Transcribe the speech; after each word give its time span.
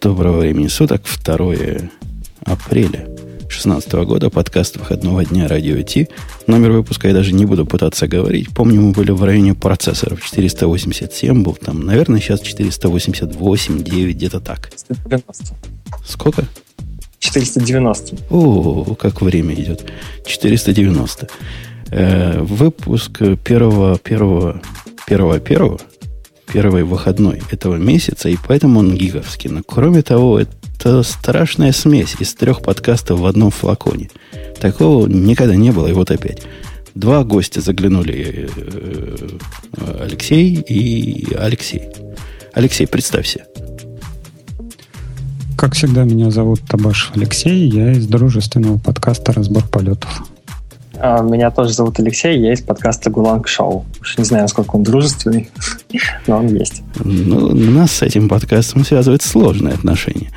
Доброго 0.00 0.40
времени 0.40 0.68
суток, 0.68 1.02
2 1.24 1.36
апреля 2.44 3.06
2016 3.40 3.92
года, 3.92 4.28
подкаст 4.28 4.76
выходного 4.76 5.24
дня 5.24 5.48
Радио 5.48 5.80
Ти. 5.82 6.08
Номер 6.46 6.72
выпуска 6.72 7.08
я 7.08 7.14
даже 7.14 7.32
не 7.32 7.46
буду 7.46 7.64
пытаться 7.64 8.06
говорить. 8.06 8.54
Помню, 8.54 8.82
мы 8.82 8.92
были 8.92 9.10
в 9.10 9.24
районе 9.24 9.54
процессоров. 9.54 10.22
487 10.22 11.42
был 11.42 11.54
там. 11.54 11.80
Наверное, 11.80 12.20
сейчас 12.20 12.40
488, 12.40 13.82
9, 13.82 14.16
где-то 14.16 14.40
так. 14.40 14.70
490. 14.70 15.54
Сколько? 16.04 16.44
490. 17.18 18.16
О, 18.30 18.94
как 18.96 19.22
время 19.22 19.54
идет. 19.54 19.84
490. 20.26 21.28
Э, 21.90 22.40
выпуск 22.40 23.22
первого, 23.44 23.98
первого, 23.98 24.60
первого, 25.06 25.40
первого, 25.40 25.80
первый 26.52 26.84
выходной 26.84 27.42
этого 27.50 27.76
месяца, 27.76 28.28
и 28.28 28.36
поэтому 28.46 28.80
он 28.80 28.94
гиговский. 28.94 29.50
Но 29.50 29.62
кроме 29.66 30.02
того, 30.02 30.40
это 30.40 31.02
страшная 31.02 31.72
смесь 31.72 32.16
из 32.18 32.34
трех 32.34 32.62
подкастов 32.62 33.20
в 33.20 33.26
одном 33.26 33.50
флаконе. 33.50 34.10
Такого 34.60 35.06
никогда 35.06 35.56
не 35.56 35.70
было, 35.70 35.86
и 35.88 35.92
вот 35.92 36.10
опять. 36.10 36.42
Два 36.94 37.24
гостя 37.24 37.60
заглянули, 37.60 38.48
э, 38.56 39.38
Алексей 40.00 40.54
и 40.54 41.34
Алексей. 41.34 41.82
Алексей, 42.54 42.86
представься. 42.86 43.44
Как 45.58 45.74
всегда, 45.74 46.04
меня 46.04 46.30
зовут 46.30 46.60
Табаш 46.68 47.12
Алексей, 47.14 47.68
я 47.68 47.92
из 47.92 48.06
дружественного 48.06 48.78
подкаста 48.78 49.32
«Разбор 49.32 49.66
полетов». 49.68 50.22
А, 50.98 51.22
меня 51.22 51.50
тоже 51.50 51.72
зовут 51.72 51.98
Алексей, 51.98 52.38
я 52.38 52.52
из 52.52 52.60
подкаста 52.60 53.10
«Гуланг 53.10 53.48
Шоу». 53.48 53.84
Уж 54.00 54.18
не 54.18 54.24
знаю, 54.24 54.44
насколько 54.44 54.76
он 54.76 54.82
дружественный, 54.82 55.50
но 56.26 56.38
он 56.38 56.46
есть. 56.48 56.82
Ну, 57.04 57.54
нас 57.54 57.92
с 57.92 58.02
этим 58.02 58.28
подкастом 58.28 58.84
связывает 58.84 59.22
сложные 59.22 59.74
отношения. 59.74 60.30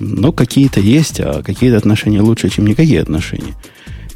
Но 0.00 0.32
какие-то 0.32 0.80
есть, 0.80 1.20
а 1.20 1.42
какие-то 1.42 1.78
отношения 1.78 2.20
лучше, 2.20 2.50
чем 2.50 2.66
никакие 2.66 3.00
отношения. 3.00 3.54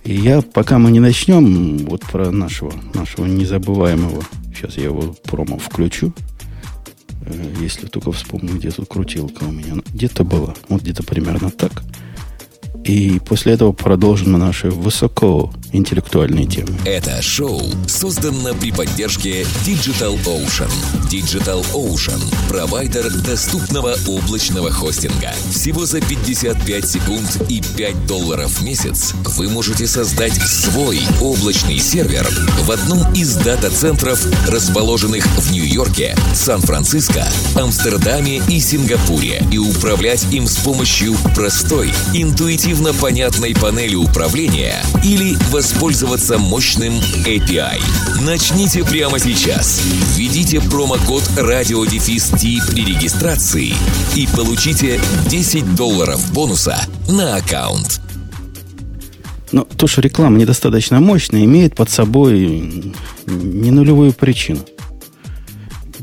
И 0.05 0.14
я, 0.14 0.42
пока 0.42 0.78
мы 0.78 0.91
не 0.91 1.00
начнем, 1.00 1.78
вот 1.86 2.03
про 2.03 2.31
нашего, 2.31 2.72
нашего 2.94 3.27
незабываемого, 3.27 4.22
сейчас 4.55 4.77
я 4.77 4.84
его 4.84 5.14
промо 5.25 5.59
включу, 5.59 6.12
э, 7.22 7.33
если 7.61 7.86
только 7.86 8.12
вспомню, 8.12 8.55
где 8.55 8.70
тут 8.70 8.89
крутилка 8.89 9.44
у 9.44 9.53
меня. 9.53 9.75
Где-то 9.92 10.25
было, 10.25 10.55
вот 10.69 10.83
где-то 10.83 11.03
примерно 11.03 11.50
так– 11.50 11.83
и 12.84 13.20
после 13.24 13.55
этого 13.55 13.72
продолжим 13.72 14.33
на 14.33 14.38
наши 14.38 14.70
высокоинтеллектуальные 14.70 16.47
темы. 16.47 16.70
Это 16.84 17.20
шоу 17.22 17.62
создано 17.86 18.55
при 18.55 18.72
поддержке 18.72 19.42
Digital 19.64 20.19
Ocean. 20.25 20.70
Digital 21.10 21.64
Ocean– 21.75 22.20
провайдер 22.48 23.10
доступного 23.10 23.97
облачного 24.06 24.70
хостинга. 24.70 25.33
Всего 25.50 25.86
за 25.86 26.00
55 26.00 26.88
секунд 26.88 27.42
и 27.48 27.62
5 27.77 28.06
долларов 28.06 28.50
в 28.50 28.64
месяц 28.64 29.14
вы 29.36 29.48
можете 29.48 29.86
создать 29.86 30.34
свой 30.34 31.00
облачный 31.20 31.78
сервер 31.78 32.27
в 32.62 32.70
одном 32.70 33.12
из 33.12 33.34
дата-центров, 33.36 34.25
расположенных 34.48 35.27
в 35.27 35.53
Нью-Йорке, 35.53 36.16
Сан-Франциско, 36.34 37.27
Амстердаме 37.55 38.42
и 38.48 38.60
Сингапуре, 38.60 39.42
и 39.53 39.58
управлять 39.58 40.27
им 40.32 40.47
с 40.47 40.56
помощью 40.56 41.14
простой, 41.34 41.91
интуитивной 42.14 42.58
интуитивно 42.59 42.92
понятной 42.92 43.55
панели 43.55 43.95
управления 43.95 44.83
или 45.05 45.37
воспользоваться 45.53 46.39
мощным 46.39 46.92
API. 47.25 47.81
Начните 48.23 48.83
прямо 48.84 49.20
сейчас. 49.20 49.81
Введите 50.17 50.61
промокод 50.61 51.23
RadioDefist 51.37 52.73
при 52.73 52.84
регистрации 52.84 53.75
и 54.17 54.27
получите 54.34 55.00
10 55.28 55.77
долларов 55.77 56.33
бонуса 56.33 56.77
на 57.09 57.37
аккаунт. 57.37 58.00
Но 59.53 59.62
то, 59.62 59.87
что 59.87 60.00
реклама 60.00 60.37
недостаточно 60.37 60.99
мощная, 60.99 61.44
имеет 61.44 61.77
под 61.77 61.91
собой 61.91 62.93
не 63.27 63.71
нулевую 63.71 64.12
причину. 64.12 64.65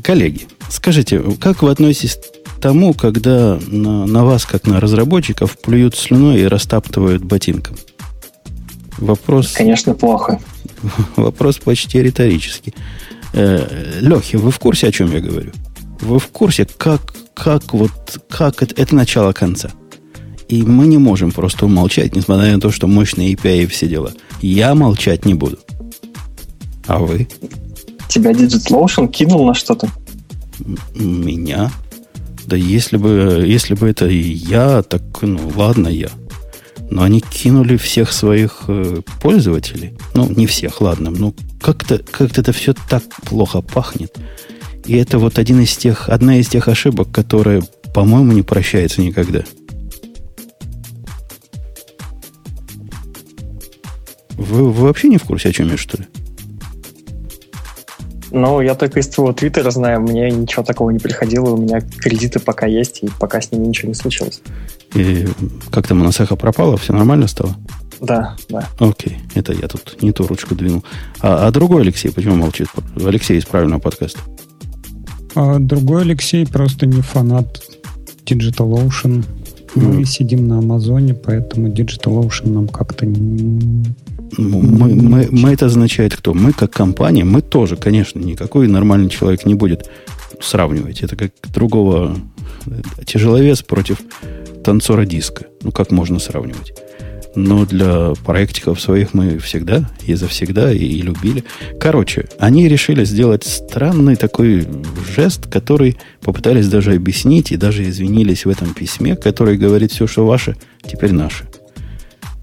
Коллеги, 0.02 0.46
скажите, 0.70 1.22
как 1.38 1.62
вы 1.62 1.70
относитесь 1.70 2.18
тому, 2.60 2.94
когда 2.94 3.58
на, 3.68 4.06
на 4.06 4.24
вас, 4.24 4.44
как 4.44 4.66
на 4.66 4.80
разработчиков, 4.80 5.58
плюют 5.58 5.96
слюной 5.96 6.40
и 6.40 6.46
растаптывают 6.46 7.22
ботинком? 7.22 7.76
Вопрос... 8.98 9.52
Конечно, 9.52 9.94
плохо. 9.94 10.40
Вопрос 11.16 11.58
почти 11.58 12.02
риторический. 12.02 12.74
Э, 13.32 13.98
Лехи, 14.00 14.36
вы 14.36 14.50
в 14.50 14.58
курсе, 14.58 14.88
о 14.88 14.92
чем 14.92 15.12
я 15.12 15.20
говорю? 15.20 15.52
Вы 16.00 16.18
в 16.18 16.28
курсе, 16.28 16.66
как, 16.76 17.14
как, 17.34 17.72
вот, 17.74 17.92
как 18.28 18.62
это, 18.62 18.74
это 18.80 18.94
начало 18.94 19.32
конца? 19.32 19.70
И 20.48 20.62
мы 20.62 20.86
не 20.86 20.98
можем 20.98 21.32
просто 21.32 21.66
умолчать, 21.66 22.14
несмотря 22.14 22.52
на 22.52 22.60
то, 22.60 22.70
что 22.70 22.86
мощные 22.86 23.34
API 23.34 23.64
и 23.64 23.66
все 23.66 23.88
дела. 23.88 24.12
Я 24.40 24.74
молчать 24.74 25.24
не 25.24 25.34
буду. 25.34 25.58
А 26.86 26.98
вы? 26.98 27.28
Тебя 28.08 28.30
DigitalOcean 28.30 29.08
кинул 29.08 29.44
на 29.46 29.54
что-то? 29.54 29.88
Меня? 30.94 31.70
Да 32.46 32.56
если 32.56 32.96
бы, 32.96 33.44
если 33.44 33.74
бы 33.74 33.88
это 33.88 34.06
я, 34.06 34.82
так, 34.82 35.02
ну, 35.22 35.52
ладно, 35.56 35.88
я. 35.88 36.08
Но 36.90 37.02
они 37.02 37.20
кинули 37.20 37.76
всех 37.76 38.12
своих 38.12 38.64
э, 38.68 39.02
пользователей. 39.20 39.94
Ну, 40.14 40.30
не 40.30 40.46
всех, 40.46 40.80
ладно. 40.80 41.10
Ну, 41.10 41.34
как-то 41.60 41.98
как 41.98 42.38
это 42.38 42.52
все 42.52 42.74
так 42.88 43.02
плохо 43.24 43.60
пахнет. 43.60 44.16
И 44.84 44.96
это 44.96 45.18
вот 45.18 45.40
один 45.40 45.60
из 45.60 45.76
тех, 45.76 46.08
одна 46.08 46.38
из 46.38 46.46
тех 46.46 46.68
ошибок, 46.68 47.10
которая, 47.10 47.62
по-моему, 47.92 48.30
не 48.32 48.42
прощается 48.42 49.02
никогда. 49.02 49.42
Вы, 54.36 54.70
вы 54.70 54.86
вообще 54.86 55.08
не 55.08 55.18
в 55.18 55.24
курсе, 55.24 55.48
о 55.48 55.52
чем 55.52 55.68
я, 55.70 55.76
что 55.76 55.98
ли? 55.98 56.06
Ну, 58.36 58.60
я 58.60 58.74
только 58.74 59.00
из 59.00 59.08
твоего 59.08 59.32
твиттера 59.32 59.70
знаю, 59.70 60.02
мне 60.02 60.30
ничего 60.30 60.62
такого 60.62 60.90
не 60.90 60.98
приходило, 60.98 61.54
у 61.54 61.56
меня 61.56 61.80
кредиты 61.80 62.38
пока 62.38 62.66
есть, 62.66 63.02
и 63.02 63.08
пока 63.18 63.40
с 63.40 63.50
ними 63.50 63.68
ничего 63.68 63.88
не 63.88 63.94
случилось. 63.94 64.42
И 64.94 65.26
как 65.70 65.88
там 65.88 66.02
у 66.02 66.04
нас 66.04 66.20
эхо 66.20 66.36
пропало, 66.36 66.76
все 66.76 66.92
нормально 66.92 67.28
стало? 67.28 67.56
Да, 67.98 68.36
да. 68.50 68.68
Окей, 68.78 69.16
это 69.34 69.54
я 69.54 69.68
тут 69.68 70.02
не 70.02 70.12
ту 70.12 70.26
ручку 70.26 70.54
двинул. 70.54 70.84
А, 71.20 71.46
а 71.46 71.50
другой 71.50 71.80
Алексей 71.80 72.12
почему 72.12 72.36
молчит? 72.36 72.68
Алексей 73.02 73.38
из 73.38 73.46
правильного 73.46 73.80
подкаста. 73.80 74.20
А 75.34 75.58
другой 75.58 76.02
Алексей 76.02 76.46
просто 76.46 76.84
не 76.84 77.00
фанат 77.00 77.62
DigitalOcean. 78.26 79.24
Мы 79.76 80.02
mm. 80.02 80.04
сидим 80.04 80.46
на 80.46 80.58
Амазоне, 80.58 81.14
поэтому 81.14 81.68
DigitalOcean 81.68 82.50
нам 82.50 82.68
как-то 82.68 83.06
не, 83.06 83.86
мы, 84.36 84.94
мы, 84.94 85.28
мы 85.30 85.52
это 85.52 85.66
означает 85.66 86.16
кто? 86.16 86.34
Мы 86.34 86.52
как 86.52 86.72
компания, 86.72 87.24
мы 87.24 87.42
тоже, 87.42 87.76
конечно, 87.76 88.18
никакой 88.18 88.68
нормальный 88.68 89.08
человек 89.08 89.46
не 89.46 89.54
будет 89.54 89.88
сравнивать. 90.40 91.02
Это 91.02 91.16
как 91.16 91.32
другого 91.52 92.16
тяжеловес 93.04 93.62
против 93.62 93.98
танцора 94.64 95.04
диска. 95.04 95.46
Ну, 95.62 95.72
как 95.72 95.90
можно 95.90 96.18
сравнивать? 96.18 96.72
Но 97.34 97.66
для 97.66 98.14
проектиков 98.24 98.80
своих 98.80 99.12
мы 99.12 99.38
всегда 99.38 99.90
и 100.06 100.14
завсегда 100.14 100.72
и, 100.72 100.78
и 100.78 101.02
любили. 101.02 101.44
Короче, 101.78 102.26
они 102.38 102.66
решили 102.66 103.04
сделать 103.04 103.44
странный 103.44 104.16
такой 104.16 104.66
жест, 105.14 105.46
который 105.46 105.98
попытались 106.22 106.68
даже 106.68 106.94
объяснить 106.94 107.52
и 107.52 107.56
даже 107.56 107.88
извинились 107.88 108.46
в 108.46 108.48
этом 108.48 108.72
письме, 108.72 109.16
который 109.16 109.58
говорит 109.58 109.92
все, 109.92 110.06
что 110.06 110.26
ваше, 110.26 110.56
теперь 110.82 111.12
наше. 111.12 111.44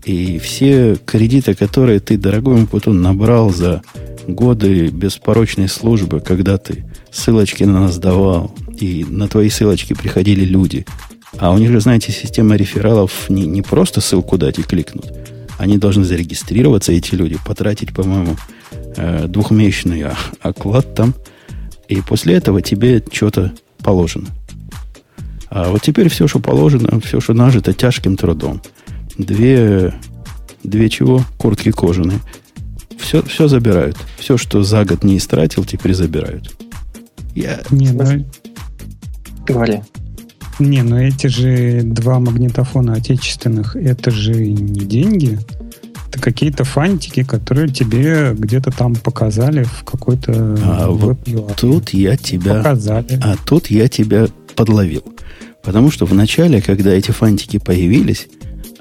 И 0.05 0.37
все 0.37 0.97
кредиты, 1.05 1.53
которые 1.53 1.99
ты, 1.99 2.17
дорогой 2.17 2.57
мой 2.57 2.67
Путун, 2.67 3.01
набрал 3.01 3.51
за 3.51 3.81
годы 4.27 4.87
беспорочной 4.87 5.69
службы, 5.69 6.19
когда 6.19 6.57
ты 6.57 6.85
ссылочки 7.11 7.63
на 7.63 7.81
нас 7.81 7.97
давал, 7.97 8.53
и 8.79 9.05
на 9.07 9.27
твои 9.27 9.49
ссылочки 9.49 9.93
приходили 9.93 10.43
люди. 10.43 10.85
А 11.37 11.51
у 11.51 11.57
них 11.57 11.71
же, 11.71 11.79
знаете, 11.79 12.11
система 12.11 12.55
рефералов 12.55 13.29
не, 13.29 13.45
не 13.45 13.61
просто 13.61 14.01
ссылку 14.01 14.37
дать 14.37 14.59
и 14.59 14.63
кликнуть. 14.63 15.09
Они 15.57 15.77
должны 15.77 16.03
зарегистрироваться, 16.03 16.91
эти 16.91 17.15
люди, 17.15 17.37
потратить, 17.45 17.93
по-моему, 17.93 18.35
э, 18.97 19.27
двухмесячный 19.27 20.05
оклад 20.41 20.95
там. 20.95 21.13
И 21.87 22.01
после 22.01 22.35
этого 22.35 22.61
тебе 22.61 23.03
что-то 23.11 23.53
положено. 23.81 24.27
А 25.49 25.69
вот 25.69 25.81
теперь 25.81 26.09
все, 26.09 26.27
что 26.27 26.39
положено, 26.39 26.99
все, 26.99 27.21
что 27.21 27.33
нажито 27.33 27.73
тяжким 27.73 28.17
трудом– 28.17 28.61
две, 29.17 29.93
две 30.63 30.89
чего? 30.89 31.23
Куртки 31.37 31.71
кожаные. 31.71 32.19
Все, 32.97 33.21
все 33.23 33.47
забирают. 33.47 33.97
Все, 34.17 34.37
что 34.37 34.63
за 34.63 34.85
год 34.85 35.03
не 35.03 35.17
истратил, 35.17 35.65
теперь 35.65 35.93
забирают. 35.93 36.55
Я... 37.35 37.61
Не, 37.71 37.91
ну... 37.91 38.25
Говори. 39.45 39.81
Не, 40.59 40.83
но 40.83 41.01
эти 41.01 41.27
же 41.27 41.81
два 41.83 42.19
магнитофона 42.19 42.93
отечественных, 42.93 43.75
это 43.75 44.11
же 44.11 44.33
не 44.33 44.85
деньги. 44.85 45.39
Это 46.07 46.21
какие-то 46.21 46.63
фантики, 46.63 47.23
которые 47.23 47.69
тебе 47.69 48.33
где-то 48.37 48.69
там 48.69 48.95
показали 48.95 49.63
в 49.63 49.83
какой-то 49.83 50.57
а 50.63 50.89
вот 50.89 51.17
тут 51.57 51.89
я 51.89 52.15
тебя 52.17 52.57
показали. 52.57 53.19
А 53.21 53.35
тут 53.45 53.67
я 53.71 53.87
тебя 53.87 54.27
подловил. 54.55 55.03
Потому 55.63 55.89
что 55.89 56.05
в 56.05 56.13
начале, 56.13 56.61
когда 56.61 56.91
эти 56.91 57.11
фантики 57.11 57.57
появились, 57.57 58.27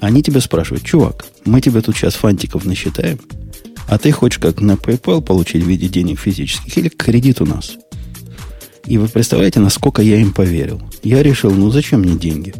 они 0.05 0.21
тебя 0.21 0.41
спрашивают, 0.41 0.83
чувак, 0.83 1.25
мы 1.45 1.61
тебе 1.61 1.81
тут 1.81 1.95
сейчас 1.95 2.15
фантиков 2.15 2.65
насчитаем, 2.65 3.19
а 3.87 3.97
ты 3.97 4.11
хочешь 4.11 4.39
как 4.39 4.59
на 4.59 4.73
PayPal 4.73 5.21
получить 5.21 5.63
в 5.63 5.67
виде 5.67 5.87
денег 5.87 6.19
физических 6.19 6.77
или 6.77 6.89
кредит 6.89 7.41
у 7.41 7.45
нас? 7.45 7.77
И 8.85 8.97
вы 8.97 9.07
представляете, 9.07 9.61
насколько 9.61 10.01
я 10.01 10.17
им 10.17 10.33
поверил. 10.33 10.81
Я 11.03 11.23
решил, 11.23 11.51
ну 11.51 11.71
зачем 11.71 12.01
мне 12.01 12.15
деньги? 12.15 12.53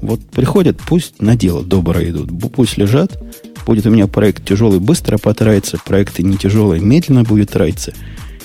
Вот 0.00 0.20
приходят, 0.30 0.78
пусть 0.84 1.20
на 1.22 1.36
дело 1.36 1.62
доброе 1.62 2.10
идут, 2.10 2.30
пусть 2.52 2.76
лежат, 2.76 3.22
будет 3.66 3.86
у 3.86 3.90
меня 3.90 4.08
проект 4.08 4.44
тяжелый, 4.44 4.80
быстро 4.80 5.16
потратится, 5.18 5.78
проекты 5.84 6.22
не 6.24 6.36
тяжелые, 6.36 6.82
медленно 6.82 7.22
будет 7.22 7.50
тратиться. 7.50 7.92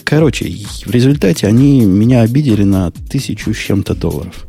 Короче, 0.04 0.46
в 0.86 0.92
результате 0.92 1.48
они 1.48 1.84
меня 1.84 2.22
обидели 2.22 2.64
на 2.64 2.92
тысячу 2.92 3.54
с 3.54 3.58
чем-то 3.58 3.96
долларов. 3.96 4.46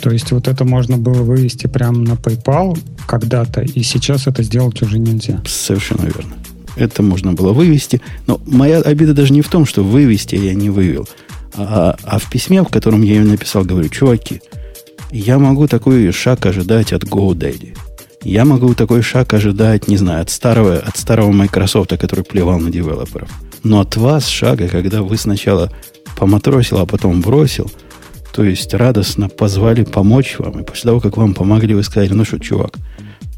То 0.00 0.10
есть 0.10 0.30
вот 0.32 0.48
это 0.48 0.64
можно 0.64 0.96
было 0.96 1.22
вывести 1.22 1.66
прямо 1.66 1.98
на 1.98 2.12
PayPal 2.12 2.78
когда-то, 3.06 3.62
и 3.62 3.82
сейчас 3.82 4.26
это 4.26 4.42
сделать 4.42 4.80
уже 4.82 4.98
нельзя. 4.98 5.42
Совершенно 5.46 6.02
верно. 6.02 6.34
Это 6.76 7.02
можно 7.02 7.32
было 7.32 7.52
вывести. 7.52 8.00
Но 8.26 8.40
моя 8.46 8.80
обида 8.80 9.12
даже 9.12 9.32
не 9.32 9.42
в 9.42 9.48
том, 9.48 9.66
что 9.66 9.82
вывести 9.82 10.36
я 10.36 10.54
не 10.54 10.70
вывел. 10.70 11.08
А, 11.54 11.96
а 12.04 12.18
в 12.18 12.30
письме, 12.30 12.62
в 12.62 12.68
котором 12.68 13.02
я 13.02 13.16
им 13.16 13.28
написал, 13.28 13.64
говорю, 13.64 13.88
чуваки, 13.88 14.40
я 15.10 15.38
могу 15.38 15.66
такой 15.66 16.12
шаг 16.12 16.46
ожидать 16.46 16.92
от 16.92 17.02
GoDaddy. 17.04 17.76
Я 18.22 18.44
могу 18.44 18.74
такой 18.74 19.02
шаг 19.02 19.32
ожидать, 19.34 19.88
не 19.88 19.96
знаю, 19.96 20.22
от 20.22 20.30
старого, 20.30 20.76
от 20.76 20.96
старого 20.96 21.32
Microsoft, 21.32 21.96
который 21.96 22.24
плевал 22.24 22.60
на 22.60 22.70
девелоперов. 22.70 23.30
Но 23.64 23.80
от 23.80 23.96
вас 23.96 24.28
шага, 24.28 24.68
когда 24.68 25.02
вы 25.02 25.16
сначала 25.16 25.72
поматросил, 26.16 26.78
а 26.78 26.86
потом 26.86 27.20
бросил– 27.20 27.70
то 28.38 28.44
есть 28.44 28.72
радостно 28.72 29.28
позвали 29.28 29.82
помочь 29.82 30.36
вам. 30.38 30.60
И 30.60 30.62
после 30.62 30.90
того, 30.90 31.00
как 31.00 31.16
вам 31.16 31.34
помогли, 31.34 31.74
вы 31.74 31.82
сказали, 31.82 32.12
ну 32.12 32.24
что, 32.24 32.38
чувак, 32.38 32.78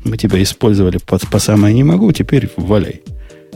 мы 0.04 0.18
тебя 0.18 0.42
использовали 0.42 0.98
по, 0.98 1.18
по 1.18 1.38
самое 1.38 1.74
не 1.74 1.82
могу, 1.82 2.12
теперь 2.12 2.50
валяй. 2.58 3.00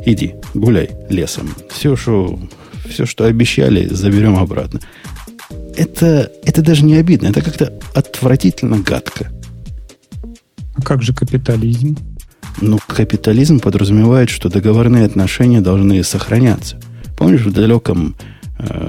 Иди, 0.07 0.37
гуляй 0.55 0.89
лесом. 1.11 1.55
Все, 1.69 1.97
что, 1.97 2.41
все, 2.89 3.05
что 3.05 3.27
обещали, 3.27 3.89
заберем 3.89 4.39
обратно. 4.39 4.81
Это, 5.77 6.33
это 6.45 6.63
даже 6.63 6.83
не 6.83 6.97
обидно, 6.97 7.27
это 7.27 7.43
как-то 7.43 7.79
отвратительно 7.95 8.79
гадко. 8.79 9.31
А 10.77 10.81
как 10.81 11.03
же 11.03 11.13
капитализм? 11.13 11.99
Ну, 12.63 12.79
капитализм 12.87 13.61
подразумевает, 13.61 14.31
что 14.31 14.49
договорные 14.49 15.05
отношения 15.05 15.61
должны 15.61 16.03
сохраняться. 16.05 16.81
Помнишь, 17.19 17.43
в 17.43 17.53
далеком 17.53 18.17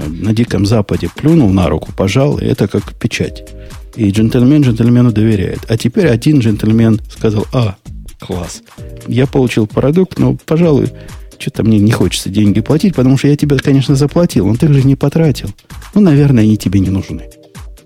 на 0.06 0.32
Диком 0.32 0.66
Западе 0.66 1.08
плюнул 1.14 1.50
на 1.50 1.68
руку, 1.68 1.92
пожал, 1.96 2.38
и 2.38 2.44
это 2.44 2.68
как 2.68 2.94
печать. 2.94 3.48
И 3.96 4.10
джентльмен 4.10 4.62
джентльмену 4.62 5.12
доверяет. 5.12 5.60
А 5.68 5.76
теперь 5.76 6.08
один 6.08 6.40
джентльмен 6.40 7.00
сказал, 7.10 7.46
а, 7.52 7.76
класс, 8.20 8.62
я 9.06 9.26
получил 9.26 9.66
продукт, 9.66 10.18
но, 10.18 10.36
пожалуй, 10.44 10.90
что-то 11.38 11.62
мне 11.62 11.78
не 11.78 11.92
хочется 11.92 12.28
деньги 12.28 12.60
платить, 12.60 12.94
потому 12.94 13.16
что 13.16 13.28
я 13.28 13.36
тебе, 13.36 13.58
конечно, 13.58 13.94
заплатил, 13.94 14.46
но 14.46 14.56
ты 14.56 14.72
же 14.72 14.82
не 14.82 14.96
потратил. 14.96 15.50
Ну, 15.94 16.00
наверное, 16.00 16.44
они 16.44 16.56
тебе 16.56 16.80
не 16.80 16.90
нужны. 16.90 17.24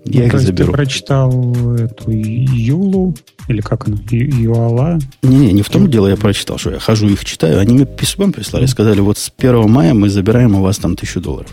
Я 0.03 0.21
ну, 0.21 0.27
их 0.27 0.39
заберу. 0.39 0.71
Ты 0.71 0.77
прочитал 0.77 1.75
эту 1.75 2.09
Юлу, 2.09 3.15
или 3.47 3.61
как 3.61 3.87
она, 3.87 3.97
Юала? 4.09 4.99
Не-не, 5.21 5.53
не 5.53 5.61
в 5.61 5.69
том 5.69 5.89
дело 5.89 6.07
я 6.07 6.17
прочитал, 6.17 6.57
что 6.57 6.71
я 6.71 6.79
хожу 6.79 7.07
их 7.07 7.23
читаю. 7.23 7.59
Они 7.59 7.75
мне 7.75 7.85
письмом 7.85 8.33
прислали, 8.33 8.65
сказали, 8.65 8.99
вот 8.99 9.17
с 9.17 9.31
1 9.37 9.69
мая 9.69 9.93
мы 9.93 10.09
забираем 10.09 10.55
у 10.55 10.61
вас 10.61 10.77
там 10.77 10.95
тысячу 10.95 11.21
долларов. 11.21 11.51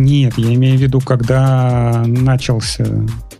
Нет, 0.00 0.38
я 0.38 0.54
имею 0.54 0.78
в 0.78 0.80
виду, 0.80 1.00
когда 1.00 2.02
начался, 2.06 2.86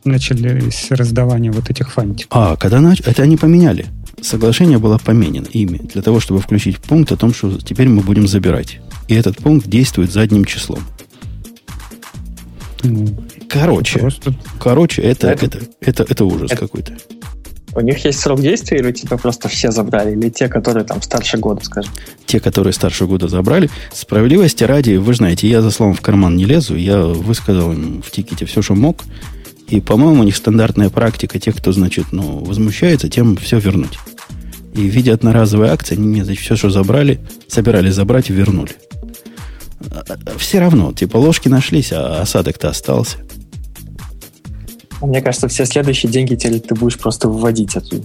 начались 0.04 0.90
раздавания 0.90 1.50
вот 1.50 1.70
этих 1.70 1.90
фантиков. 1.90 2.28
А, 2.30 2.56
когда 2.56 2.80
нач... 2.80 3.00
это 3.00 3.22
они 3.22 3.38
поменяли. 3.38 3.86
Соглашение 4.20 4.76
было 4.76 4.98
поменено 4.98 5.46
ими 5.46 5.78
для 5.78 6.02
того, 6.02 6.20
чтобы 6.20 6.40
включить 6.40 6.78
пункт 6.78 7.12
о 7.12 7.16
том, 7.16 7.32
что 7.32 7.58
теперь 7.58 7.88
мы 7.88 8.02
будем 8.02 8.28
забирать. 8.28 8.78
И 9.08 9.14
этот 9.14 9.38
пункт 9.38 9.68
действует 9.68 10.12
задним 10.12 10.44
числом. 10.44 10.80
Ну, 12.82 13.08
короче, 13.48 14.00
просто... 14.00 14.34
короче, 14.58 15.00
это, 15.00 15.28
это, 15.28 15.46
это, 15.46 15.60
это, 15.80 16.02
это 16.02 16.24
ужас 16.26 16.50
это... 16.52 16.60
какой-то. 16.60 16.92
У 17.74 17.80
них 17.80 18.04
есть 18.04 18.18
срок 18.18 18.40
действия, 18.40 18.78
или 18.78 18.92
типа 18.92 19.16
просто 19.16 19.48
все 19.48 19.70
забрали, 19.70 20.12
или 20.12 20.28
те, 20.28 20.48
которые 20.48 20.84
там 20.84 21.00
старше 21.02 21.38
года, 21.38 21.64
скажем? 21.64 21.92
Те, 22.26 22.40
которые 22.40 22.72
старше 22.72 23.06
года 23.06 23.28
забрали. 23.28 23.70
Справедливости 23.92 24.64
ради, 24.64 24.96
вы 24.96 25.14
знаете, 25.14 25.48
я 25.48 25.62
за 25.62 25.70
словом 25.70 25.94
в 25.94 26.00
карман 26.00 26.36
не 26.36 26.44
лезу, 26.44 26.74
я 26.74 27.00
высказал 27.00 27.72
им 27.72 28.02
в 28.02 28.10
тикете 28.10 28.44
все, 28.44 28.62
что 28.62 28.74
мог. 28.74 29.04
И, 29.68 29.80
по-моему, 29.80 30.22
у 30.22 30.24
них 30.24 30.34
стандартная 30.34 30.90
практика, 30.90 31.38
тех, 31.38 31.56
кто, 31.56 31.70
значит, 31.70 32.06
ну, 32.10 32.38
возмущается, 32.38 33.08
тем 33.08 33.36
все 33.36 33.60
вернуть. 33.60 33.98
И 34.74 34.80
в 34.80 34.92
виде 34.92 35.12
одноразовой 35.12 35.68
акции 35.68 35.96
они 35.96 36.08
мне, 36.08 36.24
значит, 36.24 36.42
все, 36.42 36.56
что 36.56 36.70
забрали, 36.70 37.20
собирались 37.46 37.94
забрать 37.94 38.30
и 38.30 38.32
вернули. 38.32 38.72
А, 39.92 40.02
а, 40.08 40.38
все 40.38 40.58
равно, 40.58 40.92
типа, 40.92 41.18
ложки 41.18 41.48
нашлись, 41.48 41.92
а 41.92 42.20
осадок-то 42.20 42.68
остался. 42.68 43.18
Мне 45.00 45.22
кажется, 45.22 45.48
все 45.48 45.64
следующие 45.64 46.12
деньги 46.12 46.34
теперь 46.34 46.60
ты 46.60 46.74
будешь 46.74 46.98
просто 46.98 47.28
выводить 47.28 47.76
оттуда. 47.76 48.04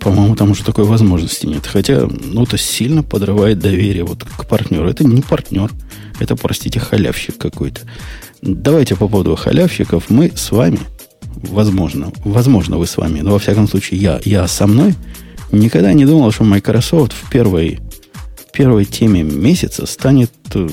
По-моему, 0.00 0.34
там 0.34 0.52
уже 0.52 0.64
такой 0.64 0.84
возможности 0.84 1.46
нет. 1.46 1.66
Хотя, 1.66 2.06
ну, 2.06 2.44
это 2.44 2.56
сильно 2.56 3.02
подрывает 3.02 3.58
доверие 3.58 4.04
вот 4.04 4.24
к 4.24 4.46
партнеру. 4.46 4.88
Это 4.88 5.04
не 5.04 5.20
партнер. 5.20 5.70
Это, 6.18 6.36
простите, 6.36 6.80
халявщик 6.80 7.36
какой-то. 7.36 7.82
Давайте 8.40 8.96
по 8.96 9.08
поводу 9.08 9.36
халявщиков. 9.36 10.08
Мы 10.08 10.32
с 10.34 10.50
вами, 10.50 10.80
возможно, 11.36 12.12
возможно, 12.24 12.78
вы 12.78 12.86
с 12.86 12.96
вами, 12.96 13.20
но 13.20 13.32
во 13.32 13.38
всяком 13.38 13.68
случае, 13.68 14.00
я, 14.00 14.20
я 14.24 14.48
со 14.48 14.66
мной, 14.66 14.94
никогда 15.52 15.92
не 15.92 16.06
думал, 16.06 16.32
что 16.32 16.44
Microsoft 16.44 17.12
в 17.12 17.28
первой, 17.30 17.80
первой 18.52 18.86
теме 18.86 19.22
месяца 19.22 19.86
станет 19.86 20.32
э, 20.54 20.68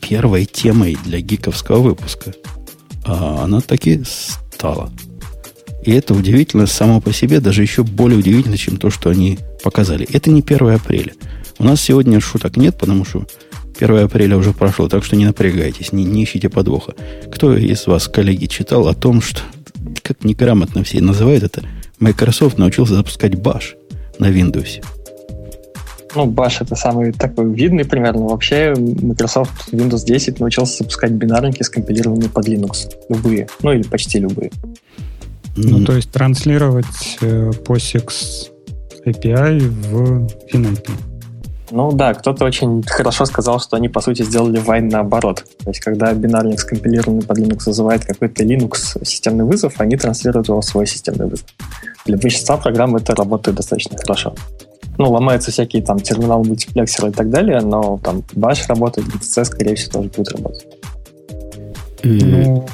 первой 0.00 0.44
темой 0.44 0.98
для 1.04 1.20
гиковского 1.20 1.78
выпуска. 1.78 2.34
А 3.06 3.44
она 3.44 3.60
таки 3.60 4.02
стало. 4.64 4.90
И 5.82 5.92
это 5.92 6.14
удивительно 6.14 6.66
само 6.66 6.98
по 7.02 7.12
себе, 7.12 7.40
даже 7.40 7.60
еще 7.60 7.82
более 7.82 8.18
удивительно, 8.18 8.56
чем 8.56 8.78
то, 8.78 8.88
что 8.88 9.10
они 9.10 9.38
показали. 9.62 10.08
Это 10.10 10.30
не 10.30 10.40
1 10.40 10.70
апреля. 10.70 11.12
У 11.58 11.64
нас 11.64 11.82
сегодня 11.82 12.18
шуток 12.18 12.56
нет, 12.56 12.78
потому 12.78 13.04
что 13.04 13.26
1 13.78 13.98
апреля 13.98 14.38
уже 14.38 14.54
прошло, 14.54 14.88
так 14.88 15.04
что 15.04 15.16
не 15.16 15.26
напрягайтесь, 15.26 15.92
не, 15.92 16.04
не 16.04 16.24
ищите 16.24 16.48
подвоха. 16.48 16.94
Кто 17.30 17.54
из 17.54 17.86
вас, 17.86 18.08
коллеги, 18.08 18.46
читал 18.46 18.88
о 18.88 18.94
том, 18.94 19.20
что, 19.20 19.42
как 20.02 20.24
неграмотно 20.24 20.82
все 20.82 21.02
называют 21.02 21.44
это, 21.44 21.62
Microsoft 21.98 22.56
научился 22.56 22.94
запускать 22.94 23.32
Bash 23.32 23.74
на 24.18 24.30
Windows? 24.30 24.82
Ну, 26.14 26.26
Bash 26.26 26.58
это 26.60 26.76
самый 26.76 27.12
такой 27.12 27.52
видный 27.52 27.84
пример, 27.84 28.14
но 28.14 28.28
вообще 28.28 28.74
Microsoft 28.76 29.72
Windows 29.72 30.04
10 30.04 30.40
научился 30.40 30.78
запускать 30.78 31.12
бинарники, 31.12 31.62
скомпилированные 31.62 32.28
под 32.28 32.48
Linux. 32.48 32.90
Любые. 33.08 33.48
Ну, 33.62 33.72
или 33.72 33.82
почти 33.82 34.18
любые. 34.18 34.50
Ну, 35.56 35.80
mm. 35.80 35.84
то 35.84 35.92
есть 35.94 36.10
транслировать 36.10 37.18
э, 37.20 37.50
POSIX 37.50 38.06
API 39.06 39.58
в 39.58 40.28
FinAPI. 40.52 40.90
Ну 41.70 41.92
да, 41.92 42.14
кто-то 42.14 42.44
очень 42.44 42.82
хорошо 42.86 43.24
сказал, 43.24 43.58
что 43.58 43.76
они, 43.76 43.88
по 43.88 44.00
сути, 44.00 44.22
сделали 44.22 44.62
Wine 44.62 44.90
наоборот. 44.90 45.44
То 45.64 45.70
есть, 45.70 45.80
когда 45.80 46.12
бинарник, 46.12 46.60
скомпилированный 46.60 47.22
под 47.22 47.38
Linux, 47.38 47.62
вызывает 47.66 48.04
какой-то 48.04 48.44
Linux 48.44 49.04
системный 49.04 49.44
вызов, 49.44 49.80
они 49.80 49.96
транслируют 49.96 50.48
его 50.48 50.60
в 50.60 50.64
свой 50.64 50.86
системный 50.86 51.26
вызов. 51.26 51.46
Для 52.04 52.16
большинства 52.16 52.58
программ 52.58 52.94
это 52.96 53.14
работает 53.14 53.56
достаточно 53.56 53.96
хорошо 53.96 54.34
ну, 54.98 55.10
ломаются 55.10 55.50
всякие 55.50 55.82
там 55.82 55.98
терминал 55.98 56.44
мультиплексеры 56.44 57.10
и 57.10 57.12
так 57.12 57.30
далее, 57.30 57.60
но 57.60 57.98
там 58.02 58.22
Bash 58.34 58.66
работает, 58.68 59.08
GTC, 59.08 59.44
скорее 59.44 59.74
всего, 59.74 60.02
тоже 60.02 60.10
будет 60.10 60.32
работать. 60.32 60.66
Ну, 62.02 62.66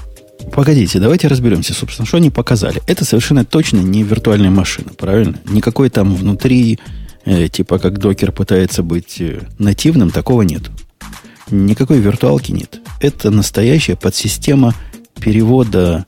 погодите, 0.52 0.98
давайте 0.98 1.28
разберемся, 1.28 1.72
собственно, 1.72 2.06
что 2.06 2.16
они 2.16 2.30
показали. 2.30 2.82
Это 2.86 3.04
совершенно 3.04 3.44
точно 3.44 3.78
не 3.78 4.02
виртуальная 4.02 4.50
машина, 4.50 4.90
правильно? 4.96 5.38
Никакой 5.48 5.88
там 5.88 6.14
внутри, 6.14 6.78
э, 7.24 7.48
типа 7.48 7.78
как 7.78 7.98
докер 7.98 8.32
пытается 8.32 8.82
быть 8.82 9.20
э, 9.20 9.40
нативным, 9.58 10.10
такого 10.10 10.42
нет. 10.42 10.62
Никакой 11.50 12.00
виртуалки 12.00 12.52
нет. 12.52 12.80
Это 13.00 13.30
настоящая 13.30 13.96
подсистема 13.96 14.74
перевода 15.20 16.04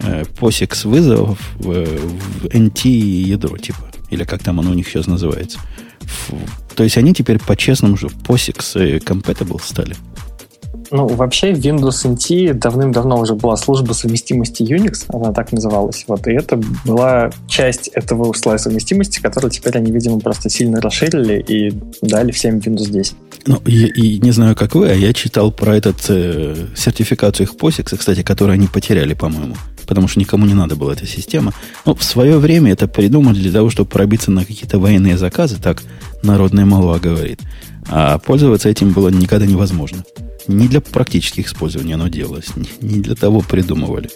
э, 0.00 0.24
POSIX 0.38 0.88
вызовов 0.88 1.38
в, 1.54 1.84
в 1.84 2.46
NT 2.46 2.88
ядро, 2.88 3.56
типа 3.56 3.85
или 4.10 4.24
как 4.24 4.42
там 4.42 4.60
оно 4.60 4.70
у 4.70 4.74
них 4.74 4.88
сейчас 4.88 5.06
называется. 5.06 5.58
То 6.74 6.84
есть 6.84 6.96
они 6.96 7.14
теперь 7.14 7.38
по-честному 7.38 7.96
же 7.96 8.08
POSIX 8.08 9.02
compatible 9.04 9.60
стали. 9.62 9.96
Ну, 10.90 11.06
вообще, 11.08 11.52
в 11.52 11.58
Windows 11.58 12.04
NT 12.04 12.54
давным-давно 12.54 13.20
уже 13.20 13.34
была 13.34 13.56
служба 13.56 13.92
совместимости 13.92 14.62
Unix, 14.62 15.06
она 15.08 15.32
так 15.32 15.52
называлась. 15.52 16.04
Вот, 16.06 16.26
и 16.26 16.32
это 16.32 16.60
была 16.84 17.30
часть 17.48 17.88
этого 17.88 18.32
слоя 18.34 18.58
совместимости, 18.58 19.20
который 19.20 19.50
теперь 19.50 19.76
они, 19.76 19.90
видимо, 19.90 20.20
просто 20.20 20.48
сильно 20.48 20.80
расширили 20.80 21.44
и 21.46 21.72
дали 22.02 22.30
всем 22.30 22.58
Windows 22.58 22.90
10. 22.90 23.14
Ну, 23.46 23.56
и, 23.64 23.86
и 23.86 24.20
не 24.20 24.32
знаю, 24.32 24.56
как 24.56 24.74
вы, 24.74 24.90
а 24.90 24.94
я 24.94 25.12
читал 25.12 25.50
про 25.50 25.76
этот 25.76 25.96
э, 26.08 26.66
сертификацию 26.74 27.46
их 27.46 27.54
POSIX, 27.54 27.96
кстати, 27.96 28.22
которую 28.22 28.54
они 28.54 28.66
потеряли, 28.66 29.14
по-моему, 29.14 29.56
потому 29.86 30.08
что 30.08 30.20
никому 30.20 30.46
не 30.46 30.54
надо 30.54 30.76
была 30.76 30.92
эта 30.92 31.06
система. 31.06 31.52
Но 31.84 31.94
в 31.94 32.02
свое 32.02 32.38
время 32.38 32.72
это 32.72 32.88
придумали 32.88 33.38
для 33.38 33.52
того, 33.52 33.70
чтобы 33.70 33.88
пробиться 33.88 34.30
на 34.30 34.44
какие-то 34.44 34.78
военные 34.78 35.16
заказы, 35.16 35.56
так 35.60 35.82
народная 36.22 36.64
молва 36.64 36.98
говорит. 36.98 37.40
А 37.88 38.18
пользоваться 38.18 38.68
этим 38.68 38.92
было 38.92 39.08
никогда 39.08 39.46
невозможно. 39.46 40.04
Не 40.48 40.68
для 40.68 40.80
практических 40.80 41.46
использований 41.46 41.94
оно 41.94 42.08
делалось, 42.08 42.48
не, 42.80 43.00
для 43.00 43.14
того 43.14 43.40
придумывали. 43.40 44.10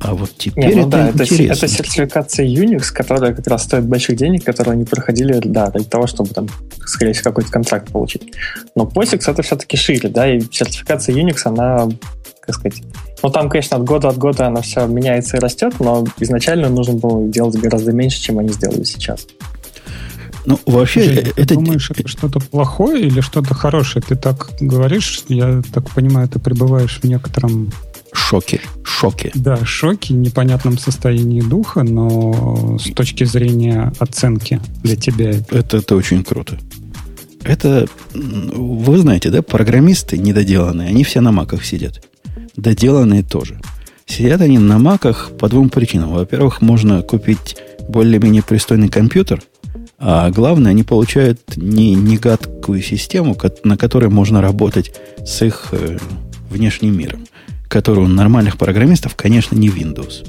А 0.00 0.14
вот 0.14 0.32
теперь 0.36 0.66
Не, 0.66 0.74
ну 0.74 0.88
это 0.88 0.90
да, 0.90 1.10
интересно. 1.10 1.52
Это, 1.52 1.66
это 1.66 1.68
сертификация 1.68 2.46
Unix, 2.46 2.92
которая 2.92 3.32
как 3.32 3.46
раз 3.46 3.64
стоит 3.64 3.84
больших 3.84 4.16
денег, 4.16 4.44
которые 4.44 4.72
они 4.72 4.84
проходили, 4.84 5.40
да, 5.42 5.70
для 5.70 5.84
того, 5.84 6.06
чтобы 6.06 6.28
там, 6.30 6.46
скорее 6.84 7.14
всего, 7.14 7.30
какой-то 7.30 7.50
контракт 7.50 7.90
получить. 7.90 8.34
Но 8.74 8.84
POSIX 8.84 9.30
это 9.30 9.42
все-таки 9.42 9.78
шире, 9.78 10.10
да, 10.10 10.30
и 10.30 10.40
сертификация 10.40 11.14
Unix, 11.14 11.40
она, 11.44 11.88
как 12.40 12.54
сказать, 12.54 12.82
ну 13.22 13.30
там, 13.30 13.48
конечно, 13.48 13.76
от 13.76 13.84
года 13.84 14.08
от 14.08 14.18
года 14.18 14.46
она 14.46 14.60
все 14.60 14.86
меняется 14.86 15.36
и 15.36 15.40
растет, 15.40 15.74
но 15.80 16.04
изначально 16.20 16.68
нужно 16.68 16.94
было 16.94 17.26
делать 17.26 17.56
гораздо 17.56 17.92
меньше, 17.92 18.20
чем 18.20 18.38
они 18.38 18.50
сделали 18.50 18.84
сейчас. 18.84 19.26
Ну, 20.46 20.60
вообще, 20.66 21.04
Жень, 21.04 21.18
это... 21.18 21.46
Ты 21.46 21.54
думаешь, 21.54 21.90
это 21.90 22.06
что-то 22.06 22.38
плохое 22.38 23.06
или 23.06 23.20
что-то 23.20 23.54
хорошее? 23.54 24.04
Ты 24.06 24.14
так 24.14 24.50
говоришь, 24.60 25.22
я 25.28 25.62
так 25.72 25.90
понимаю, 25.90 26.28
ты 26.28 26.38
пребываешь 26.38 27.00
в 27.02 27.04
некотором 27.04 27.72
шоке. 28.12 28.60
Шоке. 28.84 29.30
Да, 29.34 29.56
шоке, 29.64 30.12
непонятном 30.12 30.78
состоянии 30.78 31.40
духа, 31.40 31.82
но 31.82 32.78
с 32.78 32.92
точки 32.92 33.24
зрения 33.24 33.92
оценки 33.98 34.60
для 34.82 34.96
тебя. 34.96 35.30
Это, 35.50 35.78
это 35.78 35.96
очень 35.96 36.22
круто. 36.22 36.58
Это, 37.42 37.86
вы 38.12 38.98
знаете, 38.98 39.30
да, 39.30 39.42
программисты 39.42 40.18
недоделанные, 40.18 40.88
они 40.88 41.04
все 41.04 41.20
на 41.20 41.32
маках 41.32 41.64
сидят. 41.64 42.02
Доделанные 42.56 43.22
тоже. 43.22 43.60
Сидят 44.06 44.40
они 44.40 44.58
на 44.58 44.78
маках 44.78 45.32
по 45.38 45.48
двум 45.48 45.70
причинам. 45.70 46.12
Во-первых, 46.12 46.60
можно 46.60 47.02
купить 47.02 47.56
более-менее 47.88 48.42
пристойный 48.42 48.88
компьютер, 48.88 49.42
а 49.98 50.30
главное, 50.30 50.70
они 50.70 50.82
получают 50.82 51.56
не, 51.56 51.94
не 51.94 52.16
гадкую 52.16 52.82
систему, 52.82 53.36
на 53.64 53.76
которой 53.76 54.10
можно 54.10 54.40
работать 54.40 54.94
с 55.24 55.42
их 55.42 55.68
э, 55.72 55.98
внешним 56.50 56.96
миром 56.96 57.24
который 57.74 58.04
у 58.04 58.06
нормальных 58.06 58.56
программистов, 58.56 59.16
конечно, 59.16 59.56
не 59.56 59.68
Windows. 59.68 60.24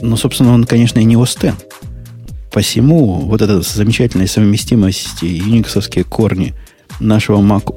Но, 0.00 0.16
собственно, 0.16 0.54
он, 0.54 0.64
конечно, 0.64 0.98
и 1.00 1.04
не 1.04 1.16
OS 1.16 1.48
X. 1.48 1.54
Посему 2.50 3.20
вот 3.26 3.42
эта 3.42 3.60
замечательная 3.60 4.26
совместимость 4.26 5.20
юниксовские 5.20 6.04
корни 6.04 6.54
нашего 7.00 7.40
Mac, 7.40 7.72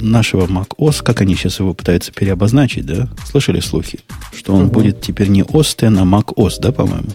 нашего 0.00 0.46
Mac 0.46 0.68
OS, 0.78 1.02
как 1.02 1.20
они 1.20 1.34
сейчас 1.34 1.60
его 1.60 1.74
пытаются 1.74 2.12
переобозначить, 2.12 2.86
да? 2.86 3.08
Слышали 3.26 3.60
слухи? 3.60 4.00
Что 4.32 4.54
он 4.54 4.64
угу. 4.64 4.74
будет 4.74 5.00
теперь 5.00 5.28
не 5.28 5.42
OS 5.42 5.74
X, 5.74 5.82
а 5.82 6.04
Mac 6.04 6.34
OS, 6.34 6.54
да, 6.60 6.72
по-моему? 6.72 7.10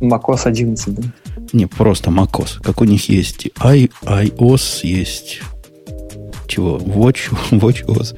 Mac 0.00 0.22
OS 0.28 0.44
11, 0.44 0.94
да? 0.94 1.02
Не, 1.52 1.66
просто 1.66 2.10
Mac 2.10 2.30
OS. 2.32 2.62
Как 2.62 2.80
у 2.80 2.84
них 2.84 3.08
есть 3.08 3.48
i, 3.62 3.90
iOS, 4.04 4.80
есть 4.82 5.40
чего? 6.52 6.78
Watch, 6.78 7.32
Watch 7.50 7.84
OS. 7.86 8.14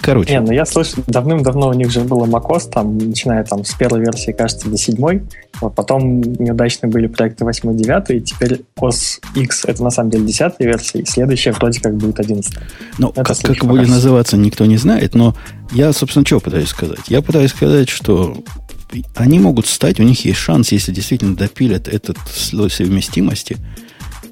Короче. 0.00 0.32
Не, 0.32 0.40
ну 0.40 0.52
я 0.52 0.64
слышу, 0.64 1.02
давным-давно 1.06 1.68
у 1.68 1.72
них 1.72 1.90
же 1.90 2.00
было 2.00 2.26
macOS, 2.26 2.70
там, 2.70 2.98
начиная 2.98 3.44
там 3.44 3.64
с 3.64 3.74
первой 3.74 4.00
версии, 4.00 4.32
кажется, 4.32 4.68
до 4.68 4.76
седьмой. 4.76 5.22
Вот 5.60 5.74
потом 5.74 6.20
неудачные 6.20 6.90
были 6.90 7.06
проекты 7.06 7.44
8 7.44 7.76
9 7.76 8.10
и 8.10 8.20
теперь 8.20 8.62
OS 8.78 9.20
X 9.34 9.64
это 9.64 9.82
на 9.82 9.90
самом 9.90 10.10
деле 10.10 10.26
10 10.26 10.54
версия, 10.60 11.00
и 11.00 11.04
следующая 11.04 11.52
вроде 11.52 11.80
как 11.80 11.96
будет 11.96 12.18
11. 12.18 12.54
Ну, 12.98 13.12
как, 13.12 13.26
как 13.38 13.64
будет 13.64 13.88
называться, 13.88 14.36
никто 14.36 14.66
не 14.66 14.76
знает, 14.76 15.14
но 15.14 15.36
я, 15.72 15.92
собственно, 15.92 16.26
что 16.26 16.40
пытаюсь 16.40 16.68
сказать? 16.68 17.08
Я 17.08 17.22
пытаюсь 17.22 17.50
сказать, 17.50 17.88
что 17.88 18.36
они 19.14 19.38
могут 19.38 19.66
стать, 19.66 20.00
у 20.00 20.02
них 20.02 20.24
есть 20.24 20.38
шанс, 20.38 20.72
если 20.72 20.92
действительно 20.92 21.36
допилят 21.36 21.88
этот 21.88 22.18
слой 22.28 22.70
совместимости, 22.70 23.56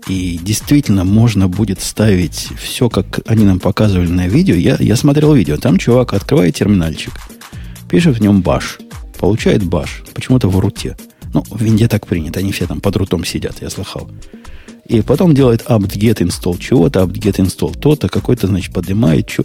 и 0.09 0.39
действительно 0.43 1.05
можно 1.05 1.49
будет 1.49 1.81
ставить 1.81 2.49
все, 2.59 2.89
как 2.89 3.21
они 3.27 3.45
нам 3.45 3.61
показывали 3.61 4.09
на 4.09 4.27
видео. 4.27 4.55
Я, 4.55 4.77
я 4.79 4.97
смотрел 4.97 5.35
видео, 5.35 5.57
там 5.57 5.79
чувак 5.79 6.15
открывает 6.15 6.57
терминальчик, 6.57 7.13
пишет 7.89 8.19
в 8.19 8.21
нем 8.21 8.43
баш, 8.43 8.79
получает 9.19 9.65
баш, 9.65 10.03
почему-то 10.15 10.49
в 10.49 10.59
руте. 10.59 10.97
Ну, 11.33 11.45
в 11.49 11.63
винде 11.63 11.87
так 11.87 12.07
принято, 12.07 12.41
они 12.41 12.51
все 12.53 12.67
там 12.67 12.81
под 12.81 12.97
рутом 12.97 13.25
сидят, 13.25 13.63
я 13.63 13.71
слыхал. 13.71 14.11
И 14.87 15.03
потом 15.03 15.35
делает 15.35 15.63
apt-get 15.69 16.17
install 16.17 16.59
чего-то, 16.59 17.03
apt-get 17.03 17.37
install 17.37 17.79
то-то, 17.79 18.09
какой-то, 18.09 18.49
значит, 18.49 18.75
поднимает. 18.75 19.29
Чё. 19.29 19.45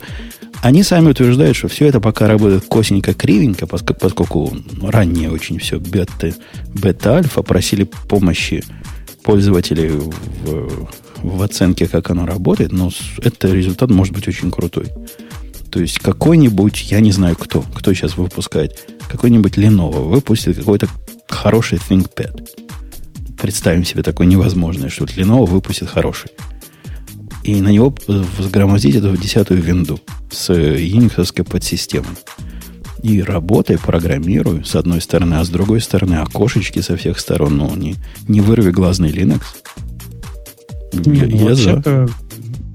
Они 0.63 0.81
сами 0.81 1.09
утверждают, 1.09 1.55
что 1.55 1.67
все 1.67 1.85
это 1.85 1.99
пока 1.99 2.27
работает 2.27 2.65
косенько, 2.65 3.13
кривенько, 3.13 3.67
поскольку, 3.67 4.57
ранее 4.81 5.29
очень 5.29 5.59
все 5.59 5.79
бета, 5.79 6.33
бета-альфа 6.73 7.43
просили 7.43 7.83
помощи 7.83 8.63
пользователей 9.25 9.89
в, 9.89 10.87
в 11.23 11.41
оценке, 11.41 11.87
как 11.87 12.11
оно 12.11 12.25
работает, 12.25 12.71
но 12.71 12.91
это 13.21 13.47
результат 13.47 13.89
может 13.89 14.13
быть 14.13 14.27
очень 14.27 14.51
крутой. 14.51 14.87
То 15.71 15.81
есть 15.81 15.99
какой-нибудь, 15.99 16.91
я 16.91 16.99
не 16.99 17.11
знаю 17.11 17.35
кто, 17.35 17.61
кто 17.61 17.93
сейчас 17.93 18.15
выпускает, 18.15 18.87
какой-нибудь 19.09 19.57
Lenovo 19.57 20.07
выпустит 20.07 20.57
какой-то 20.57 20.87
хороший 21.27 21.79
ThinkPad. 21.79 22.47
Представим 23.41 23.83
себе 23.83 24.03
такое 24.03 24.27
невозможное, 24.27 24.89
что 24.89 25.05
Lenovo 25.05 25.47
выпустит 25.47 25.89
хороший. 25.89 26.29
И 27.43 27.61
на 27.61 27.69
него 27.69 27.93
взгромоздить 28.07 28.95
эту 28.95 29.17
десятую 29.17 29.61
винду 29.61 29.99
с 30.31 30.49
Unix 30.51 31.43
подсистемой 31.43 32.15
и 33.05 33.21
работай, 33.21 33.77
программируй, 33.77 34.65
с 34.65 34.75
одной 34.75 34.99
стороны, 34.99 35.35
а 35.35 35.43
с 35.43 35.49
другой 35.49 35.79
стороны, 35.79 36.15
окошечки 36.15 36.79
со 36.79 36.97
всех 36.97 37.19
сторон, 37.19 37.57
ну, 37.57 37.75
не, 37.75 37.95
не 38.27 38.41
вырви 38.41 38.71
глазный 38.71 39.11
Linux. 39.11 39.41
Не, 40.91 41.25
ну, 41.25 41.49
вообще-то 41.49 42.07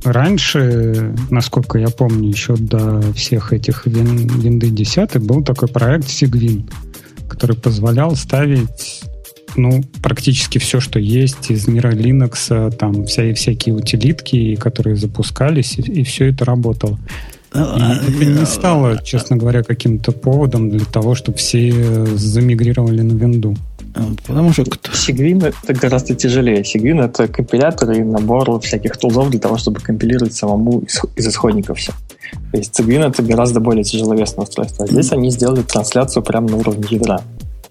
раньше, 0.04 1.16
насколько 1.30 1.78
я 1.78 1.88
помню, 1.88 2.28
еще 2.28 2.54
до 2.54 3.00
всех 3.12 3.52
этих 3.52 3.86
вин, 3.86 4.28
винды 4.28 4.70
10 4.70 5.18
был 5.18 5.42
такой 5.42 5.66
проект 5.66 6.06
Sigwin, 6.06 6.70
который 7.28 7.56
позволял 7.56 8.14
ставить 8.14 9.02
ну, 9.56 9.82
практически 10.00 10.58
все, 10.58 10.78
что 10.78 11.00
есть 11.00 11.50
из 11.50 11.66
мира 11.66 11.90
Linux, 11.90 12.70
там 12.76 13.04
вся, 13.06 13.34
всякие 13.34 13.74
утилитки, 13.74 14.54
которые 14.54 14.94
запускались, 14.94 15.76
и, 15.76 15.82
и 15.82 16.04
все 16.04 16.26
это 16.26 16.44
работало. 16.44 17.00
А, 17.52 17.96
это 18.06 18.24
не 18.24 18.46
стало, 18.46 19.02
честно 19.02 19.36
говоря, 19.36 19.62
каким-то 19.62 20.12
поводом 20.12 20.70
для 20.70 20.84
того, 20.84 21.14
чтобы 21.14 21.38
все 21.38 22.06
замигрировали 22.16 23.02
на 23.02 23.12
винду. 23.12 23.56
А, 23.94 24.02
потому 24.26 24.52
что 24.52 24.64
кто... 24.64 24.92
Сигвин 24.92 25.42
это 25.42 25.74
гораздо 25.74 26.14
тяжелее. 26.14 26.64
Сигвин 26.64 27.00
это 27.00 27.26
компилятор 27.28 27.90
и 27.92 28.02
набор 28.02 28.60
всяких 28.60 28.96
тулзов 28.96 29.30
для 29.30 29.40
того, 29.40 29.58
чтобы 29.58 29.80
компилировать 29.80 30.34
самому 30.34 30.80
из, 30.80 31.00
из 31.16 31.26
исходников 31.26 31.78
все. 31.78 31.92
То 32.52 32.58
есть 32.58 32.78
Cygwin 32.78 33.08
это 33.08 33.22
гораздо 33.22 33.60
более 33.60 33.84
тяжеловесное 33.84 34.44
устройство. 34.44 34.84
А 34.84 34.88
здесь 34.88 35.12
они 35.12 35.30
сделали 35.30 35.62
трансляцию 35.62 36.22
прямо 36.22 36.48
на 36.48 36.56
уровне 36.56 36.84
ядра. 36.90 37.20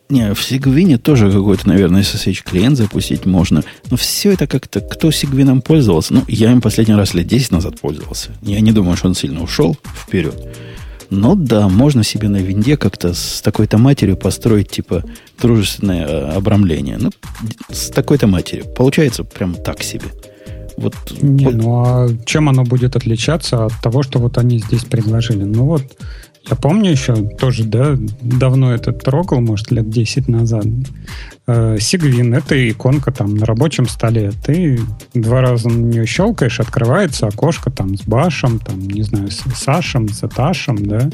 Не, 0.09 0.33
в 0.33 0.41
Сигвине 0.43 0.97
тоже 0.97 1.31
какой-то, 1.31 1.67
наверное, 1.67 2.01
SSH-клиент 2.01 2.75
запустить 2.75 3.27
можно. 3.27 3.63
Но 3.91 3.97
все 3.97 4.31
это 4.31 4.47
как-то... 4.47 4.81
Кто 4.81 5.11
Сигвином 5.11 5.61
пользовался? 5.61 6.15
Ну, 6.15 6.23
я 6.27 6.51
им 6.51 6.61
последний 6.61 6.95
раз 6.95 7.13
лет 7.13 7.27
10 7.27 7.51
назад 7.51 7.79
пользовался. 7.79 8.31
Я 8.41 8.59
не 8.59 8.71
думаю, 8.71 8.97
что 8.97 9.07
он 9.07 9.13
сильно 9.13 9.43
ушел 9.43 9.77
вперед. 9.95 10.35
Но 11.11 11.35
да, 11.35 11.69
можно 11.69 12.03
себе 12.03 12.27
на 12.27 12.37
винде 12.37 12.75
как-то 12.75 13.13
с 13.13 13.41
такой-то 13.41 13.77
матерью 13.77 14.17
построить, 14.17 14.69
типа, 14.69 15.03
дружественное 15.39 16.07
э, 16.07 16.31
обрамление. 16.31 16.97
Ну, 16.99 17.11
с 17.71 17.89
такой-то 17.89 18.25
матерью. 18.25 18.65
Получается 18.65 19.23
прям 19.23 19.53
так 19.53 19.83
себе. 19.83 20.05
Вот, 20.77 20.95
не, 21.21 21.45
вот. 21.45 21.55
ну 21.55 21.83
а 21.85 22.07
чем 22.25 22.47
оно 22.47 22.63
будет 22.63 22.95
отличаться 22.95 23.65
от 23.65 23.73
того, 23.81 24.01
что 24.01 24.17
вот 24.17 24.37
они 24.37 24.59
здесь 24.59 24.85
предложили? 24.85 25.43
Ну 25.43 25.65
вот 25.65 25.83
я 26.50 26.56
помню 26.56 26.91
еще, 26.91 27.15
тоже, 27.15 27.63
да, 27.63 27.96
давно 28.22 28.74
это 28.74 28.91
трогал, 28.91 29.39
может, 29.39 29.72
лет 29.72 29.89
10 29.89 30.27
назад. 30.27 30.65
Сигвин 31.46 32.34
э,— 32.34 32.38
это 32.39 32.70
иконка 32.70 33.12
там 33.12 33.36
на 33.36 33.46
рабочем 33.46 33.88
столе. 33.88 34.32
Ты 34.44 34.79
два 35.13 35.41
раза 35.41 35.70
на 35.70 35.77
нее 35.77 36.06
щелкаешь, 36.06 36.60
открывается 36.60 37.27
окошко 37.27 37.70
там 37.70 37.98
с 37.98 38.01
башем, 38.01 38.60
там, 38.60 38.79
не 38.79 39.03
знаю, 39.03 39.29
с 39.32 39.44
Сашем, 39.56 40.10
с 40.10 40.24
Эташем, 40.24 40.86
да, 40.86 41.10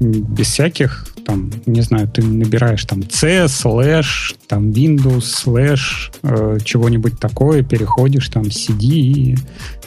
без 0.00 0.46
всяких 0.46 1.06
там, 1.26 1.50
не 1.66 1.82
знаю, 1.82 2.08
ты 2.08 2.22
набираешь 2.22 2.84
там 2.84 3.08
C, 3.08 3.46
слэш, 3.48 4.34
там 4.48 4.70
Windows, 4.70 5.20
слэш, 5.20 6.10
э, 6.22 6.58
чего-нибудь 6.64 7.20
такое, 7.20 7.62
переходишь 7.62 8.28
там 8.28 8.44
CD, 8.44 9.38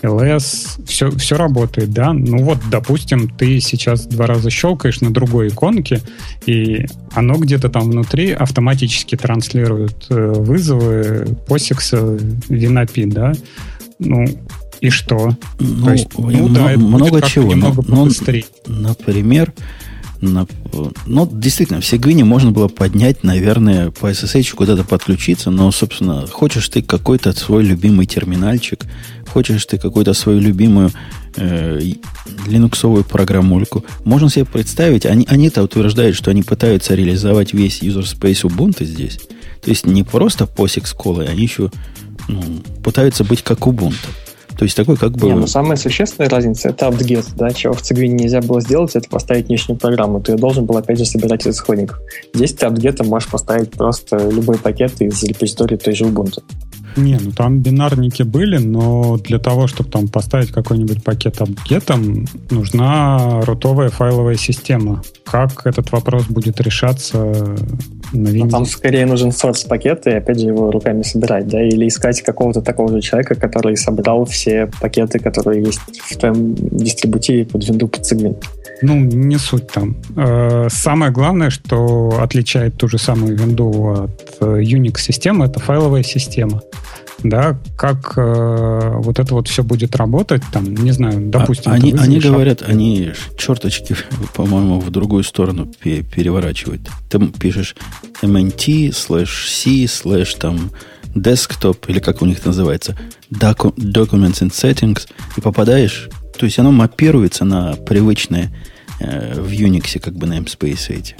LS, 0.03 0.85
все, 0.85 1.09
все 1.11 1.35
работает, 1.35 1.91
да? 1.91 2.13
Ну 2.13 2.43
вот, 2.43 2.59
допустим, 2.69 3.27
ты 3.27 3.59
сейчас 3.59 4.05
два 4.05 4.27
раза 4.27 4.49
щелкаешь 4.49 5.01
на 5.01 5.11
другой 5.11 5.49
иконке, 5.49 6.01
и 6.45 6.85
оно 7.13 7.35
где-то 7.35 7.69
там 7.69 7.89
внутри 7.89 8.31
автоматически 8.31 9.15
транслирует 9.15 10.05
э, 10.09 10.33
вызовы 10.37 11.37
POSIX, 11.47 12.47
WinAPI, 12.49 13.11
да? 13.11 13.33
Ну, 13.99 14.25
и 14.79 14.89
что? 14.89 15.35
Ну, 15.59 15.85
То 15.85 15.91
есть, 15.91 16.07
ну 16.17 16.49
да, 16.49 16.71
это 16.71 16.79
много 16.79 17.21
чего. 17.21 17.55
Но, 17.55 17.73
но, 17.87 18.07
например, 18.67 19.53
на, 20.23 20.47
ну, 21.05 21.29
действительно, 21.31 21.81
в 21.81 21.85
Сигвине 21.85 22.23
можно 22.23 22.51
было 22.51 22.67
поднять, 22.67 23.23
наверное, 23.23 23.91
по 23.91 24.09
SSH 24.09 24.53
куда-то 24.55 24.83
подключиться, 24.83 25.51
но, 25.51 25.71
собственно, 25.71 26.25
хочешь 26.27 26.69
ты 26.69 26.81
какой-то 26.81 27.33
свой 27.33 27.63
любимый 27.63 28.05
терминальчик, 28.05 28.85
хочешь 29.27 29.65
ты 29.65 29.77
какую-то 29.77 30.13
свою 30.13 30.39
любимую 30.39 30.91
э, 31.35 31.79
линуксовую 32.47 33.03
программульку, 33.03 33.83
можно 34.05 34.29
себе 34.29 34.45
представить, 34.45 35.05
они, 35.05 35.25
они-то 35.29 35.63
утверждают, 35.63 36.15
что 36.15 36.31
они 36.31 36.43
пытаются 36.43 36.95
реализовать 36.95 37.53
весь 37.53 37.81
user 37.81 38.03
space 38.03 38.43
Ubuntu 38.43 38.85
здесь. 38.85 39.19
То 39.61 39.69
есть 39.69 39.85
не 39.85 40.03
просто 40.03 40.45
POSIX 40.45 40.95
колы, 40.95 41.25
они 41.25 41.43
еще 41.43 41.71
ну, 42.27 42.41
пытаются 42.83 43.23
быть 43.23 43.43
как 43.43 43.59
Ubuntu. 43.59 44.07
То 44.63 44.65
есть 44.65 44.77
такой 44.77 44.95
как 44.95 45.11
бы... 45.11 45.27
Не, 45.27 45.35
ну 45.35 45.45
самая 45.45 45.75
существенная 45.75 46.29
разница 46.29 46.69
это 46.69 46.87
apt 46.87 47.25
да, 47.35 47.51
чего 47.51 47.73
в 47.73 47.81
Cygwin 47.81 48.13
нельзя 48.13 48.39
было 48.39 48.61
сделать, 48.61 48.95
это 48.95 49.09
поставить 49.09 49.47
внешнюю 49.47 49.77
программу. 49.77 50.21
Ты 50.21 50.37
должен 50.37 50.63
был 50.63 50.77
опять 50.77 50.99
же 50.99 51.03
собирать 51.03 51.45
из 51.45 51.57
исходников. 51.57 51.99
Здесь 52.33 52.53
ты 52.53 52.65
apt 52.67 53.05
можешь 53.05 53.27
поставить 53.27 53.71
просто 53.71 54.29
любой 54.29 54.57
пакет 54.57 55.01
из 55.01 55.21
репозитории 55.21 55.75
той 55.75 55.93
же 55.95 56.05
Ubuntu. 56.05 56.41
Не, 56.95 57.17
ну 57.19 57.31
там 57.31 57.59
бинарники 57.59 58.23
были, 58.23 58.57
но 58.57 59.17
для 59.17 59.39
того, 59.39 59.67
чтобы 59.67 59.89
там 59.89 60.07
поставить 60.07 60.51
какой-нибудь 60.51 61.03
пакет 61.03 61.41
обгетом, 61.41 62.27
нужна 62.49 63.41
рутовая 63.41 63.89
файловая 63.89 64.35
система. 64.35 65.01
Как 65.23 65.65
этот 65.65 65.91
вопрос 65.91 66.25
будет 66.27 66.61
решаться 66.61 67.17
на 68.13 68.27
Windows? 68.27 68.43
Ну, 68.43 68.49
там 68.49 68.65
скорее 68.65 69.05
нужен 69.05 69.29
source 69.29 69.67
пакет, 69.67 70.05
и 70.07 70.11
опять 70.11 70.39
же 70.39 70.47
его 70.47 70.71
руками 70.71 71.01
собирать, 71.01 71.47
да, 71.47 71.61
или 71.61 71.87
искать 71.87 72.21
какого-то 72.21 72.61
такого 72.61 72.91
же 72.91 73.01
человека, 73.01 73.35
который 73.35 73.75
собрал 73.77 74.25
все 74.25 74.69
пакеты, 74.79 75.19
которые 75.19 75.63
есть 75.63 75.81
в 76.03 76.17
твоем 76.17 76.53
дистрибутиве 76.55 77.45
под 77.45 77.67
винду 77.67 77.87
под 77.87 78.01
Cygwin. 78.01 78.37
Ну, 78.83 78.99
не 78.99 79.37
суть 79.37 79.67
там. 79.67 79.95
Э, 80.15 80.67
самое 80.69 81.11
главное, 81.11 81.49
что 81.49 82.19
отличает 82.21 82.77
ту 82.77 82.87
же 82.87 82.97
самую 82.97 83.37
винду 83.37 83.69
от 84.03 84.37
э, 84.41 84.61
Unix-системы, 84.61 85.45
это 85.45 85.59
файловая 85.59 86.03
система 86.03 86.61
да, 87.23 87.57
как 87.77 88.13
э, 88.17 88.91
вот 88.95 89.19
это 89.19 89.33
вот 89.33 89.47
все 89.47 89.63
будет 89.63 89.95
работать, 89.95 90.43
там, 90.51 90.73
не 90.75 90.91
знаю, 90.91 91.29
допустим. 91.29 91.71
А, 91.71 91.75
они, 91.75 91.93
они 91.93 92.19
говорят, 92.19 92.61
они 92.61 93.11
черточки, 93.37 93.95
по-моему, 94.35 94.79
в 94.79 94.91
другую 94.91 95.23
сторону 95.23 95.71
переворачивают. 95.81 96.81
Ты 97.09 97.19
пишешь 97.27 97.75
mnt 98.21 98.89
slash 98.89 99.47
c 99.47 99.85
slash 99.85 100.37
там 100.37 100.71
desktop, 101.15 101.77
или 101.87 101.99
как 101.99 102.21
у 102.21 102.25
них 102.25 102.45
называется, 102.45 102.97
documents 103.31 104.41
and 104.41 104.51
settings, 104.51 105.07
и 105.37 105.41
попадаешь, 105.41 106.09
то 106.37 106.45
есть 106.45 106.59
оно 106.59 106.71
мапируется 106.71 107.45
на 107.45 107.73
привычные 107.73 108.51
э, 108.99 109.39
в 109.39 109.51
Unix 109.51 109.99
как 109.99 110.15
бы 110.15 110.27
namespace 110.27 110.95
эти. 110.95 111.15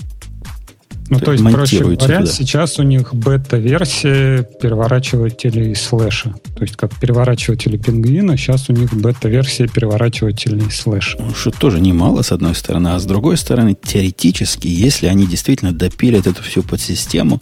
Ну, 1.10 1.20
то, 1.20 1.26
то 1.26 1.32
есть, 1.34 1.44
проще 1.44 1.80
говоря, 1.80 1.98
туда. 1.98 2.26
сейчас 2.26 2.80
у 2.80 2.84
них 2.84 3.14
бета-версия 3.14 4.44
переворачивателей 4.62 5.76
слэша. 5.76 6.34
То 6.56 6.62
есть, 6.62 6.78
как 6.78 6.98
переворачиватели 6.98 7.78
пингвина, 7.78 8.38
сейчас 8.38 8.70
у 8.70 8.74
них 8.74 8.94
бета-версия 8.94 9.68
переворачивателей 9.68 10.72
слэша. 10.72 11.18
Ну, 11.20 11.34
что 11.34 11.52
тоже 11.52 11.82
немало, 11.82 12.22
с 12.22 12.32
одной 12.32 12.56
стороны. 12.56 12.90
А 12.90 13.00
с 13.00 13.06
другой 13.06 13.38
стороны, 13.38 13.76
теоретически, 13.80 14.68
если 14.68 15.08
они 15.08 15.28
действительно 15.28 15.74
допилят 15.74 16.26
эту 16.26 16.42
всю 16.42 16.64
подсистему, 16.64 17.42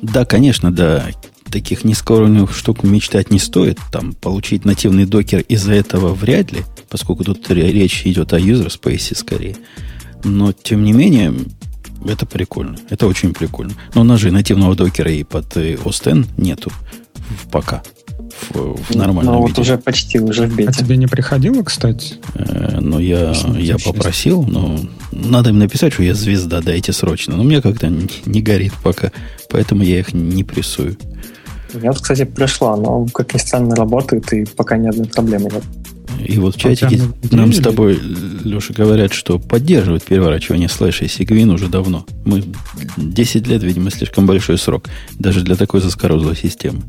да, 0.00 0.24
конечно, 0.24 0.72
да, 0.72 1.04
таких 1.52 1.84
низкоуровневых 1.84 2.54
штук 2.54 2.82
мечтать 2.82 3.30
не 3.30 3.38
стоит. 3.38 3.78
Там 3.92 4.14
получить 4.14 4.64
нативный 4.64 5.04
докер 5.04 5.40
из-за 5.40 5.74
этого 5.74 6.14
вряд 6.14 6.50
ли, 6.50 6.62
поскольку 6.88 7.24
тут 7.24 7.48
речь 7.50 8.02
идет 8.06 8.32
о 8.32 8.40
user 8.40 8.68
space 8.68 9.14
скорее. 9.14 9.56
Но, 10.24 10.52
тем 10.52 10.82
не 10.82 10.92
менее, 10.92 11.34
это 12.06 12.26
прикольно. 12.26 12.76
Это 12.90 13.06
очень 13.06 13.34
прикольно. 13.34 13.74
Но 13.94 14.00
у 14.00 14.04
нас 14.04 14.20
же 14.20 14.30
нативного 14.30 14.74
докера 14.74 15.10
и 15.12 15.22
под 15.22 15.56
OS 15.56 16.26
нету 16.36 16.72
пока. 17.50 17.82
В, 18.50 18.76
в 18.82 18.94
нормальном 18.96 19.34
ну, 19.34 19.40
виде. 19.42 19.52
вот 19.52 19.58
уже 19.58 19.78
почти, 19.78 20.18
уже 20.18 20.46
в 20.46 20.56
бете. 20.56 20.70
А 20.70 20.72
тебе 20.72 20.96
не 20.96 21.06
приходило, 21.06 21.62
кстати? 21.62 22.14
Э, 22.34 22.78
ну, 22.80 22.98
я, 22.98 23.34
я 23.58 23.76
попросил, 23.78 24.42
но 24.42 24.80
надо 25.12 25.50
им 25.50 25.58
написать, 25.58 25.92
что 25.92 26.02
я 26.02 26.14
звезда, 26.14 26.60
дайте 26.60 26.92
срочно. 26.92 27.36
Но 27.36 27.44
мне 27.44 27.60
как-то 27.60 27.88
не, 27.88 28.08
не 28.24 28.40
горит 28.40 28.72
пока, 28.82 29.12
поэтому 29.50 29.82
я 29.82 30.00
их 30.00 30.14
не 30.14 30.44
прессую. 30.44 30.96
Я 31.74 31.92
вот, 31.92 32.00
кстати, 32.00 32.24
пришла, 32.24 32.76
но, 32.76 33.06
как 33.06 33.34
ни 33.34 33.38
странно, 33.38 33.74
работает, 33.74 34.32
и 34.32 34.44
пока 34.44 34.76
ни 34.76 34.88
одной 34.88 35.06
проблемы 35.06 35.44
нет. 35.44 35.64
И 36.24 36.38
вот 36.38 36.56
в 36.56 36.58
чатике 36.58 37.00
нам 37.30 37.52
с 37.52 37.58
тобой, 37.58 37.98
Леша, 38.44 38.74
говорят, 38.74 39.12
что 39.12 39.38
поддерживают 39.38 40.04
переворачивание 40.04 40.68
слэша 40.68 41.04
и 41.04 41.08
сигвин 41.08 41.50
уже 41.50 41.68
давно. 41.68 42.06
Мы 42.24 42.44
10 42.96 43.46
лет, 43.46 43.62
видимо, 43.62 43.90
слишком 43.90 44.26
большой 44.26 44.58
срок, 44.58 44.84
даже 45.18 45.42
для 45.42 45.56
такой 45.56 45.80
заскорузлой 45.80 46.36
системы. 46.36 46.82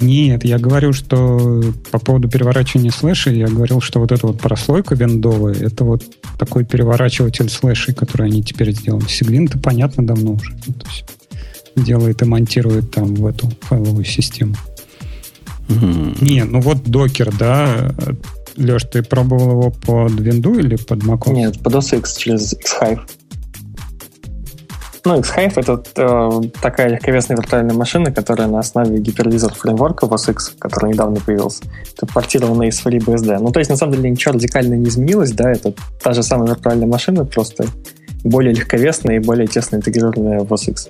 Нет, 0.00 0.44
я 0.44 0.58
говорю, 0.58 0.92
что 0.92 1.62
по 1.90 1.98
поводу 1.98 2.28
переворачивания 2.28 2.90
слэша, 2.90 3.30
я 3.30 3.46
говорил, 3.46 3.80
что 3.80 4.00
вот 4.00 4.12
эта 4.12 4.26
вот 4.26 4.38
прослойка 4.38 4.94
виндовая, 4.94 5.54
это 5.54 5.84
вот 5.84 6.02
такой 6.38 6.64
переворачиватель 6.64 7.48
слэшей, 7.48 7.94
который 7.94 8.26
они 8.26 8.42
теперь 8.42 8.72
сделали. 8.72 9.06
Сигвин-то 9.06 9.58
понятно 9.58 10.04
давно 10.04 10.32
уже. 10.32 10.52
Делает 11.76 12.22
и 12.22 12.24
монтирует 12.24 12.90
там 12.90 13.14
в 13.14 13.26
эту 13.26 13.50
файловую 13.62 14.04
систему. 14.04 14.54
Mm-hmm. 15.68 16.24
Не, 16.24 16.44
ну 16.44 16.60
вот 16.60 16.84
докер, 16.84 17.34
да, 17.36 17.94
Леш, 18.56 18.84
ты 18.84 19.02
пробовал 19.02 19.50
его 19.50 19.70
под 19.70 20.12
винду 20.20 20.58
или 20.58 20.76
под 20.76 21.00
macOS? 21.00 21.32
Нет, 21.32 21.60
под 21.60 21.74
OS 21.74 21.98
X 21.98 22.16
через 22.16 22.54
Xhive. 22.54 23.00
Ну, 25.06 25.20
Xhive— 25.20 25.52
это 25.56 25.82
э, 25.96 26.48
такая 26.62 26.88
легковесная 26.88 27.36
виртуальная 27.36 27.74
машина, 27.74 28.10
которая 28.10 28.48
на 28.48 28.60
основе 28.60 28.98
гипервизор 28.98 29.52
фреймворка 29.52 30.06
OS 30.06 30.30
X, 30.30 30.54
который 30.58 30.92
недавно 30.92 31.20
появился, 31.20 31.64
это 31.94 32.06
портирована 32.06 32.62
из 32.62 32.80
FreeBSD. 32.84 33.38
Ну, 33.38 33.50
то 33.50 33.58
есть, 33.58 33.70
на 33.70 33.76
самом 33.76 33.96
деле, 33.96 34.10
ничего 34.10 34.32
радикально 34.32 34.74
не 34.74 34.88
изменилось, 34.88 35.32
да, 35.32 35.50
это 35.50 35.74
та 36.02 36.14
же 36.14 36.22
самая 36.22 36.48
виртуальная 36.48 36.86
машина, 36.86 37.26
просто 37.26 37.66
более 38.24 38.54
легковесная 38.54 39.16
и 39.16 39.18
более 39.20 39.46
тесно 39.46 39.76
интегрированная 39.76 40.40
в 40.40 40.52
OS 40.52 40.70
X. 40.70 40.88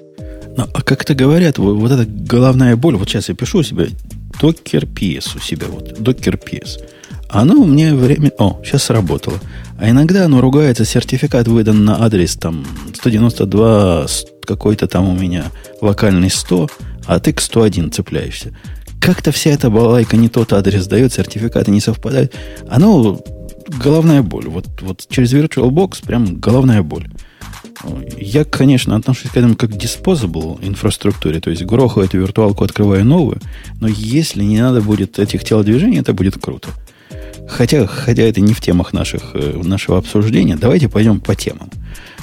Ну, 0.56 0.66
а 0.72 0.82
как 0.82 1.02
это 1.02 1.14
говорят, 1.14 1.58
вот, 1.58 1.74
вот 1.74 1.90
эта 1.90 2.06
головная 2.06 2.76
боль, 2.76 2.96
вот 2.96 3.08
сейчас 3.08 3.28
я 3.28 3.34
пишу 3.34 3.58
у 3.58 3.62
себя 3.62 3.86
Docker 4.40 4.88
PS 4.92 5.36
у 5.36 5.40
себя, 5.40 5.66
вот, 5.68 5.98
Docker 5.98 6.40
PS. 6.40 6.80
Оно 7.28 7.60
у 7.60 7.66
меня 7.66 7.94
время... 7.94 8.30
О, 8.38 8.60
сейчас 8.64 8.84
сработало. 8.84 9.40
А 9.78 9.90
иногда 9.90 10.24
оно 10.24 10.40
ругается, 10.40 10.84
сертификат 10.84 11.48
выдан 11.48 11.84
на 11.84 12.04
адрес 12.04 12.36
там 12.36 12.64
192 12.94 14.06
какой-то 14.46 14.86
там 14.86 15.08
у 15.08 15.14
меня 15.14 15.46
локальный 15.80 16.30
100, 16.30 16.68
а 17.06 17.18
ты 17.18 17.32
к 17.32 17.40
101 17.40 17.90
цепляешься. 17.90 18.52
Как-то 19.00 19.32
вся 19.32 19.50
эта 19.50 19.68
балайка 19.68 20.16
не 20.16 20.28
тот 20.28 20.52
адрес 20.52 20.86
дает, 20.86 21.12
сертификаты 21.12 21.70
не 21.70 21.80
совпадают. 21.80 22.32
Оно 22.68 23.20
головная 23.68 24.22
боль. 24.22 24.48
Вот, 24.48 24.66
вот 24.80 25.06
через 25.08 25.32
VirtualBox 25.32 26.04
прям 26.04 26.40
головная 26.40 26.82
боль. 26.82 27.08
Я, 28.16 28.44
конечно, 28.44 28.96
отношусь 28.96 29.30
к 29.30 29.36
этому 29.36 29.56
как 29.56 29.70
к 29.70 29.74
disposable 29.74 30.58
инфраструктуре, 30.66 31.40
то 31.40 31.50
есть 31.50 31.64
гроху 31.64 32.00
эту 32.00 32.18
виртуалку, 32.18 32.64
открываю 32.64 33.04
новую, 33.04 33.40
но 33.80 33.88
если 33.88 34.44
не 34.44 34.60
надо 34.60 34.80
будет 34.80 35.18
этих 35.18 35.44
телодвижений, 35.44 35.98
это 35.98 36.14
будет 36.14 36.38
круто. 36.38 36.70
Хотя, 37.48 37.86
хотя 37.86 38.22
это 38.22 38.40
не 38.40 38.54
в 38.54 38.60
темах 38.60 38.92
наших, 38.92 39.34
э, 39.34 39.60
нашего 39.62 39.98
обсуждения, 39.98 40.56
давайте 40.56 40.88
пойдем 40.88 41.20
по 41.20 41.34
темам. 41.34 41.70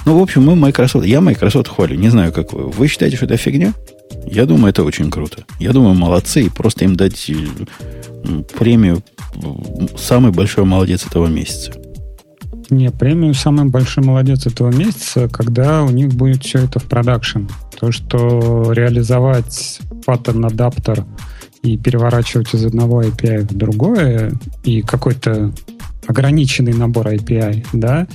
Ну, 0.06 0.18
в 0.18 0.22
общем, 0.22 0.44
мы 0.44 0.56
Microsoft, 0.56 1.06
я 1.06 1.22
Microsoft 1.22 1.68
хвалю, 1.68 1.96
не 1.96 2.10
знаю, 2.10 2.34
как 2.34 2.54
вы. 2.54 2.70
Вы 2.70 2.88
считаете, 2.88 3.18
что 3.18 3.26
это 3.26 3.38
фигня? 3.38 3.74
Я 4.26 4.46
думаю, 4.46 4.70
это 4.70 4.84
очень 4.84 5.10
круто. 5.10 5.44
Я 5.60 5.74
думаю, 5.74 5.96
молодцы, 5.96 6.44
и 6.44 6.50
просто 6.50 6.86
им 6.86 6.96
дать 6.96 7.30
э, 7.30 7.36
премию 8.58 9.04
самый 9.98 10.32
большой 10.32 10.66
молодец 10.66 11.06
этого 11.06 11.28
месяца. 11.28 11.74
Не, 12.70 12.90
премию 12.90 13.34
самый 13.34 13.66
большой 13.66 14.04
молодец 14.04 14.46
этого 14.48 14.72
месяца, 14.72 15.28
когда 15.28 15.84
у 15.84 15.90
них 15.90 16.14
будет 16.14 16.44
все 16.44 16.60
это 16.60 16.80
в 16.80 16.86
продакшн. 16.86 17.42
То, 17.78 17.92
что 17.92 18.72
реализовать 18.72 19.82
паттерн 20.06 20.46
адаптер 20.46 21.06
и 21.64 21.78
переворачивать 21.78 22.54
из 22.54 22.66
одного 22.66 23.04
API 23.04 23.42
в 23.42 23.54
другое, 23.54 24.32
и 24.64 24.82
какой-то 24.82 25.52
ограниченный 26.08 26.74
набор 26.74 27.10
API, 27.10 27.66
да, 27.74 28.08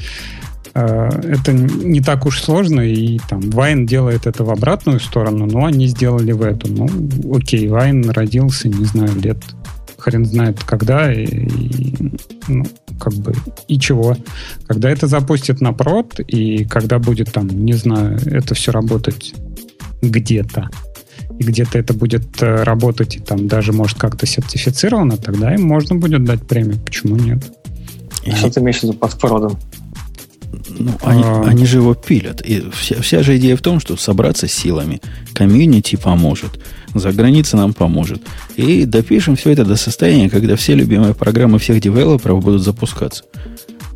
это 0.77 1.53
не 1.53 2.01
так 2.01 2.27
уж 2.27 2.43
сложно, 2.43 2.81
и 2.81 3.19
там 3.29 3.41
Вайн 3.51 3.87
делает 3.87 4.27
это 4.27 4.45
в 4.45 4.51
обратную 4.51 5.01
сторону, 5.01 5.47
но 5.47 5.65
они 5.65 5.87
сделали 5.87 6.33
в 6.33 6.43
эту. 6.43 6.71
Ну, 6.71 6.89
окей, 7.35 7.69
Вайн 7.69 8.11
родился, 8.11 8.69
не 8.69 8.85
знаю, 8.85 9.19
лет 9.21 9.39
хрен 9.99 10.25
знает 10.25 10.63
когда, 10.63 11.13
и, 11.13 11.25
и 11.25 12.13
ну, 12.47 12.65
как 13.01 13.15
бы, 13.15 13.35
и 13.67 13.79
чего. 13.79 14.17
Когда 14.67 14.91
это 14.91 15.07
запустит 15.07 15.61
на 15.61 15.73
прод, 15.73 16.21
и 16.21 16.65
когда 16.65 16.99
будет 16.99 17.33
там, 17.33 17.49
не 17.49 17.73
знаю, 17.73 18.19
это 18.27 18.55
все 18.55 18.71
работать 18.71 19.35
где-то, 20.03 20.69
и 21.39 21.43
где-то 21.43 21.79
это 21.79 21.93
будет 21.93 22.41
э, 22.41 22.63
работать, 22.63 23.17
и 23.17 23.21
там 23.21 23.49
даже 23.49 23.73
может 23.73 23.99
как-то 23.99 24.27
сертифицировано, 24.27 25.17
тогда 25.17 25.55
им 25.55 25.63
можно 25.63 25.97
будет 25.97 26.25
дать 26.25 26.47
премию. 26.47 26.79
Почему 26.79 27.17
нет? 27.17 27.43
Что 28.25 28.51
ты 28.51 28.61
имеешь 28.61 28.81
в 28.81 28.83
виду 28.85 28.93
под 28.95 29.19
продом? 29.19 29.59
Ну, 30.69 30.93
они, 31.03 31.23
а... 31.25 31.45
они 31.47 31.67
же 31.67 31.79
его 31.79 31.95
пилят. 31.95 32.41
И 32.43 32.65
вся, 32.73 33.01
вся 33.01 33.23
же 33.23 33.37
идея 33.37 33.57
в 33.57 33.63
том, 33.63 33.81
что 33.81 33.97
собраться 33.97 34.49
силами. 34.49 35.01
Комьюнити 35.33 35.97
поможет. 35.97 36.61
За 36.95 37.13
границей 37.13 37.59
нам 37.59 37.75
поможет. 37.75 38.23
И 38.57 38.85
допишем 38.85 39.37
все 39.37 39.51
это 39.51 39.65
до 39.65 39.77
состояния, 39.77 40.31
когда 40.31 40.57
все 40.57 40.75
любимые 40.75 41.15
программы 41.15 41.59
всех 41.59 41.81
девелоперов 41.81 42.43
будут 42.43 42.63
запускаться. 42.63 43.25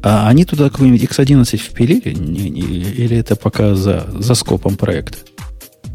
А 0.03 0.29
они 0.29 0.45
туда 0.45 0.71
какой-нибудь 0.71 1.03
X11 1.03 1.57
впилили? 1.57 2.15
Не, 2.15 2.49
не, 2.49 2.61
или 2.61 3.17
это 3.17 3.37
пока 3.37 3.75
за, 3.75 4.07
за 4.19 4.35
scope 4.35 4.65
ом 4.65 4.77
проекта? 4.77 5.19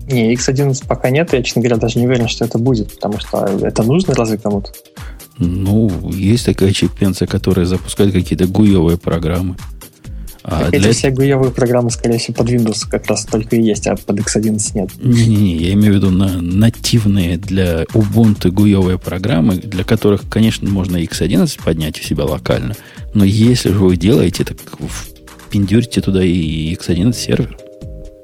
Не, 0.07 0.33
X11 0.35 0.85
пока 0.87 1.09
нет. 1.09 1.33
Я, 1.33 1.41
честно 1.41 1.61
говоря, 1.61 1.77
даже 1.77 1.99
не 1.99 2.05
уверен, 2.05 2.27
что 2.27 2.45
это 2.45 2.59
будет, 2.59 2.93
потому 2.93 3.19
что 3.19 3.45
это 3.61 3.83
нужно 3.83 4.13
разве 4.13 4.37
кому-то? 4.37 4.71
Ну, 5.37 6.11
есть 6.11 6.45
такая 6.45 6.71
чипенция, 6.71 7.27
которая 7.27 7.65
запускает 7.65 8.13
какие-то 8.13 8.47
гуевые 8.47 8.97
программы. 8.97 9.55
А 10.47 10.69
для... 10.69 10.89
Эти 10.89 10.95
все 10.95 11.09
гуевые 11.09 11.51
программы, 11.51 11.89
скорее 11.89 12.19
всего, 12.19 12.35
под 12.35 12.49
Windows 12.49 12.87
как 12.87 13.07
раз 13.07 13.25
только 13.25 13.55
и 13.55 13.63
есть, 13.63 13.87
а 13.87 13.95
под 13.95 14.19
X11 14.19 14.59
нет. 14.75 14.89
Не-не-не, 15.01 15.55
я 15.55 15.73
имею 15.73 15.93
в 15.93 15.95
виду 15.95 16.11
на 16.11 16.39
нативные 16.39 17.37
для 17.37 17.83
Ubuntu 17.93 18.51
гуевые 18.51 18.99
программы, 18.99 19.55
для 19.55 19.83
которых, 19.83 20.29
конечно, 20.29 20.69
можно 20.69 20.97
X11 20.97 21.63
поднять 21.63 21.99
у 21.99 22.03
себя 22.03 22.25
локально, 22.25 22.75
но 23.15 23.25
если 23.25 23.69
же 23.69 23.79
вы 23.79 23.97
делаете, 23.97 24.43
так 24.43 24.57
пиндюрите 25.49 26.01
туда 26.01 26.23
и 26.23 26.75
X11 26.75 27.13
сервер. 27.13 27.57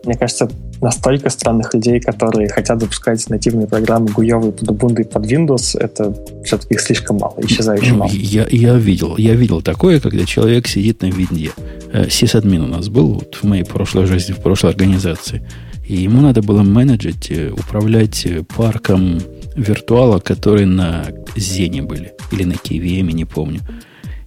Мне 0.05 0.15
кажется, 0.15 0.47
настолько 0.81 1.29
странных 1.29 1.73
людей, 1.73 1.99
которые 1.99 2.49
хотят 2.49 2.79
запускать 2.79 3.27
нативные 3.29 3.67
программы 3.67 4.07
гуевые 4.07 4.51
под 4.51 4.69
Ubuntu 4.69 5.01
и 5.01 5.03
под 5.03 5.25
Windows, 5.25 5.77
это 5.79 6.15
все-таки 6.43 6.73
их 6.73 6.81
слишком 6.81 7.17
мало, 7.17 7.35
исчезающе 7.37 7.91
ну, 7.91 7.97
мало. 7.97 8.09
Я, 8.11 8.47
я, 8.49 8.75
видел, 8.75 9.15
я 9.17 9.35
видел 9.35 9.61
такое, 9.61 9.99
когда 9.99 10.25
человек 10.25 10.67
сидит 10.67 11.01
на 11.01 11.07
винде. 11.07 11.51
Э, 11.93 12.09
сисадмин 12.09 12.61
у 12.61 12.67
нас 12.67 12.89
был 12.89 13.13
вот 13.13 13.35
в 13.35 13.43
моей 13.43 13.63
прошлой 13.63 14.05
жизни, 14.05 14.33
в 14.33 14.39
прошлой 14.39 14.71
организации. 14.71 15.47
И 15.87 15.95
ему 15.95 16.21
надо 16.21 16.41
было 16.41 16.63
менеджить, 16.63 17.29
э, 17.29 17.51
управлять 17.51 18.25
э, 18.25 18.43
парком 18.43 19.19
виртуала, 19.55 20.19
которые 20.19 20.65
на 20.65 21.05
Зене 21.35 21.83
были. 21.83 22.13
Или 22.31 22.43
на 22.45 22.53
KVM, 22.53 23.11
не 23.11 23.25
помню. 23.25 23.59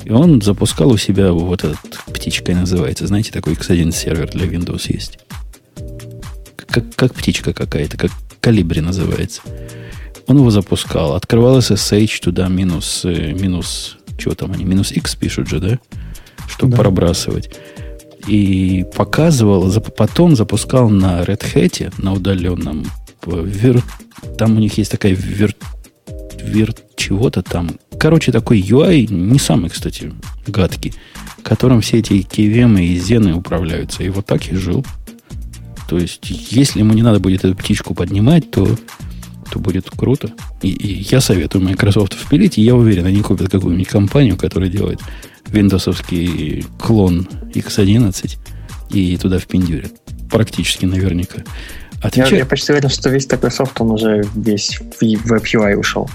И 0.04 0.10
он 0.10 0.42
запускал 0.42 0.90
у 0.90 0.98
себя 0.98 1.32
вот 1.32 1.64
этот 1.64 1.80
птичкой 2.12 2.54
называется. 2.54 3.06
Знаете, 3.06 3.32
такой 3.32 3.54
X1 3.54 3.90
сервер 3.92 4.30
для 4.30 4.46
Windows 4.46 4.92
есть 4.92 5.18
как, 6.74 6.92
как 6.96 7.14
птичка 7.14 7.52
какая-то, 7.52 7.96
как 7.96 8.10
калибри 8.40 8.80
называется. 8.80 9.42
Он 10.26 10.38
его 10.38 10.50
запускал, 10.50 11.14
открывал 11.14 11.58
SSH 11.58 12.20
туда 12.20 12.48
минус, 12.48 13.02
э, 13.04 13.32
минус, 13.32 13.96
чего 14.18 14.34
там 14.34 14.50
они, 14.50 14.64
минус 14.64 14.90
X 14.90 15.14
пишут 15.14 15.48
же, 15.48 15.60
да? 15.60 15.78
Чтобы 16.48 16.72
да. 16.72 16.78
пробрасывать. 16.78 17.54
И 18.26 18.84
показывал, 18.96 19.70
потом 19.96 20.34
запускал 20.34 20.88
на 20.88 21.22
Red 21.22 21.44
Hat, 21.54 21.94
на 21.98 22.12
удаленном, 22.12 22.86
вер, 23.24 23.80
там 24.36 24.56
у 24.56 24.58
них 24.58 24.76
есть 24.76 24.90
такая 24.90 25.12
вер, 25.12 25.54
вер 26.42 26.74
чего-то 26.96 27.42
там. 27.42 27.70
Короче, 28.00 28.32
такой 28.32 28.60
UI, 28.60 29.06
не 29.12 29.38
самый, 29.38 29.70
кстати, 29.70 30.12
гадкий, 30.48 30.92
которым 31.44 31.82
все 31.82 31.98
эти 31.98 32.14
KVM 32.14 32.82
и 32.82 32.98
зены 32.98 33.34
управляются. 33.34 34.02
И 34.02 34.08
вот 34.08 34.26
так 34.26 34.48
и 34.50 34.56
жил. 34.56 34.84
То 35.94 36.00
есть, 36.00 36.28
если 36.50 36.80
ему 36.80 36.92
не 36.92 37.02
надо 37.02 37.20
будет 37.20 37.44
эту 37.44 37.54
птичку 37.54 37.94
поднимать, 37.94 38.50
то, 38.50 38.66
то 39.52 39.60
будет 39.60 39.88
круто. 39.90 40.32
И, 40.60 40.68
и 40.68 41.06
я 41.08 41.20
советую 41.20 41.62
Microsoft 41.62 42.14
впилить, 42.14 42.58
и 42.58 42.62
я 42.62 42.74
уверен, 42.74 43.06
они 43.06 43.22
купят 43.22 43.48
какую-нибудь 43.48 43.86
компанию, 43.86 44.36
которая 44.36 44.68
делает 44.68 44.98
виндосовский 45.46 46.64
клон 46.80 47.28
X11 47.54 48.38
и 48.90 49.16
туда 49.18 49.38
впендюрят. 49.38 49.92
Практически 50.32 50.84
наверняка. 50.84 51.44
Отвечай... 52.02 52.32
Я, 52.32 52.38
я 52.38 52.46
почти 52.46 52.72
уверен, 52.72 52.88
что 52.88 53.08
весь 53.10 53.26
такой 53.26 53.52
софт, 53.52 53.80
он 53.80 53.92
уже 53.92 54.24
весь 54.34 54.80
в 54.98 55.00
WebUI 55.00 55.76
ушел. 55.76 56.10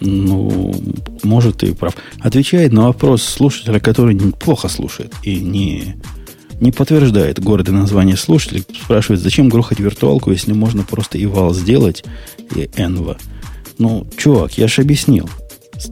Ну, 0.00 0.74
может, 1.22 1.56
ты 1.56 1.74
прав. 1.74 1.96
Отвечает 2.20 2.74
на 2.74 2.88
вопрос 2.88 3.22
слушателя, 3.22 3.80
который 3.80 4.14
плохо 4.32 4.68
слушает 4.68 5.14
и 5.22 5.40
не 5.40 5.94
не 6.62 6.70
подтверждает 6.70 7.40
гордое 7.40 7.74
название 7.74 8.16
слушателей. 8.16 8.64
Спрашивает, 8.84 9.20
зачем 9.20 9.48
грохать 9.48 9.80
виртуалку, 9.80 10.30
если 10.30 10.52
можно 10.52 10.84
просто 10.84 11.18
и 11.18 11.26
вал 11.26 11.52
сделать, 11.52 12.04
и 12.54 12.70
enva. 12.76 13.18
Ну, 13.78 14.06
чувак, 14.16 14.56
я 14.58 14.68
же 14.68 14.82
объяснил. 14.82 15.28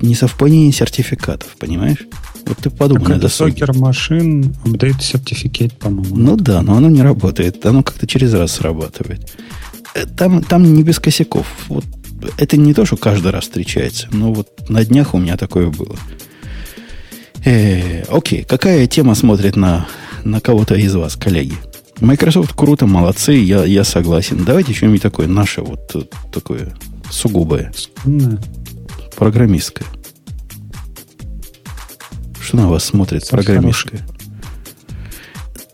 Несовпадение 0.00 0.72
сертификатов, 0.72 1.56
понимаешь? 1.58 2.06
Вот 2.46 2.58
ты 2.58 2.70
подумай 2.70 3.02
так 3.02 3.14
на 3.16 3.18
досуге. 3.18 3.66
машин, 3.74 4.54
апдейт 4.64 5.02
сертификат, 5.02 5.76
по-моему. 5.76 6.16
Ну 6.16 6.36
да, 6.36 6.62
но 6.62 6.76
оно 6.76 6.88
не 6.88 7.02
работает. 7.02 7.66
Оно 7.66 7.82
как-то 7.82 8.06
через 8.06 8.32
раз 8.32 8.52
срабатывает. 8.52 9.28
Э, 9.94 10.06
там, 10.06 10.44
там 10.44 10.62
не 10.62 10.84
без 10.84 11.00
косяков. 11.00 11.46
Вот 11.68 11.84
это 12.38 12.56
не 12.56 12.74
то, 12.74 12.86
что 12.86 12.96
каждый 12.96 13.32
раз 13.32 13.44
встречается. 13.44 14.06
Но 14.12 14.32
вот 14.32 14.48
на 14.68 14.84
днях 14.84 15.14
у 15.14 15.18
меня 15.18 15.36
такое 15.36 15.66
было. 15.68 15.96
Э, 17.44 18.04
окей, 18.04 18.44
какая 18.44 18.86
тема 18.86 19.16
смотрит 19.16 19.56
на 19.56 19.88
на 20.24 20.40
кого-то 20.40 20.74
из 20.74 20.94
вас, 20.94 21.16
коллеги. 21.16 21.54
Microsoft 22.00 22.54
круто, 22.54 22.86
молодцы, 22.86 23.32
я, 23.32 23.64
я 23.64 23.84
согласен. 23.84 24.44
Давайте 24.44 24.72
что-нибудь 24.72 25.02
такое 25.02 25.28
наше, 25.28 25.60
вот 25.62 25.90
э, 25.94 26.02
такое 26.32 26.74
сугубое. 27.10 27.72
Mm. 28.04 28.42
Программистское. 29.16 29.86
Что 32.40 32.56
на 32.56 32.68
вас 32.68 32.84
смотрит 32.84 33.24
Совсем 33.24 33.38
программистское? 33.38 34.00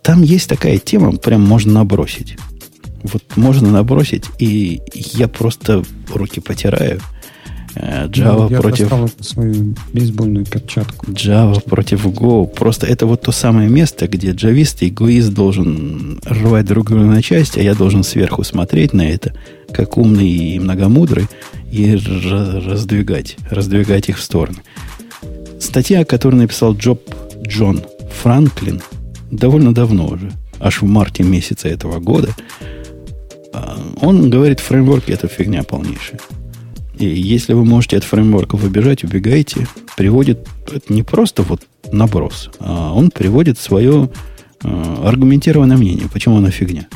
Там 0.03 0.23
есть 0.23 0.49
такая 0.49 0.79
тема, 0.79 1.13
прям 1.17 1.43
можно 1.43 1.73
набросить. 1.73 2.37
Вот 3.03 3.23
можно 3.37 3.71
набросить, 3.71 4.25
и 4.39 4.81
я 4.95 5.29
просто 5.29 5.85
руки 6.13 6.41
потираю– 6.41 7.01
Java 7.77 8.51
я 8.51 8.61
против... 8.61 8.91
свою 9.21 9.75
бейсбольную 9.93 10.47
перчатку. 10.47 11.07
Java 11.07 11.61
против 11.61 12.07
Go. 12.07 12.47
Просто 12.47 12.87
это 12.87 13.07
вот 13.07 13.23
то 13.23 13.33
самое 13.33 13.69
место, 13.69 14.09
где 14.09 14.31
джавист 14.31 14.83
и 14.83 14.91
гоист 14.91 15.33
должен 15.33 16.21
рвать 16.25 16.67
друг 16.67 16.89
друга 16.89 17.05
на 17.05 17.23
части, 17.23 17.59
а 17.59 17.63
я 17.63 17.75
должен 17.75 18.03
сверху 18.03 18.45
смотреть 18.45 18.93
на 18.93 19.09
это, 19.09 19.35
как 19.73 19.99
умный 19.99 20.29
и 20.29 20.59
многомудрый, 20.59 21.27
и 21.71 21.95
раздвигать, 21.95 23.37
раздвигать 23.51 24.09
их 24.09 24.19
в 24.19 24.23
стороны. 24.23 24.59
Статья, 25.61 26.05
которую 26.05 26.43
написал 26.43 26.75
Джоб 26.75 27.01
Джон 27.47 27.83
Франклин 28.23 28.81
довольно 29.31 29.75
давно 29.75 30.09
уже, 30.09 30.33
аж 30.61 30.83
в 30.83 30.87
марте 30.87 31.23
месяца 31.23 31.69
этого 31.69 31.99
года, 31.99 32.35
а, 33.53 33.79
он 34.01 34.31
говорит, 34.31 34.61
фреймворки 34.61 35.13
это 35.13 35.29
фигня 35.29 35.63
полнейшая. 35.63 36.21
И 36.99 37.07
если 37.07 37.53
вы 37.53 37.65
можете 37.65 37.99
от 37.99 38.05
фреймворков 38.05 38.65
убежать, 38.65 39.05
убегайте, 39.05 39.67
приводит 39.97 40.47
это 40.73 40.93
не 40.93 41.03
просто 41.03 41.43
вот 41.43 41.63
наброс, 41.93 42.51
а 42.59 42.93
он 42.95 43.11
приводит 43.11 43.59
свое 43.59 44.11
э, 44.63 44.97
аргументированное 45.05 45.77
мнение, 45.77 46.09
почему 46.13 46.39
она 46.39 46.51
фигня. 46.51 46.87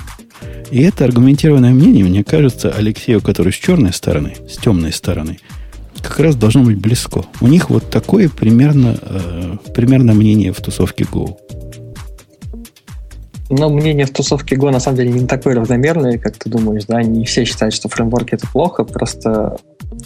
И 0.71 0.83
это 0.83 1.05
аргументированное 1.05 1.73
мнение, 1.73 2.05
мне 2.05 2.25
кажется, 2.25 2.71
Алексею, 2.71 3.21
который 3.21 3.53
с 3.53 3.57
черной 3.57 3.93
стороны, 3.93 4.37
с 4.49 4.57
темной 4.57 4.93
стороны, 4.93 5.39
как 6.01 6.19
раз 6.21 6.37
должно 6.37 6.63
быть 6.63 6.79
близко. 6.79 7.25
У 7.41 7.49
них 7.49 7.71
вот 7.71 7.91
такое 7.91 8.29
примерно, 8.29 8.97
э, 9.01 9.57
примерно 9.75 10.15
мнение 10.15 10.53
в 10.53 10.61
тусовке 10.61 11.05
Go. 11.05 11.37
Но 13.51 13.69
мнение 13.69 14.07
в 14.07 14.13
тусовке 14.13 14.55
Go 14.55 14.71
на 14.71 14.79
самом 14.79 14.99
деле 14.99 15.11
не 15.11 15.27
такое 15.27 15.57
равномерное, 15.57 16.19
как 16.19 16.37
ты 16.37 16.49
думаешь, 16.49 16.85
да? 16.85 17.03
Не 17.03 17.25
все 17.25 17.45
считают, 17.45 17.75
что 17.75 17.89
фреймворки 17.89 18.35
это 18.35 18.47
плохо, 18.47 18.85
просто 18.85 19.57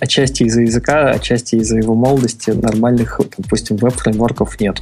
отчасти 0.01 0.45
из-за 0.45 0.63
языка, 0.63 1.11
отчасти 1.11 1.57
из-за 1.57 1.77
его 1.77 1.95
молодости 1.95 2.51
нормальных, 2.51 3.21
допустим, 3.37 3.77
веб-фреймворков 3.77 4.59
нет. 4.61 4.81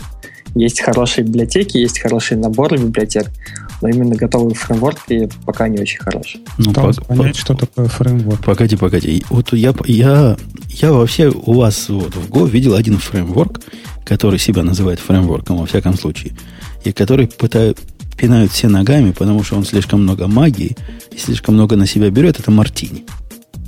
Есть 0.54 0.80
хорошие 0.80 1.24
библиотеки, 1.24 1.78
есть 1.78 1.98
хорошие 1.98 2.38
наборы 2.38 2.78
библиотек, 2.78 3.26
но 3.80 3.88
именно 3.88 4.14
готовые 4.14 4.54
фреймворки 4.54 5.28
пока 5.44 5.66
не 5.66 5.80
очень 5.80 5.98
хорошие. 5.98 6.44
Ну, 6.58 6.72
по, 6.72 6.92
понять, 6.92 7.34
по, 7.34 7.40
что 7.40 7.54
такое 7.54 7.86
фреймворк. 7.86 8.44
Погоди, 8.44 8.76
погоди. 8.76 9.24
Вот 9.28 9.52
я, 9.54 9.74
я, 9.86 10.36
я 10.68 10.92
вообще 10.92 11.30
у 11.30 11.54
вас 11.54 11.88
вот 11.88 12.14
в 12.14 12.30
Go 12.30 12.48
видел 12.48 12.74
один 12.74 12.98
фреймворк, 12.98 13.60
который 14.04 14.38
себя 14.38 14.62
называет 14.62 15.00
фреймворком, 15.00 15.56
во 15.56 15.66
всяком 15.66 15.94
случае. 15.96 16.32
и 16.84 16.92
который 16.92 17.26
пытают, 17.26 17.78
пинают 18.22 18.52
все 18.52 18.68
ногами, 18.68 19.10
потому 19.10 19.42
что 19.42 19.56
он 19.56 19.64
слишком 19.64 20.04
много 20.04 20.28
магии 20.28 20.76
и 21.10 21.18
слишком 21.18 21.54
много 21.54 21.74
на 21.74 21.86
себя 21.86 22.08
берет, 22.08 22.38
это 22.38 22.52
Мартини. 22.52 23.04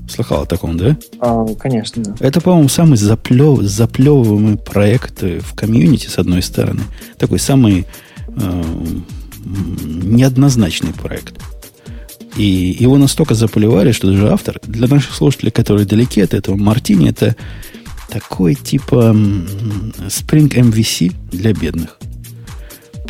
Слыхал 0.09 0.43
о 0.43 0.47
таком, 0.47 0.77
да? 0.77 0.97
А, 1.19 1.45
конечно, 1.59 2.05
да. 2.05 2.15
Это, 2.21 2.41
по-моему, 2.41 2.69
самый 2.69 2.97
заплев, 2.97 3.63
заплевываемый 3.63 4.57
проект 4.57 5.23
в 5.23 5.57
комьюнити, 5.57 6.07
с 6.07 6.19
одной 6.19 6.41
стороны. 6.41 6.83
Такой 7.19 7.41
самый 7.41 7.85
э, 8.29 8.63
неоднозначный 9.45 10.93
проект. 10.93 11.35
И 12.37 12.77
его 12.79 12.97
настолько 12.97 13.35
заплевали, 13.35 13.91
что 13.91 14.07
даже 14.07 14.31
автор, 14.31 14.61
для 14.63 14.87
наших 14.87 15.17
слушателей, 15.17 15.51
которые 15.51 15.85
далеки 15.85 16.21
от 16.21 16.33
этого, 16.33 16.55
Мартини 16.55 17.09
это 17.09 17.35
такой 18.09 18.55
типа 18.55 19.17
Spring 20.07 20.49
MVC 20.49 21.13
для 21.33 21.53
бедных. 21.53 21.99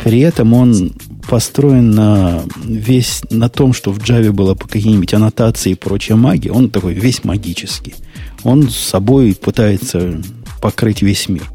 При 0.03 0.21
этом 0.21 0.53
он 0.53 0.93
построен 1.27 1.91
на 1.91 2.43
весь 2.63 3.21
на 3.29 3.49
том, 3.49 3.73
что 3.73 3.91
в 3.91 3.99
Java 3.99 4.31
было 4.31 4.55
какие-нибудь 4.55 5.13
аннотации 5.13 5.71
и 5.71 5.75
прочая 5.75 6.17
магия. 6.17 6.51
Он 6.51 6.69
такой 6.69 6.93
весь 6.93 7.23
магический. 7.23 7.95
Он 8.43 8.69
с 8.69 8.75
собой 8.75 9.35
пытается 9.35 10.21
покрыть 10.61 11.01
весь 11.01 11.27
мир. 11.29 11.49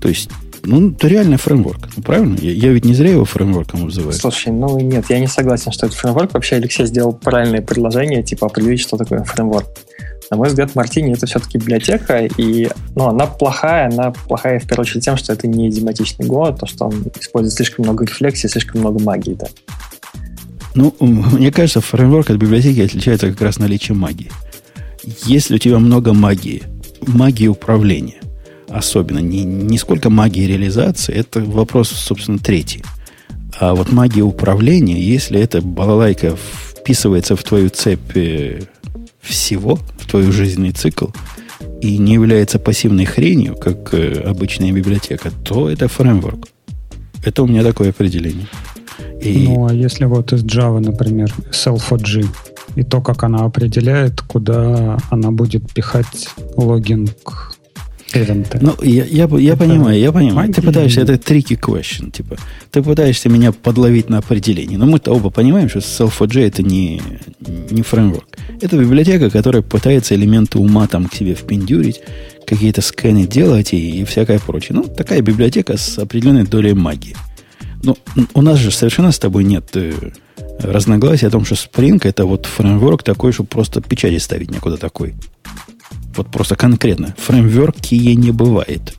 То 0.00 0.08
есть 0.08 0.30
ну, 0.66 0.90
это 0.90 1.08
реально 1.08 1.36
фреймворк. 1.36 1.88
Ну, 1.96 2.02
правильно? 2.02 2.36
Я, 2.40 2.52
я 2.52 2.72
ведь 2.72 2.84
не 2.84 2.94
зря 2.94 3.10
его 3.10 3.24
фреймворком 3.24 3.84
называю. 3.84 4.12
Слушай, 4.14 4.52
ну 4.52 4.78
нет, 4.80 5.06
я 5.10 5.18
не 5.18 5.26
согласен, 5.26 5.72
что 5.72 5.86
это 5.86 5.96
фреймворк. 5.96 6.32
Вообще 6.34 6.56
Алексей 6.56 6.86
сделал 6.86 7.12
правильное 7.12 7.60
предложение, 7.60 8.22
типа 8.22 8.46
определить, 8.46 8.80
что 8.80 8.96
такое 8.96 9.24
фреймворк. 9.24 9.66
На 10.30 10.36
мой 10.36 10.48
взгляд, 10.48 10.74
Мартини 10.74 11.12
это 11.12 11.26
все-таки 11.26 11.58
библиотека, 11.58 12.24
и 12.24 12.68
ну, 12.96 13.08
она 13.08 13.26
плохая, 13.26 13.90
она 13.92 14.10
плохая 14.10 14.58
в 14.58 14.66
первую 14.66 14.82
очередь 14.82 15.04
тем, 15.04 15.16
что 15.16 15.32
это 15.32 15.46
не 15.46 15.68
идиоматичный 15.68 16.26
а 16.26 16.52
то, 16.52 16.66
что 16.66 16.86
он 16.86 17.04
использует 17.20 17.54
слишком 17.54 17.84
много 17.84 18.04
рефлексии, 18.04 18.48
слишком 18.48 18.80
много 18.80 19.02
магии. 19.02 19.34
Да. 19.34 19.46
Ну, 20.74 20.94
мне 21.00 21.52
кажется, 21.52 21.80
фреймворк 21.80 22.30
от 22.30 22.36
библиотеки 22.36 22.80
отличается 22.80 23.30
как 23.30 23.40
раз 23.40 23.58
наличием 23.58 23.98
магии. 23.98 24.30
Если 25.26 25.56
у 25.56 25.58
тебя 25.58 25.78
много 25.78 26.12
магии, 26.12 26.62
магии 27.02 27.46
управления, 27.46 28.20
особенно. 28.68 29.18
Не, 29.18 29.44
не 29.44 29.78
сколько 29.78 30.10
магии 30.10 30.46
реализации, 30.46 31.14
это 31.14 31.40
вопрос, 31.40 31.90
собственно, 31.90 32.38
третий. 32.38 32.82
А 33.60 33.74
вот 33.74 33.92
магия 33.92 34.22
управления, 34.22 35.00
если 35.00 35.40
эта 35.40 35.60
балалайка 35.60 36.36
вписывается 36.36 37.36
в 37.36 37.42
твою 37.44 37.68
цепь 37.68 38.16
э, 38.16 38.62
всего, 39.24 39.78
в 39.98 40.06
твой 40.06 40.30
жизненный 40.30 40.72
цикл, 40.72 41.06
и 41.80 41.98
не 41.98 42.14
является 42.14 42.58
пассивной 42.58 43.04
хренью, 43.04 43.56
как 43.56 43.94
э, 43.94 44.20
обычная 44.20 44.72
библиотека, 44.72 45.30
то 45.44 45.68
это 45.68 45.88
фреймворк. 45.88 46.48
Это 47.24 47.42
у 47.42 47.46
меня 47.46 47.62
такое 47.62 47.90
определение. 47.90 48.46
И... 49.20 49.48
Ну, 49.48 49.66
а 49.66 49.72
если 49.72 50.04
вот 50.04 50.32
из 50.32 50.44
Java, 50.44 50.80
например, 50.80 51.32
self-OG, 51.50 52.26
и 52.76 52.82
то, 52.82 53.00
как 53.00 53.22
она 53.22 53.44
определяет, 53.44 54.20
куда 54.20 54.98
она 55.10 55.30
будет 55.30 55.72
пихать 55.72 56.28
логинг. 56.56 57.53
Ну, 58.60 58.76
я, 58.82 59.04
я, 59.04 59.28
я 59.38 59.56
понимаю, 59.56 59.98
я 59.98 60.12
понимаю. 60.12 60.52
Ты 60.52 60.62
пытаешься, 60.62 61.00
это 61.00 61.14
tricky 61.14 61.58
question, 61.58 62.10
типа. 62.10 62.36
Ты 62.70 62.82
пытаешься 62.82 63.28
меня 63.28 63.52
подловить 63.52 64.08
на 64.08 64.18
определение. 64.18 64.78
Но 64.78 64.86
мы-то 64.86 65.12
оба 65.12 65.30
понимаем, 65.30 65.68
что 65.68 65.80
Self4j 65.80 66.46
это 66.46 66.62
не, 66.62 67.00
не 67.70 67.82
фреймворк. 67.82 68.26
Это 68.60 68.76
библиотека, 68.76 69.30
которая 69.30 69.62
пытается 69.62 70.14
элементы 70.14 70.58
ума 70.58 70.86
там 70.86 71.06
к 71.06 71.14
себе 71.14 71.34
впендюрить, 71.34 72.00
какие-то 72.46 72.82
сканы 72.82 73.26
делать 73.26 73.72
и, 73.72 74.00
и 74.00 74.04
всякое 74.04 74.38
прочее. 74.38 74.76
Ну, 74.76 74.84
такая 74.84 75.20
библиотека 75.20 75.76
с 75.76 75.98
определенной 75.98 76.44
долей 76.44 76.74
магии. 76.74 77.16
Ну, 77.82 77.96
у 78.32 78.42
нас 78.42 78.58
же 78.58 78.70
совершенно 78.70 79.12
с 79.12 79.18
тобой 79.18 79.44
нет 79.44 79.70
э, 79.74 79.92
разногласий 80.58 81.26
о 81.26 81.30
том, 81.30 81.44
что 81.44 81.54
Spring 81.54 82.00
это 82.02 82.24
вот 82.24 82.46
фреймворк 82.46 83.02
такой, 83.02 83.32
чтобы 83.32 83.48
просто 83.48 83.80
печати 83.80 84.18
ставить 84.18 84.50
некуда 84.50 84.76
такой. 84.76 85.14
Вот 86.16 86.30
просто 86.30 86.56
конкретно. 86.56 87.14
Фреймворк 87.18 87.76
Кие 87.76 88.14
не 88.14 88.30
бывает. 88.30 88.94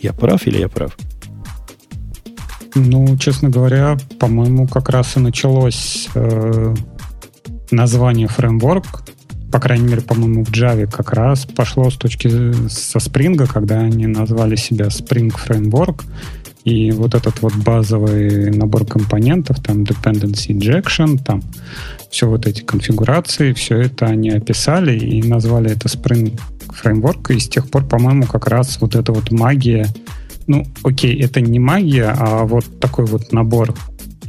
Я 0.00 0.12
прав 0.12 0.46
или 0.46 0.58
я 0.58 0.68
прав? 0.68 0.96
Ну, 2.74 3.16
честно 3.16 3.48
говоря, 3.48 3.96
по-моему, 4.18 4.68
как 4.68 4.88
раз 4.88 5.16
и 5.16 5.20
началось 5.20 6.08
э, 6.14 6.74
название 7.70 8.28
фреймворк. 8.28 9.04
По 9.50 9.60
крайней 9.60 9.88
мере, 9.88 10.02
по-моему, 10.02 10.44
в 10.44 10.50
Java 10.50 10.86
как 10.90 11.12
раз 11.12 11.46
пошло 11.46 11.90
с 11.90 11.96
точки 11.96 12.28
со 12.68 12.98
Spring, 12.98 13.46
когда 13.46 13.80
они 13.80 14.06
назвали 14.06 14.56
себя 14.56 14.86
Spring 14.86 15.32
Framework. 15.34 16.02
И 16.64 16.90
вот 16.90 17.14
этот 17.14 17.40
вот 17.40 17.54
базовый 17.54 18.50
набор 18.50 18.84
компонентов, 18.84 19.60
там 19.62 19.84
dependency 19.84 20.48
injection, 20.48 21.18
там 21.24 21.42
все 22.10 22.28
вот 22.28 22.46
эти 22.46 22.62
конфигурации, 22.62 23.52
все 23.52 23.78
это 23.78 24.06
они 24.06 24.30
описали 24.30 24.98
и 24.98 25.22
назвали 25.22 25.70
это 25.70 25.88
Spring 25.88 26.38
Framework, 26.82 27.34
и 27.34 27.38
с 27.38 27.48
тех 27.48 27.70
пор, 27.70 27.86
по-моему, 27.86 28.24
как 28.24 28.46
раз 28.46 28.80
вот 28.80 28.94
эта 28.94 29.12
вот 29.12 29.30
магия, 29.30 29.86
ну, 30.46 30.66
окей, 30.82 31.20
это 31.22 31.40
не 31.40 31.58
магия, 31.58 32.14
а 32.16 32.44
вот 32.44 32.80
такой 32.80 33.04
вот 33.06 33.32
набор 33.32 33.74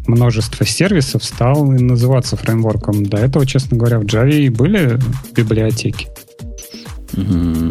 множества 0.07 0.65
сервисов 0.65 1.23
стал 1.23 1.65
называться 1.65 2.35
фреймворком. 2.35 3.05
До 3.05 3.17
этого, 3.17 3.45
честно 3.45 3.77
говоря, 3.77 3.99
в 3.99 4.03
Java 4.03 4.31
и 4.31 4.49
были 4.49 4.99
библиотеки. 5.35 6.07
А 7.15 7.19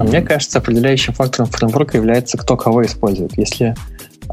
мне 0.05 0.23
кажется, 0.23 0.59
определяющим 0.59 1.14
фактором 1.14 1.49
фреймворка 1.49 1.97
является 1.97 2.38
кто 2.38 2.57
кого 2.57 2.85
использует. 2.85 3.37
Если 3.37 3.75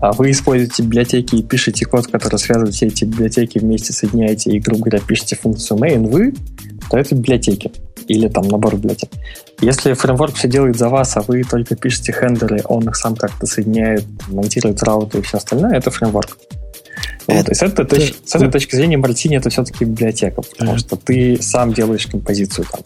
вы 0.01 0.31
используете 0.31 0.83
библиотеки 0.83 1.35
и 1.35 1.43
пишете 1.43 1.85
код, 1.85 2.07
который 2.07 2.37
связывает 2.37 2.73
все 2.75 2.87
эти 2.87 3.05
библиотеки 3.05 3.59
вместе, 3.59 3.93
соединяете 3.93 4.51
и, 4.51 4.59
грубо 4.59 4.85
говоря, 4.85 4.99
пишете 5.05 5.35
функцию 5.35 5.79
main 5.79 6.07
вы, 6.07 6.33
то 6.89 6.97
это 6.97 7.15
библиотеки 7.15 7.71
или 8.07 8.27
там 8.27 8.47
набор 8.47 8.75
библиотек. 8.75 9.09
Если 9.61 9.93
фреймворк 9.93 10.35
все 10.35 10.47
делает 10.47 10.77
за 10.77 10.89
вас, 10.89 11.15
а 11.17 11.21
вы 11.21 11.43
только 11.43 11.75
пишете 11.75 12.11
хендеры, 12.11 12.61
он 12.65 12.87
их 12.87 12.95
сам 12.95 13.15
как-то 13.15 13.45
соединяет, 13.45 14.05
монтирует 14.27 14.83
рауты 14.83 15.19
и 15.19 15.21
все 15.21 15.37
остальное, 15.37 15.77
это 15.77 15.91
фреймворк. 15.91 16.37
Это, 17.27 17.37
вот, 17.37 17.49
и 17.49 17.55
с, 17.55 17.63
этой 17.63 17.85
точ, 17.85 18.13
с 18.23 18.35
этой 18.35 18.51
точки 18.51 18.75
зрения 18.75 18.97
Мартини 18.97 19.37
это 19.37 19.49
все-таки 19.49 19.85
библиотека, 19.85 20.41
потому 20.41 20.77
что 20.77 20.95
ты 20.95 21.41
сам 21.41 21.73
делаешь 21.73 22.05
композицию 22.05 22.67
там. 22.71 22.81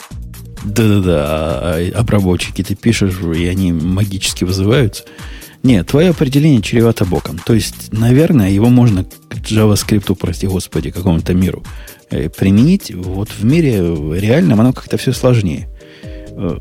Да-да-да, 0.63 1.26
а, 1.26 1.76
а 1.78 2.00
обработчики 2.00 2.63
ты 2.63 2.76
пишешь, 2.76 3.19
и 3.22 3.48
они 3.48 3.74
магически 3.74 4.45
вызываются. 4.45 5.04
Нет, 5.63 5.88
твое 5.88 6.10
определение 6.12 6.62
чревато 6.62 7.06
боком. 7.06 7.38
То 7.38 7.54
есть, 7.54 7.91
наверное, 7.91 8.50
его 8.50 8.69
можно 8.69 9.04
к 9.04 9.36
JavaScript, 9.36 10.15
прости 10.15 10.48
господи, 10.48 10.89
какому-то 10.89 11.34
миру 11.34 11.63
э, 12.10 12.30
применить. 12.30 12.93
Вот 12.93 13.30
в 13.30 13.43
мире 13.43 13.80
реальном 14.17 14.62
оно 14.62 14.72
как-то 14.72 14.98
все 14.98 15.12
сложнее. 15.12 15.67
Э, 16.32 16.58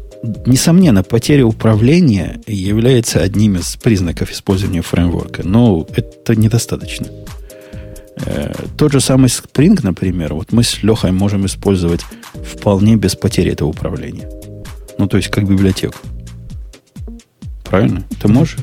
несомненно, 0.46 1.04
потеря 1.04 1.46
управления 1.46 2.40
является 2.46 3.20
одним 3.20 3.56
из 3.56 3.76
признаков 3.76 4.32
использования 4.32 4.82
фреймворка, 4.82 5.46
но 5.46 5.86
это 5.94 6.34
недостаточно. 6.34 7.06
Э, 8.26 8.52
тот 8.76 8.92
же 8.92 9.00
самый 9.00 9.28
Spring, 9.28 9.78
например, 9.80 10.34
вот 10.34 10.50
мы 10.50 10.64
с 10.64 10.82
Лехой 10.82 11.12
можем 11.12 11.46
использовать 11.46 12.00
вполне 12.34 12.96
без 12.96 13.14
потери 13.14 13.52
этого 13.52 13.68
управления. 13.68 14.28
Ну, 14.98 15.06
то 15.06 15.16
есть, 15.16 15.28
как 15.28 15.48
библиотеку. 15.48 15.98
Правильно? 17.64 18.02
Ты 18.20 18.26
можешь? 18.26 18.56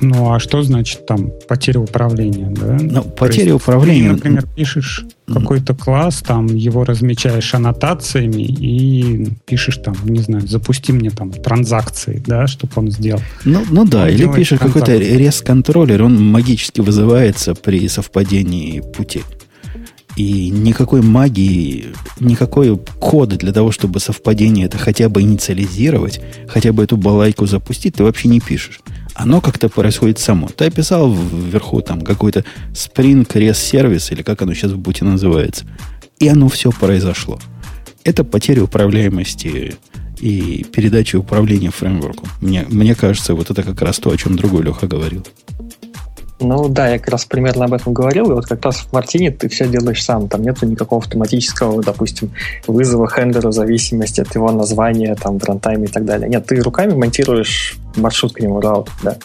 Ну, 0.00 0.32
а 0.32 0.40
что 0.40 0.62
значит 0.62 1.06
там 1.06 1.30
потеря 1.48 1.80
управления, 1.80 2.48
да? 2.50 2.78
Ну, 2.80 3.02
потеря 3.02 3.54
управления... 3.54 4.08
Ты, 4.08 4.14
например, 4.14 4.46
пишешь 4.56 5.04
какой-то 5.26 5.74
класс, 5.74 6.22
там 6.26 6.46
его 6.46 6.84
размечаешь 6.84 7.54
аннотациями 7.54 8.42
и 8.42 9.28
пишешь 9.46 9.76
там, 9.76 9.94
не 10.04 10.20
знаю, 10.20 10.46
запусти 10.46 10.92
мне 10.92 11.10
там 11.10 11.30
транзакции, 11.30 12.22
да, 12.26 12.46
чтобы 12.46 12.72
он 12.76 12.90
сделал. 12.90 13.20
Ну, 13.44 13.62
ну 13.70 13.84
да, 13.84 14.04
он 14.04 14.08
или 14.08 14.32
пишешь 14.32 14.58
какой-то 14.58 14.96
рез-контроллер, 14.96 16.02
он 16.02 16.22
магически 16.22 16.80
вызывается 16.80 17.54
при 17.54 17.86
совпадении 17.88 18.80
пути. 18.80 19.22
И 20.16 20.50
никакой 20.50 21.02
магии, 21.02 21.94
никакой 22.18 22.76
кода 22.98 23.36
для 23.36 23.52
того, 23.52 23.70
чтобы 23.70 24.00
совпадение 24.00 24.66
это 24.66 24.76
хотя 24.76 25.08
бы 25.08 25.22
инициализировать, 25.22 26.20
хотя 26.48 26.72
бы 26.72 26.82
эту 26.82 26.96
балайку 26.96 27.46
запустить, 27.46 27.94
ты 27.94 28.02
вообще 28.02 28.28
не 28.28 28.40
пишешь 28.40 28.80
оно 29.22 29.42
как-то 29.42 29.68
происходит 29.68 30.18
само. 30.18 30.48
Ты 30.48 30.66
описал 30.66 31.12
вверху 31.12 31.82
там 31.82 32.00
какой-то 32.00 32.44
Spring 32.72 33.26
REST 33.26 33.54
сервис, 33.54 34.10
или 34.12 34.22
как 34.22 34.40
оно 34.40 34.54
сейчас 34.54 34.72
в 34.72 34.78
буте 34.78 35.04
называется. 35.04 35.66
И 36.18 36.28
оно 36.28 36.48
все 36.48 36.70
произошло. 36.70 37.38
Это 38.02 38.24
потеря 38.24 38.62
управляемости 38.62 39.74
и 40.20 40.64
передачи 40.72 41.16
управления 41.16 41.70
фреймворку. 41.70 42.26
Мне, 42.40 42.64
мне 42.70 42.94
кажется, 42.94 43.34
вот 43.34 43.50
это 43.50 43.62
как 43.62 43.82
раз 43.82 43.98
то, 43.98 44.10
о 44.10 44.16
чем 44.16 44.36
другой 44.36 44.62
Леха 44.62 44.86
говорил. 44.86 45.26
Ну 46.40 46.68
да, 46.68 46.88
я 46.88 46.98
как 46.98 47.08
раз 47.10 47.26
примерно 47.26 47.66
об 47.66 47.74
этом 47.74 47.92
говорил, 47.92 48.30
и 48.30 48.34
вот 48.34 48.46
как 48.46 48.64
раз 48.64 48.78
в 48.78 48.92
Мартине 48.92 49.30
ты 49.30 49.48
все 49.48 49.68
делаешь 49.68 50.02
сам, 50.02 50.26
там 50.28 50.42
нету 50.42 50.66
никакого 50.66 51.02
автоматического, 51.02 51.82
допустим, 51.82 52.32
вызова 52.66 53.08
хендера 53.08 53.48
в 53.48 53.52
зависимости 53.52 54.22
от 54.22 54.34
его 54.34 54.50
названия, 54.50 55.14
там, 55.16 55.38
в 55.38 55.44
рантайме 55.44 55.84
и 55.84 55.88
так 55.88 56.06
далее. 56.06 56.28
Нет, 56.28 56.46
ты 56.46 56.56
руками 56.60 56.94
монтируешь 56.94 57.76
маршрут 57.96 58.32
к 58.32 58.40
нему, 58.40 58.60
раут, 58.60 58.88
да. 59.02 59.16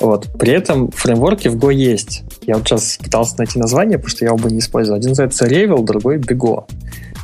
Вот. 0.00 0.28
При 0.38 0.52
этом 0.52 0.92
фреймворки 0.92 1.48
в 1.48 1.56
Go 1.56 1.74
есть. 1.74 2.22
Я 2.46 2.56
вот 2.56 2.68
сейчас 2.68 2.98
пытался 3.02 3.34
найти 3.38 3.58
название, 3.58 3.98
потому 3.98 4.10
что 4.10 4.24
я 4.24 4.32
оба 4.32 4.48
не 4.48 4.60
использую. 4.60 4.96
Один 4.96 5.10
называется 5.10 5.46
Revel, 5.46 5.84
другой 5.84 6.18
Bego. 6.18 6.66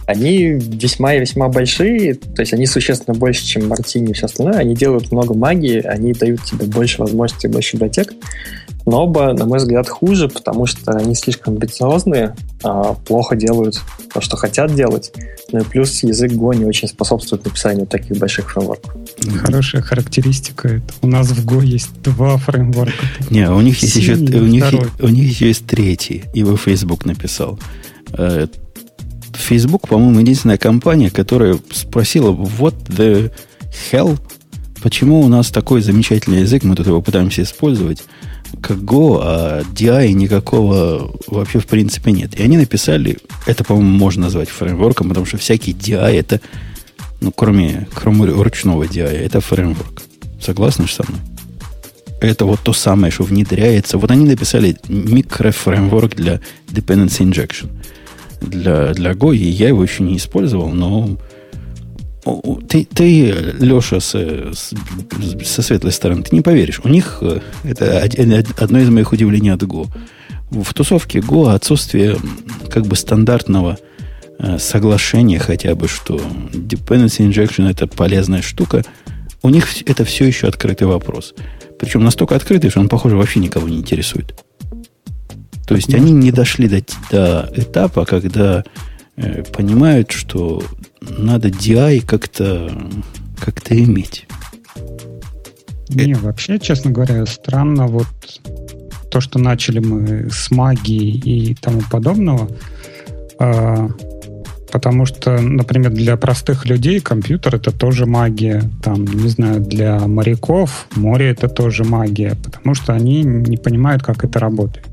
Они 0.06 0.58
весьма 0.58 1.14
и 1.14 1.20
весьма 1.20 1.48
большие, 1.48 2.14
то 2.14 2.42
есть 2.42 2.52
они 2.52 2.66
существенно 2.66 3.16
больше, 3.16 3.44
чем 3.46 3.68
Мартини 3.68 4.10
и 4.10 4.12
все 4.12 4.26
остальное. 4.26 4.58
Они 4.58 4.74
делают 4.74 5.10
много 5.12 5.34
магии, 5.34 5.80
они 5.80 6.12
дают 6.12 6.42
тебе 6.44 6.66
больше 6.66 7.00
возможностей, 7.00 7.48
больше 7.48 7.76
библиотек. 7.76 8.12
Но 8.86 9.04
оба, 9.04 9.32
на 9.32 9.46
мой 9.46 9.58
взгляд, 9.58 9.88
хуже, 9.88 10.28
потому 10.28 10.66
что 10.66 10.92
они 10.92 11.14
слишком 11.14 11.54
амбициозные, 11.54 12.36
а, 12.62 12.94
плохо 12.94 13.34
делают 13.34 13.80
то, 14.12 14.20
что 14.20 14.36
хотят 14.36 14.74
делать. 14.74 15.12
Ну 15.52 15.60
и 15.60 15.64
плюс 15.64 16.02
язык 16.02 16.32
Go 16.32 16.54
не 16.54 16.64
очень 16.64 16.88
способствует 16.88 17.44
написанию 17.44 17.86
таких 17.86 18.18
больших 18.18 18.50
фреймворков. 18.50 18.94
Хорошая 19.38 19.82
характеристика. 19.82 20.68
Это. 20.68 20.94
У 21.00 21.06
нас 21.06 21.28
в 21.28 21.46
Go 21.46 21.64
есть 21.64 21.90
два 22.02 22.36
фреймворка. 22.36 23.04
Не, 23.30 23.50
у 23.50 23.60
них 23.60 23.78
есть 23.78 23.96
еще, 23.96 24.14
у 24.14 24.46
них, 24.46 24.64
у 25.00 25.08
них 25.08 25.30
еще 25.30 25.48
есть 25.48 25.66
третий. 25.66 26.24
Его 26.34 26.56
Facebook 26.56 27.06
написал. 27.06 27.58
Э, 28.12 28.46
Facebook, 29.32 29.88
по-моему, 29.88 30.20
единственная 30.20 30.58
компания, 30.58 31.10
которая 31.10 31.58
спросила, 31.72 32.32
what 32.32 32.74
the 32.88 33.32
hell, 33.90 34.18
почему 34.82 35.20
у 35.20 35.28
нас 35.28 35.50
такой 35.50 35.80
замечательный 35.80 36.42
язык, 36.42 36.64
мы 36.64 36.76
тут 36.76 36.86
его 36.86 37.02
пытаемся 37.02 37.42
использовать, 37.42 38.02
как 38.56 38.78
Go, 38.78 39.18
а 39.22 39.62
DI 39.62 40.12
никакого 40.12 41.12
вообще 41.26 41.58
в 41.58 41.66
принципе 41.66 42.12
нет. 42.12 42.38
И 42.38 42.42
они 42.42 42.56
написали, 42.56 43.18
это, 43.46 43.64
по-моему, 43.64 43.90
можно 43.90 44.24
назвать 44.24 44.48
фреймворком, 44.48 45.08
потому 45.08 45.26
что 45.26 45.38
всякий 45.38 45.72
DI 45.72 46.18
это, 46.18 46.40
ну, 47.20 47.32
кроме, 47.32 47.86
кроме 47.94 48.26
ручного 48.26 48.84
DI, 48.84 49.06
это 49.06 49.40
фреймворк. 49.40 50.02
Согласны 50.40 50.86
со 50.88 51.04
мной? 51.08 51.20
Это 52.20 52.46
вот 52.46 52.60
то 52.60 52.72
самое, 52.72 53.12
что 53.12 53.24
внедряется. 53.24 53.98
Вот 53.98 54.10
они 54.10 54.24
написали 54.26 54.76
микрофреймворк 54.88 56.14
для 56.14 56.40
dependency 56.68 57.20
injection 57.20 57.70
для, 58.40 58.92
для 58.92 59.12
Go, 59.12 59.34
и 59.34 59.44
я 59.44 59.68
его 59.68 59.82
еще 59.82 60.02
не 60.02 60.16
использовал, 60.16 60.70
но 60.70 61.16
ты, 62.68 62.86
ты 62.86 63.30
Леша, 63.60 64.00
с, 64.00 64.14
с, 64.14 64.72
со 65.44 65.62
светлой 65.62 65.92
стороны, 65.92 66.22
ты 66.22 66.34
не 66.34 66.42
поверишь. 66.42 66.80
У 66.82 66.88
них 66.88 67.18
э, 67.20 67.40
это 67.64 68.08
одно 68.56 68.78
из 68.78 68.88
моих 68.88 69.12
удивлений 69.12 69.50
от 69.50 69.62
Go. 69.62 69.88
В 70.50 70.72
тусовке 70.72 71.18
Go 71.18 71.52
отсутствие 71.52 72.16
как 72.70 72.86
бы 72.86 72.96
стандартного 72.96 73.78
э, 74.38 74.58
соглашения 74.58 75.38
хотя 75.38 75.74
бы, 75.74 75.88
что 75.88 76.16
dependency 76.52 77.28
injection 77.28 77.70
это 77.70 77.86
полезная 77.86 78.42
штука, 78.42 78.84
у 79.42 79.50
них 79.50 79.82
это 79.86 80.04
все 80.04 80.24
еще 80.24 80.48
открытый 80.48 80.86
вопрос. 80.86 81.34
Причем 81.78 82.04
настолько 82.04 82.36
открытый, 82.36 82.70
что 82.70 82.80
он, 82.80 82.88
похоже, 82.88 83.16
вообще 83.16 83.40
никого 83.40 83.68
не 83.68 83.76
интересует. 83.76 84.34
То 85.66 85.74
есть 85.74 85.92
они 85.94 86.12
не 86.12 86.30
дошли 86.30 86.68
до, 86.68 86.82
до 87.10 87.52
этапа, 87.54 88.04
когда 88.04 88.60
э, 88.60 88.62
понимают, 89.52 90.10
что 90.10 90.62
надо 91.00 91.48
DI 91.48 92.04
как-то 92.04 92.70
как 93.38 93.70
иметь. 93.72 94.26
Не, 95.90 96.14
вообще, 96.14 96.58
честно 96.58 96.90
говоря, 96.90 97.26
странно 97.26 97.86
вот 97.86 98.06
то, 99.10 99.20
что 99.20 99.38
начали 99.38 99.78
мы 99.78 100.28
с 100.30 100.50
магии 100.50 101.14
и 101.14 101.54
тому 101.54 101.82
подобного, 101.90 102.48
э, 103.38 103.88
потому 104.72 105.06
что, 105.06 105.40
например, 105.40 105.92
для 105.92 106.16
простых 106.16 106.66
людей 106.66 106.98
компьютер 107.00 107.54
это 107.56 107.70
тоже 107.70 108.06
магия, 108.06 108.62
там, 108.82 109.04
не 109.04 109.28
знаю, 109.28 109.60
для 109.60 110.00
моряков 110.00 110.88
море 110.96 111.30
это 111.30 111.48
тоже 111.48 111.84
магия, 111.84 112.36
потому 112.42 112.74
что 112.74 112.92
они 112.92 113.22
не 113.22 113.56
понимают, 113.56 114.02
как 114.02 114.24
это 114.24 114.40
работает. 114.40 114.86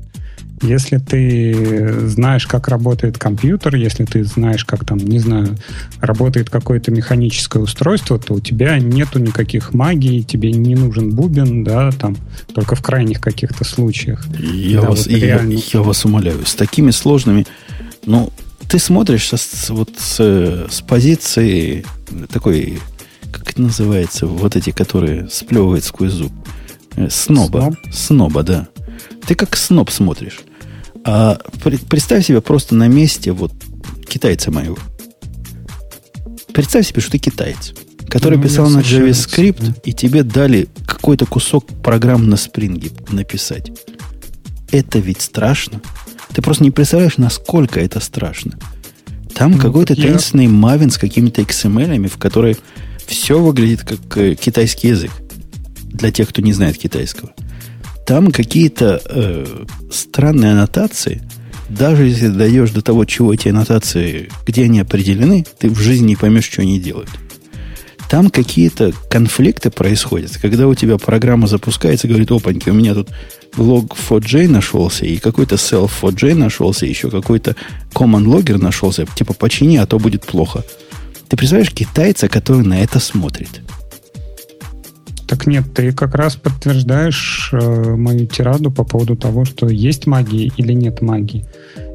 Если 0.62 0.98
ты 0.98 2.08
знаешь, 2.08 2.46
как 2.46 2.68
работает 2.68 3.18
компьютер, 3.18 3.74
если 3.74 4.04
ты 4.04 4.24
знаешь, 4.24 4.64
как 4.64 4.84
там, 4.84 4.98
не 4.98 5.18
знаю, 5.18 5.58
работает 6.00 6.50
какое-то 6.50 6.90
механическое 6.92 7.58
устройство, 7.58 8.18
то 8.18 8.34
у 8.34 8.40
тебя 8.40 8.78
нету 8.78 9.18
никаких 9.18 9.74
магий, 9.74 10.22
тебе 10.22 10.52
не 10.52 10.76
нужен 10.76 11.10
бубен, 11.10 11.64
да, 11.64 11.90
там, 11.90 12.16
только 12.54 12.76
в 12.76 12.82
крайних 12.82 13.20
каких-то 13.20 13.64
случаях. 13.64 14.24
Я, 14.38 14.82
да, 14.82 14.90
вас, 14.90 15.06
вот 15.06 15.16
реально... 15.16 15.52
я, 15.52 15.60
я 15.72 15.82
вас 15.82 16.04
умоляю, 16.04 16.46
с 16.46 16.54
такими 16.54 16.92
сложными, 16.92 17.46
ну, 18.06 18.32
ты 18.68 18.78
смотришь 18.78 19.30
с, 19.32 19.70
вот 19.70 19.90
с, 19.98 20.66
с 20.70 20.80
позиции 20.80 21.84
такой, 22.32 22.80
как 23.30 23.50
это 23.50 23.62
называется, 23.62 24.26
вот 24.26 24.56
эти, 24.56 24.70
которые 24.70 25.28
сплевывают 25.28 25.84
сквозь 25.84 26.12
зуб. 26.12 26.32
Э, 26.96 27.08
сноба. 27.10 27.60
Сноб? 27.60 27.74
Сноба, 27.92 28.42
да. 28.42 28.68
Ты 29.26 29.34
как 29.34 29.56
сноб 29.56 29.90
смотришь. 29.90 30.40
А 31.04 31.38
представь 31.88 32.26
себе 32.26 32.40
просто 32.40 32.74
на 32.74 32.88
месте 32.88 33.32
вот 33.32 33.52
китайца 34.08 34.50
моего. 34.50 34.78
Представь 36.52 36.86
себе, 36.86 37.00
что 37.00 37.12
ты 37.12 37.18
китаец, 37.18 37.72
который 38.08 38.36
ну, 38.38 38.44
писал 38.44 38.68
на 38.68 38.80
JavaScript, 38.80 39.56
да. 39.60 39.74
и 39.84 39.92
тебе 39.92 40.22
дали 40.22 40.68
какой-то 40.86 41.26
кусок 41.26 41.66
программ 41.82 42.28
на 42.28 42.36
спринге 42.36 42.90
написать. 43.10 43.72
Это 44.70 44.98
ведь 44.98 45.22
страшно. 45.22 45.80
Ты 46.32 46.42
просто 46.42 46.64
не 46.64 46.70
представляешь, 46.70 47.18
насколько 47.18 47.80
это 47.80 48.00
страшно. 48.00 48.58
Там 49.34 49.52
ну, 49.52 49.58
какой-то 49.58 49.94
я... 49.94 50.04
таинственный 50.04 50.46
мавин 50.46 50.90
с 50.90 50.98
какими-то 50.98 51.42
XML, 51.42 52.08
в 52.08 52.18
которой 52.18 52.56
все 53.06 53.40
выглядит 53.40 53.82
как 53.82 54.16
э, 54.16 54.34
китайский 54.34 54.88
язык. 54.88 55.10
Для 55.84 56.10
тех, 56.10 56.28
кто 56.28 56.42
не 56.42 56.52
знает 56.52 56.78
китайского. 56.78 57.32
Там 58.06 58.32
какие-то 58.32 59.00
э, 59.04 59.64
странные 59.90 60.52
аннотации. 60.52 61.22
Даже 61.68 62.06
если 62.06 62.28
даешь 62.28 62.70
до 62.70 62.82
того, 62.82 63.04
чего 63.04 63.32
эти 63.32 63.48
аннотации, 63.48 64.28
где 64.46 64.64
они 64.64 64.80
определены, 64.80 65.46
ты 65.58 65.70
в 65.70 65.78
жизни 65.78 66.08
не 66.08 66.16
поймешь, 66.16 66.50
что 66.50 66.62
они 66.62 66.78
делают. 66.80 67.10
Там 68.10 68.28
какие-то 68.28 68.92
конфликты 69.08 69.70
происходят, 69.70 70.36
когда 70.36 70.68
у 70.68 70.74
тебя 70.74 70.98
программа 70.98 71.46
запускается, 71.46 72.08
говорит, 72.08 72.30
опаньки, 72.30 72.68
у 72.68 72.74
меня 72.74 72.92
тут 72.92 73.08
log 73.56 73.92
4j 74.08 74.48
нашелся, 74.48 75.06
и 75.06 75.16
какой-то 75.16 75.54
self 75.54 75.90
4j 76.02 76.34
нашелся, 76.34 76.84
еще 76.84 77.10
какой-то 77.10 77.56
command 77.94 78.26
logger 78.26 78.58
нашелся, 78.58 79.06
типа 79.06 79.32
почини, 79.32 79.78
а 79.78 79.86
то 79.86 79.98
будет 79.98 80.26
плохо. 80.26 80.62
Ты 81.28 81.38
представляешь 81.38 81.72
китайца, 81.72 82.28
который 82.28 82.66
на 82.66 82.82
это 82.82 83.00
смотрит? 83.00 83.62
Так 85.32 85.46
нет, 85.46 85.72
ты 85.72 85.92
как 85.92 86.14
раз 86.14 86.36
подтверждаешь 86.36 87.48
э, 87.52 87.96
мою 87.96 88.26
тираду 88.26 88.70
по 88.70 88.84
поводу 88.84 89.16
того, 89.16 89.46
что 89.46 89.66
есть 89.66 90.06
магия 90.06 90.52
или 90.58 90.74
нет 90.74 91.00
магии. 91.00 91.46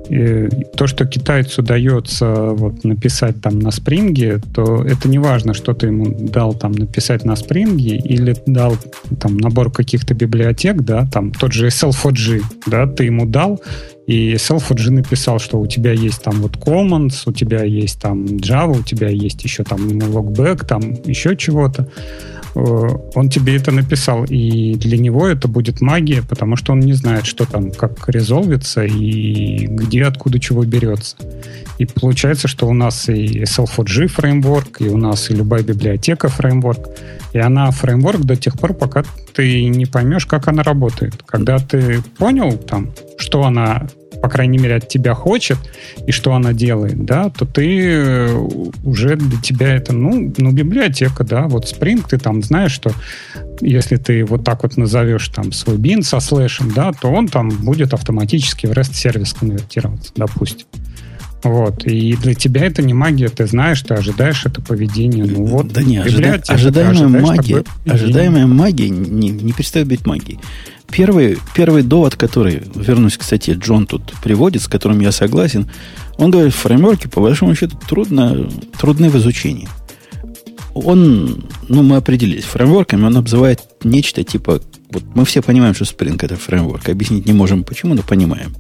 И 0.09 0.49
то, 0.75 0.87
что 0.87 1.05
китайцу 1.05 1.61
дается 1.61 2.25
вот, 2.33 2.83
написать 2.83 3.39
там 3.39 3.59
на 3.59 3.69
спринге, 3.69 4.41
то 4.55 4.83
это 4.83 5.07
не 5.07 5.19
важно, 5.19 5.53
что 5.53 5.75
ты 5.75 5.85
ему 5.85 6.07
дал 6.17 6.55
там 6.55 6.71
написать 6.71 7.25
на 7.25 7.35
спринге 7.35 7.97
или 7.97 8.35
дал 8.47 8.75
там 9.21 9.37
набор 9.37 9.71
каких-то 9.71 10.15
библиотек, 10.15 10.81
да, 10.81 11.05
там 11.05 11.31
тот 11.31 11.53
же 11.53 11.67
SL4G, 11.67 12.41
да, 12.65 12.87
ты 12.87 13.03
ему 13.03 13.27
дал, 13.27 13.61
и 14.07 14.35
Self-OG 14.35 14.89
написал, 14.91 15.37
что 15.37 15.59
у 15.59 15.67
тебя 15.67 15.91
есть 15.91 16.23
там 16.23 16.41
вот 16.41 16.55
Commons, 16.55 17.23
у 17.25 17.33
тебя 17.33 17.63
есть 17.63 17.99
там 17.99 18.23
Java, 18.25 18.79
у 18.79 18.83
тебя 18.83 19.09
есть 19.09 19.43
еще 19.43 19.63
там 19.63 19.85
logback, 19.85 20.65
там 20.65 20.81
еще 21.03 21.35
чего-то. 21.35 21.89
Э, 22.55 22.87
он 23.15 23.29
тебе 23.29 23.57
это 23.57 23.71
написал, 23.71 24.23
и 24.23 24.75
для 24.75 24.97
него 24.97 25.27
это 25.27 25.49
будет 25.49 25.81
магия, 25.81 26.23
потому 26.23 26.55
что 26.55 26.71
он 26.71 26.79
не 26.79 26.93
знает, 26.93 27.25
что 27.25 27.45
там, 27.45 27.71
как 27.71 28.07
резолвится 28.07 28.85
и 28.85 29.67
где, 29.67 30.05
откуда 30.05 30.39
чего 30.39 30.63
берется. 30.63 31.17
И 31.77 31.85
получается, 31.85 32.47
что 32.47 32.67
у 32.67 32.73
нас 32.73 33.09
и 33.09 33.43
Self-OG 33.43 34.07
фреймворк, 34.07 34.81
и 34.81 34.87
у 34.87 34.97
нас 34.97 35.29
и 35.29 35.35
любая 35.35 35.63
библиотека 35.63 36.29
фреймворк, 36.29 36.87
и 37.33 37.39
она 37.39 37.69
фреймворк 37.71 38.21
до 38.21 38.35
тех 38.35 38.57
пор, 38.57 38.73
пока 38.73 39.03
ты 39.35 39.65
не 39.65 39.85
поймешь, 39.85 40.25
как 40.25 40.47
она 40.47 40.63
работает. 40.63 41.21
Когда 41.25 41.59
ты 41.59 42.01
понял, 42.17 42.57
там, 42.57 42.89
что 43.17 43.43
она 43.43 43.87
по 44.21 44.29
крайней 44.29 44.57
мере, 44.57 44.75
от 44.75 44.87
тебя 44.87 45.13
хочет, 45.13 45.57
и 46.05 46.11
что 46.11 46.33
она 46.33 46.53
делает, 46.53 47.05
да, 47.05 47.29
то 47.29 47.45
ты 47.45 47.81
э, 47.81 48.47
уже 48.83 49.15
для 49.15 49.39
тебя 49.41 49.75
это, 49.75 49.93
ну, 49.93 50.33
ну, 50.37 50.51
библиотека, 50.51 51.23
да, 51.23 51.47
вот 51.47 51.65
Spring, 51.65 52.03
ты 52.07 52.17
там 52.17 52.41
знаешь, 52.41 52.71
что 52.71 52.91
если 53.61 53.97
ты 53.97 54.25
вот 54.25 54.43
так 54.43 54.63
вот 54.63 54.77
назовешь 54.77 55.29
там 55.29 55.51
свой 55.51 55.77
бин 55.77 56.03
со 56.03 56.19
слэшем, 56.19 56.71
да, 56.71 56.91
то 56.93 57.09
он 57.09 57.27
там 57.27 57.49
будет 57.49 57.93
автоматически 57.93 58.67
в 58.67 58.71
REST-сервис 58.71 59.33
конвертироваться, 59.33 60.11
допустим. 60.15 60.67
Вот. 61.43 61.85
И 61.85 62.15
для 62.15 62.33
тебя 62.33 62.65
это 62.65 62.81
не 62.81 62.93
магия, 62.93 63.29
ты 63.29 63.45
знаешь, 63.45 63.81
ты 63.81 63.93
ожидаешь 63.93 64.45
это 64.45 64.61
поведение. 64.61 65.25
Ну 65.25 65.45
вот, 65.45 65.67
да 65.67 65.83
не, 65.83 65.97
ожида... 65.97 66.41
ожидаемая 66.47 67.07
магия, 67.07 67.63
ожидаемая 67.85 68.47
магия 68.47 68.89
не, 68.89 69.29
не 69.29 69.53
перестает 69.53 69.87
быть 69.87 70.05
магией. 70.05 70.39
Первый, 70.89 71.37
первый 71.53 71.83
довод, 71.83 72.15
который, 72.15 72.63
вернусь, 72.75 73.17
кстати, 73.17 73.51
Джон 73.51 73.85
тут 73.85 74.13
приводит, 74.23 74.61
с 74.61 74.67
которым 74.67 74.99
я 75.01 75.11
согласен, 75.11 75.69
он 76.17 76.31
говорит, 76.31 76.53
фреймворки, 76.53 77.07
по 77.07 77.21
большому 77.21 77.55
счету, 77.55 77.77
трудно, 77.87 78.49
трудны 78.79 79.09
в 79.09 79.17
изучении. 79.17 79.67
Он, 80.73 81.45
ну, 81.67 81.83
мы 81.83 81.97
определились, 81.97 82.45
фреймворками 82.45 83.05
он 83.05 83.17
обзывает 83.17 83.61
нечто 83.83 84.23
типа 84.23 84.61
Вот 84.91 85.03
мы 85.15 85.25
все 85.25 85.41
понимаем, 85.41 85.73
что 85.73 85.85
Spring 85.85 86.17
это 86.21 86.35
фреймворк. 86.35 86.87
Объяснить 86.89 87.25
не 87.25 87.33
можем 87.33 87.63
почему, 87.63 87.93
но 87.93 88.01
понимаем. 88.01 88.55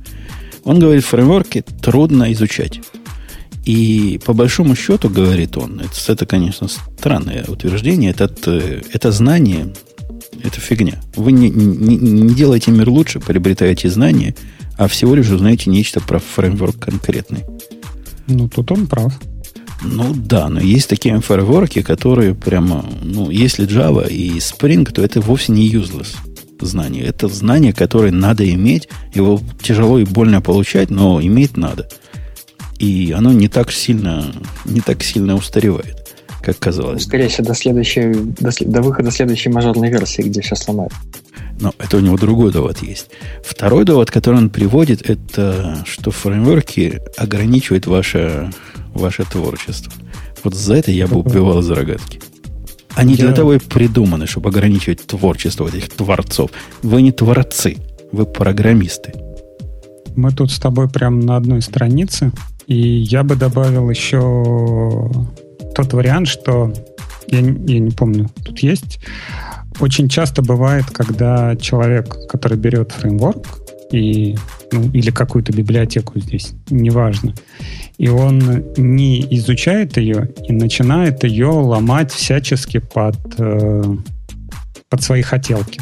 Он 0.67 0.79
говорит, 0.79 1.05
фреймворки 1.05 1.63
трудно 1.81 2.33
изучать. 2.33 2.81
И 3.63 4.19
по 4.25 4.33
большому 4.33 4.75
счету, 4.75 5.09
говорит 5.09 5.55
он, 5.55 5.79
это, 5.79 6.11
это 6.11 6.25
конечно, 6.25 6.67
странное 6.67 7.45
утверждение, 7.47 8.11
это, 8.11 8.29
это 8.91 9.11
знание, 9.13 9.73
это 10.43 10.59
фигня. 10.59 11.01
Вы 11.15 11.31
не, 11.31 11.49
не, 11.49 11.95
не 11.95 12.35
делаете 12.35 12.71
мир 12.71 12.89
лучше, 12.89 13.21
приобретаете 13.21 13.89
знания, 13.89 14.35
а 14.75 14.89
всего 14.89 15.15
лишь 15.15 15.29
узнаете 15.29 15.69
нечто 15.69 16.01
про 16.01 16.19
фреймворк 16.19 16.77
конкретный. 16.77 17.45
Ну, 18.27 18.49
тут 18.49 18.69
он 18.69 18.87
прав. 18.87 19.13
Ну 19.81 20.13
да, 20.13 20.49
но 20.49 20.59
есть 20.59 20.89
такие 20.89 21.17
фреймворки, 21.21 21.81
которые 21.81 22.35
прямо, 22.35 22.85
ну, 23.01 23.29
если 23.29 23.65
Java 23.65 24.09
и 24.09 24.31
Spring, 24.39 24.83
то 24.91 25.01
это 25.01 25.21
вовсе 25.21 25.53
не 25.53 25.71
useless 25.71 26.17
знание. 26.61 27.03
Это 27.03 27.27
знание, 27.27 27.73
которое 27.73 28.11
надо 28.11 28.49
иметь. 28.49 28.89
Его 29.13 29.41
тяжело 29.61 29.99
и 29.99 30.05
больно 30.05 30.41
получать, 30.41 30.89
но 30.89 31.21
иметь 31.21 31.57
надо. 31.57 31.87
И 32.79 33.13
оно 33.15 33.31
не 33.33 33.47
так 33.47 33.71
сильно, 33.71 34.31
не 34.65 34.81
так 34.81 35.03
сильно 35.03 35.35
устаревает, 35.35 36.13
как 36.41 36.59
казалось. 36.59 37.03
Скорее 37.03 37.27
всего, 37.27 37.47
до, 37.47 37.55
следующей, 37.55 38.13
до, 38.13 38.51
до 38.59 38.81
выхода 38.81 39.11
следующей 39.11 39.49
мажорной 39.49 39.89
версии, 39.89 40.21
где 40.21 40.41
сейчас 40.41 40.67
ломают. 40.67 40.93
Но 41.59 41.73
это 41.79 41.97
у 41.97 41.99
него 42.01 42.17
другой 42.17 42.51
довод 42.51 42.83
есть. 42.83 43.07
Второй 43.43 43.83
довод, 43.83 44.11
который 44.11 44.35
он 44.35 44.49
приводит, 44.49 45.09
это 45.09 45.83
что 45.85 46.11
фреймворки 46.11 47.01
ограничивают 47.17 47.87
ваше, 47.87 48.51
ваше 48.93 49.23
творчество. 49.23 49.91
Вот 50.43 50.53
за 50.53 50.75
это 50.75 50.91
я 50.91 51.07
бы 51.07 51.17
убивал 51.17 51.63
за 51.63 51.73
рогатки. 51.73 52.21
Они 52.97 53.13
я... 53.13 53.25
для 53.25 53.33
того 53.33 53.53
и 53.53 53.59
придуманы, 53.59 54.27
чтобы 54.27 54.49
ограничивать 54.49 55.05
творчество 55.05 55.67
этих 55.67 55.89
творцов. 55.89 56.51
Вы 56.83 57.01
не 57.01 57.11
творцы, 57.11 57.77
вы 58.11 58.25
программисты. 58.25 59.13
Мы 60.15 60.31
тут 60.31 60.51
с 60.51 60.59
тобой 60.59 60.89
прямо 60.89 61.21
на 61.21 61.37
одной 61.37 61.61
странице, 61.61 62.31
и 62.65 62.77
я 62.77 63.23
бы 63.23 63.35
добавил 63.35 63.89
еще 63.89 65.11
тот 65.75 65.93
вариант, 65.93 66.27
что 66.27 66.73
я, 67.27 67.39
я 67.39 67.79
не 67.79 67.91
помню, 67.91 68.29
тут 68.43 68.59
есть 68.59 68.99
очень 69.79 70.09
часто 70.09 70.41
бывает, 70.41 70.85
когда 70.91 71.55
человек, 71.55 72.15
который 72.29 72.57
берет 72.57 72.91
фреймворк 72.91 73.45
и, 73.91 74.35
ну, 74.71 74.89
или 74.91 75.11
какую-то 75.11 75.53
библиотеку 75.53 76.19
здесь, 76.19 76.53
неважно, 76.69 77.33
и 77.97 78.09
он 78.09 78.65
не 78.77 79.21
изучает 79.37 79.97
ее 79.97 80.29
и 80.47 80.53
начинает 80.53 81.23
ее 81.23 81.47
ломать 81.47 82.11
всячески 82.11 82.79
под, 82.79 83.17
э, 83.37 83.83
под 84.89 85.01
свои 85.01 85.21
хотелки. 85.21 85.81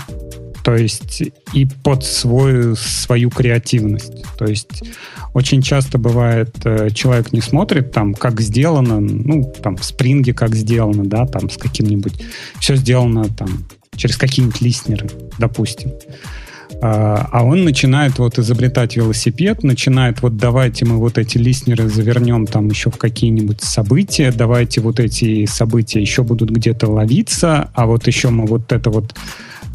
То 0.63 0.75
есть 0.75 1.21
и 1.53 1.67
под 1.83 2.03
свою, 2.03 2.75
свою 2.75 3.29
креативность. 3.29 4.23
То 4.35 4.45
есть 4.45 4.81
очень 5.35 5.61
часто 5.61 5.99
бывает, 5.99 6.55
э, 6.63 6.89
человек 6.91 7.33
не 7.33 7.41
смотрит 7.41 7.91
там, 7.91 8.15
как 8.15 8.41
сделано, 8.41 8.99
ну, 8.99 9.53
там, 9.61 9.77
в 9.77 9.85
спринге 9.85 10.33
как 10.33 10.55
сделано, 10.55 11.05
да, 11.05 11.27
там, 11.27 11.51
с 11.51 11.57
каким-нибудь, 11.57 12.13
все 12.59 12.75
сделано 12.75 13.25
там 13.25 13.67
через 13.95 14.17
какие-нибудь 14.17 14.61
листнеры, 14.61 15.07
допустим. 15.37 15.91
А, 16.81 17.27
а 17.31 17.43
он 17.43 17.63
начинает 17.63 18.19
вот 18.19 18.37
изобретать 18.37 18.95
велосипед, 18.95 19.63
начинает 19.63 20.21
вот 20.21 20.37
давайте 20.37 20.85
мы 20.85 20.97
вот 20.97 21.17
эти 21.17 21.37
листнеры 21.37 21.89
завернем 21.89 22.45
там 22.45 22.67
еще 22.67 22.91
в 22.91 22.97
какие-нибудь 22.97 23.61
события, 23.61 24.31
давайте 24.31 24.81
вот 24.81 24.99
эти 24.99 25.45
события 25.45 26.01
еще 26.01 26.23
будут 26.23 26.49
где-то 26.49 26.87
ловиться, 26.87 27.69
а 27.73 27.85
вот 27.85 28.07
еще 28.07 28.29
мы 28.29 28.45
вот 28.45 28.71
это 28.71 28.89
вот 28.89 29.15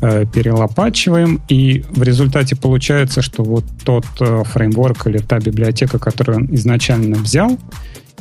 э, 0.03 0.25
перелопачиваем, 0.33 1.41
и 1.49 1.85
в 1.91 2.03
результате 2.03 2.55
получается, 2.55 3.23
что 3.23 3.43
вот 3.43 3.65
тот 3.85 4.07
э, 4.21 4.43
фреймворк 4.45 5.07
или 5.07 5.19
та 5.19 5.39
библиотека, 5.39 5.99
которую 5.99 6.39
он 6.39 6.55
изначально 6.55 7.17
взял, 7.17 7.59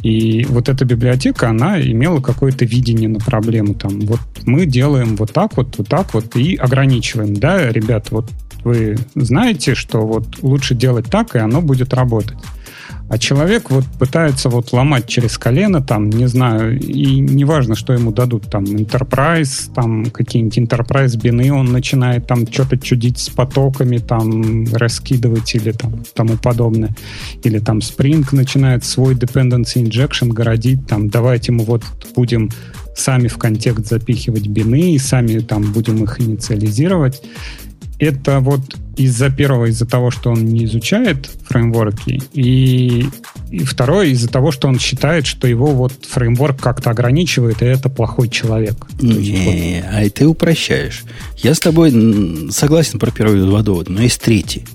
и 0.01 0.45
вот 0.49 0.69
эта 0.69 0.85
библиотека, 0.85 1.49
она 1.49 1.81
имела 1.81 2.21
какое-то 2.21 2.63
видение 2.63 3.09
на 3.09 3.19
проблему. 3.19 3.73
Там, 3.73 3.99
вот 4.01 4.21
мы 4.45 4.65
делаем 4.65 5.15
вот 5.17 5.33
так 5.33 5.57
вот, 5.57 5.77
вот 5.77 5.87
так 5.89 6.13
вот 6.13 6.35
и 6.37 6.55
ограничиваем. 6.55 7.33
Да, 7.33 7.69
ребят, 7.69 8.11
вот 8.11 8.29
вы 8.63 8.97
знаете, 9.15 9.75
что 9.75 9.99
вот 9.99 10.41
лучше 10.41 10.75
делать 10.75 11.07
так, 11.09 11.35
и 11.35 11.39
оно 11.39 11.61
будет 11.61 11.93
работать. 11.93 12.37
А 13.09 13.17
человек 13.17 13.71
вот 13.71 13.85
пытается 13.97 14.49
вот 14.49 14.71
ломать 14.71 15.07
через 15.07 15.39
колено, 15.39 15.81
там, 15.81 16.11
не 16.11 16.27
знаю, 16.27 16.79
и 16.79 17.19
неважно, 17.19 17.75
что 17.75 17.93
ему 17.93 18.11
дадут, 18.11 18.51
там, 18.51 18.63
Enterprise, 18.65 19.73
там, 19.73 20.11
какие-нибудь 20.11 20.59
Enterprise 20.59 21.19
бины, 21.19 21.51
он 21.51 21.71
начинает 21.71 22.27
там 22.27 22.45
что-то 22.45 22.77
чудить 22.77 23.17
с 23.17 23.29
потоками, 23.29 23.97
там, 23.97 24.65
раскидывать 24.71 25.55
или 25.55 25.71
там 25.71 26.03
тому 26.13 26.37
подобное. 26.37 26.95
Или 27.43 27.57
там 27.57 27.79
Spring 27.79 28.23
начинает 28.31 28.85
свой 28.85 29.15
dependency 29.15 29.83
injection 29.83 30.27
городить, 30.27 30.85
там, 30.85 31.09
давайте 31.09 31.51
мы 31.51 31.63
вот 31.63 31.83
будем 32.15 32.51
сами 32.95 33.27
в 33.27 33.39
контекст 33.39 33.87
запихивать 33.87 34.47
бины 34.47 34.93
и 34.93 34.99
сами 34.99 35.39
там 35.39 35.71
будем 35.71 36.03
их 36.03 36.21
инициализировать 36.21 37.23
это 37.99 38.39
вот 38.39 38.61
из-за 38.95 39.29
первого, 39.29 39.65
из-за 39.65 39.85
того, 39.85 40.09
что 40.09 40.31
он 40.31 40.45
не 40.45 40.65
изучает 40.65 41.29
фреймворки, 41.47 42.21
и, 42.33 43.05
и 43.51 43.59
второе, 43.59 44.07
из-за 44.07 44.29
того, 44.29 44.51
что 44.51 44.67
он 44.67 44.79
считает, 44.79 45.25
что 45.25 45.47
его 45.47 45.67
вот 45.67 45.93
фреймворк 46.05 46.59
как-то 46.59 46.89
ограничивает, 46.89 47.61
и 47.61 47.65
это 47.65 47.89
плохой 47.89 48.29
человек. 48.29 48.75
Не, 49.01 49.83
вот... 49.85 49.93
а 49.93 50.09
ты 50.09 50.25
упрощаешь. 50.25 51.03
Я 51.37 51.53
с 51.53 51.59
тобой 51.59 51.91
согласен 52.51 52.99
про 52.99 53.11
первые 53.11 53.45
два 53.45 53.61
довода, 53.61 53.91
но 53.91 54.01
есть 54.01 54.21
третий, 54.21 54.65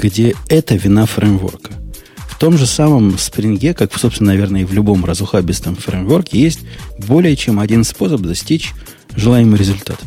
где 0.00 0.34
это 0.48 0.74
вина 0.74 1.06
фреймворка. 1.06 1.72
В 2.28 2.38
том 2.38 2.56
же 2.56 2.66
самом 2.66 3.18
спринге, 3.18 3.74
как, 3.74 3.96
собственно, 3.96 4.32
наверное, 4.32 4.62
и 4.62 4.64
в 4.64 4.72
любом 4.72 5.04
разухабистом 5.04 5.76
фреймворке, 5.76 6.40
есть 6.40 6.60
более 6.98 7.36
чем 7.36 7.60
один 7.60 7.84
способ 7.84 8.22
достичь 8.22 8.72
желаемый 9.14 9.58
результат. 9.58 10.00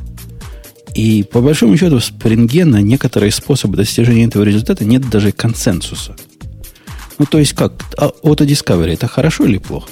И 0.94 1.24
по 1.24 1.41
большому 1.41 1.76
счету 1.76 2.00
в 2.00 2.02
Spring 2.02 2.66
на 2.66 2.82
некоторые 2.82 3.32
способы 3.32 3.78
достижения 3.78 4.26
этого 4.26 4.44
результата 4.44 4.86
нет 4.86 5.10
даже 5.10 5.32
консенсуса. 5.32 6.16
Ну, 7.18 7.26
то 7.26 7.39
есть 7.39 7.54
как? 7.54 7.74
А 7.98 8.12
Auto-discovery 8.24 8.94
это 8.94 9.08
хорошо 9.08 9.46
или 9.46 9.58
плохо? 9.58 9.89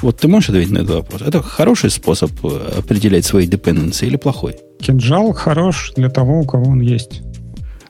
Вот 0.00 0.18
ты 0.18 0.28
можешь 0.28 0.48
ответить 0.48 0.72
на 0.72 0.78
этот 0.78 0.90
вопрос? 0.90 1.22
Это 1.22 1.42
хороший 1.42 1.90
способ 1.90 2.30
э, 2.44 2.78
определять 2.78 3.24
свои 3.24 3.46
dependency 3.46 4.06
или 4.06 4.16
плохой? 4.16 4.56
Кинжал 4.80 5.32
хорош 5.32 5.92
для 5.96 6.08
того, 6.08 6.40
у 6.40 6.44
кого 6.44 6.70
он 6.70 6.80
есть. 6.80 7.22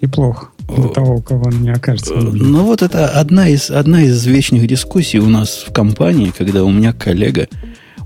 И 0.01 0.07
плохо 0.07 0.49
для 0.69 0.89
того, 0.89 1.17
у 1.17 1.23
кого 1.23 1.45
он 1.47 1.63
не 1.63 1.71
окажется. 1.71 2.15
Нужным. 2.15 2.53
Ну, 2.53 2.65
вот 2.65 2.83
это 2.83 3.09
одна 3.09 3.49
из, 3.49 3.71
одна 3.71 4.03
из 4.03 4.25
вечных 4.27 4.67
дискуссий 4.67 5.21
у 5.21 5.29
нас 5.29 5.65
в 5.67 5.73
компании, 5.73 6.33
когда 6.37 6.65
у 6.65 6.71
меня 6.71 6.93
коллега, 6.93 7.49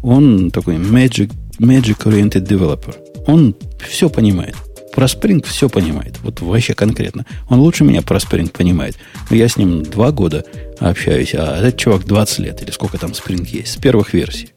он 0.02 0.50
такой 0.50 0.76
magic, 0.76 1.32
magic-oriented 1.58 2.46
developer– 2.46 2.94
он 3.26 3.54
все 3.88 4.08
понимает. 4.08 4.54
Про 4.94 5.06
Spring 5.06 5.44
все 5.46 5.68
понимает. 5.68 6.18
Вот 6.22 6.40
вообще 6.40 6.72
конкретно. 6.72 7.26
Он 7.48 7.60
лучше 7.60 7.84
меня 7.84 8.00
про 8.00 8.16
Spring 8.16 8.50
понимает. 8.50 8.96
Я 9.30 9.48
с 9.48 9.56
ним 9.56 9.82
два 9.82 10.10
года 10.10 10.44
общаюсь, 10.78 11.34
а 11.34 11.58
этот 11.58 11.76
чувак 11.76 12.06
20 12.06 12.38
лет, 12.38 12.62
или 12.62 12.70
сколько 12.70 12.96
там 12.96 13.10
Spring 13.10 13.46
есть, 13.46 13.74
с 13.74 13.76
первых 13.76 14.14
версий. 14.14 14.52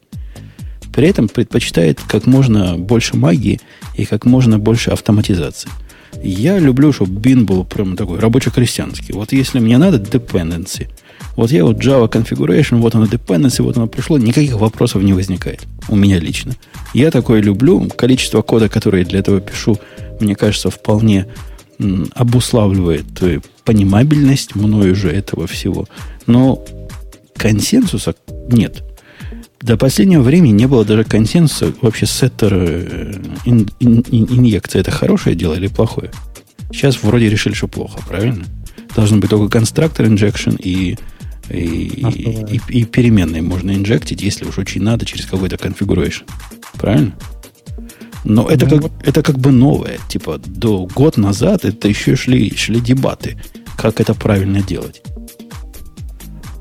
При 0.94 1.08
этом 1.08 1.28
предпочитает 1.28 2.00
как 2.00 2.26
можно 2.26 2.76
больше 2.78 3.16
магии 3.16 3.60
и 3.96 4.06
как 4.06 4.24
можно 4.24 4.58
больше 4.58 4.90
автоматизации. 4.90 5.70
Я 6.22 6.58
люблю, 6.58 6.92
чтобы 6.92 7.20
бин 7.20 7.46
был 7.46 7.64
прям 7.64 7.96
такой 7.96 8.18
рабоче-крестьянский. 8.18 9.14
Вот 9.14 9.32
если 9.32 9.60
мне 9.60 9.78
надо 9.78 9.98
dependency, 9.98 10.88
вот 11.36 11.50
я 11.50 11.64
вот 11.64 11.76
Java 11.76 12.10
configuration, 12.10 12.78
вот 12.78 12.94
оно 12.94 13.04
dependency, 13.04 13.62
вот 13.62 13.76
оно 13.76 13.86
пришло, 13.86 14.18
никаких 14.18 14.54
вопросов 14.54 15.02
не 15.02 15.12
возникает. 15.12 15.66
У 15.90 15.96
меня 15.96 16.20
лично. 16.20 16.54
Я 16.94 17.10
такое 17.10 17.42
люблю. 17.42 17.88
Количество 17.96 18.42
кода, 18.42 18.68
которое 18.68 19.02
я 19.02 19.08
для 19.08 19.18
этого 19.18 19.40
пишу, 19.40 19.76
мне 20.20 20.36
кажется, 20.36 20.70
вполне 20.70 21.26
обуславливает 22.14 23.22
э, 23.22 23.40
понимабельность 23.64 24.54
мною 24.54 24.94
же 24.94 25.10
этого 25.10 25.46
всего. 25.46 25.86
Но 26.26 26.64
консенсуса 27.36 28.14
нет. 28.48 28.84
До 29.60 29.76
последнего 29.76 30.22
времени 30.22 30.52
не 30.52 30.66
было 30.66 30.84
даже 30.84 31.04
консенсуса 31.04 31.72
вообще 31.80 32.06
сеттер 32.06 32.54
э, 32.54 33.14
ин, 33.44 33.68
ин, 33.80 34.04
ин, 34.10 34.26
инъекция. 34.30 34.80
Это 34.80 34.92
хорошее 34.92 35.34
дело 35.34 35.54
или 35.54 35.66
плохое? 35.66 36.10
Сейчас 36.70 37.02
вроде 37.02 37.28
решили, 37.28 37.54
что 37.54 37.66
плохо, 37.66 37.98
правильно? 38.06 38.44
Должен 38.94 39.18
быть 39.18 39.30
только 39.30 39.50
конструктор 39.50 40.06
injection 40.06 40.56
и 40.62 40.98
и, 41.50 42.06
и, 42.06 42.60
и 42.68 42.84
переменные 42.84 43.42
можно 43.42 43.72
инжектить, 43.72 44.22
если 44.22 44.44
уж 44.44 44.58
очень 44.58 44.82
надо, 44.82 45.04
через 45.04 45.26
какой-то 45.26 45.56
configuration. 45.56 46.22
Правильно? 46.74 47.14
Но 48.24 48.48
это, 48.48 48.66
ну, 48.66 48.70
как, 48.70 48.82
вот. 48.82 48.92
это 49.02 49.22
как 49.22 49.38
бы 49.38 49.50
новое. 49.50 49.98
Типа 50.08 50.38
до 50.38 50.86
год 50.86 51.16
назад 51.16 51.64
это 51.64 51.88
еще 51.88 52.16
шли, 52.16 52.54
шли 52.56 52.80
дебаты, 52.80 53.38
как 53.76 54.00
это 54.00 54.14
правильно 54.14 54.62
делать. 54.62 55.02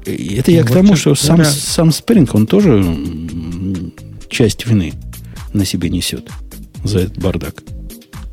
И 0.05 0.35
это 0.35 0.51
я 0.51 0.61
ну, 0.61 0.67
к 0.67 0.71
тому, 0.71 0.95
что 0.95 1.15
сам, 1.15 1.43
сам 1.43 1.89
Spring, 1.89 2.29
он 2.33 2.47
тоже 2.47 2.83
часть 4.29 4.65
вины 4.65 4.93
на 5.53 5.65
себе 5.65 5.89
несет 5.89 6.29
за 6.83 6.99
этот 6.99 7.19
бардак. 7.19 7.63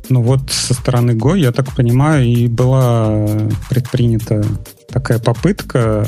Ну 0.09 0.21
вот 0.21 0.49
со 0.49 0.73
стороны 0.73 1.11
Go, 1.11 1.37
я 1.37 1.51
так 1.51 1.75
понимаю, 1.75 2.25
и 2.25 2.47
была 2.47 3.27
предпринята 3.69 4.45
такая 4.89 5.19
попытка, 5.19 6.07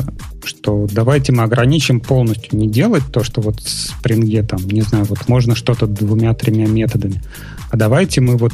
что 0.49 0.87
давайте 0.91 1.31
мы 1.31 1.43
ограничим 1.43 1.99
полностью 1.99 2.57
не 2.57 2.67
делать 2.67 3.03
то, 3.11 3.23
что 3.23 3.41
вот 3.41 3.59
в 3.59 3.65
Spring, 3.65 4.45
там, 4.45 4.59
не 4.67 4.81
знаю, 4.81 5.05
вот 5.05 5.27
можно 5.27 5.55
что-то 5.55 5.87
двумя-тремя 5.87 6.67
методами, 6.67 7.21
а 7.71 7.77
давайте 7.77 8.19
мы 8.19 8.35
вот 8.35 8.53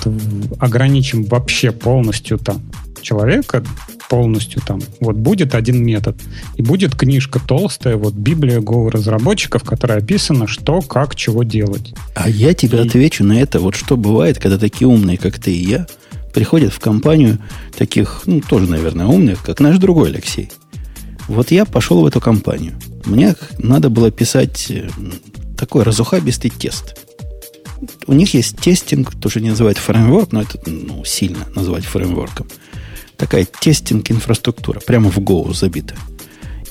ограничим 0.59 1.23
вообще 1.23 1.71
полностью 1.71 2.37
там 2.37 2.61
человека 3.01 3.63
полностью 4.09 4.61
там. 4.61 4.81
Вот 4.99 5.15
будет 5.15 5.55
один 5.55 5.83
метод. 5.83 6.15
И 6.57 6.61
будет 6.61 6.95
книжка 6.95 7.39
толстая, 7.39 7.97
вот 7.97 8.13
Библия 8.13 8.59
Go 8.59 8.89
разработчиков, 8.89 9.63
которая 9.63 9.99
описана, 9.99 10.47
что, 10.47 10.81
как, 10.81 11.15
чего 11.15 11.43
делать. 11.43 11.93
А 12.13 12.29
я 12.29 12.53
тебе 12.53 12.79
и... 12.79 12.87
отвечу 12.87 13.23
на 13.23 13.39
это. 13.39 13.59
Вот 13.59 13.75
что 13.75 13.97
бывает, 13.97 14.39
когда 14.39 14.57
такие 14.57 14.87
умные, 14.87 15.17
как 15.17 15.39
ты 15.39 15.51
и 15.51 15.63
я, 15.63 15.87
приходят 16.33 16.73
в 16.73 16.79
компанию 16.79 17.39
таких, 17.77 18.23
ну, 18.25 18.41
тоже, 18.41 18.69
наверное, 18.69 19.07
умных, 19.07 19.41
как 19.41 19.59
наш 19.59 19.77
другой 19.77 20.09
Алексей. 20.09 20.51
Вот 21.27 21.51
я 21.51 21.65
пошел 21.65 22.01
в 22.01 22.05
эту 22.05 22.19
компанию. 22.19 22.73
Мне 23.05 23.35
надо 23.57 23.89
было 23.89 24.11
писать 24.11 24.67
э, 24.69 24.89
такой 25.57 25.83
разухабистый 25.83 26.51
тест. 26.51 26.97
У 28.07 28.13
них 28.13 28.33
есть 28.33 28.57
тестинг, 28.57 29.15
тоже 29.19 29.41
не 29.41 29.49
называют 29.49 29.77
фреймворк, 29.77 30.31
но 30.31 30.41
это 30.41 30.59
ну, 30.65 31.03
сильно 31.03 31.45
назвать 31.55 31.85
фреймворком– 31.85 32.47
такая 33.17 33.45
тестинг-инфраструктура, 33.45 34.79
прямо 34.79 35.09
в 35.09 35.17
Go 35.17 35.53
забита. 35.53 35.95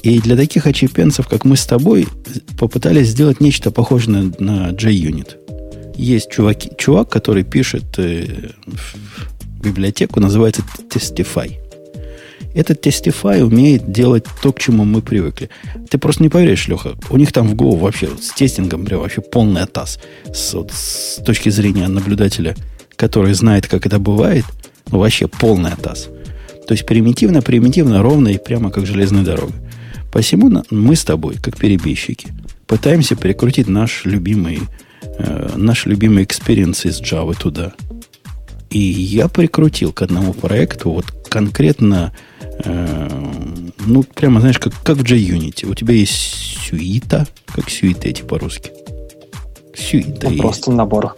И 0.03 0.21
для 0.21 0.37
таких 0.37 0.67
очепенцев, 0.67 1.29
как 1.29 1.45
мы 1.45 1.57
с 1.57 1.65
тобой, 1.65 2.07
попытались 2.59 3.09
сделать 3.09 3.41
нечто 3.41 3.71
похожее 3.71 4.33
на, 4.39 4.71
JUnit. 4.71 5.37
Есть 5.97 6.31
чуваки, 6.31 6.71
чувак, 6.77 7.09
который 7.09 7.45
пишет 7.45 7.85
э, 7.99 8.51
библиотеку, 9.63 10.21
называется 10.21 10.63
Testify. 10.91 11.57
Этот 12.55 12.87
Testify 12.87 13.43
умеет 13.43 13.91
делать 13.91 14.25
то, 14.41 14.53
к 14.53 14.61
чему 14.61 14.85
мы 14.85 15.03
привыкли. 15.03 15.51
Ты 15.91 15.99
просто 15.99 16.23
не 16.23 16.29
поверишь, 16.29 16.69
Леха, 16.69 16.95
у 17.11 17.17
них 17.17 17.33
там 17.33 17.49
в 17.49 17.55
Go 17.55 17.77
вообще 17.77 18.09
с 18.21 18.31
тестингом 18.31 18.85
прям 18.85 19.01
вообще 19.01 19.21
полный 19.21 19.63
атас. 19.63 19.99
С, 20.33 20.55
вот, 20.55 20.71
с 20.73 21.21
точки 21.25 21.49
зрения 21.49 21.89
наблюдателя, 21.89 22.55
который 22.97 23.35
знает, 23.35 23.67
как 23.67 23.87
это 23.87 23.99
бывает, 23.99 24.45
вообще 24.87 25.27
полный 25.27 25.73
атас. 25.73 26.09
То 26.67 26.73
есть 26.73 26.87
примитивно, 26.87 27.43
примитивно, 27.43 28.03
ровно 28.03 28.29
и 28.29 28.39
прямо 28.39 28.71
как 28.71 28.87
железная 28.87 29.25
дорога. 29.25 29.55
Посему 30.13 30.63
мы 30.71 30.95
с 30.95 31.05
тобой, 31.05 31.35
как 31.43 31.57
перебежчики, 31.57 32.29
пытаемся 32.69 33.17
перекрутить 33.17 33.69
наш 33.69 34.05
любимый, 34.05 34.61
э, 35.03 35.51
наш 35.57 35.87
любимый 35.87 36.23
experience 36.23 36.87
из 36.87 37.01
Java 37.01 37.37
туда. 37.37 37.73
И 38.71 38.79
я 38.79 39.29
прикрутил 39.29 39.93
к 39.93 40.03
одному 40.03 40.33
проекту 40.33 40.91
вот 40.93 41.07
конкретно, 41.35 42.13
э, 42.65 43.09
ну, 43.87 44.05
прямо, 44.05 44.39
знаешь, 44.39 44.61
как, 44.61 44.73
как 44.85 44.99
в 44.99 45.03
JUnit 45.03 45.50
е. 45.50 45.69
У 45.69 45.75
тебя 45.75 45.93
есть 45.93 46.13
сюита, 46.13 47.27
как 47.47 47.69
сюита 47.69 48.09
эти 48.09 48.23
по-русски. 48.23 48.71
Сюита 49.75 50.31
ну, 50.31 50.39
Просто 50.39 50.71
набор. 50.71 51.17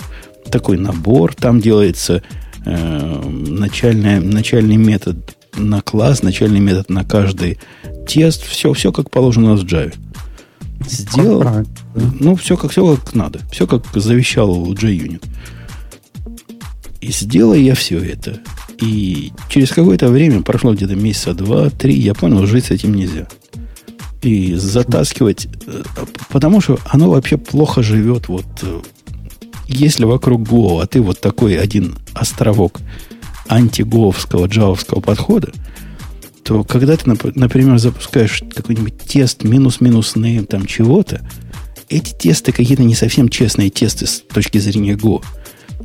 Такой 0.51 0.79
набор. 0.79 1.35
Там 1.35 1.61
делается 1.61 2.23
э, 2.65 3.29
начальный, 3.29 4.21
начальный 4.21 4.79
метод 4.79 5.19
на 5.55 5.83
класс, 5.83 6.23
начальный 6.23 6.61
метод 6.61 6.89
на 6.89 7.05
каждый 7.05 7.59
тест, 8.09 8.43
все, 8.47 8.73
все 8.73 8.93
как 8.93 9.11
положено 9.11 9.53
у 9.53 9.57
нас 9.57 9.65
в 9.65 9.67
Java. 9.67 9.95
Сделал, 10.89 11.43
как 11.43 11.67
ну, 12.21 12.37
все 12.37 12.57
как, 12.57 12.71
все 12.71 12.97
как 12.97 13.15
надо. 13.15 13.41
Все 13.53 13.67
как 13.67 13.85
завещал 13.95 14.73
JUnit. 14.73 15.23
И 17.03 17.13
сделал 17.13 17.53
я 17.53 17.75
все 17.75 17.99
это. 17.99 18.41
И 18.79 19.33
через 19.49 19.71
какое-то 19.71 20.09
время, 20.09 20.43
прошло 20.43 20.75
где-то 20.75 20.95
месяца 20.95 21.35
два-три, 21.35 21.95
я 21.95 22.15
понял, 22.15 22.47
жить 22.47 22.67
с 22.67 22.71
этим 22.71 22.95
нельзя. 22.95 23.27
И 24.23 24.55
затаскивать, 24.55 25.49
э, 25.67 25.83
потому 26.31 26.61
что 26.61 26.79
оно 26.87 27.11
вообще 27.11 27.39
плохо 27.39 27.83
живет. 27.83 28.29
Вот 28.29 28.47
э, 28.63 28.81
если 29.69 30.05
вокруг 30.05 30.43
Go, 30.43 30.83
а 30.83 30.87
ты 30.87 31.01
вот 31.01 31.21
такой 31.21 31.59
один 31.59 31.97
островок 32.15 32.81
антиговского, 33.49 34.47
джавовского 34.47 35.01
подхода, 35.01 35.53
то 36.43 36.63
когда 36.65 36.97
ты, 36.97 37.11
например, 37.35 37.79
запускаешь 37.79 38.43
какой-нибудь 38.55 38.99
тест 38.99 39.43
минус-минус 39.43 40.15
там 40.49 40.67
чего-то, 40.67 41.29
эти 41.89 42.13
тесты 42.13 42.53
какие-то 42.53 42.85
не 42.85 42.95
совсем 42.95 43.29
честные 43.29 43.71
тесты 43.71 44.07
с 44.07 44.21
точки 44.21 44.59
зрения 44.59 44.95
Go. 44.95 45.25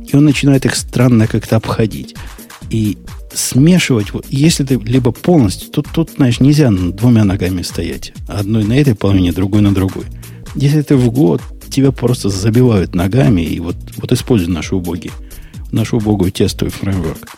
И 0.06 0.16
он 0.16 0.24
начинает 0.24 0.64
их 0.64 0.74
странно 0.74 1.26
как-то 1.26 1.56
обходить. 1.56 2.14
И 2.72 2.96
смешивать, 3.34 4.06
если 4.30 4.64
ты 4.64 4.76
либо 4.76 5.12
полностью, 5.12 5.68
тут, 5.68 5.88
тут, 5.92 6.12
знаешь, 6.16 6.40
нельзя 6.40 6.70
двумя 6.70 7.22
ногами 7.22 7.60
стоять. 7.60 8.14
Одной 8.26 8.64
на 8.64 8.72
этой 8.72 8.94
половине, 8.94 9.30
другой 9.30 9.60
на 9.60 9.74
другой. 9.74 10.06
Если 10.54 10.80
ты 10.80 10.96
в 10.96 11.06
Go, 11.10 11.38
тебя 11.68 11.92
просто 11.92 12.30
забивают 12.30 12.94
ногами 12.94 13.42
и 13.42 13.60
вот, 13.60 13.76
вот 13.98 14.10
используй 14.12 14.48
наши 14.48 14.74
убогие, 14.74 15.12
нашу 15.70 15.98
убогую 15.98 16.32
тестовый 16.32 16.72
фреймворк. 16.72 17.28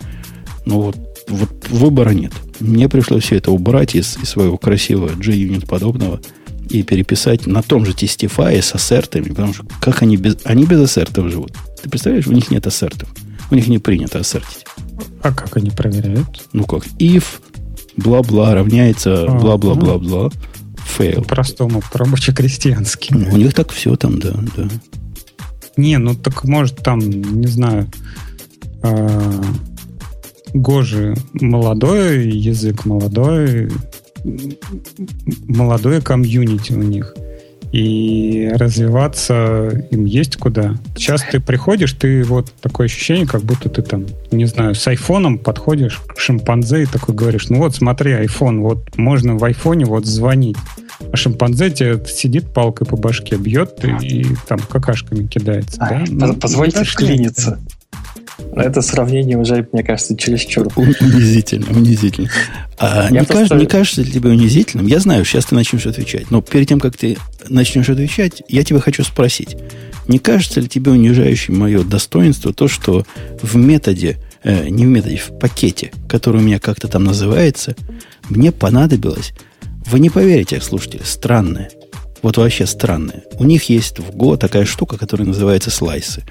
Но 0.67 0.81
вот, 0.81 0.97
вот 1.29 1.69
выбора 1.69 2.11
нет. 2.11 2.33
Мне 2.61 2.89
пришлось 2.89 3.25
все 3.25 3.35
это 3.35 3.51
убрать 3.51 3.97
из, 3.97 4.17
из 4.23 4.29
своего 4.29 4.57
красивого 4.57 5.11
JUnit 5.11 5.67
подобного 5.67 6.21
и 6.71 6.85
переписать 6.85 7.49
на 7.49 7.63
том 7.63 7.85
же 7.85 7.91
Testify 7.91 8.63
с 8.63 8.73
ассертами, 8.73 9.31
потому 9.31 9.53
что 9.53 9.67
как 9.81 10.03
они 10.03 10.17
без, 10.17 10.37
они 10.45 10.65
без 10.65 10.81
ассертов 10.81 11.29
живут. 11.29 11.51
Ты 11.83 11.91
представляешь, 11.91 12.29
у 12.29 12.33
них 12.33 12.53
нет 12.53 12.65
ассертов. 12.69 13.09
У 13.51 13.57
них 13.57 13.67
не 13.67 13.81
принято 13.81 14.21
ассертить. 14.21 14.65
А 15.23 15.33
как 15.33 15.57
они 15.57 15.71
проверяют? 15.71 16.49
Ну 16.53 16.65
как? 16.65 16.85
If 16.99 17.25
бла-бла 17.97 18.55
равняется 18.55 19.27
бла-бла-бла-бла. 19.27 20.31
Fail. 20.99 21.17
По-простому, 21.17 21.83
по-рабоче-крестьянски. 21.93 23.15
Ну, 23.15 23.33
у 23.33 23.37
них 23.37 23.55
так 23.55 23.73
все 23.73 23.97
там, 23.97 24.19
да, 24.21 24.33
да. 24.57 24.69
Не, 25.77 25.99
ну 25.99 26.15
так 26.15 26.45
может 26.45 26.77
там, 26.77 27.01
не 27.01 27.47
знаю, 27.49 27.91
э, 28.83 29.43
Гожи 30.53 31.17
молодой 31.33 32.29
язык, 32.29 32.85
молодой, 32.85 33.73
молодое 35.49 36.01
комьюнити 36.01 36.73
у 36.73 36.83
них. 36.83 37.15
И 37.75 38.53
развиваться 38.55 39.85
им 39.91 40.05
есть 40.05 40.37
куда. 40.37 40.77
Сейчас 40.95 41.25
ты 41.29 41.41
приходишь, 41.41 41.93
ты 41.95 42.23
вот 42.23 42.53
такое 42.61 42.87
ощущение, 42.87 43.27
как 43.27 43.43
будто 43.43 43.69
ты 43.69 43.83
там, 43.83 44.07
не 44.31 44.45
знаю, 44.45 44.77
с 44.77 44.87
айфоном 44.87 45.39
подходишь 45.39 46.01
к 46.07 46.21
шимпанзе 46.21 46.85
и 46.85 46.87
такой 46.87 47.17
говоришь, 47.17 47.49
ну 47.49 47.59
вот 47.59 47.75
смотри, 47.75 48.13
айфон, 48.13 48.61
вот 48.61 48.97
можно 48.97 49.37
в 49.37 49.43
айфоне 49.43 49.87
вот 49.87 50.07
звонить. 50.07 50.57
А 51.13 51.17
шимпанзе 51.17 51.69
тебе 51.71 52.01
сидит 52.07 52.55
палкой 52.55 52.87
по 52.87 52.97
башке, 52.97 53.35
бьет 53.35 53.85
и, 53.85 54.21
и 54.21 54.27
там 54.47 54.61
какашками 54.61 55.27
кидается. 55.27 55.77
А, 55.81 55.91
да? 55.91 56.05
ну, 56.07 56.35
позвольте 56.37 56.85
вклиниться. 56.85 57.59
Это 58.57 58.83
сравнение 58.83 59.39
уже, 59.39 59.67
мне 59.73 59.83
кажется, 59.83 60.17
чересчур. 60.17 60.69
Унизительно, 60.77 61.67
унизительно. 61.71 62.31
А 62.79 63.09
не, 63.11 63.19
просто... 63.19 63.35
кажется, 63.35 63.55
не 63.57 63.67
кажется 63.67 64.03
ли 64.03 64.11
тебе 64.11 64.31
унизительным? 64.31 64.87
Я 64.87 65.01
знаю, 65.01 65.25
сейчас 65.25 65.47
ты 65.47 65.55
начнешь 65.55 65.87
отвечать. 65.87 66.31
Но 66.31 66.43
перед 66.43 66.69
тем, 66.69 66.81
как 66.81 66.97
ты 66.97 67.17
начнешь 67.49 67.89
отвечать, 67.89 68.43
я 68.49 68.65
тебя 68.65 68.81
хочу 68.81 69.05
спросить. 69.05 69.57
Не 70.09 70.19
кажется 70.19 70.61
ли 70.61 70.69
тебе 70.69 70.91
унижающим 70.91 71.59
мое 71.59 71.83
достоинство 71.83 72.53
то, 72.53 72.69
что 72.69 73.07
в 73.41 73.57
методе, 73.57 74.19
э, 74.43 74.69
не 74.69 74.85
в 74.85 74.89
методе, 74.89 75.17
в 75.17 75.39
пакете, 75.39 75.93
который 76.09 76.41
у 76.41 76.45
меня 76.45 76.59
как-то 76.59 76.89
там 76.89 77.05
называется, 77.05 77.75
мне 78.29 78.53
понадобилось, 78.53 79.33
вы 79.87 80.01
не 80.01 80.11
поверите, 80.11 80.61
слушатели, 80.61 81.03
странное, 81.05 81.71
вот 82.23 82.37
вообще 82.37 82.67
странное. 82.67 83.23
У 83.39 83.45
них 83.45 83.69
есть 83.69 83.99
в 83.99 84.11
Go 84.11 84.37
такая 84.37 84.65
штука, 84.65 84.99
которая 84.99 85.29
называется 85.29 85.71
слайсы 85.71 86.23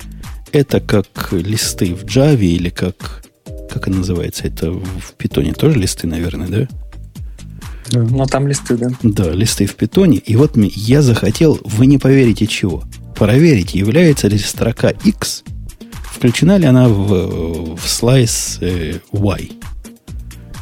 это 0.53 0.79
как 0.79 1.07
листы 1.31 1.93
в 1.93 2.05
Java 2.05 2.43
или 2.43 2.69
как... 2.69 3.23
Как 3.69 3.87
это 3.87 3.97
называется? 3.97 4.45
Это 4.45 4.71
в 4.71 5.13
питоне 5.17 5.53
тоже 5.53 5.79
листы, 5.79 6.05
наверное, 6.07 6.47
да? 6.47 6.67
Но 7.91 8.25
там 8.27 8.47
листы, 8.47 8.77
да? 8.77 8.89
Да, 9.01 9.31
листы 9.31 9.65
в 9.65 9.75
питоне. 9.75 10.17
И 10.17 10.35
вот 10.35 10.51
я 10.55 11.01
захотел, 11.01 11.59
вы 11.63 11.87
не 11.87 11.97
поверите 11.97 12.45
чего, 12.47 12.83
проверить, 13.15 13.73
является 13.73 14.27
ли 14.27 14.37
строка 14.37 14.89
X, 14.89 15.43
включена 16.03 16.57
ли 16.57 16.65
она 16.65 16.87
в, 16.87 17.75
в 17.75 17.87
слайс 17.87 18.59
э, 18.61 18.99
Y. 19.11 19.51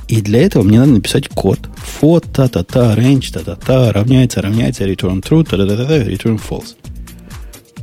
И 0.08 0.22
для 0.22 0.42
этого 0.42 0.64
мне 0.64 0.80
надо 0.80 0.94
написать 0.94 1.28
код. 1.28 1.60
For 2.02 2.26
та-та-та, 2.34 2.96
range 2.96 3.34
та-та-та, 3.34 3.92
равняется, 3.92 4.42
равняется, 4.42 4.86
return 4.86 5.22
true, 5.22 5.44
та-та-та, 5.44 6.00
return 6.04 6.40
false. 6.40 6.76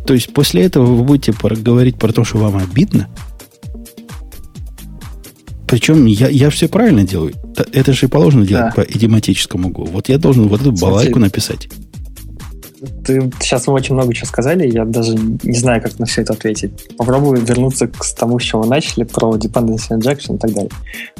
То 0.08 0.14
есть 0.14 0.32
после 0.32 0.62
этого 0.62 0.86
вы 0.86 1.04
будете 1.04 1.34
говорить 1.34 1.98
про 1.98 2.14
то, 2.14 2.24
что 2.24 2.38
вам 2.38 2.56
обидно. 2.56 3.08
Причем 5.66 6.06
я, 6.06 6.28
я 6.28 6.48
все 6.48 6.66
правильно 6.66 7.06
делаю. 7.06 7.34
Это 7.74 7.92
же 7.92 8.08
положено 8.08 8.46
делать 8.46 8.72
да. 8.74 8.82
по 8.82 8.90
идиоматическому 8.90 9.68
Go. 9.68 9.86
Вот 9.86 10.08
я 10.08 10.16
должен 10.16 10.48
вот 10.48 10.62
эту 10.62 10.72
балайку 10.72 11.18
написать. 11.18 11.68
Ты, 13.04 13.30
сейчас 13.40 13.66
мы 13.66 13.74
очень 13.74 13.94
много 13.94 14.14
чего 14.14 14.26
сказали, 14.26 14.70
я 14.70 14.84
даже 14.84 15.14
не 15.14 15.58
знаю, 15.58 15.82
как 15.82 15.98
на 15.98 16.06
все 16.06 16.22
это 16.22 16.32
ответить. 16.32 16.88
Попробую 16.96 17.40
вернуться 17.40 17.88
к 17.88 18.04
тому, 18.16 18.38
с 18.38 18.42
чего 18.42 18.62
мы 18.62 18.68
начали, 18.68 19.04
про 19.04 19.36
dependency 19.36 19.90
injection 19.90 20.36
и 20.36 20.38
так 20.38 20.52
далее. 20.52 20.70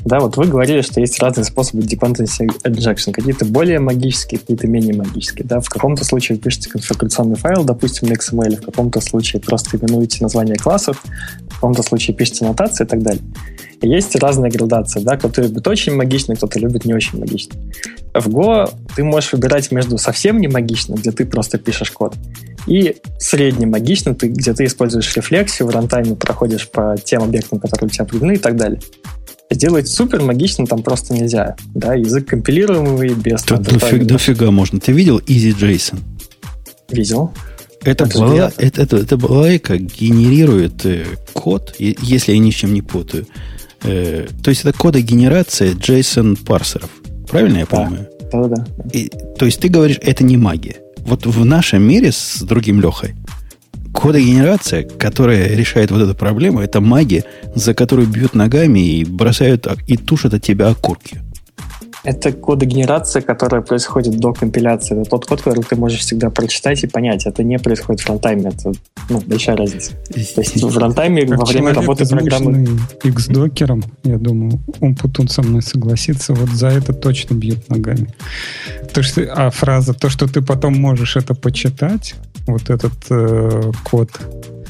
Да, 0.05 0.21
вот 0.21 0.37
вы 0.37 0.47
говорили, 0.47 0.83
что 0.83 1.01
есть 1.01 1.21
разные 1.21 1.45
способы 1.45 1.83
dependency 1.83 2.47
injection. 2.65 3.13
Какие-то 3.13 3.45
более 3.45 3.81
магические, 3.81 4.41
какие-то 4.41 4.67
менее 4.67 4.95
магические. 4.95 5.47
Да? 5.47 5.61
В 5.61 5.69
каком-то 5.69 6.05
случае 6.05 6.37
вы 6.37 6.43
пишете 6.43 6.71
конфигурационный 6.71 7.37
файл, 7.37 7.65
допустим, 7.65 8.09
на 8.09 8.15
XML, 8.15 8.57
в 8.57 8.65
каком-то 8.65 9.01
случае 9.01 9.41
просто 9.41 9.77
именуете 9.77 10.23
название 10.23 10.57
классов, 10.57 11.03
в 11.59 11.61
каком-то 11.61 11.83
случае 11.83 12.17
пишете 12.17 12.45
нотации 12.45 12.85
и 12.85 12.87
так 12.87 13.03
далее. 13.03 13.23
И 13.81 13.89
есть 13.89 14.15
разные 14.15 14.51
градации, 14.51 15.01
да, 15.01 15.17
кто-то 15.17 15.43
любит 15.43 15.67
очень 15.67 15.95
магично, 15.95 16.37
кто-то 16.37 16.61
любит 16.61 16.85
не 16.85 16.95
очень 16.95 17.19
магично. 17.19 17.61
В 18.15 18.29
Go 18.29 18.73
ты 18.95 19.03
можешь 19.03 19.33
выбирать 19.33 19.73
между 19.73 19.99
совсем 19.99 20.39
не 20.39 20.47
магично, 20.47 20.95
где 20.95 21.11
ты 21.11 21.27
просто 21.27 21.59
пишешь 21.59 21.91
код, 21.91 22.15
и 22.69 22.97
средне 23.19 23.67
магично, 23.67 24.15
ты, 24.15 24.29
где 24.29 24.55
ты 24.55 24.67
используешь 24.67 25.17
рефлексию, 25.17 25.69
в 25.69 25.71
рантайме 25.73 26.15
проходишь 26.15 26.69
по 26.69 26.97
тем 27.03 27.23
объектам, 27.23 27.59
которые 27.59 27.89
у 27.89 27.91
тебя 27.91 28.05
определены 28.05 28.35
и 28.35 28.39
так 28.39 28.57
далее. 28.57 28.81
Сделать 29.51 29.89
супер 29.89 30.23
магично 30.23 30.67
там 30.67 30.83
просто 30.83 31.15
нельзя. 31.15 31.57
Да, 31.75 31.95
язык 31.95 32.29
компилируемый 32.29 33.15
без... 33.15 33.43
Тут 33.43 33.63
дофиг, 33.63 34.07
дофига 34.07 34.51
можно. 34.51 34.79
Ты 34.79 34.93
видел 34.93 35.19
EasyJSON? 35.19 35.99
Видел. 36.91 37.33
Это, 37.83 38.07
была, 38.07 38.53
это, 38.57 38.83
это, 38.83 38.97
это 38.97 39.17
балайка 39.17 39.79
генерирует 39.79 40.85
э, 40.85 41.05
код, 41.33 41.75
если 41.79 42.33
я 42.33 42.39
ни 42.39 42.51
с 42.51 42.55
чем 42.55 42.75
не 42.75 42.83
путаю, 42.83 43.27
Э, 43.83 44.27
то 44.43 44.51
есть 44.51 44.65
это 44.65 44.77
кодогенерация 44.77 45.73
JSON 45.73 46.37
парсеров. 46.45 46.91
Правильно 47.29 47.59
я 47.59 47.67
понимаю? 47.67 48.09
Да, 48.33 48.45
да, 48.45 48.57
да. 48.57 48.67
И, 48.93 49.11
то 49.39 49.47
есть 49.47 49.61
ты 49.61 49.69
говоришь, 49.69 49.99
это 50.03 50.25
не 50.25 50.37
магия. 50.37 50.77
Вот 50.99 51.27
в 51.27 51.45
нашем 51.45 51.83
мире 51.83 52.13
с 52.13 52.41
другим 52.43 52.81
Лехой 52.81 53.15
кодогенерация, 53.95 54.85
которая 54.85 55.57
решает 55.57 55.91
вот 55.91 56.03
эту 56.03 56.15
проблему, 56.15 56.61
это 56.61 56.81
магия, 56.81 57.25
за 57.55 57.75
которую 57.75 58.07
бьют 58.07 58.35
ногами 58.35 58.79
и 58.79 59.05
бросают 59.05 59.67
и 59.89 59.97
тушат 59.97 60.35
от 60.35 60.43
тебя 60.43 60.69
окурки. 60.69 61.21
Это 62.05 62.33
кодогенерация, 62.33 63.23
которая 63.23 63.61
происходит 63.61 64.19
до 64.19 64.33
компиляции. 64.33 65.01
Это 65.01 65.11
тот 65.11 65.27
код, 65.27 65.43
который 65.43 65.65
ты 65.65 65.77
можешь 65.77 66.01
всегда 66.01 66.31
прочитать 66.31 66.83
и 66.85 66.87
понять. 66.87 67.27
Это 67.27 67.43
не 67.43 67.59
происходит 67.59 68.03
в 68.03 68.09
рантайме. 68.09 68.51
Это 68.51 68.73
ну, 69.09 69.21
большая 69.27 69.57
разница. 69.57 69.93
То 70.09 70.41
есть 70.41 70.63
в 70.63 70.79
рантайме 70.79 71.27
во 71.27 71.45
время 71.45 71.75
работы 71.75 72.07
программы... 72.07 72.67
X-докером, 73.03 73.83
я 74.05 74.19
думаю, 74.19 74.61
он 74.81 74.95
Путун 74.95 75.29
со 75.29 75.43
мной 75.43 75.63
согласится, 75.63 76.35
вот 76.35 76.51
за 76.51 76.69
это 76.69 76.93
точно 76.93 77.35
бьют 77.35 77.69
ногами. 77.69 78.09
То, 78.93 79.03
что, 79.03 79.23
а 79.33 79.51
фраза, 79.51 79.95
то, 79.95 80.09
что 80.09 80.27
ты 80.27 80.43
потом 80.43 80.75
можешь 80.79 81.17
это 81.17 81.35
почитать, 81.35 82.15
вот 82.47 82.71
этот 82.71 82.93
э, 83.11 83.73
код, 83.85 84.11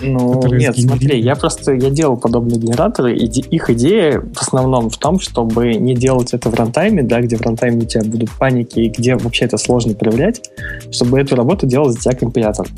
ну, 0.01 0.43
нет, 0.55 0.79
смотри, 0.79 1.21
я 1.21 1.35
просто 1.35 1.73
я 1.73 1.91
делал 1.91 2.17
подобные 2.17 2.59
генераторы, 2.59 3.17
и 3.17 3.27
их 3.27 3.71
идея 3.71 4.21
в 4.21 4.41
основном 4.41 4.91
в 4.91 4.97
том, 4.97 5.19
чтобы 5.21 5.75
не 5.75 5.95
делать 5.95 6.33
это 6.33 6.51
в 6.51 6.55
рантайме, 6.55 7.03
да, 7.03 7.21
где 7.21 7.37
в 7.37 7.43
рантайме 7.43 7.85
у 7.85 7.87
тебя 7.87 8.05
будут 8.05 8.31
паники, 8.31 8.81
и 8.81 8.89
где 8.89 9.17
вообще 9.17 9.47
это 9.47 9.59
сложно 9.59 9.95
проверять, 9.95 10.43
чтобы 10.91 11.21
эту 11.21 11.37
работу 11.37 11.67
делал 11.67 11.91
за 11.91 11.99
тебя 11.99 12.15
компилятор. 12.15 12.69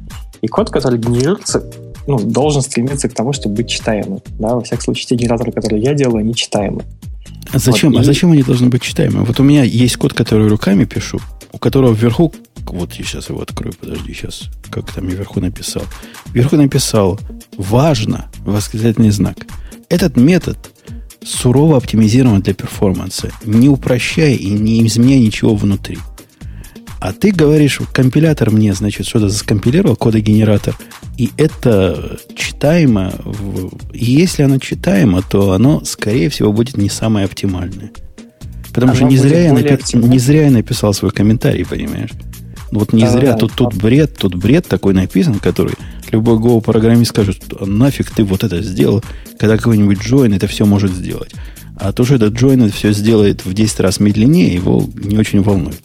И 0.41 0.49
код, 0.49 0.71
который 0.71 0.99
генерируется, 0.99 1.65
ну, 2.07 2.19
должен 2.19 2.63
стремиться 2.63 3.09
к 3.09 3.13
тому, 3.13 3.33
чтобы 3.33 3.57
быть 3.57 3.69
читаемым. 3.69 4.21
Да? 4.39 4.55
Во 4.55 4.61
всяком 4.63 4.85
случае, 4.85 5.07
те 5.09 5.15
генераторы, 5.17 5.53
которые 5.53 5.83
я 5.83 5.95
делаю, 5.95 6.21
они 6.21 6.35
читаемы. 6.35 6.85
А 7.53 7.59
зачем, 7.59 7.93
вот, 7.93 7.99
а 7.99 8.03
и... 8.03 8.05
зачем 8.05 8.33
они 8.33 8.43
должны 8.43 8.69
быть 8.69 8.83
читаемы? 8.83 9.25
Вот 9.25 9.39
у 9.41 9.43
меня 9.43 9.65
есть 9.65 9.97
код, 9.97 10.15
который 10.15 10.49
руками 10.49 10.85
пишу, 10.85 11.21
у 11.53 11.59
которого 11.59 11.93
вверху 11.93 12.33
вот 12.73 12.93
я 12.95 13.05
сейчас 13.05 13.29
его 13.29 13.41
открою, 13.43 13.75
подожди, 13.79 14.13
сейчас, 14.13 14.49
как 14.71 14.93
там 14.93 15.09
я 15.09 15.17
вверху 15.17 15.41
написал. 15.41 15.83
Вверху 16.33 16.57
написал, 16.57 17.19
важно, 17.57 18.31
восклицательный 18.41 19.11
знак. 19.11 19.47
Этот 19.89 20.17
метод 20.17 20.57
сурово 21.23 21.77
оптимизирован 21.77 22.43
для 22.43 22.55
перформанса, 22.55 23.31
не 23.45 23.69
упрощая 23.69 24.35
и 24.35 24.51
не 24.51 24.87
изменяя 24.87 25.19
ничего 25.19 25.55
внутри. 25.55 25.99
А 27.01 27.13
ты 27.13 27.33
говоришь, 27.33 27.81
компилятор 27.93 28.51
мне, 28.51 28.75
значит, 28.75 29.07
что-то 29.07 29.31
скомпилировал, 29.31 29.97
кодогенератор, 29.97 30.77
и 31.17 31.31
это 31.39 32.19
читаемо. 32.37 33.15
Если 33.93 34.43
оно 34.43 34.59
читаемо, 34.59 35.23
то 35.23 35.53
оно, 35.53 35.83
скорее 35.85 36.29
всего, 36.29 36.53
будет 36.53 36.77
не 36.77 36.91
самое 36.91 37.25
оптимальное. 37.25 37.91
Потому 38.73 38.93
оно 38.93 38.97
что 38.97 39.05
не 39.07 39.17
зря, 39.17 39.45
я 39.45 39.53
напи... 39.53 39.79
не 39.95 40.19
зря 40.19 40.45
я 40.45 40.51
написал 40.51 40.95
свой 40.95 41.11
комментарий, 41.11 41.65
понимаешь? 41.65 42.11
Вот 42.71 42.93
не 42.93 43.03
да, 43.03 43.11
зря. 43.11 43.33
Да, 43.33 43.39
тут, 43.39 43.53
тут 43.53 43.75
бред, 43.75 44.17
тут 44.17 44.37
бред 44.37 44.67
такой 44.69 44.95
написан, 44.95 45.35
который 45.35 45.75
любой 46.13 46.39
Go-программист 46.39 47.11
скажет, 47.11 47.43
«А 47.59 47.67
нафиг 47.67 48.11
ты 48.11 48.25
вот 48.25 48.45
это 48.45 48.63
сделал, 48.63 49.03
когда 49.39 49.57
какой-нибудь 49.57 49.99
join 49.99 50.35
это 50.35 50.47
все 50.47 50.65
может 50.67 50.93
сделать. 50.93 51.33
А 51.77 51.93
то, 51.93 52.05
что 52.05 52.17
этот 52.17 52.35
join 52.35 52.65
это 52.65 52.75
все 52.75 52.93
сделает 52.93 53.45
в 53.45 53.55
10 53.55 53.81
раз 53.81 54.01
медленнее, 54.01 54.55
его 54.55 54.89
не 54.95 55.19
очень 55.19 55.43
волнует. 55.43 55.81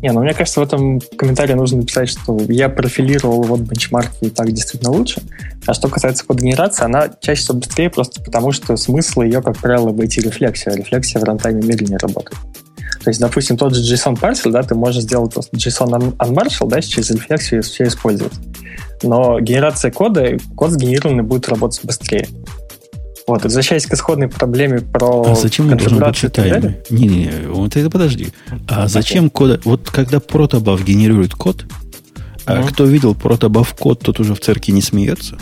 Не, 0.00 0.12
ну 0.12 0.20
мне 0.20 0.32
кажется, 0.32 0.60
в 0.60 0.62
этом 0.62 1.00
комментарии 1.16 1.54
нужно 1.54 1.78
написать, 1.78 2.08
что 2.08 2.38
я 2.48 2.68
профилировал 2.68 3.42
вот 3.42 3.60
бенчмарки 3.60 4.26
и 4.26 4.30
так 4.30 4.52
действительно 4.52 4.92
лучше. 4.92 5.22
А 5.66 5.74
что 5.74 5.88
касается 5.88 6.24
кодгенерации, 6.24 6.84
она 6.84 7.10
чаще 7.20 7.42
всего 7.42 7.58
быстрее 7.58 7.90
просто 7.90 8.22
потому, 8.22 8.52
что 8.52 8.76
смысл 8.76 9.22
ее, 9.22 9.42
как 9.42 9.56
правило, 9.58 9.90
обойти 9.90 10.20
рефлексию, 10.20 10.74
а 10.74 10.76
рефлексия 10.76 11.20
в 11.20 11.24
рантайме 11.24 11.62
медленнее 11.66 11.98
работает. 11.98 12.38
То 13.02 13.10
есть, 13.10 13.20
допустим, 13.20 13.56
тот 13.56 13.74
же 13.74 13.94
JSON 13.94 14.18
парсер, 14.18 14.52
да, 14.52 14.62
ты 14.62 14.74
можешь 14.74 15.02
сделать 15.02 15.32
просто 15.32 15.56
JSON 15.56 16.16
unmarshal, 16.16 16.68
да, 16.68 16.80
через 16.80 17.10
рефлексию 17.10 17.62
все 17.62 17.84
использовать. 17.84 18.34
Но 19.02 19.40
генерация 19.40 19.90
кода, 19.90 20.36
код 20.56 20.72
сгенерированный 20.72 21.22
будет 21.22 21.48
работать 21.48 21.84
быстрее. 21.84 22.28
Вот, 23.28 23.44
возвращаясь 23.44 23.84
к 23.84 23.92
исходной 23.92 24.28
проблеме 24.28 24.80
про 24.80 25.22
А 25.22 25.34
зачем 25.34 25.70
он 25.70 25.76
должен 25.76 25.98
быть 25.98 26.16
читаемый? 26.16 26.78
Не-не, 26.88 27.30
вот 27.48 27.76
это 27.76 27.90
подожди. 27.90 28.28
А 28.66 28.84
okay. 28.84 28.88
зачем 28.88 29.28
кода... 29.28 29.60
Вот 29.64 29.90
когда 29.90 30.18
протобаф 30.18 30.82
генерирует 30.82 31.34
код, 31.34 31.66
uh-huh. 31.66 32.42
а 32.46 32.62
кто 32.62 32.84
видел 32.84 33.14
протобаф 33.14 33.74
код, 33.74 34.00
тот 34.00 34.18
уже 34.18 34.34
в 34.34 34.40
церкви 34.40 34.72
не 34.72 34.80
смеется. 34.80 35.36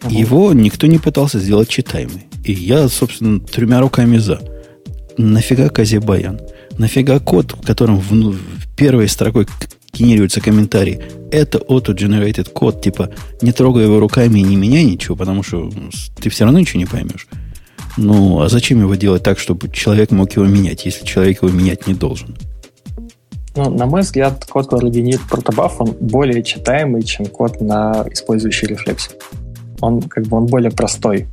Uh-huh. 0.00 0.12
Его 0.12 0.52
никто 0.52 0.88
не 0.88 0.98
пытался 0.98 1.38
сделать 1.38 1.68
читаемый. 1.68 2.26
И 2.42 2.52
я, 2.52 2.88
собственно, 2.88 3.38
тремя 3.38 3.80
руками 3.80 4.18
за. 4.18 4.40
Нафига 5.16 5.68
Казибаян? 5.68 6.40
Нафига 6.78 7.20
код, 7.20 7.52
в 7.52 7.64
котором 7.64 8.00
в, 8.00 8.10
в 8.10 8.76
первой 8.76 9.08
строкой 9.08 9.46
генерируется 9.98 10.40
комментарий, 10.40 11.00
это 11.30 11.58
auto-generated 11.58 12.50
код, 12.50 12.80
типа 12.82 13.10
не 13.42 13.52
трогай 13.52 13.84
его 13.84 14.00
руками 14.00 14.38
и 14.38 14.42
не 14.42 14.56
меняй 14.56 14.84
ничего, 14.84 15.16
потому 15.16 15.42
что 15.42 15.70
ты 16.20 16.30
все 16.30 16.44
равно 16.44 16.60
ничего 16.60 16.80
не 16.80 16.86
поймешь. 16.86 17.26
Ну, 17.96 18.40
а 18.40 18.48
зачем 18.48 18.80
его 18.80 18.94
делать 18.94 19.22
так, 19.22 19.38
чтобы 19.38 19.68
человек 19.70 20.12
мог 20.12 20.32
его 20.36 20.46
менять, 20.46 20.86
если 20.86 21.04
человек 21.04 21.42
его 21.42 21.52
менять 21.52 21.86
не 21.86 21.94
должен? 21.94 22.36
Ну, 23.56 23.70
на 23.70 23.86
мой 23.86 24.02
взгляд, 24.02 24.44
код, 24.44 24.66
который 24.66 24.90
генерирует 24.90 25.28
протобаф, 25.28 25.80
он 25.80 25.96
более 26.00 26.44
читаемый, 26.44 27.02
чем 27.02 27.26
код 27.26 27.60
на 27.60 28.06
использующий 28.12 28.68
рефлекс. 28.68 29.10
Он 29.80 30.00
как 30.00 30.26
бы 30.28 30.36
он 30.36 30.46
более 30.46 30.70
простой. 30.70 31.26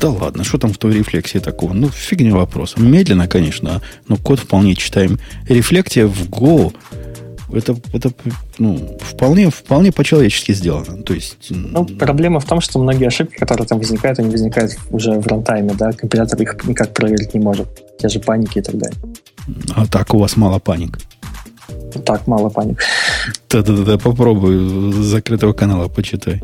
Да 0.00 0.08
ладно, 0.08 0.44
что 0.44 0.58
там 0.58 0.72
в 0.72 0.78
той 0.78 0.94
рефлексии 0.94 1.38
такого? 1.38 1.72
Ну, 1.72 1.88
фигня 1.88 2.34
вопрос. 2.34 2.76
Медленно, 2.76 3.28
конечно, 3.28 3.82
но 4.08 4.16
код 4.16 4.40
вполне 4.40 4.74
читаем. 4.74 5.18
Рефлексия 5.48 6.06
в 6.06 6.28
Go 6.28 6.74
это, 7.52 7.76
это 7.92 8.12
ну, 8.58 8.98
вполне, 9.00 9.50
вполне 9.50 9.92
по-человечески 9.92 10.52
сделано. 10.52 11.02
То 11.02 11.14
есть... 11.14 11.48
Ну, 11.50 11.84
проблема 11.84 12.40
в 12.40 12.44
том, 12.44 12.60
что 12.60 12.78
многие 12.78 13.08
ошибки, 13.08 13.36
которые 13.36 13.66
там 13.66 13.78
возникают, 13.78 14.18
они 14.18 14.30
возникают 14.30 14.76
уже 14.90 15.18
в 15.18 15.26
рантайме, 15.26 15.74
да, 15.74 15.92
компилятор 15.92 16.40
их 16.40 16.64
никак 16.64 16.94
проверить 16.94 17.34
не 17.34 17.40
может. 17.40 17.68
Те 17.98 18.08
же 18.08 18.20
паники 18.20 18.58
и 18.58 18.62
так 18.62 18.76
далее. 18.78 18.98
А 19.74 19.86
так 19.86 20.14
у 20.14 20.18
вас 20.18 20.36
мало 20.36 20.58
паник? 20.58 20.98
Так, 22.04 22.26
мало 22.26 22.50
паник. 22.50 22.82
Да-да-да, 23.48 23.98
попробуй 23.98 24.92
с 24.92 24.96
закрытого 24.96 25.52
канала 25.52 25.88
почитай. 25.88 26.40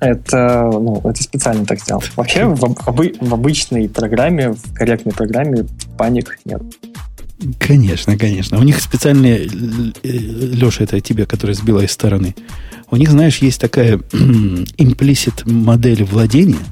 Это, 0.00 0.70
ну, 0.72 1.00
это 1.04 1.22
специально 1.22 1.66
так 1.66 1.80
сделал. 1.80 2.02
Вообще 2.16 2.46
в, 2.46 2.56
в, 2.56 3.12
в 3.20 3.34
обычной 3.34 3.88
программе, 3.88 4.52
в 4.52 4.74
корректной 4.74 5.12
программе 5.12 5.66
паник 5.98 6.38
нет. 6.46 6.62
Конечно, 7.58 8.16
конечно. 8.16 8.58
У 8.58 8.62
них 8.62 8.80
специальные, 8.80 9.46
э, 9.46 9.48
Леша, 10.02 10.84
это 10.84 11.00
тебе, 11.00 11.26
который 11.26 11.54
с 11.54 11.60
белой 11.60 11.88
стороны. 11.88 12.34
У 12.90 12.96
них, 12.96 13.10
знаешь, 13.10 13.38
есть 13.38 13.60
такая 13.60 14.00
имплисит 14.78 15.46
модель 15.46 16.04
владения. 16.04 16.64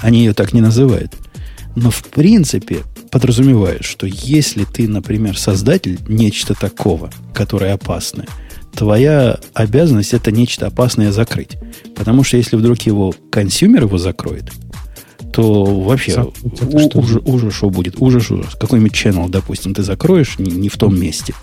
Они 0.00 0.20
ее 0.20 0.32
так 0.32 0.52
не 0.52 0.60
называют. 0.60 1.12
Но 1.74 1.90
в 1.90 2.04
принципе 2.04 2.78
подразумевает, 3.10 3.84
что 3.84 4.06
если 4.06 4.64
ты, 4.64 4.88
например, 4.88 5.38
создатель 5.38 5.98
нечто 6.08 6.54
такого, 6.54 7.10
которое 7.34 7.72
опасное– 7.72 8.26
твоя 8.76 9.38
обязанность 9.54 10.14
это 10.14 10.30
нечто 10.30 10.66
опасное 10.66 11.10
закрыть. 11.10 11.56
Потому 11.96 12.22
что 12.22 12.36
если 12.36 12.56
вдруг 12.56 12.80
его 12.82 13.14
consumer 13.30 13.84
его 13.84 13.98
закроет, 13.98 14.52
то 15.32 15.64
вообще 15.64 16.26
ужас, 16.94 17.22
ужас 17.24 17.54
что 17.54 17.70
будет? 17.70 17.96
Ужас, 18.00 18.30
ужас. 18.30 18.54
Какой-нибудь 18.54 18.92
channel, 18.92 19.28
допустим, 19.28 19.74
ты 19.74 19.82
закроешь 19.82 20.38
не, 20.38 20.50
не 20.52 20.68
в 20.68 20.76
том 20.76 20.98
месте. 20.98 21.34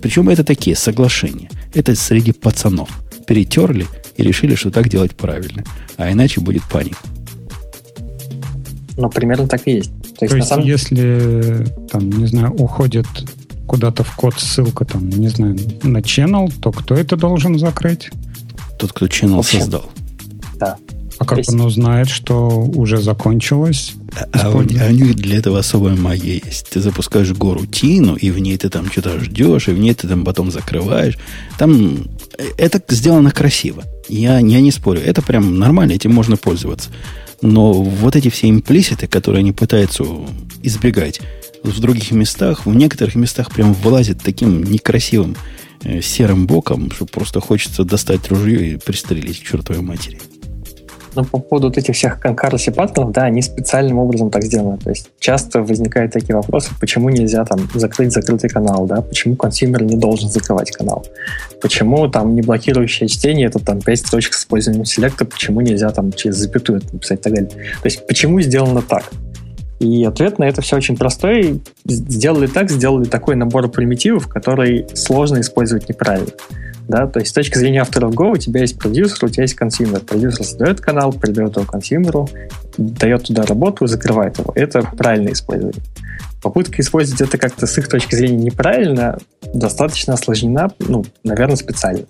Причем 0.00 0.28
это 0.28 0.44
такие 0.44 0.76
соглашения. 0.76 1.50
Это 1.74 1.94
среди 1.94 2.32
пацанов. 2.32 2.88
Перетерли 3.26 3.86
и 4.16 4.22
решили, 4.22 4.54
что 4.54 4.70
так 4.70 4.88
делать 4.88 5.16
правильно. 5.16 5.64
А 5.96 6.10
иначе 6.12 6.40
будет 6.40 6.62
паника. 6.64 6.98
Ну, 8.96 9.10
примерно 9.10 9.48
так 9.48 9.62
и 9.66 9.72
есть. 9.72 9.90
То 10.18 10.24
есть, 10.24 10.30
То 10.30 10.36
есть 10.36 10.48
самом... 10.48 10.64
если, 10.64 11.66
там, 11.90 12.08
не 12.08 12.26
знаю, 12.26 12.52
уходит 12.54 13.06
куда-то 13.66 14.04
в 14.04 14.14
код 14.16 14.34
ссылка, 14.38 14.84
там, 14.84 15.08
не 15.08 15.28
знаю, 15.28 15.56
на 15.82 15.98
channel, 15.98 16.52
то 16.60 16.72
кто 16.72 16.94
это 16.94 17.16
должен 17.16 17.58
закрыть? 17.58 18.10
Тот, 18.78 18.92
кто 18.92 19.06
channel 19.06 19.36
Вообще. 19.36 19.60
создал. 19.60 19.90
Да. 20.54 20.76
А 21.18 21.24
как 21.24 21.38
есть... 21.38 21.50
он 21.50 21.62
узнает, 21.62 22.08
что 22.08 22.48
уже 22.48 22.98
закончилось? 22.98 23.94
А, 24.32 24.50
у, 24.50 24.60
а 24.60 24.60
у 24.60 24.90
них 24.90 25.14
для 25.16 25.38
этого 25.38 25.58
особая 25.58 25.96
магия 25.96 26.42
есть. 26.44 26.68
Ты 26.70 26.80
запускаешь 26.80 27.32
гору 27.32 27.64
Тину, 27.64 28.16
и 28.16 28.30
в 28.30 28.38
ней 28.38 28.56
ты 28.58 28.68
там 28.68 28.90
что-то 28.90 29.18
ждешь, 29.20 29.68
и 29.68 29.72
в 29.72 29.78
ней 29.78 29.94
ты 29.94 30.08
там 30.08 30.24
потом 30.24 30.50
закрываешь. 30.50 31.18
Там 31.58 32.06
э, 32.38 32.44
это 32.58 32.82
сделано 32.94 33.30
красиво. 33.30 33.84
Я, 34.08 34.38
я 34.38 34.60
не 34.60 34.70
спорю. 34.70 35.00
Это 35.04 35.22
прям 35.22 35.58
нормально, 35.58 35.92
этим 35.92 36.12
можно 36.12 36.36
пользоваться. 36.36 36.90
Но 37.40 37.72
вот 37.72 38.16
эти 38.16 38.28
все 38.28 38.50
имплиситы, 38.50 39.06
которые 39.06 39.40
они 39.40 39.52
пытаются 39.52 40.04
избегать 40.62 41.20
в 41.62 41.80
других 41.80 42.12
местах, 42.12 42.66
в 42.66 42.74
некоторых 42.74 43.14
местах 43.14 43.50
прям 43.50 43.72
вылазит 43.72 44.22
таким 44.22 44.62
некрасивым 44.64 45.36
э, 45.82 46.00
серым 46.00 46.46
боком, 46.46 46.90
что 46.90 47.06
просто 47.06 47.40
хочется 47.40 47.84
достать 47.84 48.28
ружье 48.28 48.72
и 48.72 48.76
пристрелить 48.76 49.40
к 49.40 49.46
чертовой 49.46 49.82
матери. 49.82 50.18
Но 51.16 51.24
по 51.24 51.38
поводу 51.38 51.68
вот 51.68 51.78
этих 51.78 51.94
всех 51.94 52.20
concurrency 52.20 52.66
паттернов, 52.66 53.12
да, 53.12 53.24
они 53.24 53.40
специальным 53.40 53.98
образом 53.98 54.30
так 54.30 54.44
сделаны. 54.44 54.76
То 54.76 54.90
есть 54.90 55.08
часто 55.18 55.62
возникают 55.62 56.12
такие 56.12 56.36
вопросы, 56.36 56.70
почему 56.78 57.08
нельзя 57.08 57.44
там 57.46 57.68
закрыть 57.74 58.12
закрытый 58.12 58.50
канал, 58.50 58.86
да, 58.86 59.00
почему 59.00 59.34
consumer 59.34 59.82
не 59.82 59.96
должен 59.96 60.28
закрывать 60.28 60.70
канал, 60.70 61.06
почему 61.62 62.06
там 62.08 62.34
не 62.34 62.42
блокирующее 62.42 63.08
чтение, 63.08 63.46
это 63.48 63.58
там 63.58 63.80
5 63.80 63.98
строчек 63.98 64.34
с 64.34 64.40
использованием 64.40 64.84
селекта, 64.84 65.24
почему 65.24 65.62
нельзя 65.62 65.90
там 65.90 66.12
через 66.12 66.36
запятую 66.36 66.82
написать 66.92 67.20
и 67.20 67.22
так 67.22 67.32
далее. 67.32 67.50
То 67.50 67.86
есть 67.86 68.06
почему 68.06 68.42
сделано 68.42 68.82
так? 68.82 69.10
И 69.78 70.04
ответ 70.04 70.38
на 70.38 70.44
это 70.44 70.62
все 70.62 70.76
очень 70.76 70.96
простой. 70.96 71.60
Сделали 71.84 72.46
так, 72.46 72.70
сделали 72.70 73.04
такой 73.04 73.36
набор 73.36 73.68
примитивов, 73.68 74.26
который 74.28 74.86
сложно 74.94 75.40
использовать 75.40 75.88
неправильно. 75.88 76.32
Да? 76.88 77.06
То 77.06 77.18
есть 77.18 77.30
с 77.30 77.34
точки 77.34 77.58
зрения 77.58 77.80
авторов 77.80 78.14
Go 78.14 78.32
у 78.32 78.36
тебя 78.36 78.60
есть 78.60 78.78
продюсер, 78.78 79.24
у 79.24 79.28
тебя 79.28 79.42
есть 79.42 79.54
consumer. 79.54 80.00
Продюсер 80.00 80.44
создает 80.44 80.80
канал, 80.80 81.12
передает 81.12 81.56
его 81.56 81.66
consumer 81.66 82.16
у, 82.16 82.28
дает 82.78 83.24
туда 83.24 83.42
работу, 83.42 83.86
закрывает 83.86 84.38
его. 84.38 84.52
Это 84.54 84.82
правильное 84.82 85.32
использование. 85.32 85.82
Попытка 86.42 86.80
использовать 86.80 87.20
это 87.20 87.38
как-то 87.38 87.66
с 87.66 87.76
их 87.76 87.88
точки 87.88 88.14
зрения 88.14 88.36
неправильно 88.36 89.18
достаточно 89.52 90.14
осложнена, 90.14 90.70
ну, 90.78 91.04
наверное, 91.24 91.56
специально. 91.56 92.04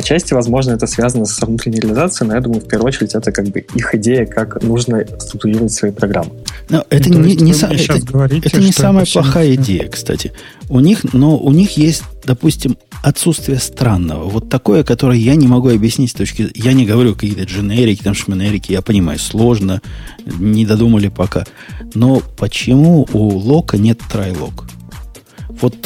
Отчасти, 0.00 0.32
возможно, 0.32 0.72
это 0.72 0.86
связано 0.86 1.26
с 1.26 1.38
внутренней 1.42 1.78
реализацией, 1.78 2.28
но 2.28 2.34
я 2.34 2.40
думаю, 2.40 2.62
в 2.62 2.66
первую 2.66 2.88
очередь, 2.88 3.14
это 3.14 3.30
как 3.32 3.46
бы 3.48 3.60
их 3.60 3.94
идея, 3.96 4.24
как 4.24 4.62
нужно 4.62 5.04
структурировать 5.18 5.72
свои 5.72 5.90
программы. 5.90 6.30
Но 6.70 6.86
это 6.88 7.10
ну, 7.10 7.20
не, 7.20 7.36
не, 7.36 7.52
са- 7.52 7.68
это, 7.70 8.00
говорите, 8.00 8.48
это 8.48 8.60
не 8.60 8.72
самая 8.72 9.04
это 9.04 9.12
плохая 9.12 9.54
идея, 9.56 9.88
кстати. 9.88 10.32
У 10.70 10.80
них, 10.80 11.12
но 11.12 11.36
у 11.36 11.52
них 11.52 11.76
есть, 11.76 12.02
допустим, 12.24 12.78
отсутствие 13.02 13.58
странного. 13.58 14.24
Вот 14.24 14.48
такое, 14.48 14.84
которое 14.84 15.18
я 15.18 15.34
не 15.34 15.46
могу 15.46 15.68
объяснить 15.68 16.12
с 16.12 16.14
точки... 16.14 16.50
Я 16.54 16.72
не 16.72 16.86
говорю 16.86 17.12
какие-то 17.12 17.42
дженерики, 17.42 18.02
там 18.02 18.14
шменерики, 18.14 18.72
я 18.72 18.80
понимаю, 18.80 19.18
сложно, 19.18 19.82
не 20.24 20.64
додумали 20.64 21.08
пока. 21.08 21.44
Но 21.92 22.22
почему 22.38 23.06
у 23.12 23.36
лока 23.36 23.76
нет 23.76 24.00
трайлок? 24.10 24.64
Вот 25.60 25.76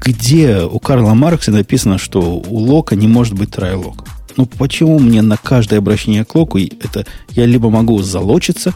где 0.00 0.62
у 0.62 0.78
Карла 0.78 1.14
Маркса 1.14 1.50
написано, 1.50 1.98
что 1.98 2.20
у 2.20 2.56
лока 2.56 2.96
не 2.96 3.06
может 3.06 3.34
быть 3.34 3.50
трайлок? 3.50 4.06
Ну, 4.36 4.46
почему 4.46 4.98
мне 4.98 5.22
на 5.22 5.36
каждое 5.36 5.78
обращение 5.78 6.24
к 6.24 6.34
локу 6.34 6.58
это 6.58 7.06
я 7.30 7.46
либо 7.46 7.68
могу 7.70 8.00
залочиться, 8.02 8.72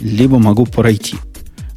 либо 0.00 0.38
могу 0.38 0.66
пройти? 0.66 1.16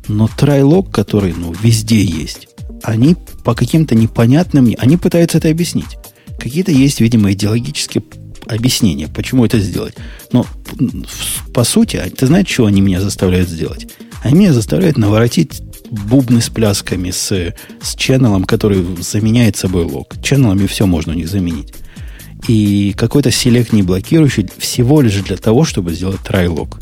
Но 0.08 0.28
трайлок, 0.28 0.92
который 0.92 1.34
ну, 1.34 1.54
везде 1.54 2.04
есть, 2.04 2.50
они 2.84 3.16
по 3.46 3.56
каким-то 3.56 3.96
непонятным... 3.96 4.74
Они 4.78 4.98
пытаются 4.98 5.38
это 5.38 5.50
объяснить. 5.50 5.98
Какие-то 6.38 6.72
есть, 6.72 7.00
видимо, 7.00 7.32
идеологические 7.32 8.04
объяснения, 8.48 9.08
почему 9.08 9.46
это 9.46 9.60
сделать. 9.60 9.96
Но, 10.34 10.46
по 11.54 11.64
сути, 11.64 11.96
а 11.96 12.10
ты 12.10 12.28
знаешь, 12.28 12.50
что 12.50 12.66
они 12.66 12.82
меня 12.82 13.00
заставляют 13.00 13.48
сделать? 13.48 13.88
Они 14.24 14.40
меня 14.40 14.54
заставляют 14.54 14.98
наворотить 14.98 15.62
бубны 15.94 16.42
с 16.42 16.50
плясками, 16.50 17.12
с, 17.12 17.32
с 17.82 17.96
ченнелом, 17.96 18.46
который 18.46 18.86
заменяет 19.02 19.56
собой 19.56 19.86
лог. 19.86 20.16
Ченнелами 20.22 20.66
все 20.68 20.86
можно 20.86 21.14
у 21.14 21.16
них 21.16 21.30
заменить. 21.30 21.74
И 22.48 22.94
какой-то 22.98 23.32
селект 23.32 23.72
не 23.72 23.84
блокирующий 23.84 24.50
всего 24.58 25.02
лишь 25.02 25.16
для 25.22 25.38
того, 25.38 25.64
чтобы 25.64 25.94
сделать 25.94 26.20
трайлог. 26.22 26.80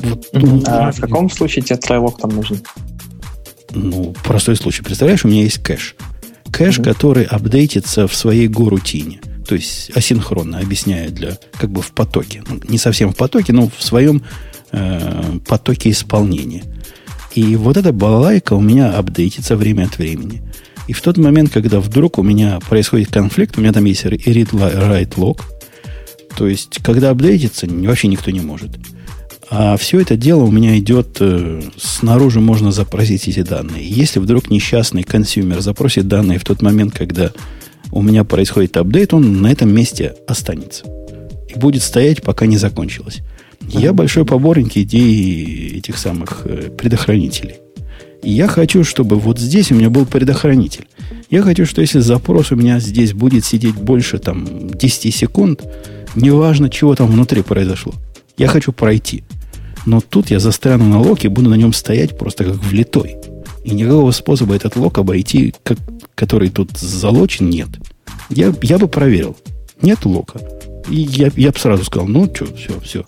Вот, 0.00 0.26
а 0.66 0.92
в 0.92 1.00
каком 1.00 1.28
случае 1.28 1.62
тебе 1.62 1.76
трайлог 1.76 2.18
там 2.18 2.30
нужен? 2.30 2.60
Ну, 3.72 4.14
простой 4.24 4.56
случай. 4.56 4.82
Представляешь, 4.82 5.24
у 5.24 5.28
меня 5.28 5.42
есть 5.42 5.62
кэш. 5.62 5.96
Кэш, 6.50 6.78
mm-hmm. 6.78 6.84
который 6.84 7.24
апдейтится 7.24 8.08
в 8.08 8.14
своей 8.14 8.48
горутине. 8.48 9.20
То 9.46 9.54
есть 9.56 9.90
асинхронно, 9.94 10.58
объясняю, 10.58 11.10
для, 11.10 11.36
как 11.58 11.70
бы 11.70 11.82
в 11.82 11.92
потоке. 11.92 12.42
Ну, 12.48 12.60
не 12.68 12.78
совсем 12.78 13.12
в 13.12 13.16
потоке, 13.16 13.52
но 13.52 13.68
в 13.68 13.82
своем 13.82 14.22
э, 14.72 15.38
потоке 15.46 15.90
исполнения. 15.90 16.62
И 17.34 17.56
вот 17.56 17.76
эта 17.76 17.92
балалайка 17.92 18.54
у 18.54 18.60
меня 18.60 18.92
апдейтится 18.92 19.56
время 19.56 19.84
от 19.84 19.98
времени. 19.98 20.42
И 20.88 20.92
в 20.92 21.02
тот 21.02 21.16
момент, 21.18 21.50
когда 21.50 21.78
вдруг 21.80 22.18
у 22.18 22.22
меня 22.22 22.58
происходит 22.68 23.10
конфликт, 23.12 23.56
у 23.56 23.60
меня 23.60 23.72
там 23.72 23.84
есть 23.84 24.04
read 24.04 24.50
write 24.50 25.14
log, 25.14 25.40
то 26.36 26.48
есть, 26.48 26.78
когда 26.82 27.10
апдейтится, 27.10 27.66
вообще 27.68 28.08
никто 28.08 28.30
не 28.30 28.40
может. 28.40 28.70
А 29.50 29.76
все 29.76 30.00
это 30.00 30.16
дело 30.16 30.44
у 30.44 30.50
меня 30.50 30.78
идет 30.78 31.16
э, 31.20 31.60
снаружи, 31.76 32.40
можно 32.40 32.70
запросить 32.70 33.26
эти 33.26 33.42
данные. 33.42 33.88
Если 33.88 34.20
вдруг 34.20 34.48
несчастный 34.48 35.02
consumer 35.02 35.60
запросит 35.60 36.06
данные 36.06 36.38
в 36.38 36.44
тот 36.44 36.62
момент, 36.62 36.94
когда 36.96 37.32
у 37.90 38.00
меня 38.00 38.22
происходит 38.22 38.76
апдейт, 38.76 39.12
он 39.12 39.42
на 39.42 39.50
этом 39.50 39.74
месте 39.74 40.14
останется. 40.28 40.84
И 41.48 41.58
будет 41.58 41.82
стоять, 41.82 42.22
пока 42.22 42.46
не 42.46 42.58
закончилось. 42.58 43.22
Я 43.72 43.92
большой 43.92 44.24
поборник 44.24 44.76
идеи 44.76 45.78
этих 45.78 45.96
самых 45.96 46.42
э, 46.44 46.70
предохранителей. 46.70 47.56
И 48.22 48.30
я 48.32 48.48
хочу, 48.48 48.84
чтобы 48.84 49.16
вот 49.16 49.38
здесь 49.38 49.70
у 49.70 49.74
меня 49.74 49.90
был 49.90 50.06
предохранитель. 50.06 50.86
Я 51.30 51.42
хочу, 51.42 51.64
что 51.64 51.80
если 51.80 52.00
запрос 52.00 52.50
у 52.50 52.56
меня 52.56 52.80
здесь 52.80 53.12
будет 53.12 53.44
сидеть 53.44 53.76
больше 53.76 54.18
там 54.18 54.68
10 54.68 55.14
секунд, 55.14 55.62
неважно, 56.16 56.68
чего 56.68 56.94
там 56.94 57.06
внутри 57.06 57.42
произошло, 57.42 57.94
я 58.36 58.48
хочу 58.48 58.72
пройти. 58.72 59.22
Но 59.86 60.00
тут 60.00 60.30
я 60.30 60.40
застряну 60.40 60.86
на 60.86 61.00
локе, 61.00 61.28
буду 61.28 61.48
на 61.48 61.54
нем 61.54 61.72
стоять 61.72 62.18
просто 62.18 62.44
как 62.44 62.56
влитой. 62.56 63.16
И 63.64 63.70
никакого 63.70 64.10
способа 64.10 64.54
этот 64.54 64.76
лок 64.76 64.98
обойти, 64.98 65.54
как, 65.62 65.78
который 66.14 66.50
тут 66.50 66.76
залочен, 66.76 67.48
нет. 67.48 67.68
Я, 68.28 68.52
я 68.62 68.78
бы 68.78 68.88
проверил. 68.88 69.36
Нет 69.80 70.04
лока. 70.04 70.40
И 70.88 70.96
я, 70.96 71.30
я 71.36 71.52
бы 71.52 71.58
сразу 71.58 71.84
сказал, 71.84 72.08
ну 72.08 72.30
что, 72.34 72.46
все, 72.56 72.78
все. 72.80 73.04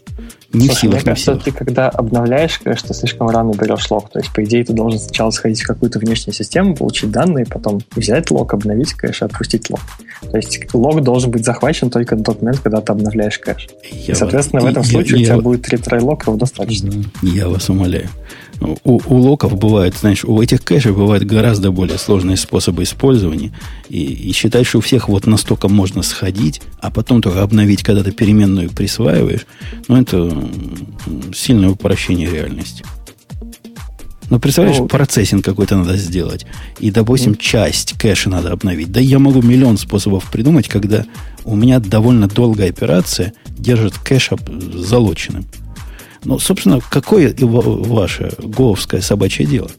Не 0.52 0.66
Слушай, 0.66 0.76
в 0.76 0.80
силах, 0.80 0.94
мне 0.96 1.04
кажется, 1.04 1.36
ты 1.36 1.50
когда 1.50 1.88
обновляешь, 1.88 2.58
конечно, 2.58 2.94
слишком 2.94 3.28
рано 3.28 3.52
берешь 3.52 3.90
лог. 3.90 4.10
То 4.10 4.18
есть, 4.18 4.32
по 4.32 4.44
идее, 4.44 4.64
ты 4.64 4.72
должен 4.72 4.98
сначала 4.98 5.30
сходить 5.30 5.62
в 5.62 5.66
какую-то 5.66 5.98
внешнюю 5.98 6.34
систему, 6.34 6.76
получить 6.76 7.10
данные, 7.10 7.46
потом 7.46 7.80
взять 7.96 8.30
лог, 8.30 8.52
обновить 8.52 8.92
кэш 8.92 9.22
и 9.22 9.24
отпустить 9.24 9.70
лог. 9.70 9.80
То 10.30 10.36
есть, 10.36 10.74
лог 10.74 11.02
должен 11.02 11.30
быть 11.30 11.44
захвачен 11.44 11.90
только 11.90 12.16
на 12.16 12.24
тот 12.24 12.42
момент, 12.42 12.60
когда 12.60 12.80
ты 12.82 12.92
обновляешь 12.92 13.38
кэш. 13.38 13.68
Я 13.92 14.12
и, 14.12 14.16
соответственно, 14.16 14.62
вас, 14.62 14.68
в 14.68 14.72
этом 14.72 14.82
я, 14.82 14.90
случае 14.90 15.16
я, 15.18 15.22
у 15.22 15.24
тебя 15.24 15.34
я, 15.36 15.40
будет 15.40 15.68
ретрай 15.70 16.00
локов 16.00 16.36
достаточно. 16.36 16.92
Я 17.22 17.48
вас 17.48 17.70
умоляю 17.70 18.08
у, 18.84 19.00
у 19.04 19.16
локов 19.16 19.58
бывает, 19.58 19.94
знаешь, 19.96 20.24
у 20.24 20.40
этих 20.40 20.62
кэшей 20.62 20.92
бывают 20.92 21.24
гораздо 21.24 21.70
более 21.70 21.98
сложные 21.98 22.36
способы 22.36 22.82
использования. 22.82 23.52
И, 23.88 24.02
и 24.02 24.32
считать, 24.32 24.66
что 24.66 24.78
у 24.78 24.80
всех 24.80 25.08
вот 25.08 25.26
настолько 25.26 25.68
можно 25.68 26.02
сходить, 26.02 26.62
а 26.80 26.90
потом 26.90 27.22
только 27.22 27.42
обновить, 27.42 27.82
когда 27.82 28.02
ты 28.02 28.12
переменную 28.12 28.70
присваиваешь, 28.70 29.46
ну, 29.88 30.00
это 30.00 30.48
сильное 31.34 31.70
упрощение 31.70 32.30
реальности. 32.30 32.84
Ну, 34.30 34.38
представляешь, 34.38 34.78
ну, 34.78 34.88
процессинг 34.88 35.44
какой-то 35.44 35.76
надо 35.76 35.96
сделать. 35.98 36.46
И, 36.78 36.90
допустим, 36.90 37.34
часть 37.34 37.92
кэша 37.98 38.30
надо 38.30 38.50
обновить. 38.50 38.90
Да 38.90 38.98
я 38.98 39.18
могу 39.18 39.42
миллион 39.42 39.76
способов 39.76 40.30
придумать, 40.30 40.68
когда 40.68 41.04
у 41.44 41.54
меня 41.54 41.80
довольно 41.80 42.28
долгая 42.28 42.70
операция 42.70 43.34
держит 43.46 43.98
кэш 43.98 44.30
залоченным. 44.74 45.44
Ну, 46.24 46.38
собственно, 46.38 46.80
какое 46.80 47.34
ваше 47.38 48.32
гоовское 48.38 49.00
собачье 49.00 49.46
дело? 49.46 49.70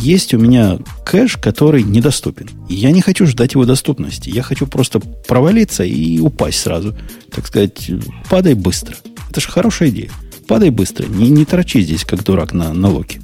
Есть 0.00 0.32
у 0.34 0.38
меня 0.38 0.78
кэш, 1.04 1.36
который 1.38 1.82
недоступен. 1.82 2.48
И 2.68 2.74
я 2.74 2.92
не 2.92 3.00
хочу 3.00 3.26
ждать 3.26 3.54
его 3.54 3.64
доступности. 3.64 4.30
Я 4.30 4.42
хочу 4.42 4.66
просто 4.66 5.00
провалиться 5.00 5.84
и 5.84 6.18
упасть 6.20 6.60
сразу. 6.60 6.96
Так 7.30 7.46
сказать, 7.46 7.90
падай 8.28 8.54
быстро. 8.54 8.96
Это 9.30 9.40
же 9.40 9.48
хорошая 9.48 9.88
идея. 9.90 10.10
Падай 10.46 10.70
быстро. 10.70 11.06
Не, 11.06 11.28
не 11.28 11.44
торчи 11.44 11.80
здесь, 11.80 12.04
как 12.04 12.24
дурак 12.24 12.52
на, 12.52 12.72
на 12.72 12.88
локе. 12.88 13.20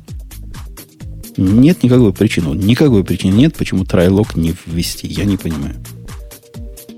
Нет 1.37 1.83
никакой 1.83 2.13
причины. 2.13 2.55
Никакой 2.55 3.05
причины 3.05 3.35
нет, 3.35 3.57
почему 3.57 3.85
трайлог 3.85 4.37
не 4.37 4.55
ввести. 4.67 5.07
Я 5.07 5.25
не 5.25 5.37
понимаю. 5.37 5.77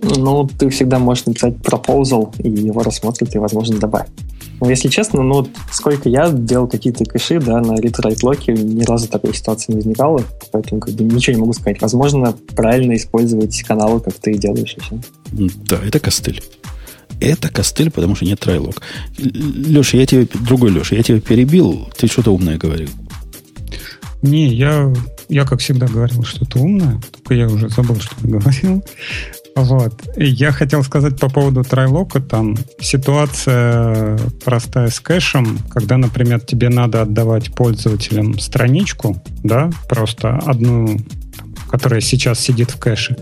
Ну, 0.03 0.49
ты 0.59 0.69
всегда 0.71 0.99
можешь 0.99 1.27
написать 1.27 1.55
proposal, 1.55 2.35
и 2.39 2.49
его 2.49 2.83
рассмотрят 2.83 3.35
и, 3.35 3.39
возможно, 3.39 3.79
добавят. 3.79 4.11
Но, 4.61 4.71
если 4.71 4.89
честно, 4.89 5.23
ну, 5.23 5.47
сколько 5.71 6.09
я 6.09 6.31
делал 6.31 6.67
какие-то 6.67 7.05
кэши, 7.05 7.41
да, 7.41 7.61
на 7.61 7.75
read 7.75 8.19
локе 8.23 8.53
ни 8.53 8.85
разу 8.85 9.09
такой 9.09 9.35
ситуации 9.35 9.73
не 9.73 9.79
возникало, 9.79 10.23
поэтому 10.51 10.81
как 10.81 10.95
бы 10.95 11.05
ничего 11.05 11.35
не 11.35 11.41
могу 11.41 11.53
сказать. 11.53 11.81
Возможно, 11.83 12.35
правильно 12.55 12.97
использовать 12.97 13.61
каналы, 13.63 14.01
как 14.01 14.15
ты 14.15 14.35
делаешь, 14.35 14.77
все. 14.81 14.99
Да, 15.69 15.79
это 15.85 16.01
костыль. 16.01 16.43
Это 17.21 17.49
костыль, 17.49 17.91
потому 17.91 18.15
что 18.15 18.25
нет 18.25 18.41
трайлог. 18.41 18.81
Леша, 19.19 19.99
я 19.99 20.07
тебе, 20.07 20.29
другой 20.47 20.71
Леша, 20.71 20.97
я 20.97 21.03
тебя 21.03 21.21
перебил, 21.21 21.89
ты 21.97 22.07
что-то 22.07 22.33
умное 22.33 22.59
говорил. 22.59 22.89
Не, 24.23 24.49
я, 24.49 24.93
я 25.29 25.45
как 25.45 25.61
всегда 25.61 25.87
говорил 25.87 26.23
что-то 26.25 26.59
умное, 26.59 27.01
только 27.13 27.35
я 27.35 27.47
уже 27.47 27.69
забыл, 27.69 27.97
что 28.01 28.15
я 28.23 28.39
говорил. 28.39 28.83
Вот. 29.57 30.03
Я 30.17 30.53
хотел 30.53 30.85
сказать 30.85 31.19
по 31.19 31.31
поводу 31.31 31.65
трайлока. 31.65 32.21
Там 32.21 32.57
ситуация 32.79 34.19
простая 34.45 34.91
с 34.91 35.01
кэшем, 35.01 35.59
когда, 35.71 35.97
например, 35.97 36.41
тебе 36.41 36.69
надо 36.69 37.03
отдавать 37.03 37.55
пользователям 37.55 38.39
страничку, 38.39 39.17
да, 39.43 39.71
просто 39.89 40.37
одну, 40.45 40.99
которая 41.71 42.03
сейчас 42.03 42.39
сидит 42.39 42.71
в 42.71 42.79
кэше, 42.79 43.17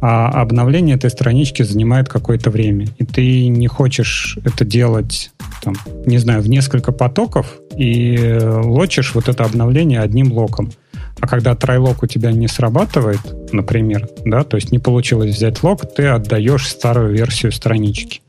а 0.00 0.42
обновление 0.42 0.96
этой 0.96 1.10
странички 1.10 1.62
занимает 1.62 2.08
какое-то 2.08 2.50
время. 2.50 2.88
И 2.98 3.04
ты 3.04 3.46
не 3.46 3.68
хочешь 3.68 4.36
это 4.44 4.64
делать, 4.64 5.30
там, 5.62 5.76
не 6.06 6.18
знаю, 6.18 6.42
в 6.42 6.48
несколько 6.48 6.90
потоков 6.90 7.54
и 7.76 8.36
лочишь 8.42 9.14
вот 9.14 9.28
это 9.28 9.44
обновление 9.44 10.00
одним 10.00 10.32
локом. 10.32 10.72
А 11.20 11.26
когда 11.26 11.54
трайлок 11.54 12.02
у 12.02 12.06
тебя 12.06 12.32
не 12.32 12.48
срабатывает, 12.48 13.20
например, 13.52 14.08
да, 14.24 14.44
то 14.44 14.56
есть 14.56 14.70
не 14.72 14.78
получилось 14.78 15.34
взять 15.34 15.62
лог, 15.62 15.82
ты 15.94 16.06
отдаешь 16.06 16.66
старую 16.66 17.12
версию 17.12 17.52
странички. 17.52 18.20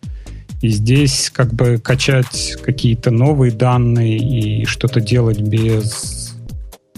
И 0.61 0.69
здесь 0.69 1.31
как 1.33 1.53
бы 1.53 1.77
качать 1.77 2.57
какие-то 2.63 3.11
новые 3.11 3.51
данные 3.51 4.17
и 4.17 4.65
что-то 4.65 4.99
делать 4.99 5.39
без, 5.39 6.35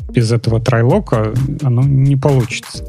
без 0.10 0.32
этого 0.32 0.60
трайлока, 0.60 1.34
оно 1.62 1.84
не 1.84 2.16
получится. 2.16 2.84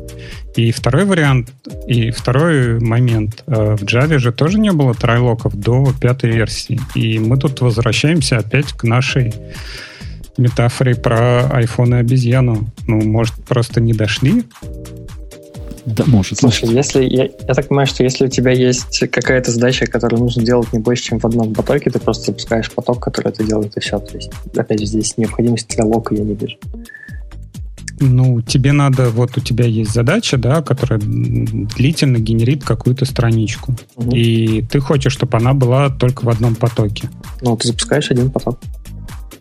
И 0.56 0.70
второй 0.70 1.04
вариант, 1.04 1.52
и 1.86 2.10
второй 2.10 2.78
момент. 2.78 3.42
Э, 3.46 3.74
в 3.76 3.84
Java 3.84 4.18
же 4.18 4.32
тоже 4.32 4.58
не 4.58 4.70
было 4.70 4.94
трайлоков 4.94 5.54
до 5.54 5.92
пятой 5.98 6.30
версии. 6.30 6.78
И 6.94 7.18
мы 7.18 7.38
тут 7.38 7.60
возвращаемся 7.60 8.38
опять 8.38 8.72
к 8.72 8.84
нашей 8.84 9.34
метафоре 10.38 10.94
про 10.94 11.42
iPhone 11.60 11.96
и 11.96 12.00
обезьяну. 12.00 12.66
Ну, 12.86 13.00
может, 13.02 13.34
просто 13.44 13.80
не 13.80 13.92
дошли? 13.92 14.44
Да, 15.84 16.04
может. 16.06 16.38
Слушай, 16.38 16.68
если 16.70 17.04
я, 17.04 17.24
я 17.24 17.54
так 17.54 17.68
понимаю, 17.68 17.88
что 17.88 18.04
если 18.04 18.26
у 18.26 18.28
тебя 18.28 18.52
есть 18.52 19.00
какая-то 19.10 19.50
задача, 19.50 19.86
которую 19.86 20.20
нужно 20.20 20.42
делать 20.42 20.72
не 20.72 20.78
больше, 20.78 21.04
чем 21.04 21.18
в 21.18 21.24
одном 21.24 21.54
потоке, 21.54 21.90
ты 21.90 21.98
просто 21.98 22.26
запускаешь 22.26 22.70
поток, 22.70 23.00
который 23.00 23.28
это 23.30 23.42
делает, 23.42 23.76
и 23.76 23.80
все. 23.80 23.98
То 23.98 24.16
есть, 24.16 24.30
опять 24.56 24.78
же, 24.78 24.86
здесь 24.86 25.16
необходимости 25.16 25.74
для 25.74 25.84
лока 25.84 26.14
я 26.14 26.22
не 26.22 26.34
вижу. 26.34 26.56
Ну, 28.00 28.40
тебе 28.42 28.72
надо, 28.72 29.10
вот 29.10 29.36
у 29.36 29.40
тебя 29.40 29.64
есть 29.64 29.92
задача, 29.92 30.36
да, 30.36 30.62
которая 30.62 31.00
длительно 31.00 32.18
генерит 32.18 32.64
какую-то 32.64 33.04
страничку. 33.04 33.74
Угу. 33.96 34.16
И 34.16 34.62
ты 34.62 34.80
хочешь, 34.80 35.12
чтобы 35.12 35.36
она 35.38 35.52
была 35.52 35.88
только 35.90 36.24
в 36.24 36.28
одном 36.28 36.54
потоке. 36.54 37.10
Ну, 37.40 37.56
ты 37.56 37.68
запускаешь 37.68 38.10
один 38.10 38.30
поток. 38.30 38.58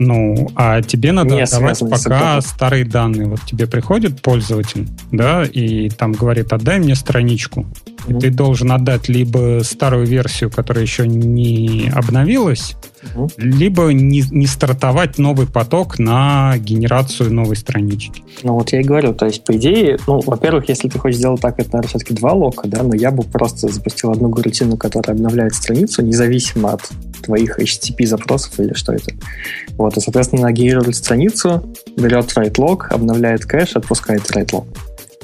Ну, 0.03 0.49
а 0.55 0.81
тебе 0.81 1.11
надо 1.11 1.35
не 1.35 1.41
отдавать 1.41 1.79
пока 1.79 2.41
старые 2.41 2.85
данные. 2.85 3.27
Вот 3.27 3.41
тебе 3.41 3.67
приходит 3.67 4.19
пользователь, 4.23 4.87
да, 5.11 5.43
и 5.43 5.89
там 5.89 6.13
говорит, 6.13 6.51
отдай 6.53 6.79
мне 6.79 6.95
страничку. 6.95 7.67
Mm-hmm. 8.07 8.17
И 8.17 8.19
ты 8.19 8.29
должен 8.31 8.71
отдать 8.71 9.09
либо 9.09 9.61
старую 9.63 10.07
версию, 10.07 10.49
которая 10.49 10.83
еще 10.83 11.07
не 11.07 11.91
обновилась, 11.93 12.75
mm-hmm. 13.03 13.31
либо 13.37 13.87
не, 13.93 14.23
не 14.29 14.47
стартовать 14.47 15.17
новый 15.17 15.47
поток 15.47 15.99
на 15.99 16.55
генерацию 16.57 17.33
новой 17.33 17.55
странички. 17.55 18.23
Ну 18.43 18.53
вот 18.53 18.71
я 18.71 18.81
и 18.81 18.83
говорю, 18.83 19.13
то 19.13 19.25
есть 19.25 19.43
по 19.43 19.55
идее, 19.55 19.97
ну, 20.07 20.21
во-первых, 20.21 20.69
если 20.69 20.89
ты 20.89 20.99
хочешь 20.99 21.17
сделать 21.17 21.41
так, 21.41 21.59
это, 21.59 21.69
наверное, 21.73 21.89
все-таки 21.89 22.13
два 22.13 22.33
лока, 22.33 22.67
да, 22.67 22.83
но 22.83 22.95
я 22.95 23.11
бы 23.11 23.23
просто 23.23 23.67
запустил 23.67 24.11
одну 24.11 24.31
рутину, 24.33 24.77
которая 24.77 25.15
обновляет 25.15 25.53
страницу, 25.53 26.01
независимо 26.01 26.73
от 26.73 26.89
твоих 27.23 27.59
HTTP 27.59 28.05
запросов 28.05 28.59
или 28.59 28.73
что 28.73 28.93
это. 28.93 29.11
Вот, 29.77 29.97
и, 29.97 30.01
соответственно, 30.01 30.43
она 30.43 30.51
генерирует 30.51 30.95
страницу, 30.95 31.63
берет 31.97 32.25
write 32.35 32.55
log, 32.55 32.87
обновляет 32.89 33.45
кэш, 33.45 33.75
отпускает 33.75 34.21
write 34.31 34.51
log. 34.51 34.65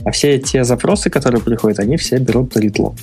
А 0.05 0.11
все 0.11 0.39
те 0.39 0.63
запросы, 0.63 1.09
которые 1.09 1.41
приходят, 1.41 1.79
они 1.79 1.97
все 1.97 2.17
берут 2.17 2.55
read 2.55 2.75
log. 2.75 2.95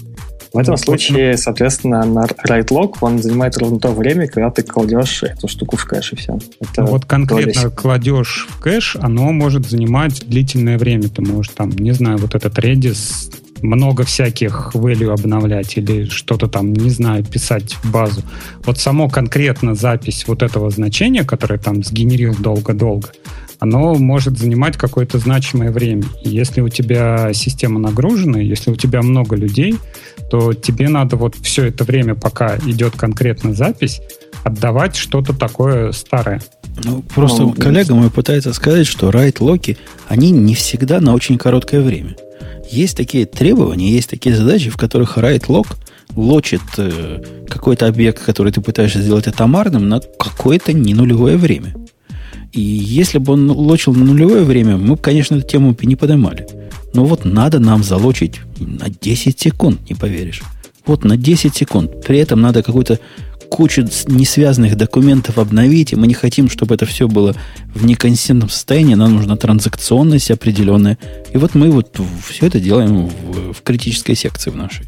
В 0.55 0.59
этом 0.59 0.76
случае, 0.76 1.36
соответственно, 1.36 2.05
на 2.05 2.26
write 2.26 2.68
log 2.68 2.94
он 3.00 3.18
занимает 3.18 3.59
ровно 3.59 3.80
то 3.80 3.90
время, 3.90 4.28
когда 4.28 4.50
ты 4.50 4.62
кладешь 4.62 5.24
эту 5.24 5.48
штуку 5.48 5.76
в 5.76 5.84
кэш 5.84 6.12
и 6.12 6.16
все. 6.16 6.38
Это 6.61 6.82
ну, 6.82 6.86
вот 6.86 7.07
конкретно 7.07 7.70
кладешь 7.70 8.46
в 8.48 8.61
кэш, 8.61 8.96
оно 9.00 9.32
может 9.32 9.68
занимать 9.68 10.24
длительное 10.26 10.78
время. 10.78 11.09
Ты 11.09 11.22
можешь 11.22 11.52
там, 11.57 11.70
не 11.70 11.90
знаю, 11.90 12.18
вот 12.18 12.36
этот 12.36 12.57
Redis 12.57 13.32
много 13.62 14.05
всяких 14.05 14.70
value 14.74 15.12
обновлять 15.12 15.76
или 15.76 16.05
что-то 16.05 16.46
там, 16.46 16.72
не 16.72 16.90
знаю, 16.90 17.24
писать 17.24 17.74
в 17.82 17.90
базу. 17.90 18.22
Вот 18.64 18.78
само 18.78 19.09
конкретно 19.09 19.74
запись 19.74 20.24
вот 20.28 20.42
этого 20.42 20.70
значения, 20.70 21.24
которое 21.24 21.59
там 21.59 21.82
сгенерил 21.82 22.36
долго-долго, 22.38 23.09
оно 23.59 23.94
может 23.94 24.38
занимать 24.38 24.76
какое-то 24.76 25.18
значимое 25.18 25.70
время. 25.70 26.05
И 26.22 26.28
если 26.28 26.61
у 26.61 26.68
тебя 26.68 27.32
система 27.32 27.80
нагружена, 27.80 28.38
если 28.38 28.70
у 28.70 28.76
тебя 28.76 29.02
много 29.02 29.36
людей, 29.36 29.76
то 30.30 30.52
тебе 30.52 30.88
надо 30.88 31.16
вот 31.16 31.36
все 31.36 31.66
это 31.66 31.84
время, 31.84 32.14
пока 32.14 32.56
идет 32.58 32.96
конкретно 32.96 33.54
запись, 33.54 34.00
отдавать 34.42 34.96
что-то 34.96 35.32
такое 35.32 35.92
старое. 35.92 36.42
Ну, 36.82 37.02
просто 37.14 37.42
ну, 37.42 37.52
коллега 37.52 37.94
мой 37.94 38.10
пытается 38.10 38.52
сказать, 38.52 38.86
что 38.86 39.10
write-локи, 39.10 39.78
они 40.08 40.30
не 40.30 40.54
всегда 40.54 41.00
на 41.00 41.14
очень 41.14 41.38
короткое 41.38 41.80
время. 41.80 42.16
Есть 42.70 42.96
такие 42.96 43.26
требования, 43.26 43.90
есть 43.90 44.10
такие 44.10 44.34
задачи, 44.34 44.70
в 44.70 44.76
которых 44.76 45.16
write-log 45.18 45.66
лочит 46.16 46.62
э, 46.78 47.22
какой-то 47.48 47.86
объект, 47.86 48.24
который 48.24 48.52
ты 48.52 48.60
пытаешься 48.60 49.00
сделать 49.00 49.26
атомарным, 49.26 49.88
на 49.88 50.00
какое-то 50.00 50.72
не 50.72 50.94
нулевое 50.94 51.36
время. 51.36 51.74
И 52.55 52.61
если 52.61 53.18
бы 53.18 53.32
он 53.32 53.50
лочил 53.50 53.92
на 53.94 54.05
нулевое 54.05 54.44
время, 54.44 54.76
мы 54.76 54.94
бы, 54.94 54.96
конечно, 54.96 55.34
эту 55.34 55.46
тему 55.46 55.76
не 55.82 55.96
поднимали. 55.96 56.46
Но 56.94 57.05
вот 57.05 57.24
надо 57.24 57.59
нам 57.59 57.82
залочить 57.82 58.40
на 58.61 58.88
10 58.88 59.40
секунд, 59.40 59.80
не 59.90 59.96
поверишь. 59.96 60.42
Вот 60.86 61.02
на 61.02 61.16
10 61.16 61.55
секунд. 61.55 62.07
При 62.07 62.18
этом 62.18 62.40
надо 62.40 62.62
какую-то 62.62 63.00
кучу 63.50 63.82
несвязанных 64.07 64.76
документов 64.76 65.38
обновить, 65.38 65.92
и 65.92 65.96
мы 65.96 66.07
не 66.07 66.14
хотим, 66.14 66.48
чтобы 66.48 66.76
это 66.76 66.86
все 66.86 67.09
было 67.09 67.34
в 67.74 67.84
неконсистентном 67.84 68.48
состоянии, 68.48 68.94
нам 68.94 69.14
нужна 69.14 69.36
транзакционность 69.36 70.30
определенная. 70.30 70.96
И 71.32 71.38
вот 71.38 71.57
мы 71.57 71.70
вот 71.72 72.00
все 72.28 72.46
это 72.46 72.61
делаем 72.61 73.07
в, 73.09 73.52
в 73.52 73.62
критической 73.62 74.14
секции 74.14 74.50
в 74.50 74.57
нашей. 74.57 74.86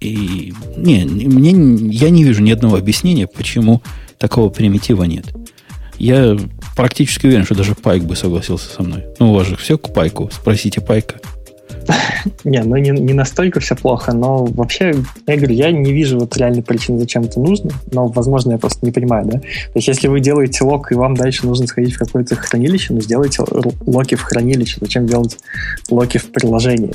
И 0.00 0.52
не, 0.76 1.04
мне, 1.04 1.50
я 1.90 2.10
не 2.10 2.24
вижу 2.24 2.42
ни 2.42 2.50
одного 2.50 2.76
объяснения, 2.76 3.26
почему 3.26 3.82
такого 4.18 4.50
примитива 4.50 5.04
нет. 5.04 5.26
Я 6.00 6.34
практически 6.76 7.26
уверен, 7.26 7.44
что 7.44 7.54
даже 7.54 7.74
Пайк 7.74 8.04
бы 8.04 8.16
согласился 8.16 8.70
со 8.70 8.82
мной. 8.82 9.04
Ну, 9.18 9.32
у 9.32 9.34
вас 9.34 9.46
же 9.46 9.56
все 9.56 9.76
к 9.76 9.92
Пайку. 9.92 10.30
Спросите 10.32 10.80
Пайка. 10.80 11.16
Не, 12.44 12.62
ну 12.62 12.76
не, 12.76 12.90
не 12.90 13.12
настолько 13.12 13.60
все 13.60 13.76
плохо, 13.76 14.12
но 14.12 14.44
вообще, 14.44 14.94
я 15.26 15.36
говорю, 15.36 15.54
я 15.54 15.70
не 15.70 15.92
вижу 15.92 16.18
вот 16.18 16.36
реальной 16.36 16.62
причины, 16.62 16.98
зачем 16.98 17.24
это 17.24 17.40
нужно, 17.40 17.70
но, 17.92 18.06
возможно, 18.06 18.52
я 18.52 18.58
просто 18.58 18.84
не 18.84 18.92
понимаю, 18.92 19.26
да? 19.26 19.38
То 19.40 19.72
есть, 19.74 19.88
если 19.88 20.08
вы 20.08 20.20
делаете 20.20 20.64
лок, 20.64 20.92
и 20.92 20.94
вам 20.94 21.14
дальше 21.14 21.46
нужно 21.46 21.66
сходить 21.66 21.94
в 21.94 21.98
какое-то 21.98 22.36
хранилище, 22.36 22.92
ну, 22.92 23.00
сделайте 23.00 23.44
локи 23.86 24.14
в 24.14 24.22
хранилище. 24.22 24.78
Зачем 24.80 25.06
делать 25.06 25.38
локи 25.90 26.18
в 26.18 26.30
приложении? 26.30 26.92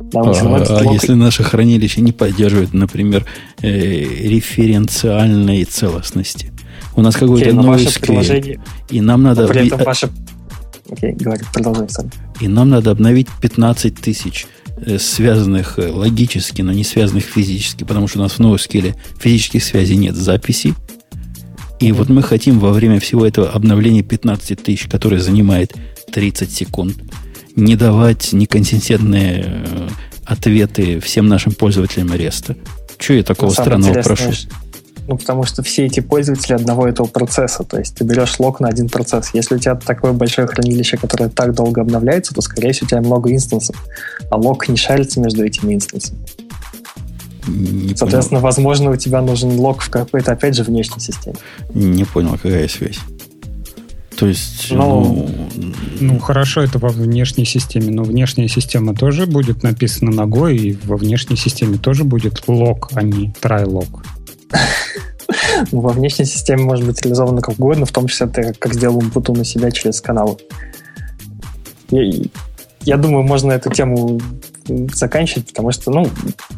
Да, 0.00 0.20
а, 0.20 0.30
а 0.30 0.82
лок... 0.84 0.92
если 0.92 1.14
наше 1.14 1.42
хранилище 1.44 2.00
не 2.00 2.12
поддерживает, 2.12 2.72
например, 2.72 3.26
э, 3.62 3.68
референциальной 3.68 5.64
целостности? 5.64 6.52
У 6.96 7.02
нас 7.02 7.14
какой-то 7.14 7.52
новый 7.52 7.86
скрипт, 7.86 8.60
и 8.90 9.00
нам 9.00 9.22
надо... 9.22 9.46
При 9.46 9.66
этом 9.66 9.82
ваше 9.84 10.10
Окей, 10.90 11.12
говори, 11.12 11.42
продолжай 11.52 11.88
сам. 11.88 12.10
И 12.40 12.48
нам 12.48 12.68
надо 12.68 12.90
обновить 12.90 13.28
15 13.40 13.94
тысяч 13.94 14.46
э, 14.84 14.98
связанных 14.98 15.78
э, 15.78 15.88
логически, 15.90 16.62
но 16.62 16.72
не 16.72 16.84
связанных 16.84 17.24
физически, 17.24 17.84
потому 17.84 18.08
что 18.08 18.18
у 18.18 18.22
нас 18.22 18.32
в 18.32 18.40
NoSQL 18.40 18.94
физических 19.18 19.62
связей 19.62 19.96
нет 19.96 20.16
записей. 20.16 20.74
И 21.78 21.92
вот 21.92 22.08
мы 22.08 22.22
хотим 22.22 22.58
во 22.58 22.72
время 22.72 22.98
всего 22.98 23.24
этого 23.24 23.50
обновления 23.50 24.02
15 24.02 24.62
тысяч, 24.62 24.86
которое 24.86 25.20
занимает 25.20 25.74
30 26.12 26.50
секунд, 26.50 26.96
не 27.56 27.76
давать 27.76 28.32
неконсистентные 28.32 29.44
э, 29.46 29.88
ответы 30.24 30.98
всем 31.00 31.28
нашим 31.28 31.52
пользователям 31.52 32.10
ареста. 32.12 32.56
Что 32.98 33.14
я 33.14 33.22
такого 33.22 33.50
странного 33.50 34.02
прошу? 34.02 34.32
Ну, 35.10 35.18
потому 35.18 35.42
что 35.42 35.64
все 35.64 35.86
эти 35.86 35.98
пользователи 35.98 36.54
одного 36.54 36.86
этого 36.86 37.08
процесса. 37.08 37.64
То 37.64 37.80
есть 37.80 37.96
ты 37.96 38.04
берешь 38.04 38.38
лог 38.38 38.60
на 38.60 38.68
один 38.68 38.88
процесс. 38.88 39.30
Если 39.34 39.56
у 39.56 39.58
тебя 39.58 39.74
такое 39.74 40.12
большое 40.12 40.46
хранилище, 40.46 40.98
которое 40.98 41.28
так 41.28 41.52
долго 41.52 41.80
обновляется, 41.80 42.32
то, 42.32 42.40
скорее 42.42 42.70
всего, 42.70 42.86
у 42.86 42.90
тебя 42.90 43.00
много 43.00 43.32
инстансов. 43.32 43.74
А 44.30 44.36
лог 44.36 44.68
не 44.68 44.76
шарится 44.76 45.18
между 45.20 45.44
этими 45.44 45.74
инстансами. 45.74 46.20
Не 47.48 47.96
Соответственно, 47.96 48.38
понял. 48.38 48.52
возможно, 48.52 48.90
у 48.92 48.96
тебя 48.96 49.20
нужен 49.20 49.50
лог 49.58 49.82
в 49.82 49.90
какой-то, 49.90 50.30
опять 50.30 50.54
же, 50.54 50.62
внешней 50.62 51.00
системе. 51.00 51.34
Не 51.74 52.04
понял, 52.04 52.38
какая 52.40 52.68
связь. 52.68 53.00
То 54.16 54.26
есть, 54.28 54.68
ну, 54.70 55.28
ну, 55.56 55.74
ну 55.98 56.18
хорошо, 56.20 56.60
это 56.60 56.78
во 56.78 56.90
внешней 56.90 57.46
системе, 57.46 57.90
но 57.90 58.04
внешняя 58.04 58.46
система 58.46 58.94
тоже 58.94 59.26
будет 59.26 59.64
написана 59.64 60.12
ногой, 60.12 60.56
и 60.56 60.78
во 60.84 60.96
внешней 60.96 61.36
системе 61.36 61.78
тоже 61.78 62.04
будет 62.04 62.46
лог, 62.46 62.90
а 62.94 63.02
не 63.02 63.34
try-лог. 63.42 64.04
Ну, 65.72 65.80
во 65.80 65.90
внешней 65.90 66.24
системе 66.24 66.62
может 66.64 66.86
быть 66.86 67.02
реализовано 67.02 67.40
как 67.40 67.58
угодно, 67.58 67.86
в 67.86 67.92
том 67.92 68.06
числе 68.06 68.26
ты 68.26 68.52
как 68.52 68.74
сделал 68.74 68.98
Ubuntu 68.98 69.36
на 69.36 69.44
себя 69.44 69.70
через 69.70 70.00
каналы. 70.00 70.36
Я, 71.90 72.02
я 72.82 72.96
думаю, 72.96 73.24
можно 73.24 73.52
эту 73.52 73.70
тему 73.70 74.20
заканчивать, 74.94 75.48
потому 75.48 75.72
что, 75.72 75.90
ну, 75.90 76.08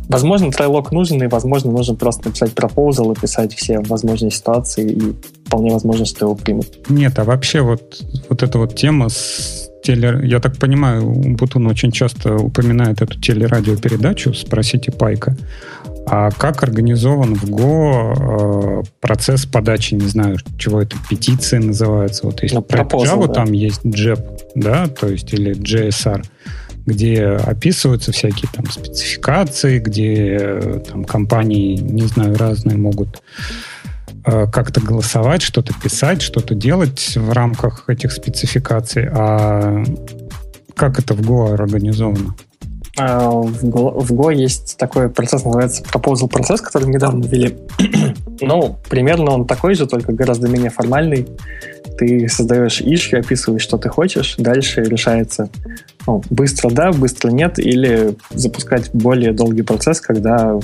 возможно, 0.09 0.51
трайлог 0.51 0.93
нужен, 0.93 1.22
и, 1.22 1.26
возможно, 1.26 1.70
нужно 1.72 1.95
просто 1.95 2.28
написать 2.28 2.53
proposal 2.53 3.12
и 3.12 3.18
писать 3.18 3.55
все 3.55 3.80
возможные 3.80 4.30
ситуации, 4.30 4.93
и 4.93 5.14
вполне 5.47 5.72
возможно, 5.72 6.05
что 6.05 6.26
его 6.26 6.34
примут. 6.34 6.90
Нет, 6.90 7.18
а 7.18 7.24
вообще 7.24 7.62
вот, 7.62 8.03
вот 8.28 8.43
эта 8.43 8.59
вот 8.59 8.74
тема 8.76 9.09
с 9.09 9.70
теле... 9.82 10.20
Я 10.24 10.40
так 10.40 10.57
понимаю, 10.57 11.03
Бутун 11.36 11.66
очень 11.66 11.90
часто 11.90 12.36
упоминает 12.36 13.03
эту 13.03 13.18
телерадиопередачу 13.18 14.34
«Спросите 14.34 14.93
Пайка». 14.93 15.36
А 16.07 16.30
как 16.30 16.62
организован 16.62 17.34
в 17.34 17.44
Go 17.44 18.80
э, 18.80 18.82
процесс 19.00 19.46
подачи, 19.46 19.94
не 19.94 20.09
знаю, 20.09 20.36
чего 20.59 20.82
это, 20.82 20.96
петиции 21.09 21.59
называется? 21.59 22.26
Вот 22.26 22.42
если 22.42 22.57
ну, 22.57 22.62
Java 22.62 23.28
да. 23.28 23.32
там 23.32 23.53
есть 23.53 23.84
JEP, 23.84 24.20
да, 24.55 24.88
то 24.88 25.09
есть 25.09 25.32
или 25.32 25.55
JSR, 25.55 26.24
где 26.86 27.24
описываются 27.24 28.11
всякие 28.12 28.50
там 28.53 28.68
спецификации, 28.70 29.78
где 29.78 30.38
э, 30.40 30.80
там 30.90 31.05
компании, 31.05 31.76
не 31.76 32.03
знаю, 32.03 32.36
разные 32.36 32.76
могут 32.76 33.22
э, 34.24 34.46
как-то 34.53 34.80
голосовать, 34.80 35.42
что-то 35.42 35.72
писать, 35.72 36.20
что-то 36.20 36.55
делать 36.55 37.16
в 37.16 37.32
рамках 37.32 37.88
этих 37.88 38.11
спецификаций. 38.11 39.09
А 39.09 39.84
как 40.74 40.98
это 40.98 41.14
в 41.14 41.20
Go 41.20 41.55
организовано? 41.55 42.34
А, 42.99 43.30
в 43.30 43.64
Go, 43.64 43.99
в 44.01 44.12
Go 44.12 44.34
есть 44.34 44.76
такой 44.76 45.09
процесс, 45.09 45.45
называется 45.45 45.82
proposal 45.82 46.28
процесс, 46.28 46.61
который 46.61 46.88
недавно 46.88 47.24
ввели. 47.24 47.57
ну, 48.40 48.76
примерно 48.90 49.32
он 49.32 49.47
такой 49.47 49.74
же, 49.74 49.86
только 49.86 50.12
гораздо 50.12 50.49
менее 50.49 50.70
формальный. 50.70 51.26
Ты 51.97 52.28
создаешь 52.28 52.82
issue, 52.82 53.18
описываешь, 53.18 53.62
что 53.62 53.78
ты 53.78 53.88
хочешь, 53.88 54.34
дальше 54.36 54.82
решается 54.82 55.49
ну, 56.07 56.22
быстро 56.28 56.70
да, 56.70 56.93
быстро 56.93 57.30
нет, 57.30 57.59
или 57.59 58.14
запускать 58.30 58.90
более 58.93 59.32
долгий 59.32 59.62
процесс, 59.62 60.01
когда 60.01 60.59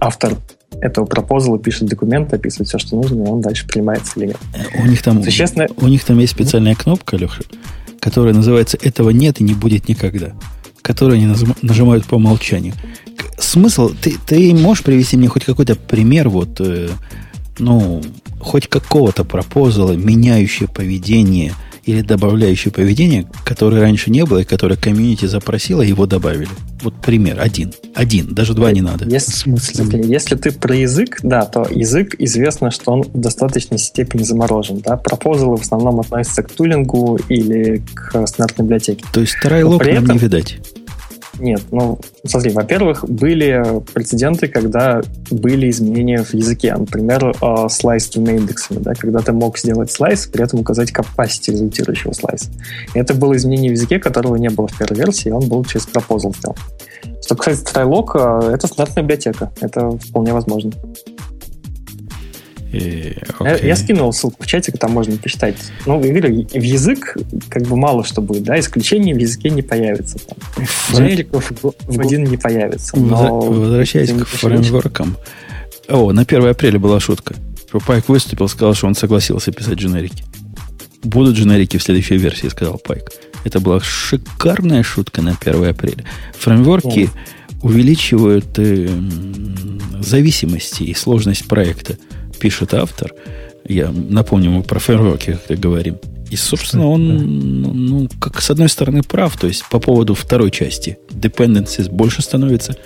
автор 0.00 0.36
этого 0.80 1.06
пропозала 1.06 1.58
пишет 1.58 1.88
документ, 1.88 2.32
описывает 2.34 2.68
все, 2.68 2.78
что 2.78 2.96
нужно, 2.96 3.24
и 3.24 3.26
он 3.26 3.40
дальше 3.40 3.66
принимается 3.66 4.12
или 4.16 4.26
нет. 4.26 4.38
У 4.82 4.86
них 4.86 5.02
там, 5.02 5.22
Существенно... 5.22 5.68
у 5.78 5.88
них 5.88 6.04
там 6.04 6.18
есть 6.18 6.32
специальная 6.32 6.74
кнопка, 6.74 7.16
Леха, 7.16 7.42
которая 8.00 8.34
называется 8.34 8.76
«Этого 8.82 9.10
нет 9.10 9.40
и 9.40 9.44
не 9.44 9.54
будет 9.54 9.88
никогда» 9.88 10.32
которые 10.84 11.16
они 11.16 11.34
нажимают 11.62 12.04
по 12.04 12.16
умолчанию. 12.16 12.74
Смысл, 13.38 13.90
ты, 14.00 14.16
ты 14.26 14.54
можешь 14.54 14.84
привести 14.84 15.16
мне 15.16 15.28
хоть 15.28 15.44
какой-то 15.44 15.76
пример, 15.76 16.28
вот, 16.28 16.60
э, 16.60 16.90
ну, 17.58 18.02
хоть 18.38 18.68
какого-то 18.68 19.24
пропозала, 19.24 19.92
меняющее 19.92 20.68
поведение 20.68 21.54
или 21.84 22.02
добавляющее 22.02 22.70
поведение, 22.70 23.26
которое 23.44 23.80
раньше 23.80 24.10
не 24.10 24.24
было, 24.24 24.38
и 24.38 24.44
которое 24.44 24.76
комьюнити 24.76 25.24
запросило, 25.24 25.80
его 25.80 26.06
добавили. 26.06 26.48
Вот 26.82 26.94
пример, 27.00 27.40
один. 27.40 27.72
Один, 27.94 28.34
даже 28.34 28.52
два 28.52 28.70
не 28.70 28.82
надо. 28.82 29.06
Если, 29.06 29.32
в 29.32 29.36
смысле? 29.36 30.02
Если 30.04 30.34
ты 30.34 30.52
про 30.52 30.76
язык, 30.76 31.18
да, 31.22 31.46
то 31.46 31.66
язык 31.70 32.14
известно, 32.18 32.70
что 32.70 32.92
он 32.92 33.02
в 33.02 33.18
достаточной 33.18 33.78
степени 33.78 34.22
заморожен. 34.22 34.80
Да? 34.80 34.96
Пропозалы 34.96 35.56
в 35.56 35.62
основном 35.62 36.00
относятся 36.00 36.42
к 36.42 36.50
тулингу 36.50 37.18
или 37.28 37.82
к 37.94 38.26
стандартной 38.26 38.64
библиотеке. 38.64 39.04
То 39.12 39.20
есть 39.20 39.34
трайлог 39.42 39.84
нам 39.86 40.04
этом... 40.04 40.16
не 40.16 40.18
видать. 40.18 40.58
Нет, 41.38 41.62
ну, 41.70 41.98
смотри, 42.24 42.52
во-первых, 42.52 43.08
были 43.08 43.82
прецеденты, 43.92 44.48
когда 44.48 45.02
были 45.30 45.68
изменения 45.70 46.22
в 46.22 46.32
языке. 46.34 46.74
Например, 46.76 47.34
слайс 47.68 48.08
двумя 48.08 48.36
индексами, 48.36 48.78
да, 48.78 48.94
когда 48.94 49.20
ты 49.20 49.32
мог 49.32 49.58
сделать 49.58 49.90
слайс, 49.90 50.26
при 50.26 50.44
этом 50.44 50.60
указать 50.60 50.92
capacity 50.92 51.50
результирующего 51.50 52.12
слайса. 52.12 52.50
И 52.94 52.98
это 52.98 53.14
было 53.14 53.36
изменение 53.36 53.70
в 53.70 53.74
языке, 53.74 53.98
которого 53.98 54.36
не 54.36 54.48
было 54.48 54.68
в 54.68 54.78
первой 54.78 54.96
версии, 54.96 55.28
и 55.28 55.32
он 55.32 55.48
был 55.48 55.64
через 55.64 55.86
proposal 55.86 56.34
сделан. 56.36 56.56
Что 57.22 57.36
касается 57.36 57.64
Trylog, 57.64 58.10
а, 58.14 58.52
это 58.52 58.66
стандартная 58.66 59.02
библиотека. 59.02 59.50
Это 59.60 59.90
вполне 59.90 60.32
возможно. 60.32 60.72
И, 62.74 63.16
я, 63.40 63.56
я 63.56 63.76
скинул 63.76 64.12
ссылку 64.12 64.42
в 64.42 64.46
чатик, 64.46 64.78
там 64.78 64.92
можно 64.92 65.16
почитать. 65.16 65.56
Ну, 65.86 66.02
я 66.02 66.12
говорю, 66.12 66.46
в 66.52 66.62
язык 66.62 67.16
как 67.48 67.62
бы 67.62 67.76
мало 67.76 68.04
что 68.04 68.20
будет, 68.20 68.42
да, 68.42 68.58
исключений 68.58 69.14
в 69.14 69.18
языке 69.18 69.50
не 69.50 69.62
появится. 69.62 70.18
Там. 70.18 70.66
Дженериков 70.92 71.52
в 71.62 72.00
один 72.00 72.24
не 72.24 72.36
появится. 72.36 72.96
Но 72.98 73.40
Возвращаясь 73.40 74.10
к 74.10 74.26
фреймворкам. 74.26 75.16
О, 75.88 76.12
на 76.12 76.22
1 76.22 76.46
апреля 76.46 76.78
была 76.78 76.98
шутка. 76.98 77.34
Пайк 77.86 78.08
выступил, 78.08 78.48
сказал, 78.48 78.74
что 78.74 78.86
он 78.86 78.94
согласился 78.94 79.52
писать 79.52 79.78
дженерики. 79.78 80.24
Будут 81.02 81.36
дженерики 81.36 81.76
в 81.76 81.82
следующей 81.82 82.16
версии, 82.16 82.48
сказал 82.48 82.78
Пайк. 82.78 83.10
Это 83.44 83.60
была 83.60 83.80
шикарная 83.80 84.82
шутка 84.82 85.22
на 85.22 85.36
1 85.38 85.64
апреля. 85.68 86.04
Фреймворки 86.38 87.00
Нет. 87.00 87.10
увеличивают 87.62 88.58
э, 88.58 88.88
зависимости 90.00 90.84
и 90.84 90.94
сложность 90.94 91.46
проекта 91.46 91.98
пишет 92.38 92.74
автор. 92.74 93.12
Я 93.66 93.90
напомню, 93.90 94.50
мы 94.50 94.62
про 94.62 94.78
фреймворки 94.78 95.38
как 95.48 95.58
говорим. 95.58 95.98
И, 96.30 96.36
собственно, 96.36 96.88
он, 96.88 97.60
ну, 97.62 97.72
ну, 97.72 98.08
как 98.18 98.40
с 98.40 98.50
одной 98.50 98.68
стороны, 98.68 99.02
прав. 99.02 99.36
То 99.36 99.46
есть, 99.46 99.64
по 99.70 99.78
поводу 99.78 100.14
второй 100.14 100.50
части. 100.50 100.98
Dependencies 101.10 101.90
больше 101.90 102.22
становится. 102.22 102.76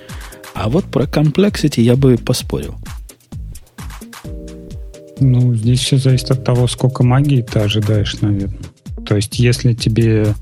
А 0.54 0.68
вот 0.68 0.84
про 0.86 1.04
complexity 1.04 1.80
я 1.80 1.96
бы 1.96 2.16
поспорил. 2.16 2.74
Ну, 5.20 5.54
здесь 5.54 5.80
все 5.80 5.98
зависит 5.98 6.30
от 6.30 6.44
того, 6.44 6.68
сколько 6.68 7.02
магии 7.04 7.42
ты 7.42 7.60
ожидаешь, 7.60 8.20
наверное. 8.20 8.58
То 9.06 9.16
есть, 9.16 9.38
если 9.38 9.72
тебе 9.72 10.34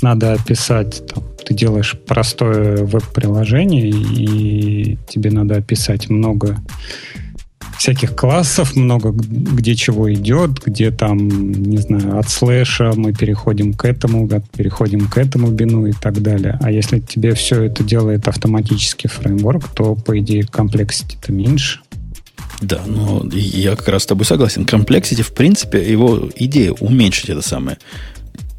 надо 0.00 0.34
описать, 0.34 1.06
там, 1.06 1.24
ты 1.44 1.54
делаешь 1.54 1.96
простое 2.06 2.84
веб-приложение, 2.84 3.90
и 3.90 4.98
тебе 5.08 5.30
надо 5.30 5.56
описать 5.56 6.08
много 6.08 6.58
всяких 7.78 8.14
классов 8.14 8.76
много, 8.76 9.10
где 9.10 9.74
чего 9.74 10.12
идет, 10.12 10.62
где 10.64 10.90
там, 10.90 11.28
не 11.52 11.78
знаю, 11.78 12.18
от 12.18 12.28
слэша 12.28 12.92
мы 12.96 13.12
переходим 13.12 13.74
к 13.74 13.84
этому, 13.84 14.28
переходим 14.56 15.08
к 15.08 15.18
этому 15.18 15.48
бину 15.48 15.86
и 15.86 15.92
так 15.92 16.22
далее. 16.22 16.58
А 16.62 16.70
если 16.70 17.00
тебе 17.00 17.34
все 17.34 17.64
это 17.64 17.82
делает 17.82 18.28
автоматически 18.28 19.06
фреймворк, 19.06 19.68
то, 19.68 19.94
по 19.94 20.18
идее, 20.18 20.42
complexity-то 20.42 21.32
меньше. 21.32 21.80
Да, 22.60 22.82
но 22.86 23.26
я 23.32 23.76
как 23.76 23.88
раз 23.88 24.04
с 24.04 24.06
тобой 24.06 24.24
согласен. 24.24 24.62
Complexity, 24.62 25.22
в 25.22 25.32
принципе, 25.32 25.90
его 25.90 26.28
идея 26.36 26.72
уменьшить 26.72 27.30
это 27.30 27.42
самое, 27.42 27.78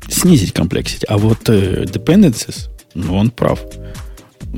снизить 0.07 0.53
complexity. 0.53 1.05
А 1.07 1.17
вот 1.17 1.49
э, 1.49 1.85
dependencies, 1.85 2.69
ну, 2.93 3.15
он 3.15 3.31
прав. 3.31 3.59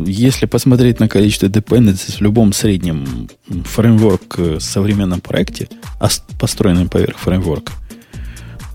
Если 0.05 0.45
посмотреть 0.45 0.99
на 0.99 1.07
количество 1.07 1.47
dependencies 1.47 2.17
в 2.17 2.21
любом 2.21 2.53
среднем 2.53 3.29
фреймворк 3.47 4.35
э, 4.37 4.57
современном 4.59 5.21
проекте, 5.21 5.67
построенном 6.39 6.89
поверх 6.89 7.17
фреймворка, 7.17 7.73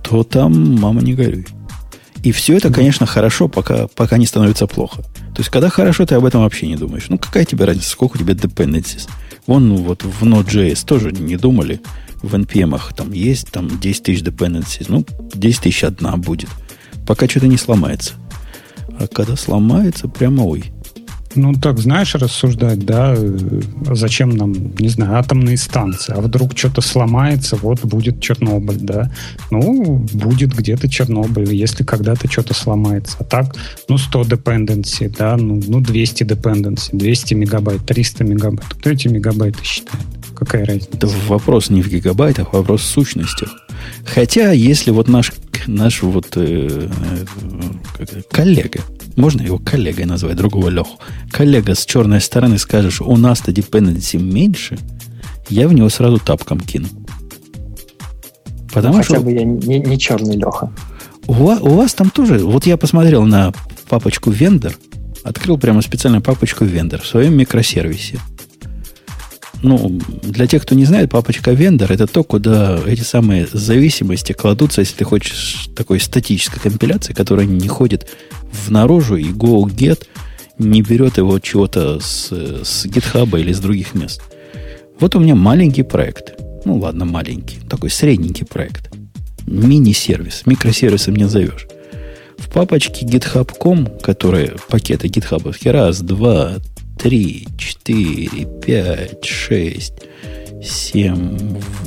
то 0.03 0.25
там 0.25 0.77
мама 0.81 1.03
не 1.03 1.15
горюй. 1.15 1.47
И 2.23 2.31
все 2.31 2.57
это, 2.57 2.73
конечно, 2.73 3.05
хорошо, 3.05 3.49
пока, 3.49 3.89
пока 3.89 4.17
не 4.17 4.27
становится 4.27 4.67
плохо. 4.67 5.03
То 5.03 5.39
есть, 5.39 5.51
когда 5.51 5.71
хорошо, 5.71 6.07
ты 6.07 6.15
об 6.15 6.25
этом 6.25 6.43
вообще 6.43 6.69
не 6.69 6.77
думаешь. 6.77 7.07
Ну, 7.09 7.19
какая 7.19 7.45
тебе 7.45 7.65
разница, 7.65 7.91
сколько 7.91 8.17
у 8.17 8.19
тебя 8.19 8.35
dependencies? 8.35 9.09
Вон, 9.47 9.69
ну, 9.69 9.77
вот 9.77 10.05
в 10.05 10.23
Node.js 10.23 10.85
тоже 10.87 11.11
не 11.11 11.37
думали. 11.37 11.81
В 12.23 12.35
NPM 12.37 12.79
там 12.95 13.13
есть 13.13 13.51
там 13.51 13.81
10 13.81 14.03
тысяч 14.05 14.23
dependencies. 14.23 14.87
Ну, 14.89 15.05
10 15.35 15.63
тысяч 15.63 15.83
одна 15.83 16.17
будет. 16.17 16.49
Пока 17.07 17.29
что-то 17.29 17.49
не 17.49 17.57
сломается. 17.57 18.15
А 18.99 19.09
когда 19.09 19.35
сломается, 19.35 20.07
прямо 20.07 20.45
ой. 20.45 20.73
Ну, 21.35 21.55
так, 21.55 21.79
знаешь, 21.79 22.15
рассуждать, 22.15 22.85
да, 22.85 23.17
зачем 23.91 24.31
нам, 24.31 24.53
не 24.77 24.89
знаю, 24.89 25.19
атомные 25.19 25.57
станции, 25.57 26.15
а 26.17 26.21
вдруг 26.21 26.57
что-то 26.57 26.81
сломается, 26.81 27.57
вот 27.57 27.85
будет 27.85 28.21
Чернобыль, 28.21 28.79
да. 28.81 29.11
Ну, 29.51 30.07
будет 30.13 30.55
где-то 30.55 30.89
Чернобыль, 30.89 31.55
если 31.55 31.85
когда-то 31.85 32.31
что-то 32.31 32.55
сломается. 32.55 33.17
А 33.21 33.25
так, 33.25 33.57
ну, 33.89 33.99
100 33.99 34.23
dependency, 34.23 35.15
да, 35.17 35.37
ну, 35.37 35.61
ну 35.67 35.81
200 35.81 36.25
dependency, 36.25 36.91
200 36.93 37.35
мегабайт, 37.35 37.87
300 37.87 38.25
мегабайт. 38.25 38.69
Кто 38.69 38.91
эти 38.91 39.09
мегабайты 39.09 39.63
считает? 39.65 40.05
Какая 40.35 40.65
разница? 40.65 40.97
Да 40.97 41.09
вопрос 41.29 41.71
не 41.71 41.83
в 41.83 41.89
гигабайтах, 41.89 42.53
вопрос 42.53 42.83
в 42.83 42.87
сущностях. 42.87 43.55
Хотя, 44.05 44.53
если 44.53 44.91
вот 44.91 45.09
наш, 45.09 45.33
наш 45.67 46.03
вот 46.03 46.37
э, 46.37 46.89
э, 47.99 48.23
коллега, 48.31 48.81
можно 49.17 49.43
его 49.43 49.59
коллегой 49.59 50.05
назвать, 50.05 50.37
другого 50.37 50.69
Леху, 50.69 50.99
коллега 51.31 51.75
с 51.75 51.85
черной 51.85 52.21
стороны 52.21 52.59
скажешь, 52.59 53.01
у 53.01 53.17
нас-то 53.17 53.53
dependency 53.53 54.19
меньше, 54.21 54.79
я 55.49 55.69
в 55.69 55.73
него 55.73 55.89
сразу 55.89 56.19
тапком 56.19 56.61
кину. 56.61 56.89
Потому 58.73 58.97
ну, 58.97 59.03
хотя 59.03 59.17
что... 59.17 59.25
бы 59.25 59.33
я 59.33 59.45
не, 59.45 59.79
не 59.79 59.99
черный 59.99 60.37
Леха. 60.37 60.73
У 61.27 61.33
вас, 61.35 61.61
у 61.61 61.69
вас 61.69 61.95
там 61.95 62.11
тоже... 62.11 62.39
Вот 62.39 62.67
я 62.67 62.77
посмотрел 62.77 63.25
на 63.25 63.53
папочку 63.89 64.31
вендор, 64.31 64.75
открыл 65.23 65.59
прямо 65.59 65.83
специальную 65.83 66.23
папочку 66.23 66.65
вендор 66.65 67.01
в 67.01 67.07
своем 67.07 67.37
микросервисе. 67.37 68.19
Ну, 69.63 70.01
для 70.23 70.47
тех, 70.49 70.63
кто 70.63 70.75
не 70.75 70.85
знает, 70.85 71.11
папочка 71.11 71.53
вендор 71.53 71.93
это 71.93 72.09
то, 72.09 72.25
куда 72.25 72.81
эти 72.85 73.03
самые 73.03 73.47
зависимости 73.53 74.33
кладутся, 74.33 74.81
если 74.81 74.97
ты 74.97 75.05
хочешь 75.05 75.69
такой 75.77 76.01
статической 76.01 76.61
компиляции, 76.61 77.13
которая 77.13 77.47
не 77.47 77.69
ходит 77.69 78.09
в 78.51 78.71
наружу, 78.71 79.17
и 79.17 79.31
go-get 79.31 80.07
не 80.59 80.83
берет 80.83 81.17
его 81.17 81.39
чего-то 81.39 82.01
с, 82.01 82.33
с 82.33 82.87
GitHub 82.87 83.39
или 83.39 83.53
с 83.53 83.61
других 83.61 83.95
мест. 83.95 84.21
Вот 84.99 85.15
у 85.15 85.21
меня 85.21 85.35
маленький 85.35 85.85
проект. 85.85 86.35
Ну 86.65 86.77
ладно, 86.77 87.05
маленький. 87.05 87.59
Такой 87.69 87.91
средненький 87.91 88.47
проект. 88.47 88.91
Мини-сервис. 89.47 90.43
Микросервисом 90.47 91.17
не 91.17 91.25
назовешь. 91.25 91.67
В 92.37 92.51
папочке 92.51 93.07
github.com, 93.07 93.99
которые 94.01 94.57
пакеты 94.69 95.09
гитхабовские, 95.09 95.73
раз, 95.73 96.01
два, 96.01 96.55
три, 97.03 97.49
четыре, 97.59 98.47
пять, 98.65 99.25
шесть, 99.25 99.95
семь, 100.63 101.37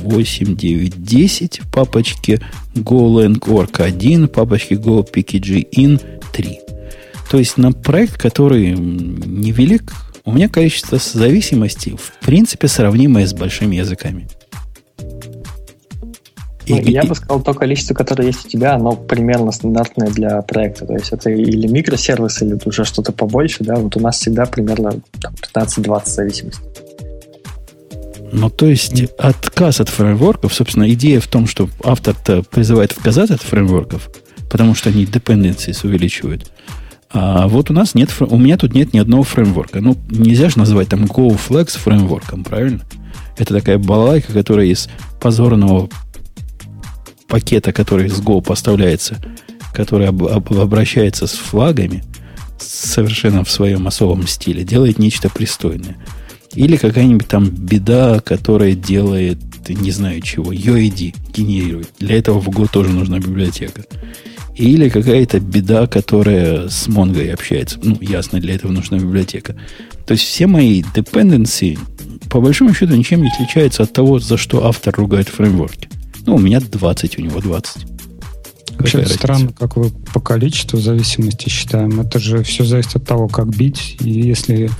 восемь, 0.02 0.54
девять, 0.54 1.02
десять. 1.02 1.60
В 1.60 1.70
папочке 1.70 2.38
GoLangOrg 2.74 3.82
1, 3.82 4.26
в 4.26 4.28
папочке 4.28 4.74
GoPKG-in 4.74 6.00
3. 6.32 6.60
То 7.30 7.38
есть 7.38 7.56
на 7.56 7.72
проект, 7.72 8.20
который 8.20 8.72
невелик, 8.72 9.94
у 10.26 10.32
меня 10.32 10.50
количество 10.50 10.98
зависимостей 10.98 11.96
в 11.96 12.12
принципе 12.24 12.68
сравнимое 12.68 13.26
с 13.26 13.32
большими 13.32 13.76
языками. 13.76 14.28
Ну, 16.68 16.78
и, 16.78 16.90
я 16.90 17.02
и, 17.02 17.06
бы 17.06 17.14
сказал, 17.14 17.42
то 17.42 17.54
количество, 17.54 17.94
которое 17.94 18.26
есть 18.26 18.46
у 18.46 18.48
тебя, 18.48 18.74
оно 18.74 18.92
примерно 18.92 19.52
стандартное 19.52 20.08
для 20.08 20.42
проекта. 20.42 20.86
То 20.86 20.94
есть 20.94 21.12
это 21.12 21.30
или 21.30 21.66
микросервис, 21.68 22.42
или 22.42 22.58
уже 22.64 22.84
что-то 22.84 23.12
побольше, 23.12 23.64
да, 23.64 23.76
вот 23.76 23.96
у 23.96 24.00
нас 24.00 24.18
всегда 24.18 24.46
примерно 24.46 25.00
15-20 25.54 26.06
зависимостей. 26.06 26.62
Ну, 28.32 28.50
то 28.50 28.66
есть 28.66 29.04
отказ 29.18 29.80
от 29.80 29.88
фреймворков, 29.88 30.52
собственно, 30.52 30.92
идея 30.92 31.20
в 31.20 31.28
том, 31.28 31.46
что 31.46 31.68
автор-то 31.84 32.42
призывает 32.42 32.92
отказаться 32.92 33.34
от 33.34 33.42
фреймворков, 33.42 34.10
потому 34.50 34.74
что 34.74 34.90
они 34.90 35.04
dependencies 35.04 35.86
увеличивают. 35.86 36.50
А 37.10 37.46
вот 37.46 37.70
у 37.70 37.72
нас 37.72 37.94
нет, 37.94 38.10
у 38.20 38.36
меня 38.36 38.58
тут 38.58 38.74
нет 38.74 38.92
ни 38.92 38.98
одного 38.98 39.22
фреймворка. 39.22 39.80
Ну, 39.80 39.96
нельзя 40.10 40.48
же 40.48 40.58
называть 40.58 40.88
там 40.88 41.04
GoFlex 41.04 41.78
фреймворком, 41.78 42.42
правильно? 42.42 42.80
Это 43.38 43.54
такая 43.54 43.78
балалайка, 43.78 44.32
которая 44.32 44.66
из 44.66 44.88
позорного 45.20 45.88
пакета, 47.28 47.72
который 47.72 48.08
с 48.08 48.20
Go 48.20 48.42
поставляется, 48.42 49.16
который 49.72 50.08
об, 50.08 50.24
об, 50.24 50.52
обращается 50.52 51.26
с 51.26 51.32
флагами, 51.32 52.04
совершенно 52.58 53.44
в 53.44 53.50
своем 53.50 53.86
особом 53.86 54.26
стиле, 54.26 54.64
делает 54.64 54.98
нечто 54.98 55.28
пристойное. 55.28 55.96
Или 56.54 56.76
какая-нибудь 56.76 57.28
там 57.28 57.50
беда, 57.50 58.20
которая 58.20 58.74
делает, 58.74 59.38
не 59.68 59.90
знаю 59.90 60.22
чего, 60.22 60.52
UID 60.52 61.14
генерирует. 61.34 61.90
Для 61.98 62.16
этого 62.16 62.40
в 62.40 62.48
Go 62.48 62.68
тоже 62.70 62.90
нужна 62.90 63.18
библиотека. 63.18 63.84
Или 64.54 64.88
какая-то 64.88 65.38
беда, 65.38 65.86
которая 65.86 66.68
с 66.70 66.88
Mongo 66.88 67.30
общается. 67.30 67.78
Ну, 67.82 67.98
ясно, 68.00 68.40
для 68.40 68.54
этого 68.54 68.72
нужна 68.72 68.98
библиотека. 68.98 69.54
То 70.06 70.12
есть 70.12 70.24
все 70.24 70.46
мои 70.46 70.82
dependency, 70.82 71.78
по 72.30 72.40
большому 72.40 72.72
счету, 72.72 72.94
ничем 72.94 73.20
не 73.20 73.28
отличаются 73.28 73.82
от 73.82 73.92
того, 73.92 74.18
за 74.18 74.38
что 74.38 74.66
автор 74.66 74.94
ругает 74.94 75.28
фреймворки. 75.28 75.90
Ну, 76.26 76.34
у 76.34 76.38
меня 76.38 76.60
20, 76.60 77.18
у 77.18 77.22
него 77.22 77.40
20. 77.40 77.86
Вообще 78.78 79.06
странно, 79.06 79.52
как 79.52 79.76
вы 79.76 79.90
по 80.12 80.20
количеству 80.20 80.78
зависимости 80.78 81.48
считаем. 81.48 82.00
Это 82.00 82.18
же 82.18 82.42
все 82.42 82.64
зависит 82.64 82.96
от 82.96 83.06
того, 83.06 83.28
как 83.28 83.48
бить. 83.48 83.96
И 84.00 84.10
если 84.10 84.70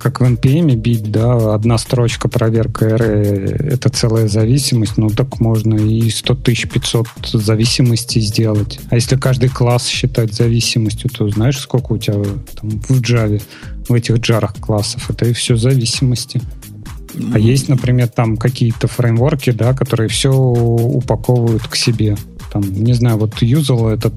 как 0.00 0.20
в 0.20 0.24
NPM 0.24 0.74
бить, 0.76 1.10
да, 1.10 1.54
одна 1.54 1.76
строчка 1.76 2.28
проверка 2.28 2.86
R 2.86 3.02
это 3.02 3.90
целая 3.90 4.28
зависимость, 4.28 4.96
ну 4.96 5.10
так 5.10 5.40
можно 5.40 5.74
и 5.74 6.08
100 6.10 6.34
500 6.36 7.06
зависимостей 7.24 8.20
сделать. 8.20 8.80
А 8.88 8.94
если 8.94 9.16
каждый 9.16 9.50
класс 9.50 9.86
считать 9.86 10.32
зависимостью, 10.32 11.10
то 11.10 11.28
знаешь, 11.28 11.58
сколько 11.58 11.92
у 11.92 11.98
тебя 11.98 12.14
там 12.58 12.80
в 12.80 13.00
Java, 13.02 13.42
в 13.88 13.92
этих 13.92 14.16
джарах 14.16 14.54
классов? 14.54 15.10
Это 15.10 15.26
и 15.26 15.32
все 15.34 15.56
зависимости. 15.56 16.40
А 17.32 17.38
есть, 17.38 17.68
например, 17.68 18.08
там 18.08 18.36
какие-то 18.36 18.88
фреймворки, 18.88 19.50
да, 19.50 19.74
которые 19.74 20.08
все 20.08 20.32
упаковывают 20.32 21.66
к 21.66 21.76
себе. 21.76 22.16
Там, 22.52 22.62
не 22.62 22.92
знаю, 22.94 23.18
вот 23.18 23.42
юзал 23.42 23.88
этот 23.88 24.14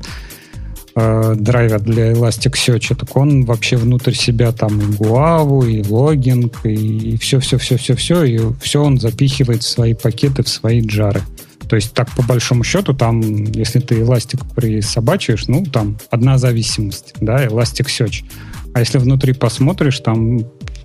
э, 0.95 1.35
драйвер 1.37 1.79
для 1.81 2.11
Elasticsearch, 2.13 2.95
так 2.95 3.15
он 3.15 3.45
вообще 3.45 3.77
внутрь 3.77 4.13
себя 4.13 4.51
там 4.51 4.79
и 4.79 4.83
Guavu, 4.95 5.69
и 5.69 5.87
логинг, 5.87 6.65
и 6.65 7.17
все-все-все-все-все, 7.17 8.23
и 8.23 8.39
все 8.61 8.83
он 8.83 8.99
запихивает 8.99 9.63
в 9.63 9.67
свои 9.67 9.93
пакеты, 9.93 10.43
в 10.43 10.49
свои 10.49 10.81
джары. 10.81 11.21
То 11.67 11.75
есть 11.75 11.93
так, 11.93 12.11
по 12.15 12.23
большому 12.23 12.63
счету, 12.63 12.93
там, 12.93 13.21
если 13.45 13.79
ты 13.79 13.95
Elastic 13.95 14.43
присобачиваешь, 14.55 15.47
ну, 15.47 15.65
там 15.65 15.97
одна 16.11 16.37
зависимость, 16.37 17.13
да, 17.19 17.45
Elasticsearch. 17.45 18.25
А 18.73 18.79
если 18.79 18.97
внутри 18.97 19.33
посмотришь, 19.33 19.99
там 19.99 20.39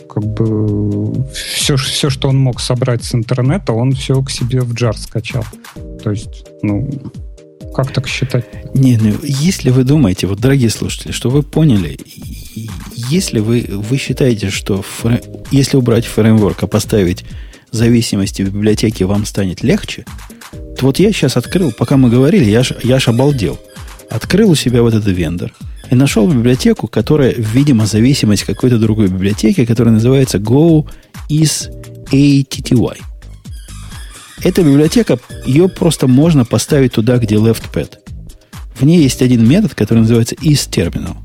как 0.08 0.24
бы 0.24 1.24
все, 1.32 1.76
все, 1.76 2.10
что 2.10 2.28
он 2.28 2.38
мог 2.38 2.60
собрать 2.60 3.04
с 3.04 3.14
интернета, 3.14 3.72
он 3.72 3.92
все 3.92 4.20
к 4.22 4.30
себе 4.30 4.62
в 4.62 4.74
джар 4.74 4.96
скачал. 4.96 5.44
То 6.02 6.10
есть, 6.10 6.46
ну, 6.62 6.90
как 7.74 7.92
так 7.92 8.08
считать? 8.08 8.46
Не, 8.74 8.96
ну, 8.96 9.14
если 9.22 9.70
вы 9.70 9.84
думаете, 9.84 10.26
вот, 10.26 10.40
дорогие 10.40 10.70
слушатели, 10.70 11.12
что 11.12 11.30
вы 11.30 11.42
поняли, 11.42 11.98
если 13.10 13.40
вы, 13.40 13.66
вы 13.68 13.96
считаете, 13.98 14.50
что 14.50 14.82
фрей, 14.82 15.20
если 15.50 15.76
убрать 15.76 16.06
фреймворк, 16.06 16.62
а 16.62 16.66
поставить 16.66 17.24
зависимости 17.70 18.42
в 18.42 18.52
библиотеке 18.52 19.04
вам 19.04 19.26
станет 19.26 19.62
легче, 19.62 20.04
то 20.50 20.86
вот 20.86 20.98
я 20.98 21.12
сейчас 21.12 21.36
открыл, 21.36 21.72
пока 21.72 21.96
мы 21.96 22.10
говорили, 22.10 22.44
я 22.44 22.62
ж, 22.62 22.72
я 22.82 22.98
ж 22.98 23.08
обалдел. 23.08 23.58
Открыл 24.10 24.50
у 24.50 24.54
себя 24.54 24.82
вот 24.82 24.94
этот 24.94 25.14
вендор– 25.14 25.52
и 25.90 25.94
нашел 25.94 26.28
библиотеку, 26.30 26.86
которая, 26.86 27.34
видимо, 27.36 27.86
зависимость 27.86 28.44
какой-то 28.44 28.78
другой 28.78 29.08
библиотеки, 29.08 29.64
которая 29.64 29.94
называется 29.94 30.38
Go 30.38 30.86
is 31.30 31.70
ATTY. 32.12 32.98
Эта 34.44 34.62
библиотека, 34.62 35.18
ее 35.46 35.68
просто 35.68 36.06
можно 36.06 36.44
поставить 36.44 36.92
туда, 36.92 37.18
где 37.18 37.36
leftpad. 37.36 37.98
В 38.78 38.84
ней 38.84 39.02
есть 39.02 39.22
один 39.22 39.48
метод, 39.48 39.74
который 39.74 40.00
называется 40.00 40.36
isTerminal, 40.36 41.16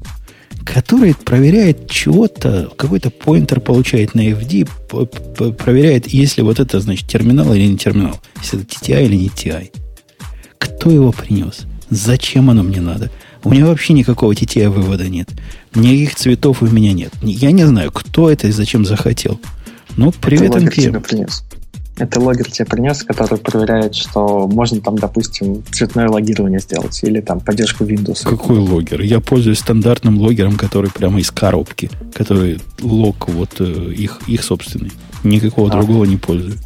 который 0.66 1.14
проверяет 1.14 1.90
чего-то, 1.90 2.72
какой-то 2.76 3.12
поинтер 3.12 3.60
получает 3.60 4.16
на 4.16 4.22
FD, 4.22 5.54
проверяет, 5.54 6.08
если 6.08 6.42
вот 6.42 6.60
это, 6.60 6.80
значит, 6.80 7.08
терминал 7.08 7.54
или 7.54 7.68
не 7.68 7.78
терминал, 7.78 8.20
если 8.42 8.62
это 8.62 8.68
TTI 8.68 9.06
или 9.06 9.16
не 9.16 9.28
TI. 9.28 9.72
Кто 10.58 10.90
его 10.90 11.12
принес? 11.12 11.68
Зачем 11.94 12.50
оно 12.50 12.64
мне 12.64 12.82
надо? 12.82 13.12
У 13.44 13.50
меня 13.52 13.66
вообще 13.66 13.94
никакого 13.94 14.32
TTI 14.32 14.70
вывода 14.70 15.08
нет. 15.08 15.30
Никаких 15.76 16.16
цветов 16.16 16.62
у 16.62 16.66
меня 16.66 16.94
нет. 16.94 17.14
Я 17.22 17.52
не 17.52 17.66
знаю, 17.66 17.92
кто 17.92 18.32
это 18.32 18.48
и 18.48 18.52
зачем 18.52 18.86
захотел. 18.86 19.40
Ну, 19.96 20.12
привет, 20.12 20.54
тебе 20.54 21.00
принес. 21.00 21.44
Это 21.96 22.20
логер 22.20 22.50
тебе 22.50 22.66
принес, 22.66 23.04
который 23.04 23.38
проверяет, 23.38 23.94
что 23.94 24.48
можно 24.48 24.82
там, 24.82 24.98
допустим, 24.98 25.64
цветное 25.72 26.10
логирование 26.10 26.60
сделать 26.60 27.00
или 27.04 27.22
там 27.22 27.40
поддержку 27.40 27.84
Windows. 27.84 28.28
Какой 28.28 28.58
логер? 28.58 29.02
Я 29.02 29.20
пользуюсь 29.20 29.60
стандартным 29.60 30.18
логером, 30.18 30.56
который 30.56 30.90
прямо 30.90 31.20
из 31.20 31.30
коробки, 31.30 31.92
который 32.16 32.60
лог 32.82 33.30
вот 33.30 33.52
э, 33.60 33.94
их, 33.96 34.22
их 34.26 34.44
собственный. 34.44 34.92
Никакого 35.24 35.70
а. 35.70 35.72
другого 35.74 36.06
не 36.06 36.18
пользуюсь. 36.18 36.62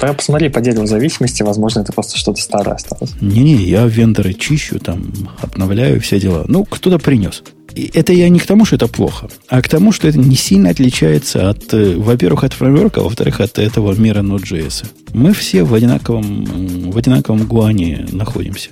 Тогда 0.00 0.14
посмотри 0.14 0.48
по 0.48 0.62
дереву 0.62 0.86
зависимости, 0.86 1.42
возможно, 1.42 1.80
это 1.80 1.92
просто 1.92 2.16
что-то 2.16 2.40
старое 2.40 2.76
осталось. 2.76 3.12
Не-не, 3.20 3.56
я 3.56 3.84
вендоры 3.84 4.32
чищу, 4.32 4.78
там, 4.78 5.12
обновляю 5.42 6.00
все 6.00 6.18
дела. 6.18 6.46
Ну, 6.48 6.64
кто-то 6.64 6.98
принес. 6.98 7.42
И 7.74 7.90
это 7.92 8.14
я 8.14 8.30
не 8.30 8.40
к 8.40 8.46
тому, 8.46 8.64
что 8.64 8.76
это 8.76 8.88
плохо, 8.88 9.28
а 9.48 9.60
к 9.60 9.68
тому, 9.68 9.92
что 9.92 10.08
это 10.08 10.18
не 10.18 10.36
сильно 10.36 10.70
отличается 10.70 11.50
от, 11.50 11.72
э, 11.74 11.96
во-первых, 11.96 12.44
от 12.44 12.54
фреймворка, 12.54 13.02
а 13.02 13.04
во-вторых, 13.04 13.40
от 13.40 13.58
этого 13.58 13.92
мира 13.94 14.22
Node.js. 14.22 14.86
Мы 15.12 15.34
все 15.34 15.64
в 15.64 15.74
одинаковом, 15.74 16.90
в 16.90 16.96
одинаковом 16.96 17.44
гуане 17.44 18.06
находимся. 18.10 18.70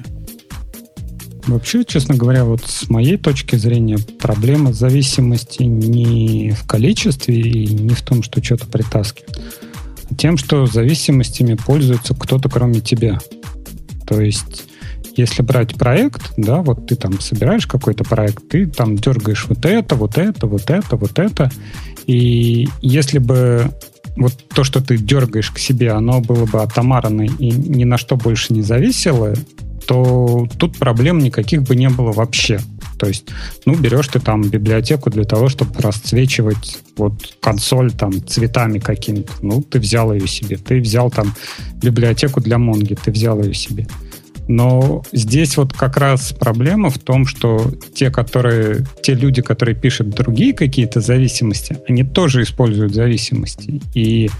Вообще, 1.46 1.84
честно 1.84 2.14
говоря, 2.14 2.44
вот 2.44 2.62
с 2.64 2.88
моей 2.88 3.18
точки 3.18 3.56
зрения, 3.56 3.98
проблема 4.18 4.72
зависимости 4.72 5.62
не 5.62 6.52
в 6.52 6.66
количестве 6.66 7.38
и 7.38 7.66
не 7.66 7.94
в 7.94 8.00
том, 8.00 8.22
что 8.22 8.42
что-то 8.42 8.66
притаскивает 8.66 9.38
тем, 10.16 10.36
что 10.36 10.66
зависимостями 10.66 11.54
пользуется 11.54 12.14
кто-то 12.14 12.48
кроме 12.48 12.80
тебя. 12.80 13.18
То 14.06 14.20
есть 14.20 14.64
если 15.18 15.42
брать 15.42 15.74
проект, 15.74 16.32
да, 16.36 16.62
вот 16.62 16.86
ты 16.86 16.94
там 16.94 17.20
собираешь 17.20 17.66
какой-то 17.66 18.04
проект, 18.04 18.48
ты 18.48 18.66
там 18.66 18.96
дергаешь 18.96 19.46
вот 19.48 19.64
это, 19.64 19.96
вот 19.96 20.16
это, 20.16 20.46
вот 20.46 20.70
это, 20.70 20.96
вот 20.96 21.18
это. 21.18 21.50
И 22.06 22.68
если 22.80 23.18
бы 23.18 23.72
вот 24.16 24.32
то, 24.54 24.62
что 24.64 24.80
ты 24.80 24.96
дергаешь 24.96 25.50
к 25.50 25.58
себе, 25.58 25.90
оно 25.90 26.20
было 26.20 26.46
бы 26.46 26.62
атомарно 26.62 27.22
и 27.22 27.50
ни 27.50 27.84
на 27.84 27.98
что 27.98 28.16
больше 28.16 28.52
не 28.52 28.62
зависело, 28.62 29.34
то 29.86 30.46
тут 30.58 30.78
проблем 30.78 31.18
никаких 31.18 31.62
бы 31.62 31.74
не 31.74 31.88
было 31.88 32.12
вообще. 32.12 32.60
То 32.98 33.06
есть, 33.06 33.26
ну, 33.64 33.74
берешь 33.74 34.08
ты 34.08 34.20
там 34.20 34.42
библиотеку 34.42 35.10
для 35.10 35.24
того, 35.24 35.48
чтобы 35.48 35.80
расцвечивать 35.80 36.78
вот 36.96 37.14
консоль 37.40 37.92
там 37.92 38.26
цветами 38.26 38.78
какими-то. 38.78 39.32
Ну, 39.42 39.62
ты 39.62 39.78
взял 39.78 40.12
ее 40.12 40.26
себе. 40.26 40.56
Ты 40.56 40.80
взял 40.80 41.10
там 41.10 41.34
библиотеку 41.82 42.40
для 42.40 42.58
Монги, 42.58 42.94
ты 42.94 43.10
взял 43.10 43.40
ее 43.42 43.54
себе. 43.54 43.86
Но 44.48 45.02
здесь 45.12 45.58
вот 45.58 45.74
как 45.74 45.98
раз 45.98 46.32
проблема 46.32 46.88
в 46.88 46.98
том, 46.98 47.26
что 47.26 47.70
те, 47.94 48.10
которые, 48.10 48.86
те 49.02 49.12
люди, 49.12 49.42
которые 49.42 49.76
пишут 49.76 50.10
другие 50.10 50.54
какие-то 50.54 51.00
зависимости, 51.00 51.76
они 51.86 52.02
тоже 52.02 52.42
используют 52.42 52.94
зависимости. 52.94 53.82
И 53.94 54.30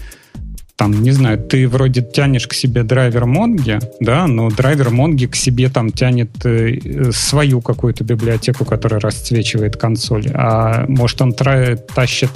там, 0.79 1.03
не 1.03 1.11
знаю, 1.11 1.37
ты 1.37 1.67
вроде 1.67 2.01
тянешь 2.01 2.47
к 2.47 2.53
себе 2.53 2.83
драйвер 2.83 3.25
Монги, 3.25 3.79
да, 3.99 4.27
но 4.27 4.49
драйвер 4.49 4.91
Монги 4.91 5.25
к 5.25 5.35
себе 5.35 5.67
там 5.67 5.91
тянет 5.91 6.29
э, 6.45 7.11
свою 7.11 7.59
какую-то 7.59 8.05
библиотеку, 8.05 8.63
которая 8.63 9.01
расцвечивает 9.01 9.75
консоль, 9.75 10.27
а 10.33 10.85
может 10.87 11.21
он 11.21 11.33
тащит 11.33 12.29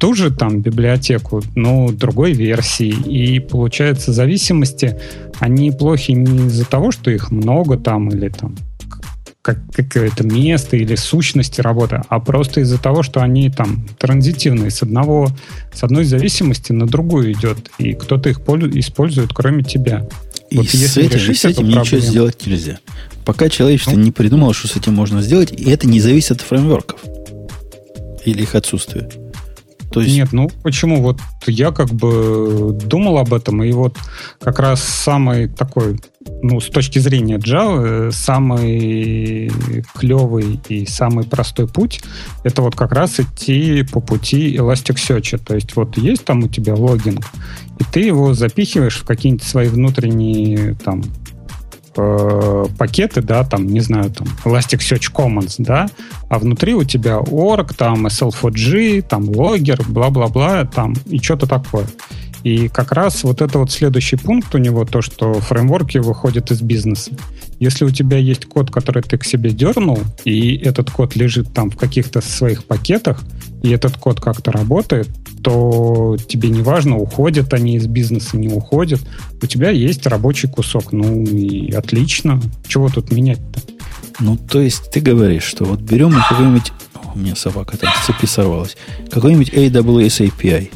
ту 0.00 0.14
же 0.14 0.32
там 0.32 0.60
библиотеку, 0.60 1.40
но 1.54 1.92
другой 1.92 2.32
версии. 2.32 2.88
И 2.88 3.38
получается 3.38 4.12
зависимости, 4.12 4.96
они 5.38 5.70
плохи 5.70 6.10
не 6.10 6.48
из-за 6.48 6.64
того, 6.64 6.90
что 6.90 7.12
их 7.12 7.30
много 7.30 7.76
там 7.76 8.08
или 8.08 8.28
там 8.28 8.56
как 9.42 9.58
какое-то 9.72 10.24
место 10.24 10.76
или 10.76 10.94
сущности 10.94 11.60
работы, 11.60 12.02
а 12.08 12.20
просто 12.20 12.60
из-за 12.60 12.78
того, 12.78 13.02
что 13.02 13.20
они 13.20 13.50
там 13.50 13.86
транзитивные 13.98 14.70
с 14.70 14.82
одного, 14.82 15.28
с 15.72 15.82
одной 15.82 16.04
зависимости 16.04 16.72
на 16.72 16.86
другую 16.86 17.32
идет, 17.32 17.70
и 17.78 17.94
кто-то 17.94 18.28
их 18.28 18.40
использует, 18.40 19.32
кроме 19.32 19.62
тебя. 19.62 20.06
И 20.50 20.56
вот 20.56 20.68
с 20.68 20.96
этим, 20.96 21.34
с 21.34 21.44
этим 21.44 21.66
ничего 21.66 21.82
проблему, 21.82 22.06
сделать 22.06 22.46
нельзя. 22.46 22.78
Пока 23.24 23.48
человечество 23.48 23.92
ну, 23.92 24.00
не 24.00 24.12
придумало, 24.12 24.54
что 24.54 24.68
с 24.68 24.76
этим 24.76 24.94
можно 24.94 25.22
сделать, 25.22 25.52
и 25.52 25.70
это 25.70 25.86
не 25.86 26.00
зависит 26.00 26.32
от 26.32 26.40
фреймворков 26.40 27.00
или 28.24 28.42
их 28.42 28.54
отсутствия. 28.54 29.08
То 29.90 30.00
есть... 30.00 30.14
Нет, 30.14 30.32
ну 30.32 30.50
почему? 30.62 31.02
Вот 31.02 31.20
я 31.46 31.70
как 31.70 31.90
бы 31.90 32.78
думал 32.84 33.18
об 33.18 33.32
этом, 33.32 33.62
и 33.62 33.72
вот 33.72 33.96
как 34.40 34.58
раз 34.58 34.82
самый 34.82 35.48
такой, 35.48 35.98
ну, 36.42 36.60
с 36.60 36.66
точки 36.66 36.98
зрения 36.98 37.38
Java, 37.38 38.10
самый 38.12 39.50
клевый 39.94 40.60
и 40.68 40.86
самый 40.86 41.24
простой 41.24 41.66
путь, 41.68 42.00
это 42.44 42.62
вот 42.62 42.76
как 42.76 42.92
раз 42.92 43.20
идти 43.20 43.82
по 43.82 44.00
пути 44.00 44.56
Elasticsearch. 44.56 45.38
То 45.44 45.54
есть 45.54 45.74
вот 45.76 45.96
есть 45.96 46.24
там 46.24 46.44
у 46.44 46.48
тебя 46.48 46.74
логин, 46.74 47.20
и 47.78 47.84
ты 47.84 48.00
его 48.00 48.34
запихиваешь 48.34 48.98
в 48.98 49.04
какие-нибудь 49.04 49.46
свои 49.46 49.68
внутренние 49.68 50.74
там 50.74 51.02
э, 51.96 52.64
пакеты, 52.78 53.22
да, 53.22 53.44
там, 53.44 53.66
не 53.66 53.80
знаю, 53.80 54.10
там, 54.10 54.28
Elasticsearch 54.44 55.12
Commons, 55.12 55.56
да, 55.58 55.88
а 56.28 56.38
внутри 56.38 56.74
у 56.74 56.84
тебя 56.84 57.18
org, 57.18 57.74
там, 57.74 58.06
SL4G, 58.06 59.02
там, 59.02 59.28
логер, 59.28 59.80
бла-бла-бла, 59.88 60.64
там, 60.64 60.94
и 61.06 61.18
что-то 61.18 61.46
такое. 61.46 61.86
И 62.44 62.68
как 62.68 62.92
раз 62.92 63.24
вот 63.24 63.42
это 63.42 63.58
вот 63.58 63.70
следующий 63.70 64.16
пункт 64.16 64.54
у 64.54 64.58
него, 64.58 64.84
то, 64.84 65.02
что 65.02 65.34
фреймворки 65.34 65.98
выходят 65.98 66.50
из 66.50 66.62
бизнеса. 66.62 67.12
Если 67.58 67.84
у 67.84 67.90
тебя 67.90 68.18
есть 68.18 68.46
код, 68.46 68.70
который 68.70 69.02
ты 69.02 69.18
к 69.18 69.24
себе 69.24 69.50
дернул, 69.50 69.98
и 70.24 70.56
этот 70.56 70.90
код 70.90 71.16
лежит 71.16 71.52
там 71.52 71.70
в 71.70 71.76
каких-то 71.76 72.20
своих 72.20 72.64
пакетах, 72.64 73.22
и 73.62 73.70
этот 73.70 73.96
код 73.96 74.20
как-то 74.20 74.52
работает, 74.52 75.08
то 75.42 76.16
тебе 76.28 76.50
не 76.50 76.62
важно, 76.62 76.96
уходят 76.96 77.52
они 77.54 77.76
из 77.76 77.86
бизнеса, 77.86 78.36
не 78.36 78.48
уходят. 78.48 79.00
У 79.42 79.46
тебя 79.46 79.70
есть 79.70 80.06
рабочий 80.06 80.48
кусок. 80.48 80.92
Ну 80.92 81.24
и 81.24 81.72
отлично. 81.72 82.40
Чего 82.66 82.88
тут 82.88 83.10
менять-то? 83.12 83.60
Ну, 84.20 84.36
то 84.36 84.60
есть 84.60 84.90
ты 84.90 85.00
говоришь, 85.00 85.44
что 85.44 85.64
вот 85.64 85.80
берем 85.80 86.12
какой-нибудь... 86.12 86.72
у 87.14 87.18
меня 87.18 87.36
собака 87.36 87.76
там 87.76 87.90
с 88.02 88.06
цепи 88.06 88.26
сорвалась. 88.26 88.76
Какой-нибудь 89.10 89.50
AWS 89.50 90.30
API. 90.30 90.70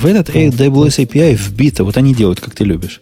В 0.00 0.04
этот 0.04 0.28
AWS 0.28 1.06
API 1.06 1.34
вбито, 1.34 1.84
вот 1.84 1.96
они 1.96 2.14
делают, 2.14 2.40
как 2.40 2.54
ты 2.54 2.64
любишь. 2.64 3.00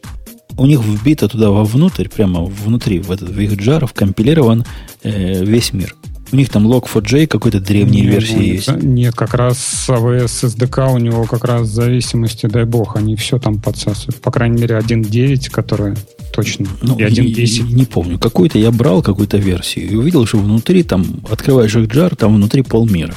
У 0.56 0.66
них 0.66 0.80
вбито 0.80 1.28
туда 1.28 1.50
вовнутрь, 1.50 2.08
прямо 2.08 2.44
внутри, 2.44 3.00
в 3.00 3.10
этот 3.10 3.30
в 3.30 3.40
их 3.40 3.56
джар, 3.56 3.84
вкомпилирован 3.86 4.64
э, 5.02 5.44
весь 5.44 5.72
мир. 5.72 5.96
У 6.30 6.36
них 6.36 6.50
там 6.50 6.70
Log4j 6.70 7.26
какой-то 7.26 7.58
древней 7.60 8.02
нет, 8.02 8.12
версии 8.12 8.34
нет, 8.34 8.46
есть. 8.46 8.82
Нет, 8.82 9.14
как 9.14 9.34
раз 9.34 9.86
AWS 9.88 10.56
SDK 10.56 10.94
у 10.94 10.98
него 10.98 11.24
как 11.24 11.44
раз 11.44 11.68
зависимости, 11.68 12.46
дай 12.46 12.64
бог, 12.64 12.96
они 12.96 13.16
все 13.16 13.38
там 13.38 13.60
подсасывают. 13.60 14.20
По 14.20 14.30
крайней 14.30 14.60
мере, 14.60 14.76
1.9, 14.76 15.50
которая 15.50 15.96
точно, 16.32 16.68
ну, 16.80 16.96
и 16.96 17.02
1.10. 17.02 17.64
Не, 17.64 17.74
не 17.74 17.84
помню. 17.84 18.20
Какую-то 18.20 18.58
я 18.58 18.70
брал, 18.70 19.02
какую-то 19.02 19.36
версию, 19.36 19.90
и 19.90 19.94
увидел, 19.96 20.26
что 20.26 20.38
внутри 20.38 20.84
там, 20.84 21.04
открываешь 21.28 21.74
их 21.74 21.88
джар, 21.88 22.14
там 22.14 22.36
внутри 22.36 22.62
полмира. 22.62 23.14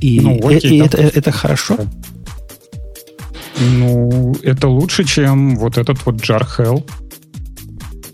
И, 0.00 0.20
ну, 0.20 0.38
окей, 0.42 0.78
и 0.78 0.82
это, 0.82 0.98
это 0.98 1.30
хорошо? 1.30 1.76
Ну, 3.60 4.34
это 4.42 4.68
лучше, 4.68 5.04
чем 5.04 5.56
вот 5.56 5.76
этот 5.78 6.04
вот 6.06 6.16
jar 6.16 6.46
hell 6.58 6.84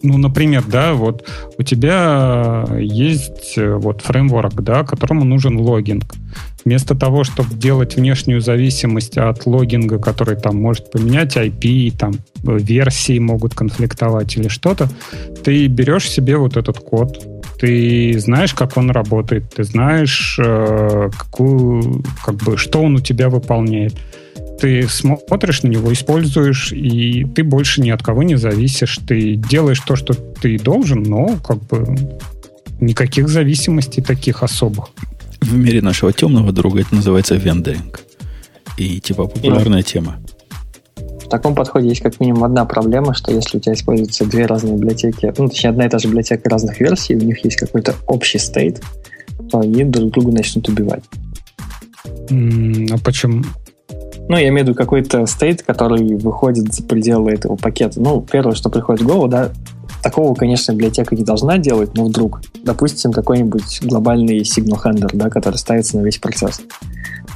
ну, 0.03 0.19
например, 0.19 0.65
да, 0.67 0.95
вот 0.95 1.29
у 1.59 1.63
тебя 1.63 2.65
есть 2.79 3.55
э, 3.57 3.75
вот 3.75 4.03
фреймворк, 4.03 4.63
да, 4.63 4.85
которому 4.85 5.25
нужен 5.25 5.59
логинг. 5.59 6.15
Вместо 6.65 6.95
того, 6.95 7.25
чтобы 7.25 7.55
делать 7.55 7.97
внешнюю 7.97 8.41
зависимость 8.41 9.19
от 9.19 9.47
логинга, 9.47 9.99
который 9.99 10.37
там 10.37 10.57
может 10.61 10.91
поменять 10.91 11.37
IP, 11.37 11.97
там 11.97 12.15
версии 12.43 13.19
могут 13.19 13.55
конфликтовать 13.55 14.37
или 14.37 14.49
что-то, 14.49 14.89
ты 15.45 15.67
берешь 15.67 16.11
себе 16.11 16.37
вот 16.37 16.57
этот 16.57 16.79
код, 16.79 17.25
ты 17.59 18.19
знаешь, 18.19 18.55
как 18.55 18.77
он 18.77 18.91
работает, 18.91 19.55
ты 19.55 19.65
знаешь, 19.65 20.39
э, 20.39 21.11
какую, 21.17 22.05
как 22.25 22.37
бы, 22.37 22.57
что 22.57 22.83
он 22.83 22.97
у 22.97 23.01
тебя 23.01 23.29
выполняет 23.29 23.95
ты 24.59 24.89
смотришь 24.89 25.63
на 25.63 25.69
него, 25.69 25.93
используешь, 25.93 26.73
и 26.73 27.25
ты 27.25 27.45
больше 27.45 27.81
ни 27.81 27.91
от 27.91 28.03
кого 28.03 28.23
не 28.23 28.37
зависишь. 28.37 28.99
Ты 29.07 29.35
делаешь 29.37 29.81
то, 29.81 29.97
что 29.97 30.15
ты 30.15 30.59
должен, 30.59 31.03
но 31.03 31.37
как 31.47 31.63
бы 31.65 31.97
никаких 32.81 33.29
зависимостей 33.29 34.03
таких 34.03 34.43
особых. 34.43 34.91
В 35.41 35.55
мире 35.55 35.83
нашего 35.83 36.13
темного 36.13 36.53
друга 36.53 36.81
это 36.81 36.95
называется 36.95 37.37
вендоринг. 37.37 38.01
И 38.77 39.01
типа 39.01 39.27
популярная 39.27 39.81
и 39.81 39.83
тема. 39.83 40.19
В 40.97 41.29
таком 41.29 41.55
подходе 41.55 41.89
есть 41.89 42.03
как 42.03 42.21
минимум 42.21 42.45
одна 42.45 42.65
проблема, 42.65 43.13
что 43.13 43.33
если 43.33 43.59
у 43.59 43.61
тебя 43.61 43.75
используются 43.75 44.25
две 44.25 44.47
разные 44.47 44.75
библиотеки, 44.75 45.33
ну, 45.37 45.49
точнее, 45.49 45.71
одна 45.71 45.87
и 45.87 45.89
та 45.89 45.99
же 45.99 46.07
библиотека 46.07 46.49
разных 46.49 46.79
версий, 46.81 47.17
у 47.17 47.21
них 47.21 47.45
есть 47.45 47.57
какой-то 47.57 47.97
общий 48.07 48.39
стейт, 48.39 48.81
то 49.51 49.59
они 49.59 49.85
друг 49.85 50.13
друга 50.13 50.31
начнут 50.31 50.69
убивать. 50.69 51.03
А 52.31 52.99
почему? 52.99 53.43
Ну, 54.29 54.37
я 54.37 54.49
имею 54.49 54.65
в 54.65 54.69
виду 54.69 54.75
какой-то 54.75 55.25
стейт, 55.27 55.63
который 55.63 56.17
выходит 56.17 56.75
за 56.75 56.83
пределы 56.83 57.33
этого 57.33 57.57
пакета. 57.57 58.01
Ну, 58.01 58.21
первое, 58.21 58.55
что 58.55 58.71
приходит 58.71 59.03
в 59.03 59.07
голову, 59.07 59.29
да, 59.29 59.53
такого, 60.03 60.35
конечно, 60.35 60.73
библиотека 60.73 61.15
не 61.15 61.25
должна 61.25 61.59
делать, 61.59 61.95
но 61.95 62.07
вдруг, 62.07 62.41
допустим, 62.65 63.13
какой-нибудь 63.13 63.81
глобальный 63.83 64.41
signal 64.41 64.83
handler, 64.83 65.11
да, 65.13 65.31
который 65.31 65.57
ставится 65.57 65.99
на 65.99 66.03
весь 66.03 66.19
процесс. 66.19 66.61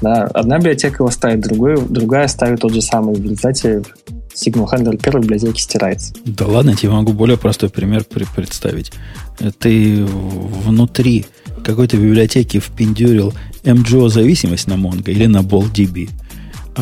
Да, 0.03 0.25
одна 0.25 0.59
библиотека 0.59 1.03
его 1.03 1.11
ставит, 1.11 1.43
другую, 1.43 1.79
другая 1.89 2.27
ставит 2.27 2.61
тот 2.61 2.73
же 2.73 2.83
самый. 2.83 3.15
В 3.15 3.23
результате 3.23 3.83
signal 4.35 4.69
handler 4.69 4.97
первой 4.97 5.23
библиотеки 5.23 5.61
стирается. 5.61 6.13
Да 6.25 6.47
ладно, 6.47 6.71
я 6.71 6.77
тебе 6.77 6.91
могу 6.91 7.13
более 7.13 7.37
простой 7.37 7.71
пример 7.71 8.05
представить. 8.05 8.93
Ты 9.59 10.05
внутри 10.05 11.27
какой-то 11.63 11.97
библиотеки 11.99 12.59
впендюрил 12.59 13.33
MGO 13.63 14.09
зависимость 14.09 14.67
на 14.67 14.75
Mongo 14.75 15.11
или 15.11 15.27
на 15.27 15.39
BallDB– 15.39 16.09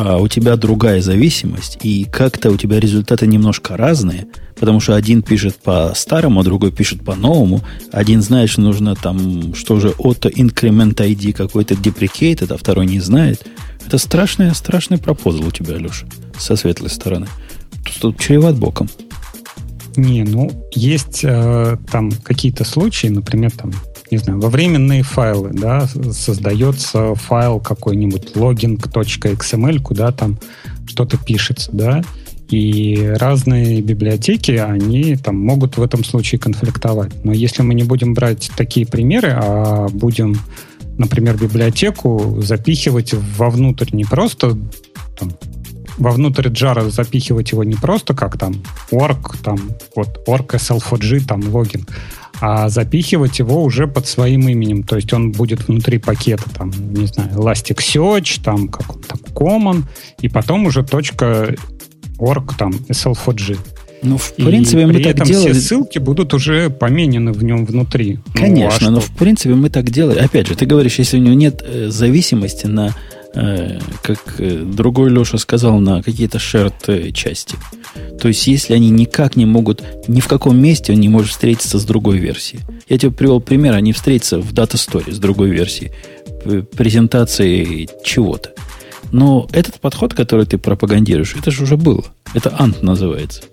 а 0.01 0.17
у 0.17 0.29
тебя 0.29 0.55
другая 0.55 1.01
зависимость, 1.01 1.77
и 1.83 2.05
как-то 2.05 2.51
у 2.51 2.57
тебя 2.57 2.79
результаты 2.79 3.27
немножко 3.27 3.75
разные, 3.75 4.27
потому 4.57 4.79
что 4.79 4.95
один 4.95 5.21
пишет 5.21 5.57
по 5.57 5.91
старому, 5.93 6.39
а 6.39 6.43
другой 6.43 6.71
пишет 6.71 7.03
по 7.03 7.15
новому. 7.15 7.61
Один 7.91 8.21
знает, 8.21 8.49
что 8.49 8.61
нужно 8.61 8.95
там, 8.95 9.53
что 9.55 9.77
же, 9.81 9.89
auto 9.99 10.33
increment 10.33 10.95
ID 10.95 11.33
какой-то 11.33 11.73
deprecated, 11.73 12.53
а 12.53 12.57
второй 12.57 12.85
не 12.85 13.01
знает. 13.01 13.45
Это 13.85 13.97
страшный, 13.97 14.55
страшный 14.55 14.99
пропозал 14.99 15.47
у 15.47 15.51
тебя, 15.51 15.75
Леша, 15.75 16.05
со 16.37 16.55
светлой 16.55 16.89
стороны. 16.89 17.27
Тут, 17.83 17.95
тут 17.99 18.19
чреват 18.19 18.57
боком. 18.57 18.87
Не, 19.97 20.23
ну, 20.23 20.49
есть 20.73 21.25
э, 21.25 21.77
там 21.91 22.11
какие-то 22.23 22.63
случаи, 22.63 23.07
например, 23.07 23.51
там 23.51 23.73
не 24.11 24.17
знаю, 24.17 24.39
во 24.39 24.49
временные 24.49 25.03
файлы, 25.03 25.51
да, 25.53 25.87
создается 26.11 27.15
файл 27.15 27.59
какой-нибудь 27.59 28.31
login.xml, 28.35 29.81
куда 29.81 30.11
там 30.11 30.39
что-то 30.87 31.17
пишется, 31.17 31.69
да, 31.71 32.01
и 32.49 33.13
разные 33.17 33.81
библиотеки, 33.81 34.51
они 34.51 35.15
там 35.15 35.37
могут 35.37 35.77
в 35.77 35.83
этом 35.83 36.03
случае 36.03 36.39
конфликтовать. 36.39 37.23
Но 37.23 37.31
если 37.31 37.61
мы 37.61 37.75
не 37.75 37.83
будем 37.83 38.13
брать 38.13 38.51
такие 38.57 38.87
примеры, 38.87 39.35
а 39.35 39.87
будем, 39.89 40.35
например, 40.97 41.37
библиотеку 41.37 42.41
запихивать 42.41 43.13
вовнутрь 43.13 43.89
не 43.93 44.03
просто 44.03 44.57
там, 45.19 45.31
вовнутрь 45.99 46.47
джара 46.47 46.89
запихивать 46.89 47.51
его 47.51 47.63
не 47.63 47.75
просто 47.75 48.15
как 48.15 48.37
там 48.37 48.55
org, 48.91 49.37
там 49.43 49.59
вот 49.95 50.23
org 50.27 50.47
SL4G, 50.47 51.25
там 51.27 51.53
логин, 51.53 51.85
а 52.41 52.69
запихивать 52.69 53.39
его 53.39 53.63
уже 53.63 53.87
под 53.87 54.07
своим 54.07 54.47
именем. 54.47 54.83
То 54.83 54.95
есть 54.95 55.11
он 55.13 55.31
будет 55.31 55.67
внутри 55.67 55.97
пакета, 55.97 56.43
там, 56.55 56.71
не 56.93 57.07
знаю, 57.07 57.29
Elasticsearch, 57.31 58.41
там, 58.43 58.67
как 58.67 58.95
он 58.95 59.01
там, 59.01 59.19
Common, 59.33 59.83
и 60.21 60.29
потом 60.29 60.65
уже 60.65 60.83
точка 60.83 61.55
org, 62.17 62.55
там, 62.57 62.71
SL4G. 62.89 63.57
Ну, 64.01 64.17
в 64.17 64.33
принципе, 64.33 64.83
и 64.83 64.85
мы 64.85 64.93
при 64.93 65.03
так 65.03 65.15
этом 65.15 65.27
делали. 65.27 65.51
все 65.51 65.61
ссылки 65.61 65.99
будут 65.99 66.33
уже 66.33 66.69
поменены 66.69 67.33
в 67.33 67.43
нем 67.43 67.65
внутри. 67.65 68.19
Конечно, 68.33 68.79
ну, 68.83 68.87
а 68.87 68.91
но 68.91 68.99
в 69.01 69.11
принципе 69.11 69.55
мы 69.55 69.69
так 69.69 69.89
делали. 69.89 70.19
Опять 70.19 70.47
же, 70.47 70.55
ты 70.55 70.65
говоришь, 70.65 70.99
если 70.99 71.17
у 71.17 71.21
него 71.21 71.33
нет 71.33 71.61
э, 71.65 71.89
зависимости 71.89 72.65
на, 72.65 72.95
как 73.33 74.39
э, 74.39 74.63
другой 74.63 75.11
Леша 75.11 75.37
сказал, 75.37 75.79
на 75.79 76.01
какие-то 76.01 76.39
shared 76.39 76.73
э. 76.87 78.17
То 78.19 78.27
есть, 78.27 78.47
если 78.47 78.73
они 78.73 78.89
никак 78.89 79.35
не 79.35 79.45
могут, 79.45 79.83
ни 80.07 80.19
в 80.19 80.27
каком 80.27 80.59
месте 80.59 80.93
он 80.93 80.99
не 80.99 81.09
может 81.09 81.31
встретиться 81.31 81.77
с 81.77 81.85
другой 81.85 82.17
версией. 82.17 82.63
Я 82.87 82.97
тебе 82.97 83.11
привел 83.11 83.39
пример, 83.39 83.75
они 83.75 83.93
встретятся 83.93 84.39
в 84.39 84.51
Data 84.53 84.73
Story 84.73 85.11
с 85.11 85.19
другой 85.19 85.51
версией, 85.51 85.91
презентации 86.75 87.87
чего-то. 88.03 88.51
Но 89.11 89.47
этот 89.51 89.79
подход, 89.79 90.13
который 90.13 90.45
ты 90.45 90.57
пропагандируешь, 90.57 91.35
это 91.35 91.51
же 91.51 91.63
уже 91.63 91.77
было. 91.77 92.05
Это 92.33 92.53
ант 92.57 92.81
называется. 92.81 93.43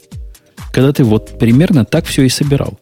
Когда 0.72 0.92
ты 0.92 1.04
вот 1.04 1.38
примерно 1.38 1.84
так 1.84 2.04
все 2.04 2.22
и 2.22 2.28
собирал. 2.28 2.78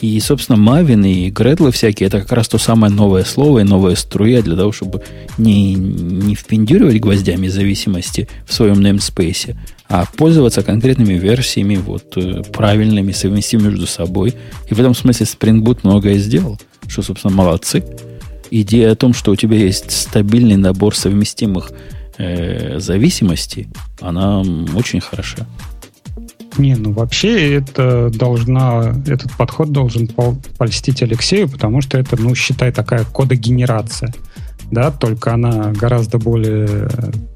И, 0.00 0.20
собственно, 0.20 0.58
Мавин 0.58 1.04
и 1.04 1.30
Гредлы 1.30 1.72
всякие, 1.72 2.08
это 2.08 2.20
как 2.20 2.32
раз 2.32 2.48
то 2.48 2.58
самое 2.58 2.92
новое 2.92 3.24
слово 3.24 3.60
и 3.60 3.64
новая 3.64 3.96
струя 3.96 4.42
для 4.42 4.56
того, 4.56 4.70
чтобы 4.72 5.02
не, 5.38 5.74
не 5.74 6.34
впендюривать 6.34 7.00
гвоздями 7.00 7.48
зависимости 7.48 8.28
в 8.46 8.52
своем 8.52 8.74
namespace, 8.74 9.56
а 9.88 10.04
пользоваться 10.16 10.62
конкретными 10.62 11.14
версиями, 11.14 11.76
вот, 11.76 12.16
э, 12.16 12.42
правильными, 12.52 13.12
совместимыми 13.12 13.68
между 13.68 13.86
собой. 13.86 14.34
И 14.68 14.74
в 14.74 14.80
этом 14.80 14.94
смысле 14.94 15.26
Spring 15.26 15.62
Boot 15.62 15.80
многое 15.82 16.18
сделал, 16.18 16.60
что, 16.88 17.02
собственно, 17.02 17.34
молодцы. 17.34 17.82
Идея 18.50 18.92
о 18.92 18.96
том, 18.96 19.14
что 19.14 19.32
у 19.32 19.36
тебя 19.36 19.56
есть 19.56 19.90
стабильный 19.90 20.56
набор 20.56 20.94
совместимых 20.94 21.72
э, 22.18 22.78
зависимостей, 22.80 23.68
она 24.00 24.40
очень 24.74 25.00
хороша. 25.00 25.46
Не, 26.58 26.74
ну 26.74 26.92
вообще 26.92 27.54
это 27.54 28.10
должна, 28.10 28.94
этот 29.06 29.32
подход 29.36 29.72
должен 29.72 30.08
пол- 30.08 30.38
польстить 30.56 31.02
Алексею, 31.02 31.48
потому 31.48 31.80
что 31.80 31.98
это, 31.98 32.20
ну, 32.20 32.34
считай, 32.34 32.72
такая 32.72 33.04
кодогенерация. 33.04 34.12
Да, 34.70 34.90
только 34.90 35.32
она 35.32 35.70
гораздо 35.72 36.18
более 36.18 36.88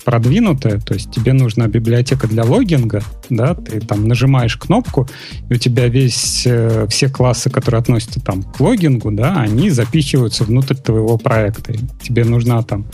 продвинутая, 0.05 0.81
то 0.81 0.95
есть 0.95 1.13
тебе 1.13 1.33
нужна 1.33 1.69
библиотека 1.69 2.27
для 2.27 2.43
логинга, 2.45 3.03
да, 3.29 3.55
ты 3.55 3.79
там 3.81 4.09
нажимаешь 4.09 4.57
кнопку, 4.57 5.09
и 5.49 5.55
у 5.55 5.57
тебя 5.57 5.87
весь, 5.87 6.43
э, 6.45 6.87
все 6.89 7.09
классы, 7.09 7.49
которые 7.49 7.81
относятся 7.81 8.21
там 8.21 8.43
к 8.43 8.59
логингу, 8.59 9.13
да, 9.13 9.37
они 9.37 9.71
запихиваются 9.71 10.43
внутрь 10.43 10.75
твоего 10.75 11.19
проекта. 11.19 11.73
Тебе 12.03 12.25
нужна 12.25 12.63
там 12.63 12.87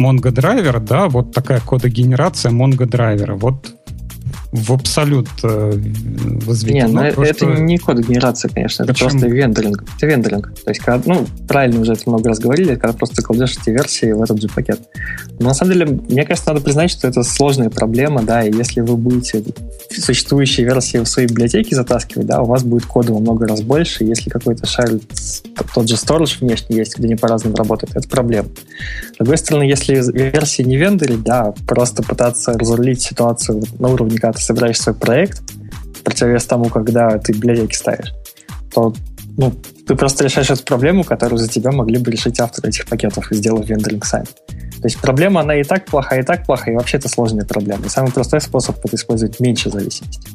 Mongo 0.00 0.32
драйвер, 0.32 0.80
да, 0.80 1.06
вот 1.06 1.32
такая 1.32 1.60
кодогенерация 1.60 2.50
Mongo 2.50 2.86
драйвера. 2.86 3.36
Вот 3.36 3.76
в 4.56 4.72
абсолют 4.72 5.28
э, 5.42 5.72
Не, 5.76 6.38
возведено. 6.40 7.02
ну 7.02 7.12
то, 7.12 7.22
это 7.22 7.34
что- 7.34 7.54
не 7.62 7.78
код-генерация, 7.78 8.48
конечно, 8.50 8.82
это 8.82 8.92
Почему? 8.92 9.10
просто 9.10 9.28
вендоринг. 9.28 9.84
Это 9.96 10.06
вендоринг. 10.06 10.52
То 10.64 10.70
есть, 10.70 10.80
когда, 10.82 11.02
ну, 11.14 11.26
правильно 11.48 11.80
уже 11.80 11.92
это 11.92 12.02
много 12.06 12.28
раз 12.28 12.38
говорили, 12.38 12.74
когда 12.74 12.92
просто 12.92 13.22
кладешь 13.22 13.56
эти 13.60 13.70
версии 13.70 14.12
в 14.12 14.22
этот 14.22 14.40
же 14.40 14.48
пакет. 14.48 14.80
Но 15.38 15.48
на 15.48 15.54
самом 15.54 15.72
деле, 15.72 15.86
мне 15.86 16.24
кажется, 16.24 16.50
надо 16.50 16.62
признать, 16.64 16.90
что 16.90 17.06
это 17.08 17.22
сложная 17.22 17.70
проблема, 17.70 18.22
да, 18.22 18.42
и 18.42 18.52
если 18.52 18.80
вы 18.80 18.96
будете 18.96 19.42
существующие 19.90 20.66
версии 20.66 20.98
в 20.98 21.06
своей 21.06 21.28
библиотеке 21.28 21.74
затаскивать, 21.76 22.26
да, 22.26 22.40
у 22.42 22.46
вас 22.46 22.62
будет 22.62 22.86
кода 22.86 23.12
во 23.12 23.20
много 23.20 23.46
раз 23.46 23.62
больше, 23.62 24.04
если 24.04 24.30
какой-то 24.30 24.64
shared, 24.64 25.02
тот 25.74 25.88
же 25.88 25.94
storage 25.96 26.38
внешний 26.40 26.76
есть, 26.76 26.96
где 26.98 27.06
они 27.06 27.16
по-разному 27.16 27.56
работают, 27.56 27.96
это 27.96 28.08
проблема. 28.08 28.48
С 29.14 29.18
другой 29.18 29.38
стороны, 29.38 29.62
если 29.64 29.94
версии 30.12 30.62
не 30.62 30.76
вендорить, 30.76 31.22
да, 31.22 31.52
просто 31.66 32.02
пытаться 32.02 32.52
разрулить 32.52 33.00
ситуацию 33.02 33.62
на 33.78 33.88
уровне, 33.88 34.18
когда 34.18 34.32
ты 34.32 34.42
собираешь 34.46 34.80
свой 34.80 34.94
проект, 34.94 35.42
противовес 36.04 36.44
тому, 36.46 36.66
когда 36.66 37.18
ты 37.18 37.32
библиотеки 37.32 37.74
ставишь, 37.74 38.12
то 38.72 38.94
ну, 39.36 39.52
ты 39.86 39.94
просто 39.94 40.24
решаешь 40.24 40.50
эту 40.50 40.64
проблему, 40.64 41.04
которую 41.04 41.38
за 41.38 41.48
тебя 41.48 41.70
могли 41.70 41.98
бы 41.98 42.10
решить 42.10 42.40
авторы 42.40 42.70
этих 42.70 42.86
пакетов, 42.86 43.26
сделав 43.30 43.68
вендоринг 43.68 44.04
сами. 44.04 44.26
То 44.26 44.84
есть 44.84 44.98
проблема, 44.98 45.40
она 45.40 45.56
и 45.56 45.62
так 45.62 45.86
плохая, 45.86 46.20
и 46.20 46.22
так 46.22 46.46
плохая, 46.46 46.74
и 46.74 46.76
вообще 46.76 46.98
это 46.98 47.08
сложная 47.08 47.44
проблема. 47.44 47.86
И 47.86 47.88
самый 47.88 48.12
простой 48.12 48.40
способ 48.40 48.78
это 48.84 48.96
использовать 48.96 49.40
меньше 49.40 49.70
зависимости. 49.70 50.28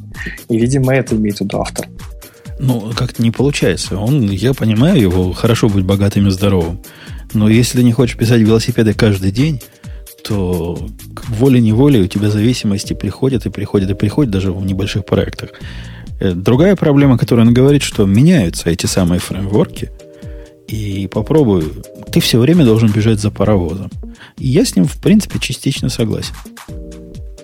И, 0.48 0.56
видимо, 0.56 0.94
это 0.94 1.16
имеет 1.16 1.38
в 1.38 1.40
виду 1.42 1.60
автор. 1.60 1.88
Ну, 2.58 2.92
как-то 2.96 3.22
не 3.22 3.30
получается. 3.30 3.98
Он, 3.98 4.30
я 4.30 4.54
понимаю 4.54 5.00
его, 5.00 5.32
хорошо 5.32 5.68
быть 5.68 5.84
богатым 5.84 6.28
и 6.28 6.30
здоровым. 6.30 6.80
Но 7.34 7.48
если 7.48 7.78
ты 7.78 7.84
не 7.84 7.92
хочешь 7.92 8.16
писать 8.16 8.40
велосипеды 8.40 8.94
каждый 8.94 9.32
день, 9.32 9.62
то 10.24 10.78
волей-неволей 11.28 12.02
у 12.02 12.06
тебя 12.06 12.30
зависимости 12.30 12.92
приходят 12.94 13.46
и 13.46 13.50
приходят 13.50 13.90
и 13.90 13.94
приходят 13.94 14.30
даже 14.32 14.52
в 14.52 14.64
небольших 14.64 15.04
проектах. 15.04 15.50
Э, 16.20 16.32
Другая 16.34 16.76
проблема, 16.76 17.18
которую 17.18 17.46
он 17.48 17.54
говорит, 17.54 17.82
что 17.82 18.06
меняются 18.06 18.70
эти 18.70 18.86
самые 18.86 19.18
фреймворки, 19.18 19.90
и 20.68 21.06
попробую, 21.08 21.84
ты 22.10 22.20
все 22.20 22.38
время 22.38 22.64
должен 22.64 22.90
бежать 22.90 23.20
за 23.20 23.30
паровозом. 23.30 23.90
И 24.38 24.48
я 24.48 24.64
с 24.64 24.74
ним, 24.76 24.86
в 24.86 24.98
принципе, 25.00 25.38
частично 25.38 25.88
согласен. 25.90 26.34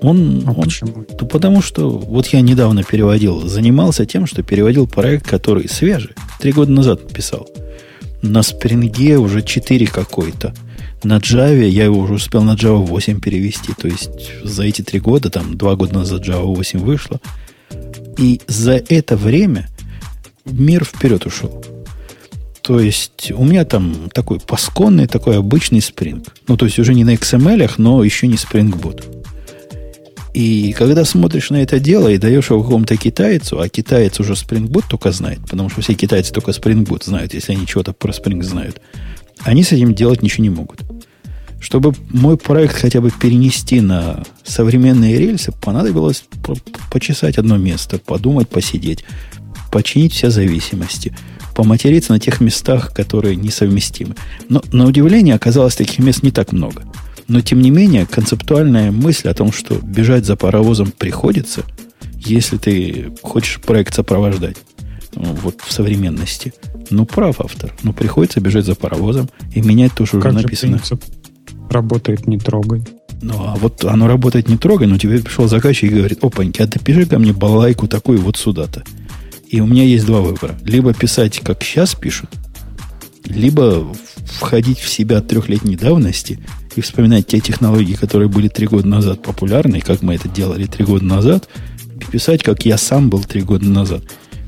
Он, 0.01 0.45
А 0.47 0.53
он 0.53 0.63
почему? 0.65 1.05
ну, 1.21 1.27
потому 1.27 1.61
что 1.61 1.91
вот 1.91 2.29
я 2.29 2.41
недавно 2.41 2.85
переводил, 2.85 3.47
занимался 3.49 4.07
тем, 4.07 4.27
что 4.27 4.43
переводил 4.43 4.87
проект, 4.87 5.27
который 5.27 5.69
свежий, 5.69 6.13
три 6.41 6.53
года 6.53 6.71
назад 6.71 7.13
писал. 7.13 7.49
На 8.23 8.43
спринге 8.43 9.19
уже 9.19 9.43
4 9.43 9.87
какой-то. 9.89 10.55
На 11.03 11.19
Java 11.19 11.67
я 11.69 11.85
его 11.85 12.01
уже 12.01 12.15
успел 12.15 12.43
на 12.43 12.55
Java 12.55 12.85
8 12.85 13.21
перевести. 13.21 13.73
То 13.75 13.89
есть 13.89 14.31
за 14.43 14.65
эти 14.65 14.83
три 14.83 15.01
года, 15.01 15.31
там 15.31 15.57
два 15.57 15.77
года 15.77 15.95
назад 15.95 16.27
Java 16.27 16.55
8 16.55 16.79
вышла. 16.81 17.21
И 18.17 18.41
за 18.47 18.73
это 18.73 19.17
время 19.17 19.69
мир 20.45 20.85
вперед 20.85 21.25
ушел. 21.27 21.65
То 22.63 22.81
есть 22.81 23.33
у 23.33 23.45
меня 23.45 23.65
там 23.65 24.11
такой 24.13 24.41
пасконный, 24.41 25.07
такой 25.07 25.39
обычный 25.39 25.79
Spring. 25.79 26.27
Ну, 26.49 26.57
то 26.57 26.67
есть 26.67 26.79
уже 26.79 26.95
не 26.95 27.05
на 27.05 27.15
XML, 27.15 27.73
но 27.79 28.05
еще 28.05 28.27
не 28.27 28.35
Spring 28.35 28.71
Boot. 28.71 29.05
И 30.35 30.73
когда 30.73 31.05
смотришь 31.05 31.51
на 31.51 31.63
это 31.63 31.81
дело 31.81 32.09
и 32.09 32.19
даешь 32.19 32.51
его 32.51 32.63
какому-то 32.63 32.97
китайцу, 32.97 33.61
а 33.61 33.69
китаец 33.69 34.21
уже 34.21 34.35
Spring 34.35 34.69
Boot 34.69 34.85
только 34.89 35.11
знает, 35.13 35.41
потому 35.49 35.71
что 35.71 35.81
все 35.81 35.95
китайцы 35.95 36.33
только 36.33 36.51
Spring 36.51 36.85
Boot 36.85 37.05
знают, 37.05 37.35
если 37.35 37.53
они 37.53 37.67
чего-то 37.67 37.93
про 37.93 38.13
Spring 38.13 38.43
знают, 38.43 38.81
они 39.45 39.63
с 39.63 39.73
этим 39.73 39.95
делать 39.95 40.23
ничего 40.23 40.43
не 40.43 40.51
могут. 40.51 40.83
Чтобы 41.61 41.93
мой 42.11 42.37
проект 42.37 42.77
хотя 42.77 43.01
бы 43.01 43.11
перенести 43.11 43.81
на 43.81 44.23
современные 44.45 45.19
рельсы, 45.19 45.53
понадобилось 45.53 46.25
по- 46.45 46.57
почесать 46.91 47.37
одно 47.37 47.57
место, 47.57 47.99
подумать, 47.99 48.49
посидеть, 48.49 49.05
починить 49.73 50.13
все 50.13 50.31
зависимости, 50.31 51.17
поматериться 51.57 52.13
на 52.13 52.21
тех 52.21 52.41
местах, 52.41 52.95
которые 52.95 53.35
несовместимы. 53.35 54.15
Но 54.49 54.63
на 54.73 54.87
удивление 54.87 55.35
оказалось 55.35 55.75
таких 55.75 55.99
мест 55.99 56.23
не 56.23 56.31
так 56.31 56.53
много. 56.53 56.85
Но 57.27 57.41
тем 57.41 57.61
не 57.61 57.71
менее, 57.71 58.07
концептуальная 58.07 58.93
мысль 58.93 59.29
о 59.29 59.35
том, 59.35 59.53
что 59.53 59.75
бежать 59.75 60.25
за 60.25 60.37
паровозом 60.37 60.93
приходится, 60.93 61.63
если 62.15 62.57
ты 62.57 63.13
хочешь 63.23 63.61
проект 63.61 63.95
сопровождать 63.95 64.57
ну, 65.15 65.25
вот 65.43 65.61
в 65.61 65.73
современности. 65.73 66.55
Ну, 66.91 67.05
прав 67.07 67.41
автор. 67.41 67.75
Ну, 67.83 67.93
приходится 67.93 68.41
бежать 68.41 68.65
за 68.65 68.75
паровозом 68.75 69.29
и 69.55 69.61
менять 69.61 69.93
то, 69.95 70.07
что 70.07 70.21
Как 70.21 70.33
уже 70.33 70.39
же 70.41 70.45
написано. 70.45 70.77
принцип 70.79 71.03
работает 71.71 72.27
не 72.27 72.39
трогай. 72.39 72.83
Ну, 73.21 73.35
а 73.39 73.57
вот 73.57 73.85
оно 73.85 74.07
работает 74.07 74.49
не 74.49 74.57
трогай, 74.57 74.87
но 74.87 74.97
тебе 74.97 75.19
пришел 75.19 75.49
заказчик 75.49 75.91
и 75.91 75.95
говорит, 75.95 76.23
опаньки, 76.23 76.63
а 76.63 76.67
ты 76.67 76.79
пиши 76.79 77.05
ко 77.07 77.19
мне 77.19 77.33
балалайку 77.33 77.89
такую 77.89 78.21
вот 78.21 78.37
сюда-то. 78.37 78.85
И 79.49 79.61
у 79.61 79.67
меня 79.67 79.85
есть 79.85 80.07
два 80.07 80.21
выбора. 80.21 80.57
Либо 80.65 80.95
писать, 80.95 81.41
как 81.41 81.63
сейчас 81.63 81.95
пишут, 81.95 82.31
либо 83.25 83.87
входить 84.27 84.79
в 84.79 84.89
себя 84.89 85.21
трехлетней 85.21 85.77
давности 85.77 86.39
и 86.77 86.81
вспоминать 86.81 87.27
те 87.27 87.41
технологии, 87.41 87.95
которые 87.95 88.29
были 88.29 88.49
три 88.49 88.67
года 88.67 88.87
назад 88.87 89.23
популярны, 89.23 89.81
как 89.81 90.03
мы 90.03 90.15
это 90.15 90.29
делали 90.29 90.67
три 90.67 90.85
года 90.85 91.05
назад, 91.05 91.49
и 92.01 92.05
писать, 92.05 92.43
как 92.43 92.65
я 92.65 92.79
сам 92.79 93.11
был 93.11 93.23
три 93.25 93.41
года 93.43 93.67
назад. 93.67 94.03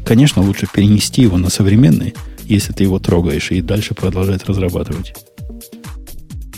Конечно, 0.05 0.43
лучше 0.43 0.67
перенести 0.73 1.23
его 1.23 1.39
на 1.39 1.51
современный, 1.51 2.15
если 2.55 2.73
ты 2.73 2.85
его 2.85 2.99
трогаешь, 2.99 3.51
и 3.51 3.61
дальше 3.61 3.95
продолжать 3.95 4.45
разрабатывать. 4.45 5.15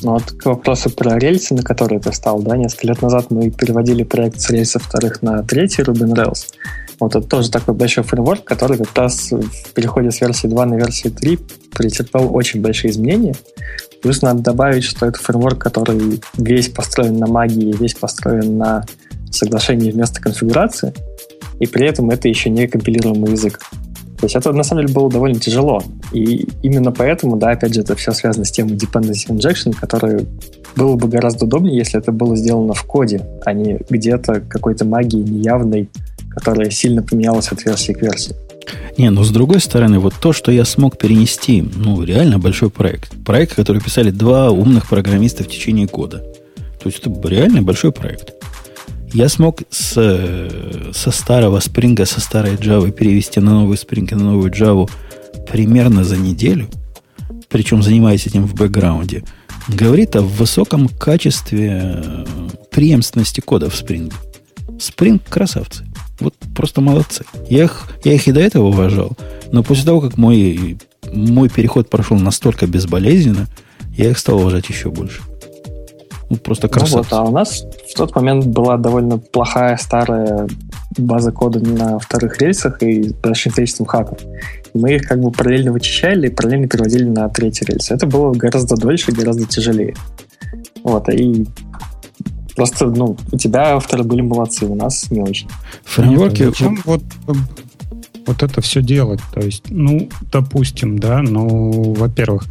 Ну 0.02 0.14
вот 0.14 0.32
к 0.32 0.46
вопросу 0.46 0.90
про 0.90 1.16
рельсы, 1.18 1.54
на 1.54 1.62
которые 1.62 2.00
ты 2.00 2.12
стал, 2.12 2.42
да, 2.42 2.56
несколько 2.56 2.88
лет 2.88 3.02
назад 3.02 3.30
мы 3.30 3.50
переводили 3.50 4.02
проект 4.02 4.40
с 4.40 4.50
рельсов 4.50 4.82
вторых 4.82 5.22
на 5.22 5.44
третий 5.44 5.82
Ruby 5.82 6.12
Rails. 6.12 6.46
Вот 6.98 7.14
это 7.14 7.26
тоже 7.26 7.50
такой 7.50 7.74
большой 7.74 8.04
фреймворк, 8.04 8.44
который 8.44 8.78
как 8.78 8.96
раз 8.96 9.30
в 9.30 9.72
переходе 9.72 10.10
с 10.10 10.20
версии 10.20 10.48
2 10.48 10.66
на 10.66 10.74
версию 10.74 11.12
3 11.12 11.38
претерпел 11.72 12.34
очень 12.34 12.60
большие 12.60 12.90
изменения. 12.90 13.34
Плюс 14.02 14.22
надо 14.22 14.40
добавить, 14.40 14.84
что 14.84 15.06
это 15.06 15.18
фреймворк, 15.20 15.58
который 15.58 16.20
весь 16.36 16.68
построен 16.68 17.16
на 17.16 17.26
магии, 17.28 17.76
весь 17.76 17.94
построен 17.94 18.58
на 18.58 18.84
соглашении 19.30 19.90
вместо 19.90 20.20
конфигурации, 20.20 20.92
и 21.60 21.66
при 21.66 21.86
этом 21.86 22.10
это 22.10 22.28
еще 22.28 22.50
не 22.50 22.66
компилируемый 22.66 23.32
язык. 23.32 23.60
То 24.22 24.26
есть 24.26 24.36
это 24.36 24.52
на 24.52 24.62
самом 24.62 24.82
деле 24.82 24.94
было 24.94 25.10
довольно 25.10 25.40
тяжело. 25.40 25.82
И 26.12 26.46
именно 26.62 26.92
поэтому, 26.92 27.36
да, 27.38 27.50
опять 27.50 27.74
же, 27.74 27.80
это 27.80 27.96
все 27.96 28.12
связано 28.12 28.44
с 28.44 28.52
темой 28.52 28.76
dependency 28.76 29.26
injection, 29.26 29.74
который 29.74 30.28
было 30.76 30.94
бы 30.94 31.08
гораздо 31.08 31.46
удобнее, 31.46 31.76
если 31.76 31.98
это 31.98 32.12
было 32.12 32.36
сделано 32.36 32.72
в 32.72 32.84
коде, 32.84 33.26
а 33.44 33.52
не 33.52 33.80
где-то 33.90 34.42
какой-то 34.48 34.84
магии 34.84 35.16
неявной, 35.16 35.88
которая 36.30 36.70
сильно 36.70 37.02
поменялась 37.02 37.48
от 37.50 37.64
версии 37.64 37.94
к 37.94 38.00
версии. 38.00 38.36
Не, 38.96 39.10
но 39.10 39.24
с 39.24 39.30
другой 39.30 39.58
стороны, 39.58 39.98
вот 39.98 40.14
то, 40.20 40.32
что 40.32 40.52
я 40.52 40.64
смог 40.64 40.98
перенести, 40.98 41.60
ну, 41.60 42.04
реально 42.04 42.38
большой 42.38 42.70
проект. 42.70 43.10
Проект, 43.24 43.56
который 43.56 43.82
писали 43.82 44.12
два 44.12 44.52
умных 44.52 44.88
программиста 44.88 45.42
в 45.42 45.48
течение 45.48 45.88
года. 45.88 46.18
То 46.80 46.88
есть 46.88 47.00
это 47.00 47.28
реально 47.28 47.62
большой 47.62 47.90
проект. 47.90 48.34
Я 49.12 49.28
смог 49.28 49.60
с, 49.68 49.92
со 50.92 51.10
старого 51.10 51.60
спринга, 51.60 52.06
со 52.06 52.20
старой 52.20 52.54
Java 52.54 52.90
перевести 52.90 53.40
на 53.40 53.52
новый 53.52 53.76
спринг 53.76 54.12
и 54.12 54.14
на 54.14 54.24
новую 54.24 54.50
Java 54.50 54.90
примерно 55.50 56.02
за 56.02 56.16
неделю, 56.16 56.68
причем 57.50 57.82
занимаясь 57.82 58.26
этим 58.26 58.46
в 58.46 58.54
бэкграунде, 58.54 59.22
говорит 59.68 60.16
о 60.16 60.22
высоком 60.22 60.88
качестве 60.88 62.02
преемственности 62.70 63.40
кода 63.40 63.68
в 63.68 63.74
Spring. 63.74 64.12
Spring 64.78 65.20
красавцы. 65.28 65.84
Вот 66.18 66.34
просто 66.54 66.80
молодцы. 66.80 67.24
Я 67.50 67.64
их, 67.64 67.88
я 68.04 68.14
их 68.14 68.26
и 68.28 68.32
до 68.32 68.40
этого 68.40 68.68
уважал, 68.68 69.12
но 69.50 69.62
после 69.62 69.84
того, 69.84 70.00
как 70.00 70.16
мой, 70.16 70.78
мой 71.12 71.50
переход 71.50 71.90
прошел 71.90 72.18
настолько 72.18 72.66
безболезненно, 72.66 73.46
я 73.94 74.10
их 74.10 74.18
стал 74.18 74.38
уважать 74.38 74.70
еще 74.70 74.90
больше. 74.90 75.20
Ну, 76.32 76.38
просто 76.38 76.66
красавцы. 76.66 76.96
Ну 76.96 77.02
вот, 77.02 77.12
а 77.12 77.22
у 77.28 77.30
нас 77.30 77.66
в 77.90 77.94
тот 77.94 78.14
момент 78.14 78.46
была 78.46 78.78
довольно 78.78 79.18
плохая 79.18 79.76
старая 79.76 80.48
база 80.96 81.30
кода 81.30 81.60
на 81.60 81.98
вторых 81.98 82.40
рельсах 82.40 82.82
и 82.82 83.10
с 83.10 83.12
большим 83.12 83.52
количеством 83.52 83.84
хаков. 83.84 84.18
Мы 84.72 84.94
их 84.94 85.02
как 85.02 85.20
бы 85.20 85.30
параллельно 85.30 85.72
вычищали 85.72 86.28
и 86.28 86.30
параллельно 86.30 86.68
переводили 86.68 87.04
на 87.04 87.28
третий 87.28 87.66
рельс. 87.66 87.90
Это 87.90 88.06
было 88.06 88.32
гораздо 88.32 88.76
дольше 88.76 89.10
и 89.10 89.14
гораздо 89.14 89.44
тяжелее. 89.44 89.94
Вот, 90.82 91.06
и 91.10 91.46
Просто, 92.56 92.86
ну, 92.86 93.16
у 93.30 93.38
тебя 93.38 93.76
авторы 93.76 94.04
были 94.04 94.20
молодцы, 94.20 94.66
у 94.66 94.74
нас 94.74 95.10
не 95.10 95.22
очень. 95.22 95.48
Фреймворки... 95.84 96.44
Зачем 96.44 96.78
вот, 96.84 97.02
вот 98.26 98.42
это 98.42 98.60
все 98.60 98.82
делать? 98.82 99.20
То 99.32 99.40
есть, 99.40 99.64
ну, 99.70 100.08
допустим, 100.32 100.98
да, 100.98 101.22
ну, 101.22 101.94
во-первых, 101.94 102.44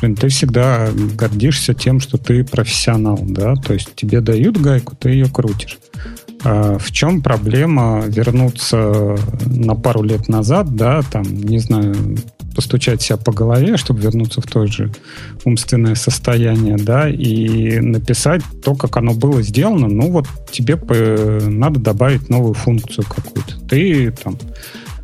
блин, 0.00 0.14
ты 0.16 0.28
всегда 0.28 0.88
гордишься 1.14 1.74
тем, 1.74 2.00
что 2.00 2.18
ты 2.18 2.44
профессионал, 2.44 3.18
да, 3.22 3.54
то 3.54 3.74
есть 3.74 3.94
тебе 3.94 4.20
дают 4.20 4.58
гайку, 4.58 4.96
ты 4.96 5.10
ее 5.10 5.26
крутишь. 5.26 5.78
А 6.44 6.78
в 6.78 6.92
чем 6.92 7.20
проблема 7.20 8.04
вернуться 8.06 9.16
на 9.46 9.74
пару 9.74 10.02
лет 10.02 10.28
назад, 10.28 10.76
да, 10.76 11.02
там, 11.02 11.24
не 11.24 11.58
знаю, 11.58 11.96
постучать 12.54 13.02
себя 13.02 13.16
по 13.16 13.32
голове, 13.32 13.76
чтобы 13.76 14.00
вернуться 14.00 14.40
в 14.40 14.46
то 14.46 14.66
же 14.66 14.92
умственное 15.44 15.94
состояние, 15.94 16.76
да, 16.76 17.08
и 17.08 17.78
написать 17.80 18.42
то, 18.64 18.74
как 18.74 18.96
оно 18.96 19.14
было 19.14 19.42
сделано, 19.42 19.88
ну 19.88 20.10
вот 20.10 20.26
тебе 20.50 20.76
надо 21.46 21.80
добавить 21.80 22.28
новую 22.28 22.54
функцию 22.54 23.04
какую-то. 23.08 23.58
Ты 23.68 24.10
там 24.10 24.36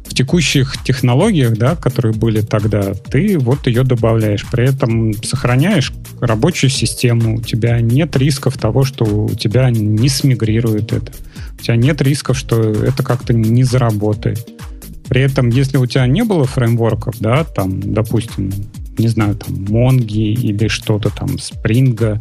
в 0.05 0.14
текущих 0.14 0.82
технологиях, 0.85 1.56
да, 1.56 1.76
которые 1.76 2.12
были 2.12 2.40
тогда, 2.40 2.94
ты 2.94 3.39
вот 3.39 3.66
ее 3.66 3.85
добавляешь. 3.85 4.47
При 4.51 4.68
этом 4.68 5.12
сохраняешь 5.22 5.93
рабочую 6.20 6.70
систему. 6.70 7.39
У 7.39 7.43
тебя 7.43 7.81
нет 7.81 8.16
рисков 8.16 8.59
того, 8.59 8.85
что 8.85 9.05
у 9.05 9.35
тебя 9.35 9.70
не 9.70 10.09
смигрирует 10.09 10.93
это. 10.93 11.12
У 11.59 11.62
тебя 11.62 11.76
нет 11.76 12.02
рисков, 12.02 12.39
что 12.39 12.60
это 12.60 13.02
как-то 13.02 13.32
не 13.32 13.64
заработает. 13.64 14.47
При 15.09 15.22
этом, 15.22 15.48
если 15.48 15.76
у 15.78 15.86
тебя 15.86 16.06
не 16.06 16.22
было 16.22 16.44
фреймворков, 16.44 17.16
да, 17.20 17.44
там, 17.44 17.93
допустим, 17.93 18.52
не 18.98 19.09
знаю, 19.09 19.36
там, 19.36 19.64
Монги 19.68 20.32
или 20.32 20.68
что-то 20.68 21.10
там, 21.10 21.39
Спринга, 21.39 22.18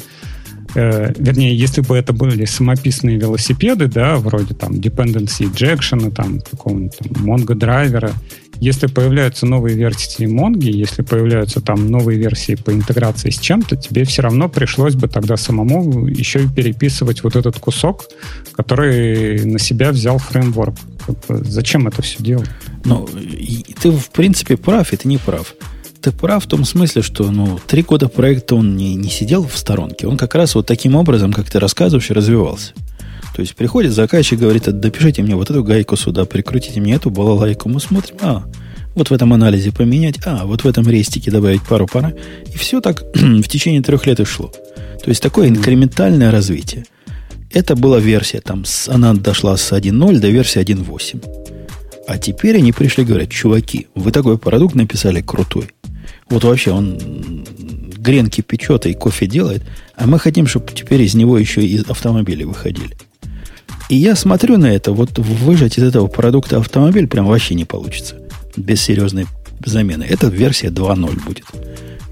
э, 0.75 1.13
вернее, 1.17 1.55
если 1.55 1.81
бы 1.81 1.97
это 1.97 2.13
были 2.13 2.45
самописные 2.45 3.17
велосипеды, 3.17 3.87
да, 3.87 4.17
вроде 4.17 4.53
там 4.53 4.73
dependency 4.73 5.51
injection, 5.51 6.11
там, 6.11 6.39
какого-нибудь 6.39 6.97
там 6.97 7.25
Mongo 7.25 7.55
драйвера, 7.55 8.11
если 8.59 8.87
появляются 8.87 9.45
новые 9.45 9.75
версии 9.75 10.25
Монги, 10.25 10.69
если 10.69 11.01
появляются 11.01 11.59
там 11.59 11.89
новые 11.89 12.17
версии 12.17 12.55
по 12.55 12.71
интеграции 12.71 13.29
с 13.29 13.39
чем-то, 13.39 13.75
тебе 13.75 14.05
все 14.05 14.21
равно 14.21 14.47
пришлось 14.47 14.95
бы 14.95 15.07
тогда 15.07 15.35
самому 15.35 16.07
еще 16.07 16.43
и 16.43 16.47
переписывать 16.47 17.23
вот 17.23 17.35
этот 17.35 17.59
кусок, 17.59 18.05
который 18.53 19.43
на 19.45 19.59
себя 19.59 19.91
взял 19.91 20.17
фреймворк. 20.17 20.75
Зачем 21.27 21.87
это 21.87 22.01
все 22.01 22.23
делать? 22.23 22.49
Ну, 22.85 23.07
ты 23.81 23.91
в 23.91 24.09
принципе 24.11 24.55
прав, 24.55 24.93
и 24.93 24.97
ты 24.97 25.07
не 25.09 25.17
прав. 25.17 25.55
Ты 26.03 26.11
прав 26.11 26.43
в 26.43 26.47
том 26.47 26.65
смысле, 26.65 27.01
что 27.01 27.31
ну, 27.31 27.57
три 27.65 27.81
года 27.81 28.09
проекта 28.09 28.55
он 28.55 28.75
не, 28.75 28.95
не 28.95 29.09
сидел 29.09 29.47
в 29.47 29.57
сторонке. 29.57 30.05
Он 30.05 30.17
как 30.17 30.35
раз 30.35 30.53
вот 30.53 30.67
таким 30.67 30.95
образом, 30.95 31.31
как 31.31 31.49
ты 31.49 31.61
рассказываешь, 31.61 32.09
развивался. 32.09 32.73
То 33.33 33.39
есть 33.39 33.55
приходит 33.55 33.93
заказчик, 33.93 34.37
говорит, 34.37 34.63
допишите 34.65 35.23
мне 35.23 35.37
вот 35.37 35.49
эту 35.49 35.63
гайку 35.63 35.95
сюда, 35.95 36.25
прикрутите 36.25 36.81
мне 36.81 36.95
эту 36.95 37.09
балалайку. 37.09 37.69
Мы 37.69 37.79
смотрим, 37.79 38.17
а, 38.19 38.43
вот 38.95 39.11
в 39.11 39.13
этом 39.13 39.31
анализе 39.31 39.71
поменять, 39.71 40.19
а, 40.25 40.45
вот 40.45 40.65
в 40.65 40.67
этом 40.67 40.85
рестике 40.89 41.31
добавить 41.31 41.63
пару 41.63 41.87
пара. 41.87 42.13
И 42.53 42.57
все 42.57 42.81
так 42.81 43.03
в 43.15 43.47
течение 43.47 43.81
трех 43.81 44.05
лет 44.05 44.19
и 44.19 44.25
шло. 44.25 44.51
То 45.01 45.09
есть 45.09 45.23
такое 45.23 45.47
инкрементальное 45.47 46.31
развитие. 46.31 46.85
Это 47.49 47.77
была 47.77 47.99
версия, 47.99 48.41
там, 48.41 48.65
она 48.89 49.13
дошла 49.13 49.55
с 49.55 49.71
1.0 49.71 50.19
до 50.19 50.27
версии 50.27 50.61
1.8. 50.61 51.23
А 52.07 52.17
теперь 52.17 52.57
они 52.57 52.73
пришли 52.73 53.03
и 53.03 53.07
говорят, 53.07 53.29
чуваки, 53.29 53.87
вы 53.95 54.11
такой 54.11 54.37
продукт 54.37 54.75
написали 54.75 55.21
крутой. 55.21 55.69
Вот 56.33 56.45
вообще 56.45 56.71
он 56.71 56.97
гренки 57.99 58.41
печет 58.41 58.87
и 58.87 58.95
кофе 58.95 59.27
делает, 59.27 59.61
а 59.95 60.07
мы 60.07 60.17
хотим, 60.17 60.47
чтобы 60.47 60.71
теперь 60.73 61.03
из 61.03 61.13
него 61.13 61.37
еще 61.37 61.63
и 61.63 61.79
автомобили 61.87 62.43
выходили. 62.43 62.97
И 63.87 63.97
я 63.97 64.15
смотрю 64.15 64.57
на 64.57 64.65
это, 64.65 64.93
вот 64.93 65.19
выжать 65.19 65.77
из 65.77 65.83
этого 65.83 66.07
продукта 66.07 66.57
автомобиль 66.57 67.07
прям 67.07 67.27
вообще 67.27 67.53
не 67.53 67.65
получится. 67.65 68.15
Без 68.57 68.81
серьезной 68.81 69.27
замены. 69.63 70.05
Это 70.09 70.25
версия 70.25 70.69
2.0 70.69 71.23
будет. 71.23 71.45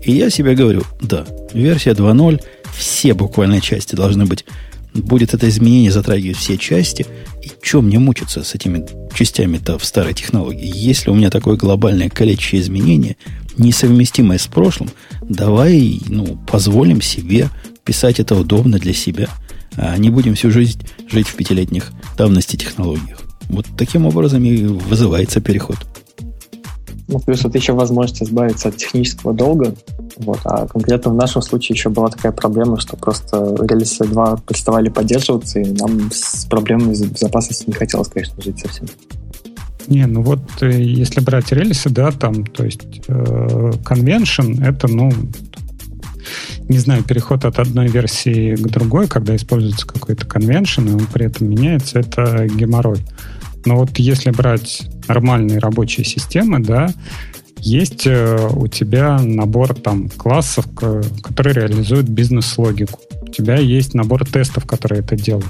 И 0.03 0.11
я 0.11 0.29
себе 0.29 0.53
говорю, 0.53 0.83
да, 1.01 1.25
версия 1.51 1.93
2.0, 1.93 2.43
все 2.77 3.15
буквально 3.15 3.59
части 3.59 3.95
должны 3.95 4.25
быть 4.25 4.45
будет 4.93 5.33
это 5.33 5.47
изменение 5.49 5.91
затрагивать 5.91 6.37
все 6.37 6.57
части. 6.57 7.05
И 7.41 7.51
что 7.61 7.81
мне 7.81 7.99
мучиться 7.99 8.43
с 8.43 8.55
этими 8.55 8.85
частями-то 9.13 9.77
в 9.77 9.85
старой 9.85 10.13
технологии? 10.13 10.69
Если 10.73 11.09
у 11.09 11.15
меня 11.15 11.29
такое 11.29 11.55
глобальное 11.55 12.09
количество 12.09 12.57
изменений, 12.57 13.17
несовместимое 13.57 14.37
с 14.37 14.47
прошлым, 14.47 14.89
давай 15.21 16.01
ну, 16.07 16.37
позволим 16.47 17.01
себе 17.01 17.49
писать 17.83 18.19
это 18.19 18.35
удобно 18.35 18.77
для 18.77 18.93
себя, 18.93 19.27
а 19.75 19.97
не 19.97 20.09
будем 20.09 20.35
всю 20.35 20.51
жизнь 20.51 20.81
жить 21.09 21.27
в 21.27 21.35
пятилетних 21.35 21.91
давности 22.17 22.55
технологиях. 22.55 23.19
Вот 23.49 23.65
таким 23.77 24.05
образом 24.05 24.43
и 24.45 24.65
вызывается 24.65 25.41
переход. 25.41 25.77
Ну, 27.07 27.19
плюс 27.19 27.43
вот 27.43 27.53
еще 27.55 27.73
возможность 27.73 28.23
избавиться 28.23 28.69
от 28.69 28.77
технического 28.77 29.33
долга. 29.33 29.75
Вот. 30.17 30.39
А 30.45 30.65
конкретно 30.67 31.11
в 31.11 31.15
нашем 31.15 31.41
случае 31.41 31.75
еще 31.75 31.89
была 31.89 32.07
такая 32.09 32.31
проблема, 32.31 32.79
что 32.79 32.95
просто 32.95 33.57
рельсы 33.67 34.05
2 34.05 34.37
переставали 34.47 34.87
поддерживаться, 34.87 35.59
и 35.59 35.65
нам 35.73 36.09
с 36.11 36.45
проблемой 36.45 36.95
безопасности 36.95 37.65
не 37.67 37.73
хотелось, 37.73 38.07
конечно, 38.07 38.41
жить 38.41 38.59
совсем. 38.59 38.87
Не, 39.87 40.05
ну 40.05 40.21
вот 40.21 40.41
э, 40.61 40.81
если 40.81 41.19
брать 41.21 41.51
рельсы, 41.51 41.89
да, 41.89 42.11
там, 42.11 42.45
то 42.45 42.63
есть 42.63 43.01
э, 43.07 43.71
convention 43.83 44.63
это, 44.63 44.87
ну, 44.87 45.11
не 46.69 46.77
знаю, 46.77 47.03
переход 47.03 47.45
от 47.45 47.59
одной 47.59 47.87
версии 47.87 48.55
к 48.55 48.67
другой, 48.67 49.07
когда 49.07 49.35
используется 49.35 49.85
какой-то 49.87 50.25
convention, 50.25 50.89
и 50.89 50.93
он 50.93 51.05
при 51.11 51.25
этом 51.25 51.49
меняется, 51.49 51.99
это 51.99 52.47
геморрой. 52.47 52.99
Но 53.65 53.75
вот 53.75 53.99
если 53.99 54.31
брать 54.31 54.83
нормальные 55.07 55.59
рабочие 55.59 56.05
системы, 56.05 56.59
да, 56.59 56.89
есть 57.57 58.07
э, 58.07 58.49
у 58.53 58.67
тебя 58.67 59.19
набор 59.19 59.75
там 59.75 60.09
классов, 60.09 60.65
которые 60.73 61.67
реализуют 61.67 62.07
бизнес-логику. 62.07 62.99
У 63.21 63.27
тебя 63.27 63.57
есть 63.57 63.93
набор 63.93 64.25
тестов, 64.25 64.65
которые 64.65 65.01
это 65.01 65.15
делают. 65.15 65.45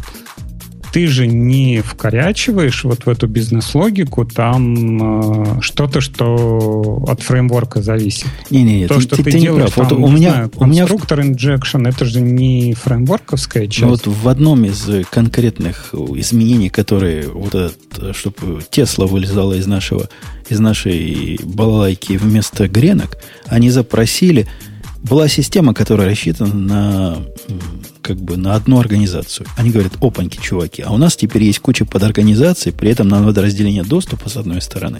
Ты 0.91 1.07
же 1.07 1.27
не 1.27 1.81
вкорячиваешь 1.81 2.83
вот 2.83 3.05
в 3.05 3.09
эту 3.09 3.27
бизнес-логику 3.27 4.25
там 4.25 5.57
э, 5.57 5.61
что-то, 5.61 6.01
что 6.01 7.03
от 7.07 7.21
фреймворка 7.21 7.81
зависит. 7.81 8.27
Не-не-не, 8.49 8.87
То, 8.87 8.95
ты, 8.95 9.01
что 9.01 9.15
ты, 9.15 9.23
ты, 9.23 9.31
ты 9.31 9.39
делаешь, 9.39 9.69
не 9.69 9.73
прав. 9.73 9.89
там, 9.89 10.01
вот 10.01 10.05
у 10.05 10.11
не 10.11 10.15
меня, 10.19 10.31
знаю, 10.31 10.51
у 10.55 10.65
меня 10.65 10.81
конструктор 10.85 11.19
injection, 11.21 11.87
это 11.87 12.05
же 12.05 12.21
не 12.21 12.73
фреймворковская 12.73 13.67
часть. 13.67 13.81
Ну 13.81 13.89
вот 13.89 14.05
в 14.05 14.27
одном 14.27 14.65
из 14.65 14.87
э, 14.89 15.03
конкретных 15.09 15.93
изменений, 15.93 16.69
которые 16.69 17.29
вот 17.29 17.55
этот, 17.55 18.15
чтобы 18.15 18.61
Тесла 18.69 19.07
вылезала 19.07 19.53
из 19.53 19.67
нашего, 19.67 20.09
из 20.49 20.59
нашей 20.59 21.39
балалайки 21.43 22.13
вместо 22.13 22.67
гренок, 22.67 23.17
они 23.47 23.69
запросили, 23.69 24.47
была 25.03 25.27
система, 25.27 25.73
которая 25.73 26.09
рассчитана 26.09 26.53
на 26.53 27.17
как 28.01 28.17
бы 28.17 28.37
на 28.37 28.55
одну 28.55 28.79
организацию. 28.79 29.47
Они 29.57 29.69
говорят, 29.69 29.93
опаньки, 30.01 30.39
чуваки, 30.41 30.81
а 30.81 30.91
у 30.91 30.97
нас 30.97 31.15
теперь 31.15 31.43
есть 31.43 31.59
куча 31.59 31.85
подорганизаций, 31.85 32.71
при 32.71 32.91
этом 32.91 33.07
нам 33.07 33.25
надо 33.25 33.41
разделение 33.41 33.83
доступа 33.83 34.29
с 34.29 34.37
одной 34.37 34.61
стороны. 34.61 34.99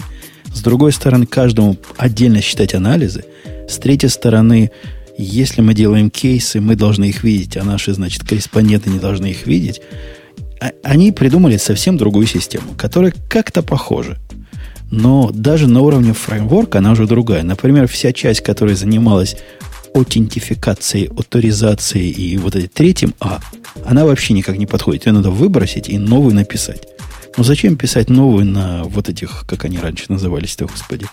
С 0.54 0.62
другой 0.62 0.92
стороны, 0.92 1.26
каждому 1.26 1.78
отдельно 1.98 2.42
считать 2.42 2.74
анализы. 2.74 3.26
С 3.68 3.78
третьей 3.78 4.10
стороны, 4.10 4.72
если 5.18 5.62
мы 5.62 5.74
делаем 5.74 6.10
кейсы, 6.10 6.60
мы 6.62 6.76
должны 6.76 7.06
их 7.06 7.24
видеть, 7.24 7.58
а 7.58 7.64
наши, 7.64 7.94
значит, 7.94 8.24
корреспонденты 8.24 8.90
не 8.90 9.00
должны 9.00 9.28
их 9.28 9.48
видеть. 9.48 9.82
А, 10.60 10.72
они 10.84 11.12
придумали 11.12 11.58
совсем 11.58 11.98
другую 11.98 12.28
систему, 12.28 12.74
которая 12.78 13.14
как-то 13.30 13.64
похожа. 13.64 14.18
Но 14.90 15.32
даже 15.34 15.68
на 15.68 15.82
уровне 15.82 16.14
фреймворка 16.14 16.80
она 16.80 16.92
уже 16.92 17.08
другая. 17.08 17.44
Например, 17.44 17.88
вся 17.88 18.12
часть, 18.12 18.42
которая 18.42 18.76
занималась 18.76 19.38
аутентификацией, 19.94 21.08
авторизацией 21.08 22.10
и 22.12 22.38
вот 22.38 22.56
этим 22.56 22.70
третьим 22.70 23.14
А, 23.20 23.40
она 23.86 24.06
вообще 24.06 24.34
никак 24.34 24.58
не 24.58 24.66
подходит. 24.66 25.06
Ее 25.06 25.14
надо 25.14 25.32
выбросить 25.32 25.90
и 25.90 25.98
новый 25.98 26.34
написать. 26.34 26.88
Но 27.38 27.44
зачем 27.44 27.78
писать 27.78 28.10
новый 28.10 28.46
на 28.46 28.84
вот 28.84 29.10
этих, 29.10 29.46
как 29.48 29.66
они 29.66 29.78
раньше 29.78 30.06
назывались-то, 30.10 30.66
господи, 30.66 31.06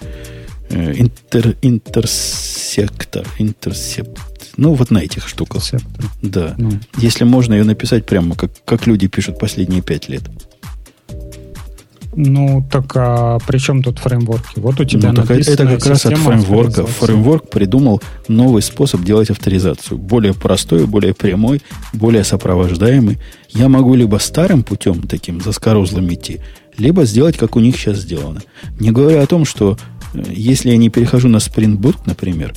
э, 0.70 0.94
интер, 0.96 1.56
интерсектор, 1.62 3.26
интерсепт, 3.38 4.18
ну, 4.56 4.74
вот 4.74 4.90
на 4.90 4.98
этих 4.98 5.28
штуках. 5.28 5.62
Сектор. 5.62 6.04
Да. 6.20 6.54
Ну. 6.58 6.72
Если 6.96 7.22
можно 7.22 7.54
ее 7.54 7.64
написать 7.64 8.04
прямо, 8.04 8.34
как, 8.34 8.50
как 8.64 8.86
люди 8.86 9.06
пишут 9.06 9.38
последние 9.38 9.82
пять 9.82 10.08
лет. 10.08 10.22
Ну, 12.14 12.66
так 12.70 12.96
а 12.96 13.38
при 13.46 13.58
чем 13.58 13.82
тут 13.82 13.98
фреймворки? 13.98 14.58
Вот 14.58 14.80
у 14.80 14.84
тебя 14.84 15.12
ну, 15.12 15.22
написано 15.22 15.54
Это 15.54 15.66
как 15.66 15.86
раз 15.86 16.06
от 16.06 16.16
фреймворка. 16.16 16.86
Фреймворк 16.86 17.50
придумал 17.50 18.02
новый 18.28 18.62
способ 18.62 19.02
делать 19.02 19.30
авторизацию. 19.30 19.98
Более 19.98 20.34
простой, 20.34 20.86
более 20.86 21.14
прямой, 21.14 21.62
более 21.92 22.24
сопровождаемый. 22.24 23.18
Я 23.50 23.68
могу 23.68 23.94
либо 23.94 24.16
старым 24.16 24.62
путем, 24.62 25.02
таким 25.02 25.40
заскорузлым 25.40 26.12
идти, 26.12 26.40
либо 26.76 27.04
сделать, 27.04 27.36
как 27.36 27.56
у 27.56 27.60
них 27.60 27.76
сейчас 27.76 27.98
сделано. 27.98 28.40
Не 28.80 28.90
говоря 28.90 29.22
о 29.22 29.26
том, 29.26 29.44
что 29.44 29.78
э, 30.14 30.22
если 30.32 30.70
я 30.70 30.76
не 30.76 30.90
перехожу 30.90 31.28
на 31.28 31.38
Spring 31.38 31.76
Boot, 31.76 31.96
например, 32.06 32.54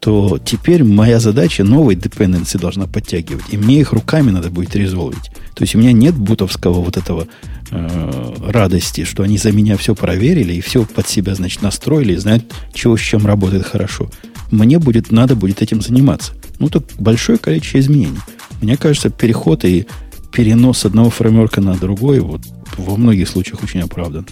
то 0.00 0.38
теперь 0.44 0.84
моя 0.84 1.18
задача 1.18 1.64
новые 1.64 1.98
dependency 1.98 2.58
должна 2.58 2.86
подтягивать. 2.86 3.44
И 3.50 3.56
мне 3.56 3.80
их 3.80 3.92
руками 3.92 4.30
надо 4.30 4.50
будет 4.50 4.76
резолвить. 4.76 5.30
То 5.54 5.64
есть 5.64 5.74
у 5.74 5.78
меня 5.78 5.92
нет 5.92 6.14
бутовского 6.14 6.80
вот 6.80 6.96
этого 6.96 7.26
э, 7.70 8.34
радости, 8.46 9.04
что 9.04 9.24
они 9.24 9.38
за 9.38 9.50
меня 9.50 9.76
все 9.76 9.94
проверили 9.94 10.54
и 10.54 10.60
все 10.60 10.84
под 10.84 11.08
себя, 11.08 11.34
значит, 11.34 11.62
настроили 11.62 12.12
и 12.12 12.16
знают, 12.16 12.44
чего 12.72 12.96
с 12.96 13.00
чем 13.00 13.26
работает 13.26 13.66
хорошо. 13.66 14.08
Мне 14.52 14.78
будет, 14.78 15.10
надо 15.10 15.34
будет 15.34 15.62
этим 15.62 15.82
заниматься. 15.82 16.32
Ну, 16.60 16.68
тут 16.68 16.92
большое 16.98 17.38
количество 17.38 17.78
изменений. 17.78 18.18
Мне 18.62 18.76
кажется, 18.76 19.10
переход 19.10 19.64
и 19.64 19.86
перенос 20.32 20.84
одного 20.84 21.10
фреймворка 21.10 21.60
на 21.60 21.74
другой 21.76 22.20
вот, 22.20 22.42
во 22.76 22.96
многих 22.96 23.28
случаях 23.28 23.62
очень 23.62 23.80
оправдан. 23.80 24.26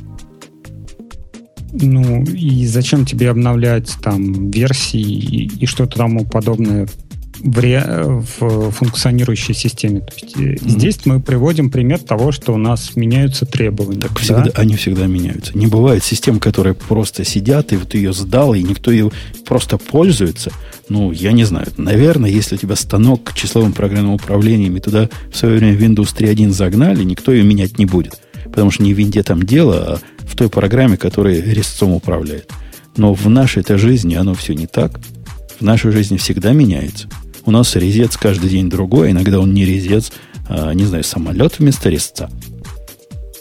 Ну, 1.81 2.25
и 2.25 2.67
зачем 2.67 3.05
тебе 3.05 3.31
обновлять 3.31 3.93
там 4.03 4.51
версии 4.51 5.01
и, 5.01 5.51
и 5.61 5.67
что-то 5.67 5.99
тому 5.99 6.25
подобное 6.25 6.89
в, 7.41 7.59
ре, 7.59 7.83
в 8.39 8.71
функционирующей 8.71 9.55
системе. 9.55 10.01
То 10.01 10.13
есть 10.21 10.37
mm-hmm. 10.37 10.69
здесь 10.69 11.07
мы 11.07 11.21
приводим 11.21 11.71
пример 11.71 11.99
того, 11.99 12.33
что 12.33 12.53
у 12.55 12.57
нас 12.57 12.97
меняются 12.97 13.47
требования. 13.47 14.01
Так 14.01 14.13
да? 14.13 14.21
всегда, 14.21 14.51
они 14.55 14.77
всегда 14.77 15.07
меняются. 15.07 15.57
Не 15.57 15.67
бывает 15.67 16.05
систем, 16.05 16.41
которые 16.41 16.75
просто 16.75 17.25
сидят, 17.25 17.73
и 17.73 17.77
вот 17.77 17.95
ее 17.95 18.13
сдал, 18.13 18.55
и 18.55 18.63
никто 18.63 18.91
ее 18.91 19.11
просто 19.47 19.79
пользуется. 19.79 20.53
Ну, 20.89 21.13
я 21.13 21.33
не 21.33 21.45
знаю. 21.45 21.67
Наверное, 21.77 22.31
если 22.31 22.57
у 22.57 22.59
тебя 22.59 22.77
станок 22.77 23.33
числовым 23.35 23.73
программным 23.73 24.15
управлением, 24.15 24.77
и 24.77 24.81
туда 24.81 25.09
в 25.33 25.37
свое 25.37 25.59
время 25.59 25.77
Windows 25.77 26.17
3.1 26.17 26.51
загнали, 26.51 27.03
никто 27.05 27.33
ее 27.33 27.45
менять 27.45 27.79
не 27.79 27.87
будет. 27.87 28.21
Потому 28.45 28.71
что 28.71 28.85
не 28.85 28.95
в 28.95 28.99
винде 28.99 29.23
там 29.23 29.43
дело, 29.43 29.77
а 29.77 30.01
в 30.27 30.35
той 30.37 30.49
программе, 30.49 30.97
которая 30.97 31.41
резцом 31.41 31.93
управляет. 31.93 32.51
Но 32.97 33.15
в 33.15 33.29
нашей-то 33.29 33.79
жизни 33.79 34.15
оно 34.15 34.35
все 34.35 34.55
не 34.55 34.67
так. 34.67 35.01
В 35.59 35.63
нашей 35.63 35.93
жизни 35.93 36.17
всегда 36.17 36.53
меняется. 36.53 37.09
У 37.45 37.51
нас 37.51 37.77
резец 37.77 38.17
каждый 38.17 38.51
день 38.51 38.69
другой, 38.69 39.13
иногда 39.13 39.39
он 39.39 39.55
не 39.55 39.65
резец, 39.65 40.13
а, 40.49 40.73
не 40.73 40.85
знаю, 40.85 41.05
самолет 41.05 41.59
вместо 41.59 41.89
резца. 41.89 42.29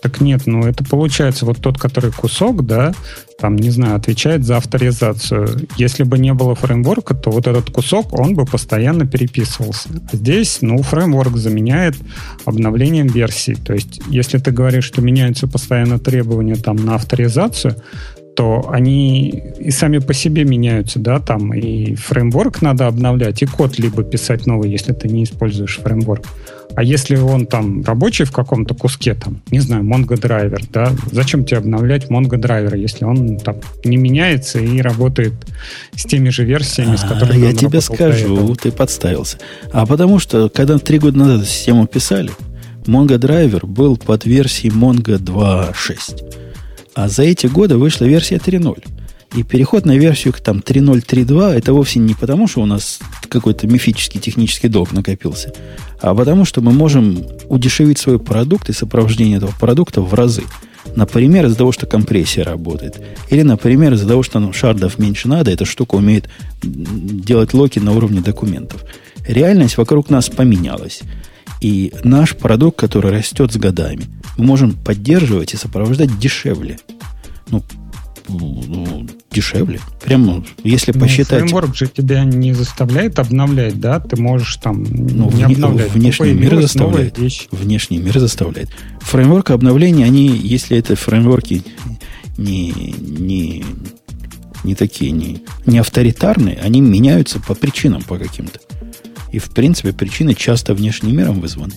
Так 0.05 0.21
нет, 0.21 0.43
ну 0.45 0.67
это 0.67 0.83
получается 0.83 1.47
вот 1.47 1.57
тот, 1.57 1.79
который 1.79 2.11
кусок, 2.11 2.63
да, 2.63 2.93
там, 3.39 3.55
не 3.55 3.71
знаю, 3.71 3.95
отвечает 3.95 4.45
за 4.45 4.57
авторизацию. 4.57 5.67
Если 5.77 6.03
бы 6.03 6.19
не 6.19 6.31
было 6.31 6.53
фреймворка, 6.53 7.15
то 7.15 7.31
вот 7.31 7.47
этот 7.47 7.71
кусок, 7.71 8.13
он 8.13 8.35
бы 8.35 8.45
постоянно 8.45 9.07
переписывался. 9.07 9.89
А 10.13 10.15
здесь, 10.15 10.59
ну, 10.61 10.77
фреймворк 10.83 11.37
заменяет 11.37 11.95
обновлением 12.45 13.07
версии. 13.07 13.53
То 13.53 13.73
есть, 13.73 13.99
если 14.07 14.37
ты 14.37 14.51
говоришь, 14.51 14.83
что 14.83 15.01
меняются 15.01 15.47
постоянно 15.47 15.97
требования 15.97 16.55
там 16.55 16.75
на 16.75 16.93
авторизацию, 16.93 17.75
то 18.35 18.69
они 18.69 19.29
и 19.59 19.71
сами 19.71 19.99
по 19.99 20.13
себе 20.13 20.43
меняются, 20.43 20.99
да, 20.99 21.19
там 21.19 21.53
и 21.53 21.95
фреймворк 21.95 22.61
надо 22.61 22.87
обновлять, 22.87 23.41
и 23.41 23.45
код 23.45 23.79
либо 23.79 24.03
писать 24.03 24.45
новый, 24.45 24.69
если 24.69 24.93
ты 24.93 25.07
не 25.07 25.23
используешь 25.23 25.79
фреймворк. 25.81 26.25
А 26.75 26.83
если 26.83 27.15
он 27.15 27.45
там 27.45 27.83
рабочий 27.83 28.25
в 28.25 28.33
каком-то 28.33 28.73
куске, 28.73 29.13
там, 29.13 29.41
не 29.49 29.59
знаю, 29.59 29.83
Mongo 29.83 30.19
драйвер, 30.19 30.61
да, 30.73 30.91
зачем 31.11 31.45
тебе 31.45 31.59
обновлять 31.59 32.09
Mongo 32.09 32.37
драйвер, 32.37 32.75
если 32.75 33.05
он 33.05 33.37
там 33.37 33.57
не 33.85 33.95
меняется 33.95 34.59
и 34.59 34.81
работает 34.81 35.33
с 35.95 36.03
теми 36.03 36.29
же 36.29 36.43
версиями, 36.43 36.97
с 36.97 37.03
а, 37.05 37.07
которыми 37.07 37.45
а, 37.45 37.51
Я 37.51 37.53
тебе 37.53 37.79
скажу, 37.79 38.55
ты 38.55 38.71
подставился. 38.71 39.37
А 39.71 39.85
потому 39.85 40.19
что, 40.19 40.49
когда 40.49 40.77
три 40.77 40.99
года 40.99 41.17
назад 41.19 41.47
систему 41.47 41.87
писали, 41.87 42.31
Mongo 42.85 43.17
драйвер 43.17 43.65
был 43.65 43.95
под 43.95 44.25
версией 44.25 44.73
Mongo 44.73 45.17
2.6. 45.17 46.44
А 46.95 47.09
за 47.09 47.23
эти 47.23 47.47
годы 47.47 47.77
вышла 47.77 48.05
версия 48.05 48.37
3.0. 48.37 48.83
И 49.35 49.43
переход 49.43 49.85
на 49.85 49.97
версию 49.97 50.33
там 50.41 50.59
3.0, 50.59 51.05
3.2 51.05 51.53
это 51.53 51.73
вовсе 51.73 51.99
не 51.99 52.13
потому, 52.13 52.47
что 52.47 52.61
у 52.61 52.65
нас 52.65 52.99
какой-то 53.27 53.67
мифический 53.67 54.19
технический 54.19 54.69
долг 54.69 54.93
накопился, 54.93 55.53
а 55.99 56.15
потому, 56.15 56.45
что 56.45 56.61
мы 56.61 56.71
можем 56.71 57.25
удешевить 57.49 57.97
свой 57.99 58.17
продукт 58.17 58.69
и 58.69 58.73
сопровождение 58.73 59.37
этого 59.37 59.51
продукта 59.59 60.01
в 60.01 60.13
разы. 60.13 60.43
Например, 60.95 61.47
из-за 61.47 61.57
того, 61.57 61.73
что 61.73 61.85
компрессия 61.85 62.45
работает. 62.45 63.01
Или, 63.29 63.41
например, 63.41 63.93
из-за 63.93 64.07
того, 64.07 64.23
что 64.23 64.39
нам 64.39 64.53
шардов 64.53 64.99
меньше 64.99 65.27
надо, 65.27 65.51
эта 65.51 65.65
штука 65.65 65.95
умеет 65.95 66.29
делать 66.61 67.53
локи 67.53 67.79
на 67.79 67.91
уровне 67.91 68.21
документов. 68.21 68.85
Реальность 69.27 69.77
вокруг 69.77 70.09
нас 70.09 70.29
поменялась. 70.29 71.01
И 71.65 71.91
наш 72.03 72.35
продукт, 72.35 72.77
который 72.77 73.09
растет 73.09 73.51
с 73.51 73.57
годами, 73.57 74.03
мы 74.37 74.45
можем 74.45 74.73
поддерживать 74.73 75.55
и 75.55 75.57
сопровождать 75.57 76.19
дешевле. 76.19 76.77
Ну, 77.49 77.63
ну, 78.29 79.07
дешевле. 79.31 79.79
Прямо, 80.03 80.45
если 80.63 80.91
ну, 80.91 80.99
посчитать... 80.99 81.39
Фреймворк 81.39 81.75
же 81.75 81.87
тебя 81.87 82.23
не 82.23 82.53
заставляет 82.53 83.17
обновлять, 83.17 83.79
да? 83.79 83.99
Ты 83.99 84.15
можешь 84.21 84.57
там 84.57 84.83
ну, 84.83 85.31
не 85.31 85.45
вне, 85.45 85.55
обновлять. 85.55 85.91
Внешний 85.91 86.33
мир 86.33 86.61
заставляет. 86.61 87.17
Внешний 87.49 87.97
мир 87.97 88.19
заставляет. 88.19 88.69
Фреймворк 89.01 89.49
обновления, 89.49 90.05
они, 90.05 90.27
если 90.37 90.77
это 90.77 90.95
фреймворки 90.95 91.63
не, 92.37 92.93
не, 92.99 93.65
не 94.63 94.75
такие, 94.75 95.09
не, 95.09 95.41
не 95.65 95.79
авторитарные, 95.79 96.59
они 96.59 96.79
меняются 96.81 97.39
по 97.39 97.55
причинам 97.55 98.03
по 98.03 98.19
каким-то. 98.19 98.59
И, 99.35 99.39
в 99.39 99.49
принципе, 99.49 99.91
причины 99.91 100.33
часто 100.33 100.73
внешним 100.73 101.17
миром 101.17 101.41
вызваны. 101.41 101.73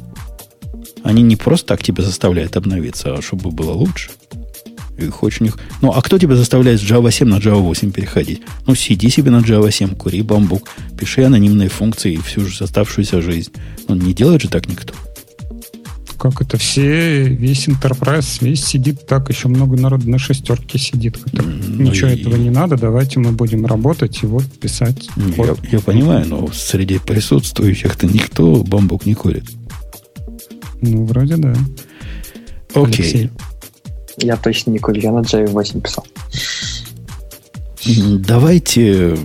Они 1.02 1.22
не 1.22 1.34
просто 1.34 1.66
так 1.66 1.82
тебя 1.82 2.04
заставляют 2.04 2.56
обновиться, 2.56 3.14
а 3.14 3.20
чтобы 3.20 3.50
было 3.50 3.72
лучше. 3.72 4.10
И 4.96 5.08
хочешь 5.08 5.40
них... 5.40 5.58
Ну, 5.82 5.90
а 5.90 6.00
кто 6.00 6.20
тебя 6.20 6.36
заставляет 6.36 6.80
с 6.80 6.84
Java 6.84 7.10
7 7.10 7.26
на 7.26 7.38
Java 7.38 7.58
8 7.58 7.90
переходить? 7.90 8.42
Ну, 8.68 8.76
сиди 8.76 9.10
себе 9.10 9.32
на 9.32 9.38
Java 9.38 9.72
7, 9.72 9.96
кури 9.96 10.22
бамбук, 10.22 10.70
пиши 10.96 11.24
анонимные 11.24 11.68
функции 11.68 12.12
и 12.12 12.18
всю 12.18 12.42
же 12.42 12.62
оставшуюся 12.62 13.20
жизнь. 13.20 13.50
Ну, 13.88 13.96
не 13.96 14.14
делает 14.14 14.42
же 14.42 14.48
так 14.48 14.68
никто 14.68 14.94
как 16.18 16.42
это 16.42 16.58
все, 16.58 17.28
весь 17.28 17.68
Enterprise, 17.68 18.44
весь 18.44 18.64
сидит 18.64 19.06
так, 19.06 19.28
еще 19.28 19.48
много 19.48 19.76
народу 19.76 20.10
на 20.10 20.18
шестерке 20.18 20.78
сидит. 20.78 21.18
Ну, 21.32 21.84
Ничего 21.84 22.10
и... 22.10 22.20
этого 22.20 22.36
не 22.36 22.50
надо, 22.50 22.76
давайте 22.76 23.20
мы 23.20 23.32
будем 23.32 23.64
работать 23.64 24.22
и 24.22 24.26
вот 24.26 24.44
писать. 24.44 25.08
Я, 25.16 25.54
я 25.70 25.80
понимаю, 25.80 26.26
но 26.26 26.48
среди 26.52 26.98
присутствующих-то 26.98 28.06
никто 28.06 28.64
бамбук 28.64 29.06
не 29.06 29.14
курит. 29.14 29.44
Ну, 30.80 31.04
вроде 31.04 31.36
да. 31.36 31.54
Окей. 32.74 33.30
Я 34.16 34.36
точно 34.36 34.72
не 34.72 34.78
курю, 34.78 35.00
я 35.00 35.12
на 35.12 35.20
Java 35.20 35.50
8 35.50 35.80
писал. 35.80 36.04
Давайте 37.84 39.16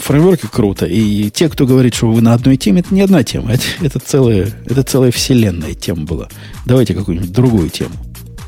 фреймворки 0.00 0.46
круто. 0.50 0.86
И 0.86 1.30
те, 1.30 1.48
кто 1.48 1.66
говорит, 1.66 1.94
что 1.94 2.10
вы 2.10 2.20
на 2.22 2.34
одной 2.34 2.56
теме, 2.56 2.80
это 2.80 2.94
не 2.94 3.02
одна 3.02 3.22
тема. 3.22 3.52
Это, 3.52 3.64
это, 3.82 3.98
целая, 3.98 4.50
это 4.64 4.82
целая 4.82 5.10
вселенная 5.10 5.74
тема 5.74 6.04
была. 6.04 6.28
Давайте 6.66 6.94
какую-нибудь 6.94 7.32
другую 7.32 7.68
тему. 7.68 7.94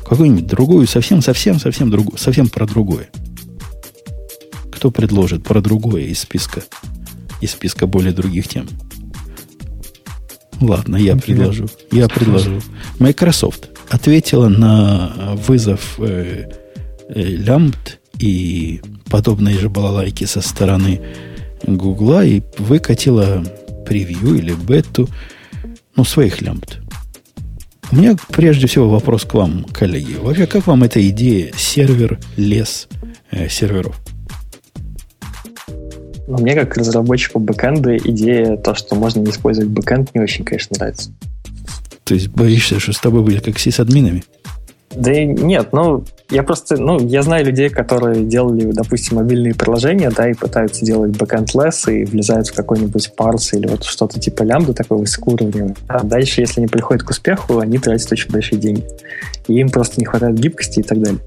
Какую-нибудь 0.07 0.47
другую, 0.47 0.87
совсем, 0.87 1.21
совсем, 1.21 1.59
совсем 1.59 1.89
другую, 1.89 2.17
совсем 2.17 2.49
про 2.49 2.65
другое. 2.65 3.09
Кто 4.71 4.91
предложит 4.91 5.43
про 5.43 5.61
другое 5.61 6.03
из 6.03 6.19
списка, 6.19 6.63
из 7.39 7.51
списка 7.51 7.87
более 7.87 8.11
других 8.11 8.47
тем? 8.47 8.67
Ладно, 10.59 10.97
я 10.97 11.15
предложу. 11.15 11.67
Я 11.91 12.07
предложу. 12.07 12.61
Microsoft 12.99 13.69
ответила 13.89 14.49
на 14.49 15.35
вызов 15.35 15.95
э, 15.99 16.49
э, 17.09 17.21
лямбд 17.21 17.99
и 18.19 18.81
подобные 19.09 19.57
же 19.57 19.69
балалайки 19.69 20.25
со 20.25 20.41
стороны 20.41 21.01
Гугла 21.65 22.25
и 22.25 22.41
выкатила 22.57 23.43
превью 23.85 24.35
или 24.35 24.53
бету 24.53 25.07
ну, 25.95 26.03
своих 26.03 26.41
лямбд. 26.41 26.79
У 27.91 27.95
меня 27.95 28.15
прежде 28.29 28.67
всего 28.67 28.89
вопрос 28.89 29.23
к 29.23 29.33
вам, 29.33 29.65
коллеги. 29.65 30.15
Вообще, 30.19 30.47
как 30.47 30.65
вам 30.65 30.83
эта 30.83 31.07
идея 31.09 31.51
сервер 31.55 32.19
лес 32.37 32.87
э, 33.29 33.47
серверов? 33.49 33.95
Ну, 36.27 36.37
мне 36.39 36.55
как 36.55 36.75
разработчику 36.75 37.39
бэкэнда 37.39 37.97
идея 37.97 38.57
то, 38.57 38.73
что 38.73 38.95
можно 38.95 39.19
не 39.19 39.29
использовать 39.29 39.69
бэкэнд, 39.69 40.15
не 40.15 40.21
очень, 40.21 40.43
конечно, 40.43 40.75
нравится. 40.77 41.11
То 42.03 42.15
есть 42.15 42.29
боишься, 42.29 42.79
что 42.79 42.93
с 42.93 42.99
тобой 42.99 43.21
будет 43.21 43.45
как 43.45 43.59
с 43.59 43.79
админами? 43.79 44.23
Да 44.95 45.11
нет, 45.23 45.69
ну, 45.71 46.03
я 46.29 46.43
просто, 46.43 46.77
ну, 46.77 46.99
я 46.99 47.21
знаю 47.21 47.45
людей, 47.45 47.69
которые 47.69 48.23
делали, 48.23 48.71
допустим, 48.71 49.17
мобильные 49.17 49.55
приложения, 49.55 50.09
да, 50.09 50.29
и 50.29 50.33
пытаются 50.33 50.85
делать 50.85 51.11
backend-less 51.11 51.91
и 51.91 52.05
влезают 52.05 52.47
в 52.47 52.53
какой-нибудь 52.53 53.15
парс 53.15 53.53
или 53.53 53.67
вот 53.67 53.83
что-то 53.83 54.19
типа 54.19 54.43
лямбда 54.43 54.73
такой 54.73 54.99
высокоуровневый. 54.99 55.75
А 55.87 56.03
дальше, 56.03 56.41
если 56.41 56.61
они 56.61 56.67
приходят 56.67 57.03
к 57.03 57.09
успеху, 57.09 57.59
они 57.59 57.77
тратят 57.77 58.11
очень 58.11 58.31
большие 58.31 58.59
деньги. 58.59 58.83
И 59.47 59.53
им 59.53 59.69
просто 59.69 59.99
не 59.99 60.05
хватает 60.05 60.39
гибкости 60.39 60.79
и 60.79 60.83
так 60.83 61.01
далее. 61.01 61.19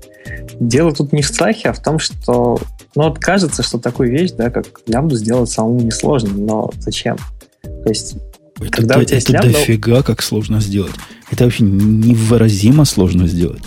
Дело 0.58 0.92
тут 0.92 1.12
не 1.12 1.22
в 1.22 1.26
страхе, 1.26 1.70
а 1.70 1.72
в 1.72 1.82
том, 1.82 1.98
что, 1.98 2.58
ну, 2.94 3.04
вот 3.04 3.18
кажется, 3.18 3.62
что 3.62 3.78
такую 3.78 4.10
вещь, 4.10 4.32
да, 4.32 4.50
как 4.50 4.66
лямбду 4.86 5.16
сделать 5.16 5.50
самому 5.50 5.80
несложно, 5.80 6.30
но 6.34 6.70
зачем? 6.78 7.16
То 7.62 7.88
есть 7.88 8.16
это, 8.60 8.70
Когда 8.70 8.98
у 8.98 9.04
тебя 9.04 9.18
это 9.18 9.32
лямбда... 9.32 9.52
дофига 9.52 10.02
как 10.02 10.22
сложно 10.22 10.60
сделать. 10.60 10.94
Это 11.30 11.44
вообще 11.44 11.64
невыразимо 11.64 12.84
сложно 12.84 13.26
сделать. 13.26 13.62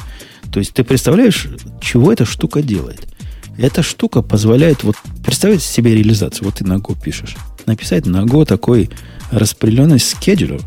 То 0.52 0.60
есть 0.60 0.74
ты 0.74 0.84
представляешь, 0.84 1.48
чего 1.82 2.12
эта 2.12 2.26
штука 2.26 2.62
делает? 2.62 3.08
Эта 3.58 3.84
штука 3.84 4.22
позволяет, 4.22 4.84
вот 4.84 4.96
представить 5.24 5.62
себе 5.62 5.94
реализацию. 5.94 6.46
Вот 6.46 6.56
ты 6.56 6.66
на 6.66 6.78
Go 6.78 6.98
пишешь. 7.00 7.36
Написать 7.66 8.06
на 8.06 8.24
Go 8.24 8.46
такой 8.46 8.90
распределенный 9.32 10.00
скеджулер, 10.00 10.62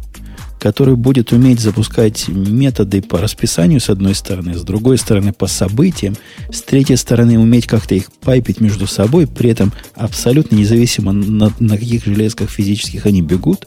который 0.62 0.94
будет 0.94 1.32
уметь 1.32 1.58
запускать 1.58 2.28
методы 2.28 3.02
по 3.02 3.18
расписанию 3.18 3.80
с 3.80 3.90
одной 3.90 4.14
стороны, 4.14 4.54
с 4.54 4.62
другой 4.62 4.96
стороны 4.96 5.32
по 5.32 5.48
событиям, 5.48 6.16
с 6.52 6.62
третьей 6.62 6.94
стороны 6.94 7.36
уметь 7.36 7.66
как-то 7.66 7.96
их 7.96 8.12
пайпить 8.12 8.60
между 8.60 8.86
собой, 8.86 9.26
при 9.26 9.50
этом 9.50 9.72
абсолютно 9.96 10.54
независимо 10.54 11.10
на, 11.10 11.52
на 11.58 11.76
каких 11.76 12.04
железках 12.04 12.48
физических 12.48 13.06
они 13.06 13.22
бегут, 13.22 13.66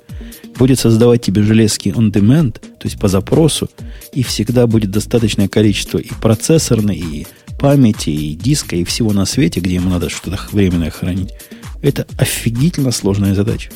будет 0.58 0.80
создавать 0.80 1.22
тебе 1.22 1.44
железки 1.44 1.90
on 1.90 2.12
demand, 2.12 2.54
то 2.54 2.86
есть 2.86 3.00
по 3.00 3.08
запросу, 3.08 3.70
и 4.14 4.24
всегда 4.24 4.68
будет 4.68 4.92
достаточное 4.92 5.48
количество 5.48 5.98
и 5.98 6.10
процессорной, 6.22 6.98
и 6.98 7.28
памяти, 7.60 8.10
и 8.10 8.36
диска, 8.36 8.76
и 8.76 8.84
всего 8.84 9.14
на 9.14 9.26
свете, 9.26 9.60
где 9.60 9.76
ему 9.76 9.90
надо 9.90 10.10
что-то 10.10 10.40
временное 10.52 10.92
хранить. 10.92 11.34
Это 11.82 12.06
офигительно 12.18 12.92
сложная 12.92 13.36
задача. 13.36 13.70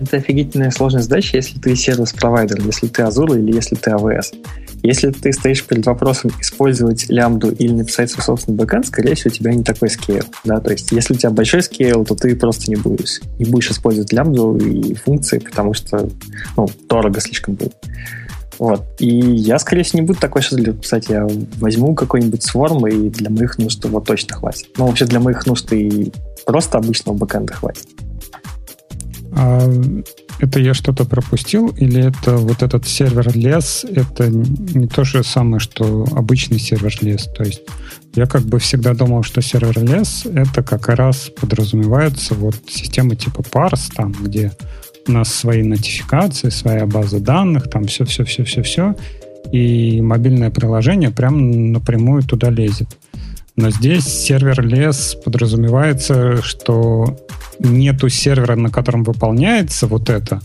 Это 0.00 0.16
офигительная 0.16 0.70
сложная 0.70 1.02
задача, 1.02 1.36
если 1.36 1.58
ты 1.58 1.74
сервис-провайдер, 1.74 2.64
если 2.64 2.86
ты 2.86 3.02
Azure 3.02 3.38
или 3.38 3.54
если 3.54 3.74
ты 3.74 3.90
AWS. 3.90 4.34
Если 4.82 5.10
ты 5.10 5.32
стоишь 5.32 5.64
перед 5.64 5.84
вопросом 5.86 6.30
использовать 6.40 7.08
лямбду 7.08 7.50
или 7.50 7.72
написать 7.72 8.10
свой 8.10 8.22
собственный 8.22 8.58
бэкэнд, 8.58 8.86
скорее 8.86 9.16
всего, 9.16 9.30
у 9.32 9.34
тебя 9.34 9.52
не 9.52 9.64
такой 9.64 9.90
scale. 9.90 10.24
Да? 10.44 10.60
То 10.60 10.70
есть, 10.70 10.92
если 10.92 11.14
у 11.14 11.16
тебя 11.16 11.30
большой 11.30 11.62
scale, 11.62 12.04
то 12.04 12.14
ты 12.14 12.36
просто 12.36 12.70
не 12.70 12.76
будешь, 12.76 13.20
не 13.38 13.44
будешь 13.44 13.70
использовать 13.70 14.12
лямбду 14.12 14.56
и 14.56 14.94
функции, 14.94 15.38
потому 15.38 15.74
что 15.74 16.08
ну, 16.56 16.68
дорого 16.88 17.20
слишком 17.20 17.54
будет. 17.54 17.74
Вот. 18.58 18.84
И 18.98 19.08
я, 19.08 19.58
скорее 19.58 19.82
всего, 19.82 20.00
не 20.00 20.06
буду 20.06 20.20
такой 20.20 20.42
счастлив 20.42 20.80
писать. 20.80 21.08
Я 21.08 21.26
возьму 21.58 21.94
какой-нибудь 21.94 22.42
сворм, 22.42 22.86
и 22.86 23.08
для 23.10 23.30
моих 23.30 23.58
нужд 23.58 23.84
его 23.84 24.00
точно 24.00 24.36
хватит. 24.36 24.68
Ну, 24.76 24.86
вообще, 24.86 25.06
для 25.06 25.20
моих 25.20 25.46
нужд 25.46 25.72
и 25.72 26.12
просто 26.44 26.78
обычного 26.78 27.16
бэкэнда 27.16 27.52
хватит. 27.52 27.86
А 29.38 29.70
это 30.40 30.58
я 30.58 30.74
что-то 30.74 31.04
пропустил, 31.04 31.68
или 31.68 32.04
это 32.04 32.36
вот 32.36 32.62
этот 32.64 32.88
сервер 32.88 33.30
лес, 33.36 33.86
это 33.88 34.28
не 34.28 34.88
то 34.88 35.04
же 35.04 35.22
самое, 35.22 35.60
что 35.60 36.04
обычный 36.10 36.58
сервер 36.58 36.92
лес? 37.02 37.28
То 37.36 37.44
есть 37.44 37.62
я 38.16 38.26
как 38.26 38.42
бы 38.42 38.58
всегда 38.58 38.94
думал, 38.94 39.22
что 39.22 39.40
сервер 39.40 39.80
лес 39.80 40.26
это 40.26 40.64
как 40.64 40.88
раз 40.88 41.30
подразумевается 41.40 42.34
вот 42.34 42.56
система 42.68 43.14
типа 43.14 43.42
Parse, 43.42 43.92
там, 43.94 44.12
где 44.12 44.50
у 45.06 45.12
нас 45.12 45.32
свои 45.32 45.62
нотификации, 45.62 46.48
своя 46.48 46.84
база 46.84 47.20
данных, 47.20 47.70
там 47.70 47.84
все-все-все-все-все, 47.84 48.96
и 49.52 50.00
мобильное 50.00 50.50
приложение 50.50 51.12
прям 51.12 51.72
напрямую 51.72 52.24
туда 52.24 52.50
лезет. 52.50 52.88
Но 53.54 53.70
здесь 53.70 54.04
serverless 54.04 55.16
подразумевается, 55.24 56.42
что 56.42 57.16
нету 57.60 58.08
сервера, 58.08 58.56
на 58.56 58.70
котором 58.70 59.04
выполняется 59.04 59.86
вот 59.86 60.10
это, 60.10 60.40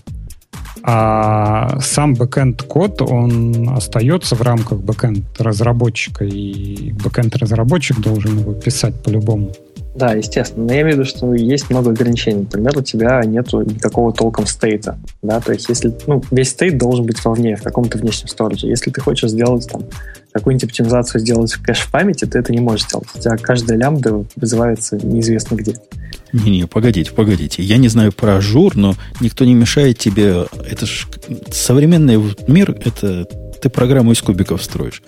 а 0.86 1.80
сам 1.80 2.14
бэкенд 2.14 2.62
код, 2.64 3.02
он 3.02 3.70
остается 3.70 4.36
в 4.36 4.42
рамках 4.42 4.80
бэкенд 4.80 5.24
разработчика, 5.40 6.26
и 6.26 6.92
бэкенд 6.92 7.38
разработчик 7.38 8.00
должен 8.02 8.40
его 8.40 8.54
писать 8.54 9.02
по-любому. 9.02 9.52
Да, 9.96 10.14
естественно. 10.14 10.66
Но 10.66 10.74
я 10.74 10.82
имею 10.82 10.96
в 10.96 11.00
виду, 11.00 11.10
что 11.10 11.34
есть 11.36 11.70
много 11.70 11.92
ограничений. 11.92 12.42
Например, 12.42 12.78
у 12.78 12.82
тебя 12.82 13.22
нету 13.24 13.62
никакого 13.62 14.12
толком 14.12 14.48
state 14.48 14.84
а. 14.84 14.98
Да? 15.22 15.40
То 15.40 15.54
есть, 15.54 15.70
если 15.70 15.96
ну, 16.08 16.22
весь 16.32 16.50
state 16.50 16.78
должен 16.80 17.06
быть 17.06 17.24
вовне, 17.24 17.56
в 17.56 17.62
каком-то 17.62 18.00
внешнем 18.00 18.28
storage 18.28 18.59
е. 18.59 18.68
Если 18.68 18.90
ты 18.90 19.00
хочешь 19.02 19.30
сделать 19.30 19.70
там 19.72 19.84
какую-нибудь 20.32 20.64
оптимизацию 20.64 21.22
сделать 21.22 21.54
в 21.54 21.62
кэш 21.62 21.82
в 21.82 21.92
памяти, 21.92 22.26
ты 22.26 22.40
это 22.40 22.52
не 22.52 22.60
можешь 22.60 22.88
сделать. 22.88 23.08
У 23.16 23.20
тебя 23.20 23.38
каждая 23.38 23.78
лямбда 23.78 24.26
вызывается 24.36 24.98
неизвестно 24.98 25.56
где. 25.56 25.76
Не-не, 26.34 26.68
погодите, 26.68 27.12
погодите. 27.12 27.64
Я 27.64 27.78
не 27.78 27.88
знаю 27.88 28.12
про 28.12 28.38
Azure, 28.38 28.76
но 28.76 28.96
никто 29.22 29.46
не 29.46 29.54
мешает 29.54 30.00
тебе. 30.00 30.48
Это 30.70 30.86
ж 30.86 31.08
современный 31.52 32.20
мир, 32.48 32.72
это 32.72 33.26
ты 33.62 33.70
программу 33.70 34.12
из 34.12 34.22
кубиков 34.22 34.62
строишь. 34.64 35.04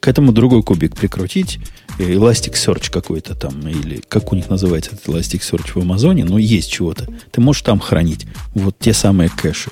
К 0.00 0.08
этому 0.08 0.32
другой 0.32 0.62
кубик 0.62 0.94
прикрутить, 0.94 1.58
Elasticsearch 1.98 2.90
какой-то 2.90 3.34
там, 3.34 3.66
или 3.66 4.02
как 4.06 4.32
у 4.32 4.36
них 4.36 4.50
называется 4.50 4.92
этот 4.92 5.06
Elasticsearch 5.06 5.72
в 5.74 5.78
Амазоне, 5.78 6.24
но 6.24 6.38
есть 6.38 6.70
чего-то. 6.70 7.08
Ты 7.32 7.40
можешь 7.40 7.62
там 7.62 7.80
хранить 7.80 8.26
вот 8.54 8.78
те 8.78 8.92
самые 8.92 9.30
кэши. 9.30 9.70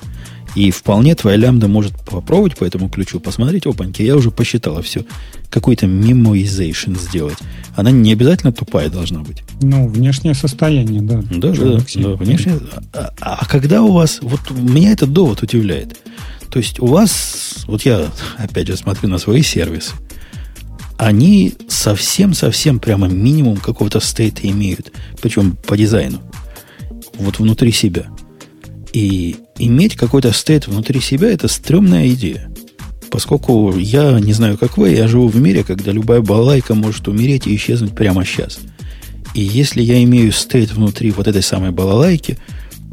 И 0.55 0.71
вполне 0.71 1.15
твоя 1.15 1.35
лямбда 1.35 1.67
может 1.67 1.93
попробовать 2.05 2.55
по 2.55 2.63
этому 2.63 2.89
ключу, 2.89 3.19
посмотреть, 3.19 3.65
опаньки, 3.65 4.01
я 4.01 4.15
уже 4.15 4.31
посчитала 4.31 4.81
все. 4.81 5.05
Какой-то 5.49 5.85
memoization 5.85 6.97
сделать. 6.97 7.37
Она 7.75 7.91
не 7.91 8.13
обязательно 8.13 8.53
тупая 8.53 8.89
должна 8.89 9.19
быть. 9.19 9.43
Ну, 9.61 9.87
внешнее 9.87 10.33
состояние, 10.33 11.01
да. 11.01 11.21
Да, 11.29 11.51
да, 11.51 11.77
да, 11.95 12.15
внешнее. 12.15 12.59
А, 12.93 13.11
а, 13.19 13.37
а 13.41 13.45
когда 13.45 13.81
у 13.81 13.91
вас, 13.91 14.19
вот 14.21 14.39
меня 14.51 14.93
этот 14.93 15.11
довод 15.11 15.43
удивляет. 15.43 15.97
То 16.49 16.59
есть 16.59 16.79
у 16.79 16.85
вас, 16.85 17.65
вот 17.67 17.81
я 17.81 18.07
опять 18.37 18.67
же 18.67 18.77
смотрю 18.77 19.09
на 19.09 19.17
свои 19.17 19.41
сервисы, 19.41 19.91
они 20.97 21.53
совсем-совсем 21.67 22.79
прямо 22.79 23.07
минимум 23.07 23.57
какого-то 23.57 23.99
стейта 23.99 24.49
имеют, 24.49 24.93
причем 25.21 25.57
по 25.67 25.75
дизайну, 25.75 26.21
вот 27.15 27.39
внутри 27.39 27.73
себя. 27.73 28.07
И 28.95 29.35
иметь 29.59 29.97
какой-то 29.97 30.31
стейт 30.31 30.67
внутри 30.67 31.01
себя– 31.01 31.27
это 31.29 31.49
стрёмная 31.49 32.07
идея. 32.11 32.49
Поскольку 33.11 33.77
я 33.77 34.17
не 34.21 34.31
знаю, 34.31 34.57
как 34.57 34.77
вы, 34.77 34.91
я 34.91 35.09
живу 35.09 35.27
в 35.27 35.35
мире, 35.35 35.65
когда 35.65 35.91
любая 35.91 36.21
балайка 36.21 36.75
может 36.75 37.09
умереть 37.09 37.45
и 37.45 37.53
исчезнуть 37.57 37.93
прямо 37.93 38.23
сейчас. 38.23 38.57
И 39.33 39.41
если 39.41 39.81
я 39.81 40.01
имею 40.03 40.31
стейт 40.31 40.71
внутри 40.71 41.11
вот 41.11 41.27
этой 41.27 41.43
самой 41.43 41.71
балалайки, 41.71 42.37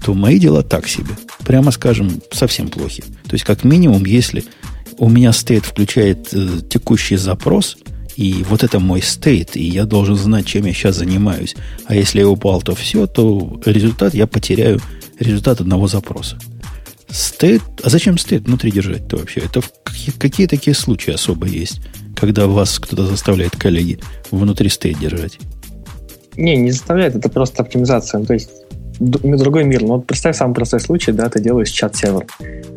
то 0.05 0.12
мои 0.12 0.41
дела 0.41 0.65
так 0.65 0.89
себе. 0.89 1.15
Прямо 1.45 1.70
скажем, 1.70 2.20
совсем 2.33 2.66
плохи. 2.66 3.05
То 3.29 3.35
есть, 3.35 3.45
как 3.45 3.62
минимум, 3.62 4.05
если 4.05 4.43
у 4.99 5.09
меня 5.09 5.33
state 5.32 5.64
включает 5.65 6.31
э, 6.33 6.62
текущий 6.69 7.15
запрос, 7.15 7.77
и 8.16 8.45
вот 8.49 8.65
это 8.65 8.81
мой 8.81 9.03
state, 9.02 9.56
и 9.57 9.62
я 9.62 9.85
должен 9.85 10.16
знать, 10.16 10.47
чем 10.47 10.66
я 10.66 10.73
сейчас 10.73 10.97
занимаюсь. 10.97 11.55
А 11.87 11.95
если 11.95 12.19
я 12.19 12.29
упал, 12.29 12.61
то 12.61 12.74
все, 12.74 13.07
то 13.07 13.61
результат 13.65 14.15
я 14.15 14.27
потеряю 14.27 14.81
результат 15.23 15.61
одного 15.61 15.86
запроса. 15.89 16.39
State, 17.09 17.62
а 17.82 17.90
зачем 17.90 18.16
state 18.16 18.44
внутри 18.44 18.70
держать-то 18.70 19.16
вообще? 19.16 19.40
Это 19.40 19.61
какие, 19.85 20.15
какие 20.15 20.47
такие 20.47 20.74
случаи 20.74 21.12
особо 21.12 21.47
есть, 21.47 21.81
когда 22.16 22.47
вас 22.47 22.78
кто-то 22.78 23.07
заставляет, 23.07 23.57
коллеги, 23.57 24.01
внутри 24.31 24.69
state 24.69 24.98
держать? 24.99 25.39
Не, 26.36 26.57
не 26.57 26.70
заставляет, 26.70 27.15
это 27.15 27.28
просто 27.28 27.62
оптимизация. 27.62 28.20
Ну, 28.20 28.27
то 28.27 28.32
есть 28.32 28.51
другой 29.03 29.65
мир. 29.65 29.83
Ну, 29.83 29.97
вот 29.97 30.07
представь 30.07 30.37
самый 30.37 30.55
простой 30.55 30.81
случай, 30.81 31.12
да, 31.12 31.29
ты 31.29 31.41
делаешь 31.41 31.70
чат-сервер. 31.70 32.27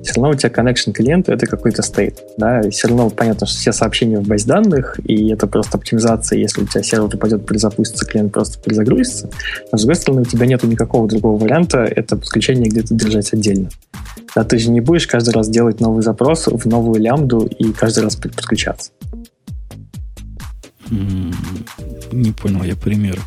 Все 0.04 0.14
равно 0.16 0.30
у 0.30 0.34
тебя 0.34 0.50
connection 0.50 0.92
клиент 0.92 1.30
это 1.30 1.46
какой-то 1.46 1.82
стейт, 1.82 2.24
да, 2.38 2.62
и 2.62 2.70
все 2.70 2.88
равно 2.88 3.10
понятно, 3.10 3.48
что 3.48 3.58
все 3.58 3.72
сообщения 3.72 4.20
в 4.20 4.28
базе 4.28 4.48
данных, 4.48 5.00
и 5.04 5.32
это 5.32 5.48
просто 5.48 5.78
оптимизация, 5.78 6.40
если 6.40 6.64
у 6.64 6.66
тебя 6.66 6.84
сервер 6.84 7.06
упадет, 7.06 7.46
перезапустится, 7.46 8.06
клиент 8.06 8.34
просто 8.34 8.60
перезагрузится. 8.60 9.30
Но, 9.72 9.78
с 9.78 9.82
другой 9.82 9.96
стороны, 9.96 10.22
у 10.22 10.26
тебя 10.26 10.46
нет 10.46 10.64
никакого 10.64 11.08
другого 11.08 11.42
варианта 11.42 11.80
это 11.80 12.16
подключение 12.18 12.70
где-то 12.70 12.94
держать 12.94 13.32
отдельно. 13.34 13.70
Да, 14.36 14.44
ты 14.44 14.58
же 14.58 14.70
не 14.70 14.82
будешь 14.82 15.08
каждый 15.08 15.34
раз 15.34 15.50
делать 15.50 15.80
новый 15.80 16.04
запрос 16.04 16.48
в 16.48 16.68
новую 16.68 17.00
лямбду 17.00 17.46
и 17.46 17.72
каждый 17.72 18.04
раз 18.04 18.16
подключаться. 18.16 18.92
Не 20.90 22.32
понял 22.32 22.64
я 22.64 22.76
пример. 22.76 23.20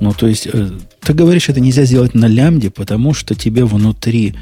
Ну, 0.00 0.12
то 0.12 0.26
есть, 0.26 0.46
э, 0.46 0.68
ты 1.06 1.12
говоришь, 1.12 1.48
это 1.48 1.60
нельзя 1.60 1.84
сделать 1.84 2.14
на 2.14 2.26
лямде, 2.26 2.68
потому 2.68 3.14
что 3.14 3.36
тебе 3.36 3.64
внутри 3.64 4.34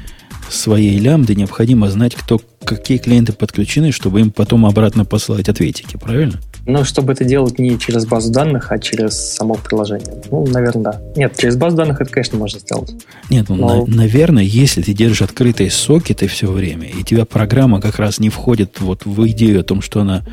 своей 0.49 0.97
лямды 0.97 1.35
необходимо 1.35 1.89
знать, 1.89 2.15
кто, 2.15 2.41
какие 2.63 2.97
клиенты 2.97 3.33
подключены, 3.33 3.91
чтобы 3.91 4.21
им 4.21 4.31
потом 4.31 4.65
обратно 4.65 5.05
посылать 5.05 5.47
ответики, 5.47 5.97
правильно? 5.97 6.39
Ну, 6.65 6.83
чтобы 6.83 7.13
это 7.13 7.23
делать 7.23 7.59
не 7.59 7.77
через 7.77 8.07
базу 8.07 8.31
данных, 8.31 8.71
а 8.71 8.79
через 8.79 9.13
само 9.13 9.55
приложение. 9.55 10.23
Ну, 10.31 10.47
наверное, 10.47 10.83
да. 10.83 11.01
Нет, 11.15 11.37
через 11.37 11.55
базу 11.55 11.77
данных 11.77 12.01
это, 12.01 12.09
конечно, 12.09 12.39
можно 12.39 12.59
сделать. 12.59 12.95
Нет, 13.29 13.49
ну, 13.49 13.55
Но... 13.55 13.85
на, 13.85 13.95
наверное, 13.95 14.43
если 14.43 14.81
ты 14.81 14.93
держишь 14.93 15.21
открытые 15.21 15.69
сокеты 15.69 16.27
все 16.27 16.51
время, 16.51 16.87
и 16.87 17.03
тебя 17.03 17.25
программа 17.25 17.79
как 17.79 17.99
раз 17.99 18.19
не 18.19 18.29
входит 18.29 18.81
вот 18.81 19.05
в 19.05 19.27
идею 19.27 19.59
о 19.59 19.63
том, 19.63 19.83
что 19.83 20.01
она 20.01 20.23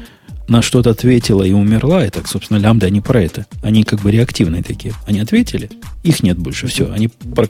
на 0.49 0.63
что-то 0.63 0.91
ответила 0.91 1.43
и 1.43 1.53
умерла, 1.53 2.07
и 2.07 2.11
так, 2.11 2.27
собственно, 2.27 2.59
лямбда, 2.59 2.87
они 2.87 3.01
про 3.01 3.23
это. 3.23 3.47
Они 3.63 3.85
как 3.85 4.01
бы 4.01 4.11
реактивные 4.11 4.63
такие. 4.63 4.95
Они 5.07 5.21
ответили, 5.21 5.71
их 6.03 6.23
нет 6.23 6.39
больше, 6.39 6.67
все, 6.67 6.91
они 6.93 7.09
про... 7.09 7.49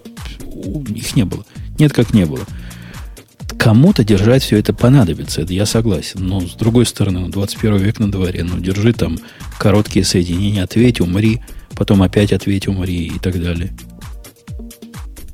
их 0.95 1.17
не 1.17 1.25
было. 1.25 1.45
Нет, 1.79 1.93
как 1.93 2.13
не 2.15 2.27
было. 2.27 2.45
Кому-то 3.59 4.05
держать 4.05 4.43
все 4.43 4.59
это 4.59 4.73
понадобится, 4.73 5.43
это 5.43 5.53
я 5.53 5.67
согласен. 5.67 6.27
Но, 6.27 6.41
с 6.41 6.55
другой 6.55 6.87
стороны, 6.87 7.29
21 7.29 7.77
век 7.77 7.99
на 7.99 8.11
дворе, 8.11 8.45
ну, 8.45 8.59
держи 8.59 8.93
там 8.93 9.19
короткие 9.59 10.05
соединения, 10.05 10.65
ответь, 10.65 11.01
умри, 11.01 11.41
потом 11.75 12.03
опять 12.03 12.33
ответь, 12.33 12.67
умри 12.67 13.07
и 13.07 13.19
так 13.19 13.41
далее. 13.41 13.73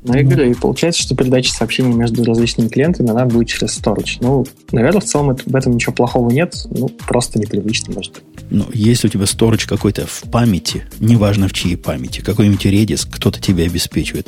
Ну, 0.03 0.13
я 0.13 0.23
говорю, 0.23 0.49
и 0.49 0.53
получается, 0.53 1.01
что 1.01 1.15
передача 1.15 1.51
сообщений 1.51 1.93
между 1.93 2.23
различными 2.23 2.69
клиентами, 2.69 3.09
она 3.09 3.25
будет 3.25 3.49
через 3.49 3.77
storage. 3.77 4.17
Ну, 4.21 4.45
наверное, 4.71 5.01
в 5.01 5.03
целом 5.03 5.31
это, 5.31 5.43
в 5.45 5.55
этом 5.55 5.73
ничего 5.73 5.93
плохого 5.93 6.29
нет, 6.31 6.55
ну, 6.69 6.87
просто 6.87 7.37
непривычно, 7.37 7.93
может 7.93 8.13
быть. 8.13 8.23
Ну, 8.49 8.65
если 8.73 9.07
у 9.07 9.09
тебя 9.09 9.25
storage 9.25 9.67
какой-то 9.67 10.07
в 10.07 10.23
памяти, 10.31 10.85
неважно 10.99 11.49
в 11.49 11.53
чьей 11.53 11.75
памяти, 11.75 12.21
какой-нибудь 12.21 12.65
Redis, 12.65 13.07
кто-то 13.11 13.41
тебе 13.41 13.65
обеспечивает, 13.65 14.27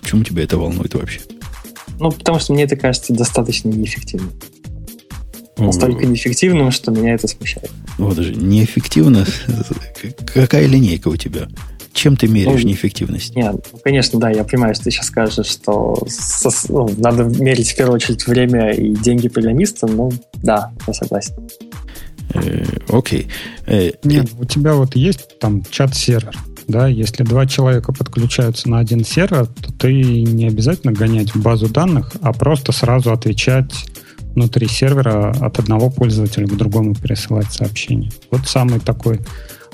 почему 0.00 0.22
тебя 0.22 0.44
это 0.44 0.56
волнует 0.56 0.94
вообще? 0.94 1.20
Ну, 1.98 2.12
потому 2.12 2.38
что 2.38 2.52
мне 2.52 2.62
это 2.62 2.76
кажется 2.76 3.12
достаточно 3.12 3.70
неэффективным. 3.70 4.32
Настолько 5.56 6.06
неэффективным, 6.06 6.70
что 6.70 6.92
меня 6.92 7.14
это 7.14 7.26
смущает. 7.26 7.70
Вот 7.98 8.16
же, 8.16 8.32
неэффективно? 8.34 9.26
Какая 10.32 10.66
линейка 10.66 11.08
у 11.08 11.16
тебя? 11.16 11.48
Чем 11.98 12.16
ты 12.16 12.28
меряешь 12.28 12.62
ну, 12.62 12.68
неэффективность? 12.68 13.34
Нет, 13.34 13.56
ну, 13.72 13.78
конечно, 13.82 14.20
да, 14.20 14.30
я 14.30 14.44
понимаю, 14.44 14.72
что 14.76 14.84
ты 14.84 14.92
сейчас 14.92 15.06
скажешь, 15.06 15.46
что 15.46 15.96
со, 16.06 16.48
ну, 16.72 16.88
надо 16.96 17.24
мерить 17.24 17.72
в 17.72 17.76
первую 17.76 17.96
очередь 17.96 18.24
время 18.28 18.70
и 18.70 18.94
деньги 18.94 19.26
программиста, 19.26 19.88
ну 19.88 20.12
да, 20.34 20.70
я 20.86 20.94
согласен. 20.94 21.34
Э, 22.34 22.62
окей. 22.88 23.26
Э, 23.66 23.90
Нет, 24.04 24.28
у 24.38 24.44
тебя 24.44 24.74
вот 24.74 24.94
есть 24.94 25.40
там 25.40 25.64
чат-сервер, 25.68 26.36
да, 26.68 26.86
если 26.86 27.24
два 27.24 27.46
человека 27.46 27.92
подключаются 27.92 28.70
на 28.70 28.78
один 28.78 29.04
сервер, 29.04 29.46
то 29.46 29.72
ты 29.72 29.92
не 29.92 30.46
обязательно 30.46 30.92
гонять 30.92 31.34
в 31.34 31.42
базу 31.42 31.68
данных, 31.68 32.12
а 32.22 32.32
просто 32.32 32.70
сразу 32.70 33.10
отвечать 33.10 33.72
внутри 34.36 34.68
сервера 34.68 35.32
от 35.40 35.58
одного 35.58 35.90
пользователя 35.90 36.46
к 36.46 36.56
другому 36.56 36.94
пересылать 36.94 37.52
сообщение. 37.52 38.12
Вот 38.30 38.46
самый 38.46 38.78
такой 38.78 39.18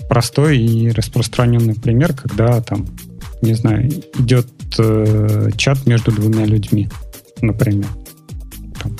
простой 0.09 0.59
и 0.59 0.91
распространенный 0.91 1.75
пример, 1.75 2.15
когда 2.15 2.61
там, 2.61 2.87
не 3.43 3.55
знаю, 3.55 3.91
идет 4.19 4.49
э, 4.79 5.51
чат 5.57 5.87
между 5.87 6.13
двумя 6.13 6.45
людьми, 6.45 6.89
например. 7.41 7.89
Там. 8.83 8.97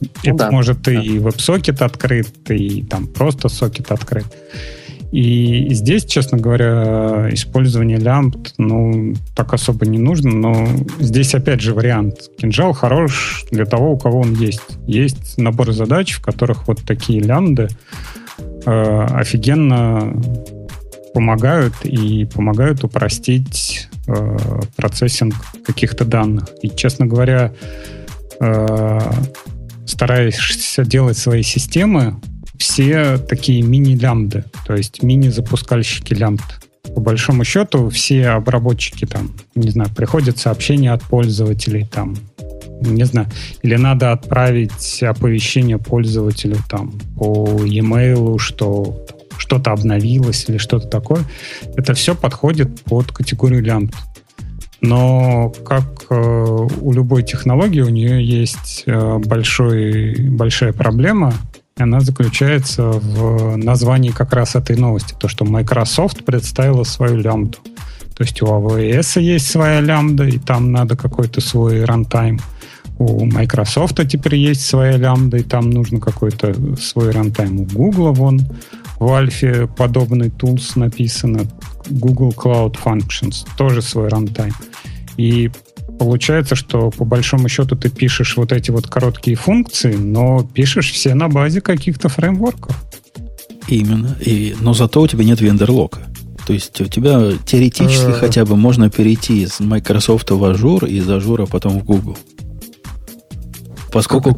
Ну, 0.00 0.08
Это 0.24 0.36
да, 0.36 0.50
может 0.50 0.82
да. 0.82 0.92
и 0.92 1.18
веб-сокет 1.18 1.82
открыт, 1.82 2.50
и 2.50 2.82
там 2.82 3.06
просто 3.06 3.48
сокет 3.48 3.92
открыт. 3.92 4.26
И 5.12 5.68
здесь, 5.74 6.06
честно 6.06 6.38
говоря, 6.38 7.28
использование 7.32 7.98
лямбд, 7.98 8.54
ну, 8.56 9.14
так 9.36 9.52
особо 9.52 9.84
не 9.84 9.98
нужно, 9.98 10.30
но 10.30 10.66
здесь 11.00 11.34
опять 11.34 11.60
же 11.60 11.74
вариант. 11.74 12.30
Кинжал 12.38 12.72
хорош 12.72 13.44
для 13.50 13.66
того, 13.66 13.92
у 13.92 13.98
кого 13.98 14.20
он 14.20 14.32
есть. 14.32 14.62
Есть 14.86 15.36
набор 15.36 15.72
задач, 15.72 16.14
в 16.14 16.22
которых 16.22 16.66
вот 16.66 16.80
такие 16.84 17.20
лямбды 17.20 17.68
э, 18.64 19.06
офигенно 19.10 20.14
помогают 21.14 21.74
и 21.84 22.24
помогают 22.24 22.84
упростить 22.84 23.88
э, 24.06 24.38
процессинг 24.76 25.34
каких-то 25.64 26.04
данных. 26.04 26.48
И, 26.62 26.70
честно 26.70 27.06
говоря, 27.06 27.52
э, 28.40 29.00
стараешься 29.86 30.84
делать 30.84 31.18
свои 31.18 31.42
системы 31.42 32.20
все 32.58 33.18
такие 33.18 33.62
мини-лямбды, 33.62 34.44
то 34.66 34.74
есть 34.74 35.02
мини-запускальщики 35.02 36.14
лямбд. 36.14 36.42
По 36.94 37.00
большому 37.00 37.44
счету 37.44 37.88
все 37.90 38.28
обработчики 38.28 39.04
там, 39.04 39.32
не 39.54 39.70
знаю, 39.70 39.90
приходят 39.94 40.38
сообщения 40.38 40.92
от 40.92 41.02
пользователей 41.02 41.86
там, 41.86 42.16
не 42.82 43.04
знаю, 43.04 43.28
или 43.62 43.76
надо 43.76 44.12
отправить 44.12 45.02
оповещение 45.02 45.78
пользователю 45.78 46.56
там 46.68 46.92
по 47.16 47.62
e-mail, 47.64 48.38
что 48.38 49.06
что-то 49.38 49.72
обновилось 49.72 50.44
или 50.48 50.58
что-то 50.58 50.88
такое. 50.88 51.24
Это 51.76 51.94
все 51.94 52.14
подходит 52.14 52.82
под 52.82 53.12
категорию 53.12 53.62
лямбд. 53.62 53.94
Но 54.80 55.52
как 55.64 56.06
э, 56.10 56.66
у 56.80 56.92
любой 56.92 57.22
технологии, 57.22 57.80
у 57.80 57.88
нее 57.88 58.24
есть 58.24 58.82
э, 58.86 59.18
большой, 59.18 60.16
большая 60.28 60.72
проблема, 60.72 61.34
и 61.76 61.82
она 61.82 62.00
заключается 62.00 62.82
в 62.82 63.56
названии 63.56 64.10
как 64.10 64.32
раз 64.32 64.56
этой 64.56 64.76
новости. 64.76 65.14
То, 65.18 65.28
что 65.28 65.44
Microsoft 65.44 66.24
представила 66.24 66.82
свою 66.82 67.16
лямбду. 67.18 67.58
То 68.16 68.24
есть 68.24 68.42
у 68.42 68.46
AWS 68.46 69.20
есть 69.20 69.50
своя 69.50 69.80
лямбда, 69.80 70.24
и 70.24 70.38
там 70.38 70.72
надо 70.72 70.96
какой-то 70.96 71.40
свой 71.40 71.84
runtime. 71.84 72.40
У 73.02 73.24
Microsoft 73.24 73.98
теперь 74.08 74.36
есть 74.36 74.64
своя 74.64 74.96
лямбда, 74.96 75.38
и 75.38 75.42
там 75.42 75.70
нужно 75.70 75.98
какой-то 75.98 76.54
свой 76.76 77.10
runtime. 77.10 77.60
У 77.60 77.64
Google 77.64 78.12
вон 78.12 78.40
в 79.00 79.12
Альфе 79.12 79.66
подобный 79.66 80.28
tools 80.28 80.78
написано. 80.78 81.40
Google 81.90 82.30
Cloud 82.30 82.76
Functions, 82.82 83.44
тоже 83.56 83.82
свой 83.82 84.08
рантайм. 84.08 84.52
И 85.16 85.50
получается, 85.98 86.54
что 86.54 86.90
по 86.90 87.04
большому 87.04 87.48
счету 87.48 87.74
ты 87.74 87.90
пишешь 87.90 88.36
вот 88.36 88.52
эти 88.52 88.70
вот 88.70 88.86
короткие 88.86 89.36
функции, 89.36 89.94
но 89.94 90.44
пишешь 90.44 90.92
все 90.92 91.14
на 91.14 91.28
базе 91.28 91.60
каких-то 91.60 92.08
фреймворков. 92.08 92.76
Именно. 93.66 94.16
И, 94.24 94.54
но 94.60 94.74
зато 94.74 95.00
у 95.00 95.08
тебя 95.08 95.24
нет 95.24 95.40
вендерлока. 95.40 96.00
То 96.46 96.52
есть 96.52 96.80
у 96.80 96.86
тебя 96.86 97.32
теоретически 97.46 98.10
э. 98.10 98.12
хотя 98.12 98.44
бы 98.44 98.56
можно 98.56 98.90
перейти 98.90 99.42
из 99.42 99.58
Microsoft 99.58 100.30
в 100.30 100.44
Azure, 100.44 100.88
и 100.88 100.98
из 100.98 101.08
Azure 101.08 101.48
потом 101.50 101.80
в 101.80 101.84
Google. 101.84 102.16
Поскольку, 103.92 104.34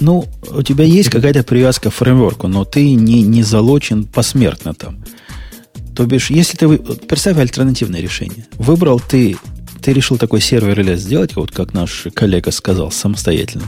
ну, 0.00 0.26
у 0.50 0.62
тебя 0.62 0.84
есть 0.84 1.08
какая-то 1.08 1.44
привязка 1.44 1.90
к 1.90 1.94
фреймворку, 1.94 2.48
но 2.48 2.64
ты 2.64 2.94
не, 2.94 3.22
не 3.22 3.44
залочен 3.44 4.04
посмертно 4.04 4.74
там. 4.74 5.04
То 5.94 6.04
бишь, 6.04 6.30
если 6.30 6.56
ты... 6.56 6.68
Представь 6.78 7.38
альтернативное 7.38 8.00
решение. 8.00 8.46
Выбрал 8.54 9.00
ты... 9.00 9.36
Ты 9.80 9.92
решил 9.92 10.18
такой 10.18 10.40
сервер 10.40 10.80
или 10.80 10.96
сделать, 10.96 11.36
вот 11.36 11.52
как 11.52 11.72
наш 11.72 12.08
коллега 12.12 12.50
сказал, 12.50 12.90
самостоятельно. 12.90 13.64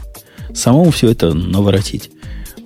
Самому 0.52 0.90
все 0.90 1.10
это 1.10 1.32
наворотить. 1.32 2.10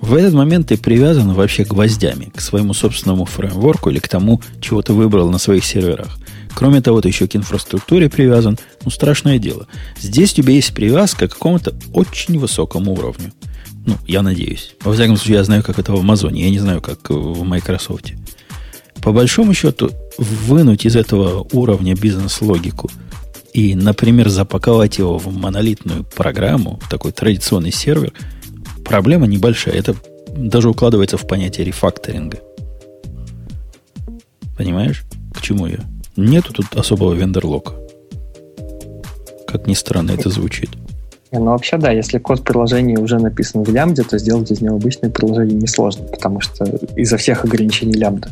В 0.01 0.15
этот 0.15 0.33
момент 0.33 0.67
ты 0.67 0.77
привязан 0.77 1.33
вообще 1.33 1.63
гвоздями 1.63 2.31
к 2.35 2.41
своему 2.41 2.73
собственному 2.73 3.25
фреймворку 3.25 3.91
или 3.91 3.99
к 3.99 4.07
тому, 4.07 4.41
чего 4.59 4.81
ты 4.81 4.93
выбрал 4.93 5.29
на 5.29 5.37
своих 5.37 5.63
серверах. 5.63 6.17
Кроме 6.55 6.81
того, 6.81 7.01
ты 7.01 7.09
еще 7.09 7.27
к 7.27 7.35
инфраструктуре 7.35 8.09
привязан. 8.09 8.57
Ну, 8.85 8.89
страшное 8.89 9.37
дело. 9.39 9.67
Здесь 9.99 10.31
у 10.31 10.35
тебя 10.37 10.53
есть 10.53 10.73
привязка 10.73 11.27
к 11.27 11.33
какому-то 11.33 11.75
очень 11.93 12.39
высокому 12.39 12.93
уровню. 12.93 13.33
Ну, 13.85 13.97
я 14.07 14.21
надеюсь. 14.23 14.75
Во 14.81 14.93
всяком 14.93 15.17
случае, 15.17 15.37
я 15.37 15.43
знаю, 15.43 15.63
как 15.63 15.77
это 15.77 15.91
в 15.91 15.99
Амазоне. 15.99 16.43
Я 16.43 16.49
не 16.49 16.59
знаю, 16.59 16.81
как 16.81 17.09
в 17.09 17.43
Microsoft. 17.43 18.13
По 19.03 19.11
большому 19.11 19.53
счету, 19.53 19.91
вынуть 20.17 20.85
из 20.85 20.95
этого 20.95 21.45
уровня 21.51 21.93
бизнес-логику 21.93 22.89
и, 23.53 23.75
например, 23.75 24.29
запаковать 24.29 24.97
его 24.97 25.17
в 25.17 25.31
монолитную 25.35 26.05
программу, 26.05 26.79
в 26.81 26.89
такой 26.89 27.11
традиционный 27.11 27.71
сервер, 27.71 28.13
проблема 28.83 29.27
небольшая. 29.27 29.75
Это 29.75 29.95
даже 30.35 30.69
укладывается 30.69 31.17
в 31.17 31.27
понятие 31.27 31.65
рефакторинга. 31.65 32.39
Понимаешь, 34.57 35.03
к 35.33 35.41
чему 35.41 35.67
я? 35.67 35.79
Нету 36.17 36.53
тут 36.53 36.75
особого 36.75 37.13
вендерлока. 37.13 37.73
Как 39.47 39.67
ни 39.67 39.73
странно 39.73 40.11
это 40.11 40.29
звучит. 40.29 40.69
Ну, 41.31 41.45
вообще, 41.45 41.77
да, 41.77 41.91
если 41.91 42.17
код 42.17 42.43
приложения 42.43 42.97
уже 42.97 43.19
написан 43.19 43.63
в 43.63 43.73
лямбде, 43.73 44.03
то 44.03 44.17
сделать 44.17 44.51
из 44.51 44.61
него 44.61 44.75
обычное 44.75 45.09
приложение 45.09 45.55
несложно, 45.55 46.05
потому 46.05 46.39
что 46.39 46.65
из-за 46.95 47.17
всех 47.17 47.43
ограничений 47.43 47.93
лямбда. 47.93 48.29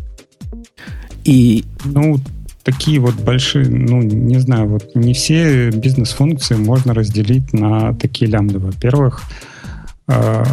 И, 1.25 1.65
ну, 1.83 2.17
такие 2.63 2.99
вот 2.99 3.15
большие, 3.15 3.67
ну, 3.67 4.01
не 4.01 4.39
знаю, 4.39 4.69
вот 4.69 4.95
не 4.95 5.13
все 5.13 5.69
бизнес-функции 5.69 6.55
можно 6.55 6.93
разделить 6.93 7.51
на 7.53 7.93
такие 7.95 8.29
лямбды. 8.29 8.59
Во-первых, 8.59 9.23
а, 10.07 10.43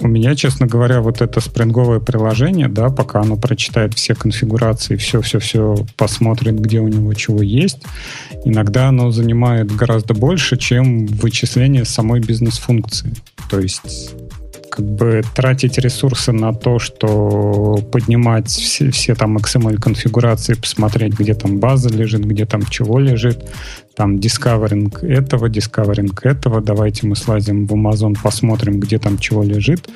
у 0.00 0.08
меня, 0.08 0.34
честно 0.34 0.66
говоря, 0.66 1.00
вот 1.00 1.22
это 1.22 1.40
спринговое 1.40 2.00
приложение, 2.00 2.68
да, 2.68 2.90
пока 2.90 3.20
оно 3.20 3.36
прочитает 3.36 3.94
все 3.94 4.14
конфигурации, 4.14 4.96
все-все-все 4.96 5.76
посмотрит, 5.96 6.58
где 6.58 6.80
у 6.80 6.88
него 6.88 7.14
чего 7.14 7.42
есть, 7.42 7.78
иногда 8.44 8.88
оно 8.88 9.10
занимает 9.10 9.74
гораздо 9.74 10.14
больше, 10.14 10.56
чем 10.56 11.06
вычисление 11.06 11.84
самой 11.84 12.20
бизнес-функции. 12.20 13.14
То 13.50 13.60
есть 13.60 14.14
как 14.74 14.84
бы 14.84 15.22
тратить 15.36 15.78
ресурсы 15.78 16.32
на 16.32 16.52
то, 16.52 16.80
что 16.80 17.78
поднимать 17.92 18.48
все, 18.48 18.90
все 18.90 19.14
там 19.14 19.36
XML 19.36 19.76
конфигурации, 19.76 20.54
посмотреть, 20.54 21.12
где 21.12 21.34
там 21.34 21.60
база 21.60 21.90
лежит, 21.90 22.24
где 22.24 22.44
там 22.44 22.66
чего 22.66 22.98
лежит, 22.98 23.48
там 23.94 24.18
дискаверинг 24.18 25.04
этого, 25.04 25.48
дискаверинг 25.48 26.26
этого, 26.26 26.60
давайте 26.60 27.06
мы 27.06 27.14
слазим 27.14 27.66
в 27.66 27.72
Amazon, 27.72 28.16
посмотрим, 28.20 28.80
где 28.80 28.98
там 28.98 29.18
чего 29.18 29.44
лежит. 29.44 29.88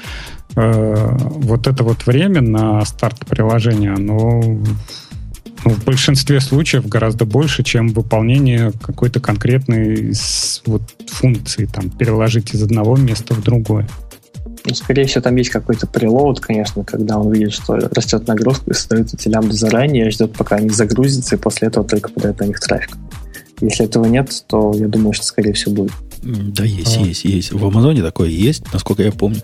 Э, 0.54 1.16
вот 1.18 1.66
это 1.66 1.82
вот 1.82 2.06
время 2.06 2.40
на 2.40 2.84
старт 2.84 3.26
приложения, 3.26 3.92
оно 3.92 4.42
ну, 5.64 5.70
в 5.72 5.84
большинстве 5.84 6.40
случаев 6.40 6.86
гораздо 6.86 7.24
больше, 7.24 7.64
чем 7.64 7.88
выполнение 7.88 8.70
какой-то 8.80 9.18
конкретной 9.18 10.12
вот, 10.66 10.82
функции, 11.08 11.64
там, 11.66 11.90
переложить 11.90 12.54
из 12.54 12.62
одного 12.62 12.96
места 12.96 13.34
в 13.34 13.42
другое. 13.42 13.88
Ну, 14.68 14.74
скорее 14.74 15.06
всего, 15.06 15.22
там 15.22 15.34
есть 15.36 15.50
какой-то 15.50 15.86
прилоуд, 15.86 16.40
конечно, 16.40 16.84
когда 16.84 17.18
он 17.18 17.32
видит, 17.32 17.54
что 17.54 17.76
растет 17.76 18.26
нагрузка 18.26 18.70
и 18.70 18.74
создает 18.74 19.14
эти 19.14 19.28
лямбды 19.28 19.54
заранее, 19.54 20.10
ждет, 20.10 20.32
пока 20.34 20.56
они 20.56 20.68
загрузятся, 20.68 21.36
и 21.36 21.38
после 21.38 21.68
этого 21.68 21.86
только 21.86 22.10
подает 22.10 22.38
на 22.40 22.44
них 22.44 22.60
трафик. 22.60 22.96
Если 23.60 23.86
этого 23.86 24.04
нет, 24.04 24.30
то 24.46 24.72
я 24.74 24.86
думаю, 24.86 25.14
что, 25.14 25.24
скорее 25.24 25.54
всего, 25.54 25.74
будет. 25.74 25.92
Да, 26.22 26.64
есть, 26.64 26.98
а. 26.98 27.00
есть, 27.00 27.24
есть. 27.24 27.52
В 27.52 27.64
Амазоне 27.64 28.02
такое 28.02 28.28
есть, 28.28 28.64
насколько 28.72 29.02
я 29.02 29.12
помню. 29.12 29.40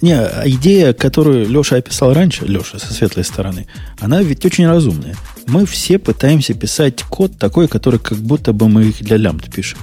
Не, 0.00 0.12
а 0.12 0.44
идея, 0.46 0.92
которую 0.92 1.48
Леша 1.48 1.76
описал 1.76 2.14
раньше, 2.14 2.46
Леша 2.46 2.78
со 2.78 2.92
светлой 2.92 3.24
стороны, 3.24 3.66
она 3.98 4.22
ведь 4.22 4.44
очень 4.44 4.66
разумная. 4.66 5.16
Мы 5.46 5.66
все 5.66 5.98
пытаемся 5.98 6.54
писать 6.54 7.02
код 7.02 7.38
такой, 7.38 7.68
который 7.68 7.98
как 7.98 8.18
будто 8.18 8.52
бы 8.52 8.68
мы 8.68 8.84
их 8.84 9.02
для 9.02 9.16
лямбд 9.16 9.52
пишем. 9.52 9.78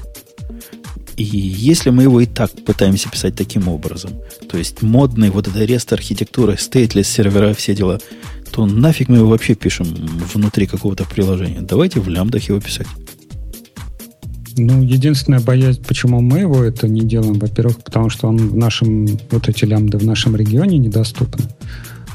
И 1.17 1.23
если 1.23 1.89
мы 1.89 2.03
его 2.03 2.21
и 2.21 2.27
так 2.27 2.51
пытаемся 2.63 3.09
писать 3.09 3.35
таким 3.35 3.67
образом, 3.67 4.11
то 4.49 4.57
есть 4.57 4.83
модный 4.83 5.31
вот 5.31 5.47
этот 5.47 5.63
рест 5.63 5.91
архитектуры, 5.91 6.57
стейтлес 6.57 7.07
сервера, 7.09 7.55
все 7.55 7.75
дела, 7.75 7.99
то 8.51 8.67
нафиг 8.67 9.09
мы 9.09 9.17
его 9.17 9.29
вообще 9.29 9.55
пишем 9.55 9.87
внутри 10.33 10.67
какого-то 10.67 11.05
приложения. 11.05 11.61
Давайте 11.61 11.99
в 11.99 12.07
лямбдах 12.07 12.43
его 12.43 12.59
писать. 12.61 12.87
Ну, 14.57 14.83
единственная 14.83 15.39
боязнь, 15.39 15.83
почему 15.83 16.21
мы 16.21 16.39
его 16.39 16.63
это 16.63 16.87
не 16.87 17.01
делаем, 17.01 17.33
во-первых, 17.33 17.77
потому 17.83 18.09
что 18.09 18.27
он 18.27 18.37
в 18.37 18.55
нашем, 18.55 19.07
вот 19.31 19.49
эти 19.49 19.65
лямбды 19.65 19.97
в 19.97 20.05
нашем 20.05 20.35
регионе 20.35 20.77
недоступны. 20.77 21.45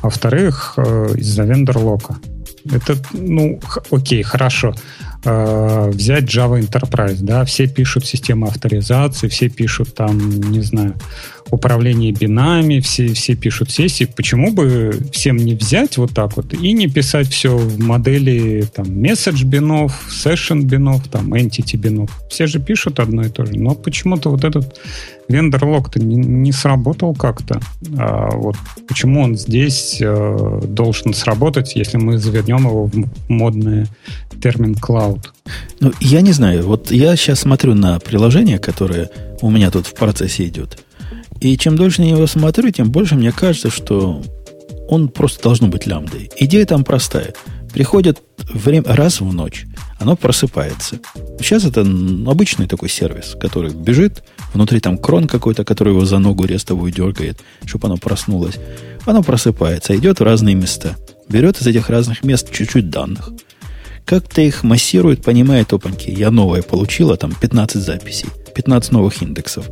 А 0.01 0.07
во-вторых, 0.07 0.75
э, 0.77 1.15
из-за 1.17 1.45
вендор-лока. 1.45 2.19
Это, 2.65 2.97
ну, 3.13 3.61
окей, 3.91 4.23
хорошо. 4.23 4.75
Э, 5.25 5.91
взять 5.93 6.25
Java 6.25 6.61
Enterprise, 6.61 7.19
да, 7.21 7.45
все 7.45 7.69
пишут 7.69 8.07
систему 8.07 8.47
авторизации, 8.47 9.29
все 9.29 9.49
пишут 9.49 9.95
там, 9.95 10.19
не 10.51 10.61
знаю, 10.63 10.95
управление 11.53 12.13
бинами, 12.13 12.81
все, 12.81 13.13
все 13.13 13.37
пишут 13.37 13.71
сессии. 13.71 14.05
Почему 14.05 14.53
бы 14.53 14.99
всем 15.13 15.37
не 15.37 15.55
взять 15.55 15.97
вот 15.99 16.13
так 16.13 16.37
вот 16.37 16.55
и 16.55 16.73
не 16.73 16.89
писать 16.89 17.29
все 17.29 17.57
в 17.57 17.79
модели 17.79 18.65
там 18.75 18.87
message 18.87 19.45
бинов, 19.45 19.93
session 20.11 20.63
бинов, 20.63 21.07
там 21.09 21.35
entity 21.35 21.77
бинов? 21.77 22.11
Все 22.29 22.47
же 22.47 22.59
пишут 22.59 22.99
одно 22.99 23.23
и 23.23 23.29
то 23.29 23.45
же. 23.45 23.53
Но 23.59 23.75
почему-то 23.75 24.31
вот 24.31 24.45
этот 24.45 24.81
вендор 25.29 25.65
лог-то 25.65 26.01
не, 26.01 26.17
не 26.17 26.53
сработал 26.53 27.15
как-то. 27.15 27.61
А 27.99 28.31
вот 28.31 28.57
почему 28.89 29.23
он 29.23 29.37
здесь 29.37 29.99
э, 30.01 30.61
должен 30.65 31.15
сработать, 31.15 31.77
если 31.77 31.99
мы 31.99 32.19
завернем 32.19 32.67
его 32.67 32.87
в 32.87 32.93
модный 33.29 33.87
термин 34.43 34.75
cloud? 34.75 35.12
Ну, 35.81 35.93
я 36.01 36.21
не 36.21 36.33
знаю. 36.33 36.67
Вот 36.67 36.91
я 36.91 37.17
сейчас 37.17 37.41
смотрю 37.41 37.75
на 37.75 37.99
приложение, 37.99 38.59
которое 38.59 39.11
у 39.41 39.51
меня 39.51 39.71
тут 39.71 39.87
в 39.87 39.95
процессе 39.95 40.47
идет. 40.47 40.79
И 41.41 41.57
чем 41.59 41.77
дольше 41.77 42.03
я 42.03 42.11
его 42.11 42.27
смотрю, 42.27 42.71
тем 42.71 42.91
больше 42.91 43.17
мне 43.17 43.33
кажется, 43.33 43.71
что 43.71 44.23
он 44.89 45.09
просто 45.09 45.43
должен 45.43 45.71
быть 45.71 45.87
лямбдой. 45.87 46.31
Идея 46.39 46.67
там 46.67 46.85
простая. 46.85 47.35
Приходит 47.73 48.23
время, 48.53 48.85
раз 48.87 49.21
в 49.21 49.33
ночь, 49.33 49.65
оно 49.99 50.15
просыпается. 50.15 50.99
Сейчас 51.41 51.65
это 51.65 51.81
обычный 51.81 52.67
такой 52.67 52.89
сервис, 52.89 53.35
который 53.41 53.73
бежит, 53.73 54.23
внутри 54.53 54.81
там 54.81 54.99
крон 54.99 55.27
какой-то, 55.27 55.65
который 55.65 55.95
его 55.95 56.05
за 56.05 56.19
ногу 56.19 56.45
рестовую 56.45 56.93
дергает, 56.93 57.41
чтобы 57.65 57.89
оно 57.89 57.97
проснулось. 57.97 58.59
Оно 59.07 59.23
просыпается, 59.23 59.97
идет 59.97 60.21
в 60.21 60.23
разные 60.23 60.55
места. 60.55 60.97
Берет 61.29 61.61
из 61.61 61.67
этих 61.67 61.89
разных 61.89 62.23
мест 62.25 62.53
чуть-чуть 62.53 62.91
данных. 62.91 63.31
Как-то 64.05 64.43
их 64.43 64.63
массирует, 64.63 65.23
понимает, 65.23 65.73
опаньки, 65.73 66.11
я 66.11 66.31
новое 66.31 66.63
получила, 66.63 67.17
там 67.17 67.35
15 67.35 67.83
записей, 67.83 68.29
15 68.55 68.93
новых 68.93 69.23
индексов 69.23 69.69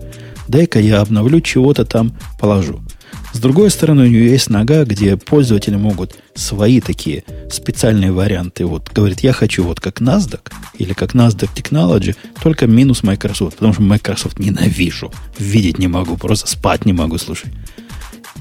дай-ка 0.50 0.80
я 0.80 1.00
обновлю, 1.00 1.40
чего-то 1.40 1.84
там 1.84 2.12
положу. 2.38 2.80
С 3.32 3.38
другой 3.38 3.70
стороны, 3.70 4.02
у 4.02 4.06
нее 4.06 4.30
есть 4.30 4.50
нога, 4.50 4.84
где 4.84 5.16
пользователи 5.16 5.76
могут 5.76 6.16
свои 6.34 6.80
такие 6.80 7.22
специальные 7.50 8.10
варианты. 8.10 8.66
Вот 8.66 8.90
говорит, 8.92 9.20
я 9.20 9.32
хочу 9.32 9.62
вот 9.62 9.80
как 9.80 10.00
NASDAQ 10.00 10.50
или 10.78 10.92
как 10.92 11.14
NASDAQ 11.14 11.48
Technology, 11.54 12.16
только 12.42 12.66
минус 12.66 13.04
Microsoft, 13.04 13.56
потому 13.56 13.72
что 13.72 13.82
Microsoft 13.82 14.40
ненавижу, 14.40 15.12
видеть 15.38 15.78
не 15.78 15.86
могу, 15.86 16.16
просто 16.16 16.48
спать 16.48 16.84
не 16.84 16.92
могу, 16.92 17.18
слушай. 17.18 17.50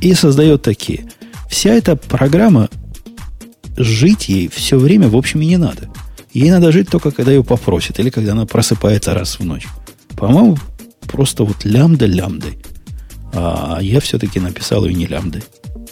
И 0.02 0.14
создает 0.16 0.64
такие. 0.64 1.06
Вся 1.50 1.72
эта 1.72 1.96
программа, 1.96 2.70
жить 3.80 4.30
ей 4.30 4.50
все 4.50 4.78
время, 4.78 5.08
в 5.08 5.16
общем, 5.16 5.42
и 5.42 5.46
не 5.46 5.58
надо. 5.58 5.90
Ей 6.34 6.52
надо 6.52 6.72
жить 6.72 6.90
только, 6.90 7.12
когда 7.12 7.32
ее 7.32 7.44
попросят, 7.44 8.00
или 8.00 8.10
когда 8.10 8.34
она 8.34 8.46
просыпается 8.46 9.14
раз 9.14 9.40
в 9.40 9.46
ночь. 9.46 9.68
По-моему, 10.16 10.58
просто 11.02 11.44
вот 11.44 11.66
лямбда 11.66 12.06
лямбдой. 12.06 12.60
А 13.34 13.80
я 13.82 14.00
все-таки 14.00 14.40
написал 14.40 14.86
ее 14.86 14.94
не 14.94 15.08
лямбдой. 15.08 15.44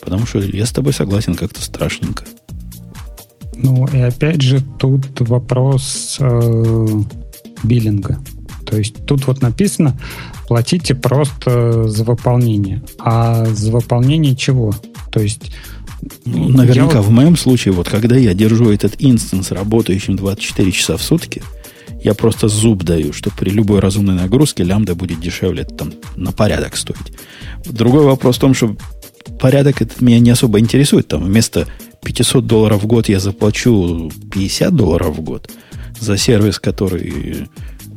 Потому 0.02 0.26
что 0.26 0.40
я 0.40 0.66
с 0.66 0.72
тобой 0.72 0.94
согласен, 0.94 1.36
как-то 1.36 1.62
страшненько. 1.62 2.24
Ну, 3.56 3.88
и 3.88 3.98
опять 3.98 4.42
же, 4.42 4.62
тут 4.78 5.20
вопрос 5.22 6.18
э, 6.20 6.88
биллинга. 7.64 8.20
То 8.66 8.78
есть 8.78 9.06
тут 9.06 9.26
вот 9.26 9.42
написано, 9.42 10.00
платите 10.48 10.94
просто 10.94 11.88
за 11.88 12.04
выполнение. 12.04 12.84
А 13.00 13.46
за 13.46 13.72
выполнение 13.72 14.36
чего? 14.36 14.74
То 15.12 15.22
есть 15.22 15.52
ну, 16.26 16.50
наверняка 16.50 17.02
в 17.02 17.10
моем 17.10 17.36
случае, 17.38 17.74
вот 17.74 17.90
когда 17.90 18.16
я 18.16 18.34
держу 18.34 18.70
этот 18.70 18.96
инстанс 19.00 19.52
работающим 19.52 20.16
24 20.16 20.72
часа 20.72 20.98
в 20.98 21.04
сутки, 21.04 21.42
я 22.04 22.14
просто 22.14 22.48
зуб 22.48 22.84
даю, 22.84 23.14
что 23.14 23.32
при 23.32 23.50
любой 23.50 23.80
разумной 23.80 24.16
нагрузке 24.16 24.64
лямбда 24.64 24.96
будет 24.96 25.20
дешевле 25.20 25.64
там, 25.64 25.94
на 26.16 26.32
порядок 26.32 26.78
стоить. 26.78 27.14
Другой 27.66 28.04
вопрос 28.04 28.38
в 28.38 28.40
том, 28.40 28.54
что 28.54 28.76
порядок 29.40 29.82
это 29.82 30.04
меня 30.04 30.20
не 30.20 30.30
особо 30.30 30.60
интересует. 30.60 31.08
Там 31.08 31.24
вместо 31.24 31.68
500 32.04 32.46
долларов 32.46 32.84
в 32.84 32.88
год 32.88 33.10
я 33.10 33.20
заплачу 33.20 34.12
50 34.32 34.76
долларов 34.76 35.18
в 35.18 35.22
год 35.22 35.50
за 36.00 36.18
сервис, 36.18 36.60
который 36.60 37.48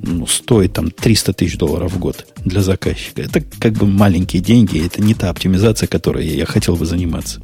ну, 0.03 0.27
стоит 0.27 0.73
там 0.73 0.91
300 0.91 1.33
тысяч 1.35 1.59
долларов 1.59 1.93
в 1.93 1.99
год 1.99 2.27
для 2.45 2.63
заказчика. 2.63 3.23
Это 3.23 3.43
как 3.61 3.75
бы 3.75 3.87
маленькие 3.87 4.43
деньги, 4.43 4.85
это 4.85 5.03
не 5.03 5.15
та 5.15 5.31
оптимизация, 5.31 5.87
которой 5.87 6.27
я 6.27 6.47
хотел 6.47 6.77
бы 6.77 6.87
заниматься. 6.87 7.41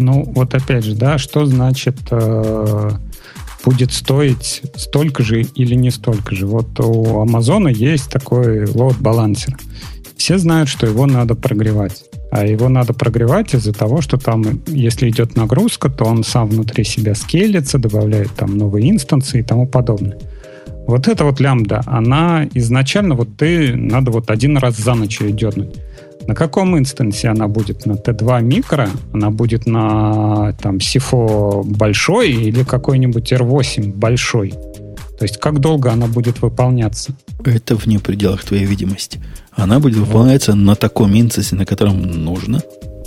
Ну, 0.00 0.24
вот 0.34 0.54
опять 0.54 0.84
же, 0.84 0.94
да, 0.94 1.18
что 1.18 1.44
значит 1.44 1.96
э, 2.10 2.90
будет 3.64 3.92
стоить 3.92 4.62
столько 4.74 5.22
же 5.22 5.42
или 5.42 5.74
не 5.74 5.90
столько 5.90 6.34
же. 6.34 6.46
Вот 6.46 6.80
у 6.80 7.20
Амазона 7.20 7.68
есть 7.68 8.10
такой 8.10 8.64
лоуд-балансер. 8.64 9.58
Все 10.16 10.38
знают, 10.38 10.70
что 10.70 10.86
его 10.86 11.04
надо 11.04 11.34
прогревать. 11.34 12.04
А 12.30 12.46
его 12.46 12.70
надо 12.70 12.94
прогревать 12.94 13.54
из-за 13.54 13.74
того, 13.74 14.00
что 14.00 14.16
там, 14.16 14.62
если 14.66 15.10
идет 15.10 15.36
нагрузка, 15.36 15.90
то 15.90 16.04
он 16.04 16.24
сам 16.24 16.48
внутри 16.48 16.84
себя 16.84 17.14
скелится, 17.14 17.78
добавляет 17.78 18.30
там 18.32 18.56
новые 18.56 18.88
инстансы 18.88 19.40
и 19.40 19.42
тому 19.42 19.66
подобное. 19.66 20.16
Вот 20.86 21.08
эта 21.08 21.24
вот 21.24 21.40
лямбда, 21.40 21.82
она 21.86 22.48
изначально 22.54 23.16
вот 23.16 23.36
ты 23.36 23.76
надо 23.76 24.10
вот 24.10 24.30
один 24.30 24.56
раз 24.56 24.78
за 24.78 24.94
ночь 24.94 25.20
ее 25.20 25.32
дернуть. 25.32 25.76
На 26.30 26.36
каком 26.36 26.78
инстансе 26.78 27.26
она 27.26 27.48
будет? 27.48 27.86
На 27.86 27.94
T2 27.94 28.42
микро? 28.42 28.88
Она 29.12 29.30
будет 29.30 29.66
на 29.66 30.52
там 30.62 30.76
SIFO 30.76 31.64
большой 31.64 32.30
или 32.30 32.62
какой-нибудь 32.62 33.32
R8 33.32 33.92
большой? 33.94 34.50
То 34.50 35.22
есть 35.22 35.38
как 35.38 35.58
долго 35.58 35.90
она 35.90 36.06
будет 36.06 36.40
выполняться? 36.40 37.16
Это 37.44 37.74
вне 37.74 37.98
пределах 37.98 38.44
твоей 38.44 38.64
видимости. 38.64 39.20
Она 39.56 39.80
будет 39.80 39.96
выполняться 39.96 40.54
на 40.54 40.76
таком 40.76 41.18
инстансе, 41.18 41.56
на 41.56 41.66
котором 41.66 42.00
нужно. 42.00 42.62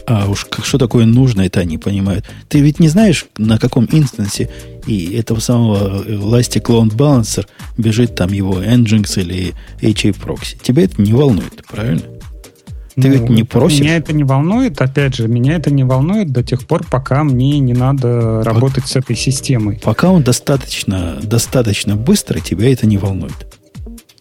А 0.05 0.29
уж 0.29 0.43
как, 0.43 0.65
что 0.65 0.77
такое 0.77 1.05
нужно, 1.05 1.43
это 1.43 1.61
они 1.61 1.77
понимают. 1.77 2.25
Ты 2.49 2.59
ведь 2.59 2.81
не 2.81 2.89
знаешь, 2.89 3.27
на 3.37 3.57
каком 3.57 3.87
инстансе 3.89 4.49
и 4.85 5.15
этого 5.15 5.39
самого 5.39 6.03
Elastic 6.03 6.63
Load 6.63 6.93
Balancer 6.93 7.47
бежит 7.77 8.15
там 8.15 8.33
его 8.33 8.61
Nginx 8.61 9.21
или 9.21 9.53
HA 9.79 10.13
Proxy. 10.13 10.61
Тебя 10.61 10.83
это 10.83 11.01
не 11.01 11.13
волнует, 11.13 11.63
правильно? 11.65 12.01
Ты 12.95 13.07
ну, 13.07 13.13
ведь 13.13 13.29
не 13.29 13.43
просишь. 13.43 13.79
Меня 13.79 13.97
это 13.97 14.13
не 14.13 14.23
волнует, 14.23 14.79
опять 14.81 15.15
же, 15.15 15.27
меня 15.27 15.55
это 15.55 15.71
не 15.71 15.83
волнует 15.83 16.31
до 16.31 16.43
тех 16.43 16.67
пор, 16.67 16.83
пока 16.89 17.23
мне 17.23 17.59
не 17.59 17.73
надо 17.73 18.43
работать 18.43 18.85
с 18.85 18.95
этой 18.95 19.15
системой. 19.15 19.79
Пока 19.83 20.11
он 20.11 20.23
достаточно, 20.23 21.17
достаточно 21.23 21.95
быстро, 21.95 22.39
тебя 22.39 22.71
это 22.71 22.85
не 22.85 22.97
волнует. 22.97 23.47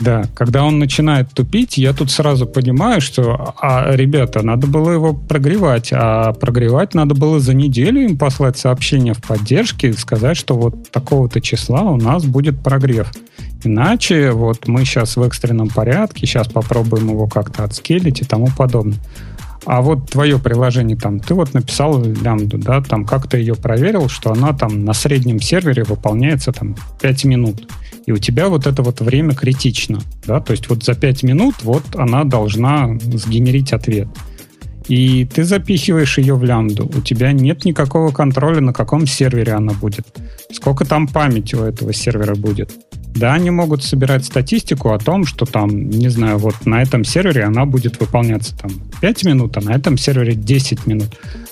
Да, 0.03 0.25
когда 0.35 0.65
он 0.65 0.81
начинает 0.81 1.31
тупить, 1.33 1.79
я 1.79 1.93
тут 1.93 2.11
сразу 2.11 2.47
понимаю, 2.47 3.01
что, 3.01 3.55
а, 3.61 3.95
ребята, 3.95 4.43
надо 4.43 4.67
было 4.67 4.91
его 4.91 5.13
прогревать, 5.15 5.91
а 5.93 6.33
прогревать 6.33 6.95
надо 6.95 7.15
было 7.15 7.39
за 7.39 7.55
неделю 7.55 8.03
им 8.03 8.19
послать 8.19 8.59
сообщение 8.59 9.15
в 9.15 9.23
поддержке 9.23 9.91
и 9.91 9.93
сказать, 9.93 10.37
что 10.37 10.57
вот 10.57 10.91
такого-то 10.91 11.41
числа 11.41 11.83
у 11.83 11.97
нас 11.99 12.25
будет 12.25 12.65
прогрев. 12.65 13.13
Иначе 13.65 14.33
вот 14.33 14.67
мы 14.67 14.85
сейчас 14.85 15.17
в 15.17 15.23
экстренном 15.23 15.69
порядке, 15.69 16.27
сейчас 16.27 16.49
попробуем 16.49 17.11
его 17.11 17.27
как-то 17.27 17.65
отскелить 17.65 18.21
и 18.21 18.25
тому 18.25 18.49
подобное. 18.57 18.99
А 19.65 19.81
вот 19.81 20.11
твое 20.11 20.41
приложение 20.41 20.97
там, 20.97 21.21
ты 21.21 21.35
вот 21.35 21.55
написал 21.55 22.03
лямбду, 22.03 22.59
да, 22.59 22.83
там 22.83 23.05
как 23.05 23.29
то 23.29 23.37
ее 23.37 23.55
проверил, 23.55 24.09
что 24.09 24.33
она 24.33 24.53
там 24.53 24.85
на 24.85 24.93
среднем 24.93 25.41
сервере 25.41 25.85
выполняется 25.85 26.53
там 26.53 26.75
5 27.01 27.25
минут 27.27 27.69
и 28.07 28.13
у 28.13 28.19
тебя 28.19 28.49
вот 28.49 28.67
это 28.67 28.83
вот 28.83 29.01
время 29.01 29.35
критично, 29.35 30.01
да, 30.27 30.41
то 30.41 30.53
есть 30.53 30.69
вот 30.69 30.83
за 30.85 30.95
5 30.95 31.23
минут 31.23 31.57
вот 31.63 31.85
она 31.95 32.25
должна 32.25 32.99
сгенерить 32.99 33.73
ответ. 33.73 34.09
И 34.89 35.25
ты 35.25 35.45
запихиваешь 35.45 36.19
ее 36.19 36.35
в 36.35 36.43
лямбду. 36.43 36.91
У 36.93 37.01
тебя 37.03 37.31
нет 37.31 37.65
никакого 37.65 38.11
контроля, 38.11 38.61
на 38.61 38.73
каком 38.73 39.07
сервере 39.07 39.53
она 39.53 39.73
будет. 39.75 40.07
Сколько 40.51 40.85
там 40.85 41.07
памяти 41.07 41.55
у 41.55 41.63
этого 41.63 41.93
сервера 41.93 42.35
будет. 42.35 42.73
Да, 43.15 43.35
они 43.35 43.51
могут 43.51 43.85
собирать 43.85 44.25
статистику 44.25 44.93
о 44.93 44.99
том, 44.99 45.27
что 45.27 45.45
там, 45.45 45.91
не 45.91 46.09
знаю, 46.09 46.39
вот 46.39 46.55
на 46.65 46.83
этом 46.83 47.05
сервере 47.05 47.45
она 47.45 47.67
будет 47.67 48.01
выполняться 48.01 48.57
там 48.57 48.71
5 49.01 49.25
минут, 49.25 49.57
а 49.57 49.61
на 49.61 49.71
этом 49.75 49.99
сервере 49.99 50.35
10 50.35 50.87
минут. 50.87 51.09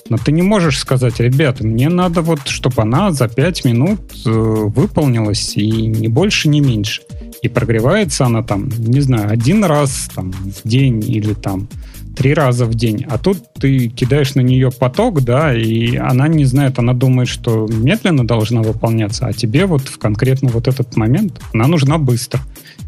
Но 0.08 0.16
ты 0.16 0.32
не 0.32 0.42
можешь 0.42 0.78
сказать, 0.78 1.20
ребята, 1.20 1.64
мне 1.64 1.88
надо 1.88 2.22
вот, 2.22 2.48
чтобы 2.48 2.82
она 2.82 3.12
за 3.12 3.28
5 3.28 3.64
минут 3.64 4.00
э, 4.24 4.30
выполнилась, 4.30 5.56
и 5.56 5.86
не 5.86 6.08
больше, 6.08 6.48
не 6.48 6.60
меньше. 6.60 7.02
И 7.42 7.48
прогревается 7.48 8.26
она 8.26 8.42
там, 8.42 8.68
не 8.78 9.00
знаю, 9.00 9.30
один 9.30 9.64
раз 9.64 10.10
там, 10.14 10.32
в 10.32 10.66
день 10.66 11.04
или 11.08 11.34
там 11.34 11.68
три 12.16 12.34
раза 12.34 12.66
в 12.66 12.74
день. 12.74 13.06
А 13.08 13.18
тут 13.18 13.38
ты 13.54 13.88
кидаешь 13.88 14.34
на 14.34 14.40
нее 14.40 14.70
поток, 14.70 15.22
да, 15.22 15.54
и 15.54 15.96
она 15.96 16.28
не 16.28 16.44
знает, 16.44 16.78
она 16.78 16.92
думает, 16.92 17.28
что 17.28 17.66
медленно 17.66 18.26
должна 18.26 18.62
выполняться, 18.62 19.26
а 19.26 19.32
тебе 19.32 19.66
вот 19.66 19.82
в 19.82 19.98
конкретно 19.98 20.48
вот 20.48 20.68
этот 20.68 20.96
момент 20.96 21.40
она 21.52 21.66
нужна 21.66 21.98
быстро. 21.98 22.40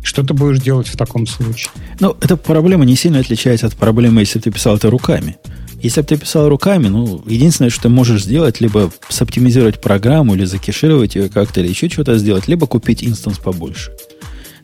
Что 0.03 0.25
ты 0.25 0.35
будешь 0.35 0.61
делать 0.61 0.89
в 0.89 0.97
таком 0.97 1.27
случае? 1.27 1.71
Ну, 2.01 2.17
эта 2.21 2.37
проблема 2.37 2.85
не 2.85 2.97
сильно 2.97 3.21
отличается 3.21 3.67
от 3.67 3.75
проблемы, 3.75 4.21
если 4.21 4.41
ты 4.41 4.51
писал 4.51 4.77
это 4.77 4.91
руками. 4.91 5.37
Если 5.81 6.01
бы 6.01 6.07
ты 6.07 6.17
писал 6.17 6.49
руками, 6.49 6.87
ну, 6.89 7.23
единственное, 7.27 7.71
что 7.71 7.83
ты 7.83 7.89
можешь 7.89 8.25
сделать, 8.25 8.61
либо 8.61 8.93
соптимизировать 9.09 9.81
программу, 9.81 10.35
или 10.35 10.45
закешировать 10.45 11.17
ее 11.17 11.29
как-то, 11.29 11.61
или 11.61 11.69
еще 11.69 11.89
что-то 11.89 12.19
сделать, 12.19 12.47
либо 12.47 12.67
купить 12.67 13.03
инстанс 13.03 13.39
побольше. 13.39 13.91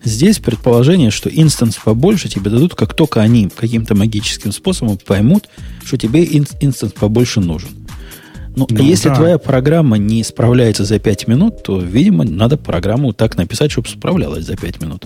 Здесь 0.05 0.39
предположение, 0.39 1.11
что 1.11 1.29
instance 1.29 1.77
побольше 1.77 2.29
тебе 2.29 2.51
дадут, 2.51 2.75
как 2.75 2.95
только 2.95 3.21
они 3.21 3.49
каким-то 3.49 3.95
магическим 3.95 4.53
способом 4.53 4.97
поймут, 4.99 5.49
что 5.85 5.97
тебе 5.97 6.25
instance 6.25 6.93
побольше 6.93 7.41
нужен. 7.41 7.71
Ну, 8.57 8.67
а 8.69 8.75
ну, 8.75 8.81
а 8.81 8.83
если 8.83 9.09
да. 9.09 9.15
твоя 9.15 9.39
программа 9.39 9.99
не 9.99 10.25
справляется 10.25 10.85
за 10.85 10.99
5 10.99 11.29
минут, 11.29 11.63
то, 11.63 11.79
видимо, 11.79 12.25
надо 12.25 12.57
программу 12.57 13.13
так 13.13 13.37
написать, 13.37 13.71
чтобы 13.71 13.89
справлялась 13.89 14.47
за 14.47 14.57
5 14.57 14.83
минут. 14.83 15.05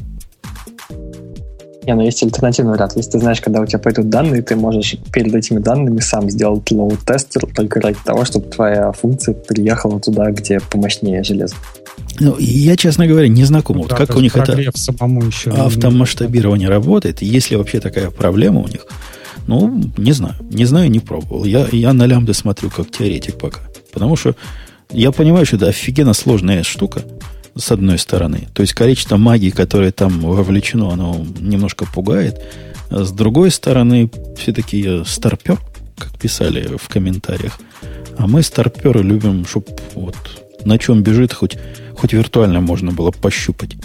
Не, 1.84 1.94
ну 1.94 2.02
есть 2.02 2.22
альтернативный 2.22 2.72
вариант. 2.72 2.92
Если 2.96 3.12
ты 3.12 3.18
знаешь, 3.18 3.40
когда 3.40 3.60
у 3.60 3.66
тебя 3.66 3.78
пойдут 3.78 4.08
данные, 4.08 4.42
ты 4.42 4.54
можешь 4.54 4.96
перед 5.12 5.34
этими 5.34 5.58
данными 5.58 6.00
сам 6.00 6.30
сделать 6.30 6.70
load-тестер 6.70 7.46
только 7.54 7.80
ради 7.80 7.98
того, 8.04 8.24
чтобы 8.24 8.48
твоя 8.48 8.92
функция 8.92 9.34
приехала 9.34 9.98
туда, 10.00 10.30
где 10.30 10.60
помощнее 10.60 11.24
железо. 11.24 11.56
Ну, 12.20 12.36
я, 12.38 12.76
честно 12.76 13.06
говоря, 13.06 13.28
не 13.28 13.44
знаком. 13.44 13.76
Ну, 13.76 13.82
вот 13.82 13.94
как 13.94 14.14
у 14.14 14.20
них 14.20 14.36
это 14.36 14.56
самому 14.74 15.24
еще 15.24 15.50
автомасштабирование 15.50 16.68
не... 16.68 16.72
работает, 16.72 17.20
есть 17.22 17.50
ли 17.50 17.56
вообще 17.56 17.80
такая 17.80 18.10
проблема 18.10 18.60
у 18.60 18.68
них. 18.68 18.86
Ну, 19.48 19.82
не 19.96 20.12
знаю. 20.12 20.36
Не 20.50 20.64
знаю, 20.66 20.90
не 20.90 21.00
пробовал. 21.00 21.44
Я, 21.44 21.66
я 21.72 21.92
на 21.92 22.06
лямбды 22.06 22.32
смотрю 22.32 22.70
как 22.70 22.90
теоретик 22.90 23.38
пока. 23.38 23.60
Потому 23.92 24.14
что 24.14 24.36
я 24.92 25.10
понимаю, 25.10 25.46
что 25.46 25.56
это 25.56 25.68
офигенно 25.68 26.12
сложная 26.12 26.62
штука 26.62 27.02
с 27.56 27.70
одной 27.70 27.98
стороны. 27.98 28.48
То 28.54 28.62
есть 28.62 28.72
количество 28.74 29.16
магии, 29.16 29.50
которое 29.50 29.92
там 29.92 30.20
вовлечено, 30.20 30.92
оно 30.92 31.24
немножко 31.38 31.86
пугает. 31.86 32.40
А 32.90 33.04
с 33.04 33.12
другой 33.12 33.50
стороны, 33.50 34.10
все-таки 34.36 34.80
я 34.80 35.04
старпер, 35.04 35.58
как 35.96 36.18
писали 36.18 36.76
в 36.76 36.88
комментариях. 36.88 37.58
А 38.18 38.26
мы 38.26 38.42
старперы 38.42 39.02
любим, 39.02 39.46
чтобы 39.46 39.66
вот 39.94 40.16
на 40.64 40.78
чем 40.78 41.02
бежит, 41.02 41.32
хоть, 41.32 41.56
хоть 41.96 42.12
виртуально 42.12 42.60
можно 42.60 42.92
было 42.92 43.10
пощупать. 43.10 43.76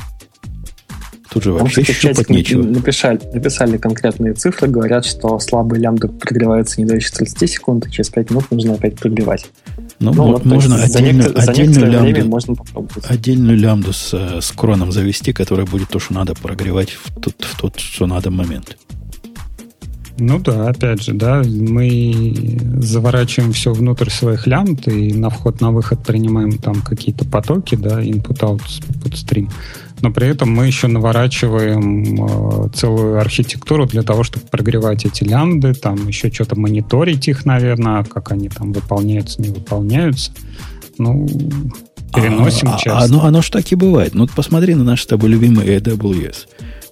Тут 1.29 1.43
же 1.43 1.51
вообще 1.51 1.81
Может, 1.81 1.95
щупать 1.95 2.29
нечего. 2.29 2.63
Написали, 2.63 3.19
написали 3.33 3.77
конкретные 3.77 4.33
цифры, 4.33 4.67
говорят, 4.67 5.05
что 5.05 5.39
слабые 5.39 5.81
лямбды 5.81 6.07
прогреваются 6.07 6.79
не 6.79 6.87
дольше 6.87 7.11
30 7.11 7.49
секунд, 7.49 7.87
и 7.87 7.91
через 7.91 8.09
5 8.09 8.29
минут 8.29 8.51
нужно 8.51 8.73
опять 8.73 8.95
прогревать. 8.95 9.45
Ну, 9.99 10.13
ну 10.13 10.31
вот, 10.31 10.45
можно 10.45 10.75
отдельную, 10.75 11.33
за 11.33 11.51
отдельную, 11.51 11.91
лямбду, 11.91 12.29
можно 12.29 12.55
попробовать. 12.55 13.03
отдельную 13.09 13.57
лямбду 13.57 13.93
с, 13.93 14.13
э, 14.13 14.41
с 14.41 14.51
кроном 14.51 14.91
завести, 14.91 15.33
которая 15.33 15.65
будет 15.65 15.89
то, 15.89 15.99
что 15.99 16.13
надо 16.13 16.33
прогревать 16.35 16.91
в 16.91 17.13
тот, 17.19 17.35
в 17.39 17.59
тот 17.59 17.79
что 17.79 18.05
надо 18.05 18.31
момент. 18.31 18.77
Ну 20.19 20.39
да, 20.39 20.69
опять 20.69 21.03
же, 21.03 21.13
да, 21.13 21.43
мы 21.45 22.59
заворачиваем 22.81 23.53
все 23.53 23.71
внутрь 23.71 24.09
своих 24.09 24.47
лямбд 24.47 24.87
и 24.87 25.13
на 25.13 25.29
вход, 25.29 25.61
на 25.61 25.71
выход 25.71 26.03
принимаем 26.03 26.57
там 26.57 26.81
какие-то 26.81 27.23
потоки, 27.25 27.75
да, 27.75 28.01
input-out, 28.01 28.61
stream 29.11 29.49
но 30.01 30.11
при 30.11 30.27
этом 30.27 30.49
мы 30.51 30.67
еще 30.67 30.87
наворачиваем 30.87 32.25
э, 32.25 32.69
целую 32.75 33.19
архитектуру 33.19 33.85
для 33.85 34.03
того, 34.03 34.23
чтобы 34.23 34.45
прогревать 34.45 35.05
эти 35.05 35.23
лямбды, 35.23 35.73
там 35.73 36.07
еще 36.07 36.31
что-то 36.31 36.59
мониторить 36.59 37.27
их, 37.27 37.45
наверное, 37.45 38.03
как 38.03 38.31
они 38.31 38.49
там 38.49 38.73
выполняются, 38.73 39.41
не 39.41 39.49
выполняются. 39.49 40.31
Ну, 40.99 41.27
переносим 42.13 42.69
а, 42.69 42.77
часто. 42.77 42.97
А, 42.99 43.03
оно, 43.03 43.25
оно 43.25 43.41
ж 43.41 43.49
так 43.49 43.71
и 43.71 43.75
бывает. 43.75 44.13
Ну, 44.13 44.27
посмотри 44.27 44.75
на 44.75 44.83
наш 44.83 45.03
с 45.03 45.07
тобой 45.07 45.29
любимый 45.29 45.65
AWS. 45.65 46.47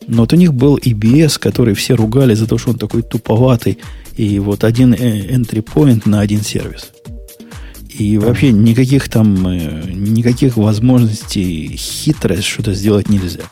Но 0.08 0.22
вот 0.22 0.34
у 0.34 0.36
них 0.36 0.54
был 0.54 0.78
EBS, 0.78 1.40
который 1.40 1.74
все 1.74 1.96
ругали 1.96 2.36
за 2.36 2.48
то, 2.48 2.58
что 2.58 2.72
он 2.72 2.78
такой 2.78 3.02
туповатый, 3.02 3.80
и 4.18 4.40
вот 4.40 4.64
один 4.64 4.94
э, 4.94 5.36
entry 5.36 5.64
point 5.64 6.04
на 6.06 6.22
один 6.22 6.42
сервис. 6.42 6.92
И 7.98 8.18
вообще 8.18 8.52
никаких 8.52 9.08
там, 9.08 9.48
э, 9.48 9.90
никаких 9.90 10.58
возможностей 10.58 11.76
хитро 11.78 12.42
что-то 12.42 12.74
сделать 12.74 13.08
нельзя. 13.08 13.44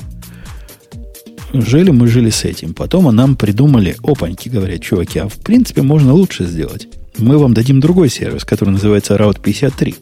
Жили 1.54 1.92
мы 1.92 2.08
жили 2.08 2.30
с 2.30 2.44
этим. 2.44 2.74
Потом 2.74 3.08
а 3.08 3.14
нам 3.14 3.38
придумали, 3.38 3.96
опаньки, 4.04 4.50
говорят, 4.50 4.82
чуваки, 4.82 5.20
а 5.20 5.30
в 5.30 5.36
принципе 5.36 5.82
можно 5.82 6.14
лучше 6.14 6.46
сделать. 6.46 6.90
Мы 7.18 7.38
вам 7.38 7.54
дадим 7.54 7.80
другой 7.80 8.10
сервис, 8.10 8.44
который 8.44 8.72
называется 8.72 9.16
Route 9.16 9.40
53, 9.42 9.96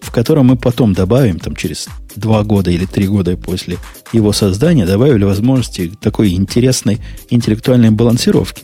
в 0.00 0.10
котором 0.12 0.46
мы 0.46 0.56
потом 0.56 0.94
добавим, 0.94 1.38
там 1.38 1.54
через 1.54 1.88
два 2.16 2.42
года 2.42 2.70
или 2.70 2.86
три 2.86 3.06
года 3.06 3.36
после 3.36 3.76
его 4.14 4.32
создания, 4.32 4.86
добавили 4.86 5.24
возможности 5.24 5.92
такой 6.00 6.32
интересной 6.32 7.00
интеллектуальной 7.28 7.90
балансировки. 7.90 8.62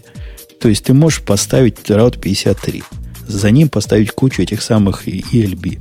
То 0.61 0.69
есть 0.69 0.85
ты 0.85 0.95
можешь 0.95 1.21
поставить 1.21 1.79
Route 1.91 2.19
53 2.19 2.85
за 3.31 3.51
ним 3.51 3.69
поставить 3.69 4.11
кучу 4.13 4.43
этих 4.43 4.63
самых 4.63 5.09
ELB. 5.09 5.79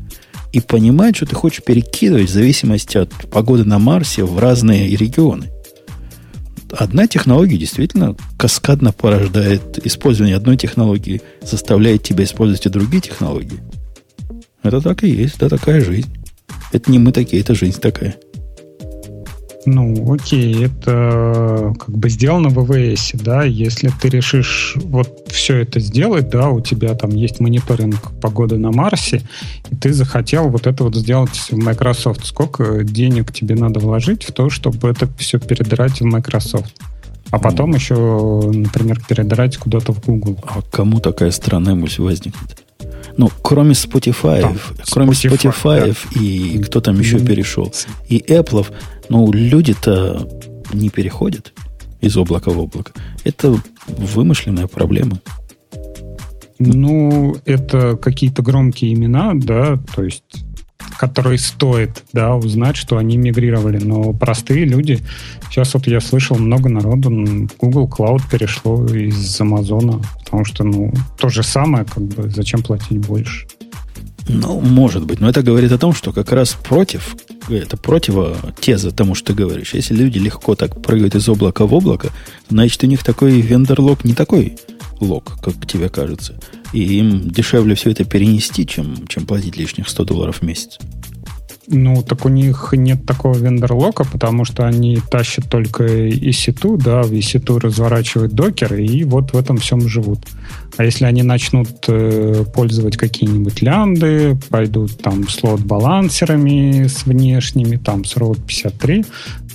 И 0.52 0.62
понимать, 0.62 1.16
что 1.16 1.26
ты 1.26 1.36
хочешь 1.36 1.64
перекидывать 1.64 2.30
в 2.30 2.34
зависимости 2.34 2.98
от 2.98 3.12
погоды 3.30 3.66
на 3.66 3.78
Марсе 3.78 4.24
в 4.24 4.40
разные 4.40 4.96
регионы. 4.96 5.50
Одна 6.72 7.08
технология 7.08 7.58
действительно 7.58 8.16
каскадно 8.38 8.92
порождает 8.92 9.86
использование 9.86 10.36
одной 10.36 10.58
технологии, 10.58 11.22
заставляет 11.42 12.04
тебя 12.04 12.24
использовать 12.24 12.66
и 12.66 12.70
другие 12.70 13.02
технологии. 13.02 13.60
Это 14.64 14.82
так 14.82 15.04
и 15.04 15.10
есть, 15.10 15.38
это 15.38 15.50
такая 15.50 15.84
жизнь. 15.84 16.14
Это 16.72 16.92
не 16.92 17.00
мы 17.00 17.12
такие, 17.12 17.42
это 17.42 17.56
жизнь 17.56 17.80
такая. 17.80 18.18
Ну, 19.66 20.14
окей, 20.14 20.66
это 20.66 21.74
как 21.78 21.90
бы 21.90 22.10
сделано 22.10 22.50
в 22.50 22.64
ВВС, 22.64 23.12
да, 23.14 23.44
если 23.44 23.92
ты 24.02 24.08
решишь 24.08 24.76
вот 24.78 25.28
все 25.28 25.58
это 25.58 25.82
сделать, 25.82 26.30
да, 26.30 26.50
у 26.50 26.62
тебя 26.62 26.96
там 26.96 27.10
есть 27.12 27.42
мониторинг 27.42 28.12
погоды 28.22 28.58
на 28.58 28.72
Марсе, 28.72 29.22
и 29.70 29.76
ты 29.76 29.92
захотел 29.92 30.50
вот 30.50 30.66
это 30.66 30.86
вот 30.86 30.96
сделать 30.96 31.36
в 31.52 31.58
Microsoft, 31.58 32.26
сколько 32.26 32.84
денег 32.86 33.34
тебе 33.34 33.56
надо 33.56 33.82
вложить 33.82 34.24
в 34.24 34.32
то, 34.32 34.50
чтобы 34.50 34.90
это 34.90 35.10
все 35.18 35.40
передрать 35.40 36.00
в 36.00 36.06
Microsoft? 36.06 36.74
А 37.32 37.40
потом 37.40 37.74
еще, 37.74 37.96
например, 38.52 39.02
передрать 39.08 39.58
куда-то 39.58 39.94
в 39.94 40.04
Google. 40.04 40.38
А 40.44 40.62
кому 40.62 41.00
такая 41.00 41.32
странная 41.32 41.76
мысль 41.76 42.02
возникнет? 42.02 42.64
Ну, 43.18 43.30
кроме 43.42 43.72
Spotify, 43.72 44.42
там, 44.42 44.58
кроме 44.92 45.12
Spotify, 45.12 45.54
Spotify 45.54 45.98
да. 46.14 46.20
и 46.22 46.60
кто 46.60 46.80
там 46.80 47.00
еще 47.00 47.20
перешел, 47.20 47.74
и 48.08 48.18
Apple, 48.20 48.66
ну, 49.10 49.32
люди-то 49.32 50.28
не 50.74 50.90
переходят 50.90 51.54
из 52.02 52.16
облака 52.16 52.52
в 52.52 52.60
облако. 52.60 52.94
Это 53.24 53.60
вымышленная 53.88 54.68
проблема. 54.68 55.20
Ну, 56.60 57.38
это 57.46 57.96
какие-то 57.98 58.42
громкие 58.42 58.94
имена, 58.94 59.32
да, 59.34 59.80
то 59.96 60.04
есть 60.04 60.46
которые 61.00 61.38
стоит, 61.38 62.04
да, 62.12 62.36
узнать, 62.36 62.76
что 62.76 62.98
они 62.98 63.16
мигрировали. 63.16 63.78
Но 63.78 64.12
простые 64.12 64.66
люди, 64.66 65.00
сейчас 65.50 65.74
вот 65.74 65.88
я 65.88 66.02
слышал, 66.02 66.38
много 66.38 66.68
народу 66.68 67.10
Google 67.58 67.88
Cloud 67.88 68.24
перешло 68.30 68.86
из 68.86 69.40
Амазона, 69.40 70.02
потому 70.26 70.44
что, 70.44 70.66
ну, 70.66 70.92
то 71.18 71.30
же 71.30 71.42
самое, 71.42 71.86
как 71.86 72.04
бы, 72.04 72.30
зачем 72.30 72.62
платить 72.64 72.98
больше? 72.98 73.48
Ну, 74.28 74.60
может 74.60 75.06
быть. 75.06 75.22
Но 75.22 75.30
это 75.30 75.42
говорит 75.42 75.72
о 75.72 75.78
том, 75.78 75.94
что 75.94 76.12
как 76.12 76.34
раз 76.34 76.50
против, 76.52 77.16
это 77.48 77.78
противотеза 77.78 78.92
тому, 78.92 79.16
что 79.16 79.28
ты 79.28 79.42
говоришь. 79.42 79.74
Если 79.74 79.96
люди 79.96 80.20
легко 80.20 80.56
так 80.56 80.82
прыгают 80.82 81.16
из 81.16 81.30
облака 81.30 81.66
в 81.66 81.74
облако, 81.74 82.10
значит, 82.50 82.84
у 82.84 82.88
них 82.88 83.06
такой 83.06 83.40
вендор-лог 83.40 84.04
не 84.04 84.14
такой 84.14 84.58
лог, 85.00 85.38
как 85.42 85.66
тебе 85.66 85.88
кажется. 85.88 86.38
И 86.74 87.00
им 87.00 87.30
дешевле 87.30 87.76
все 87.76 87.92
это 87.92 88.04
перенести, 88.04 88.66
чем, 88.66 89.08
чем 89.08 89.26
платить 89.26 89.58
лишних 89.58 89.90
100 89.90 90.06
долларов 90.06 90.40
в 90.40 90.42
месяц. 90.44 90.78
Ну, 91.72 92.02
так 92.02 92.26
у 92.26 92.30
них 92.30 92.74
нет 92.74 93.06
такого 93.06 93.38
вендор-лока, 93.38 94.04
потому 94.04 94.44
что 94.44 94.66
они 94.66 95.00
тащат 95.12 95.48
только 95.50 95.84
EC2, 95.86 96.78
да, 96.78 97.04
в 97.04 97.12
EC2 97.12 97.60
разворачивают 97.60 98.34
докер, 98.34 98.74
и 98.74 99.04
вот 99.04 99.34
в 99.34 99.38
этом 99.38 99.58
всем 99.58 99.88
живут. 99.88 100.26
А 100.78 100.84
если 100.84 101.06
они 101.06 101.22
начнут 101.22 101.70
э, 101.88 102.44
пользовать 102.56 102.98
какие-нибудь 102.98 103.62
лямды, 103.62 104.36
пойдут 104.50 104.98
там 104.98 105.30
слот-балансерами 105.30 106.88
с 106.88 107.06
внешними, 107.06 107.76
там 107.76 108.04
с 108.04 108.16
ROAD 108.16 108.42
53, 108.48 109.06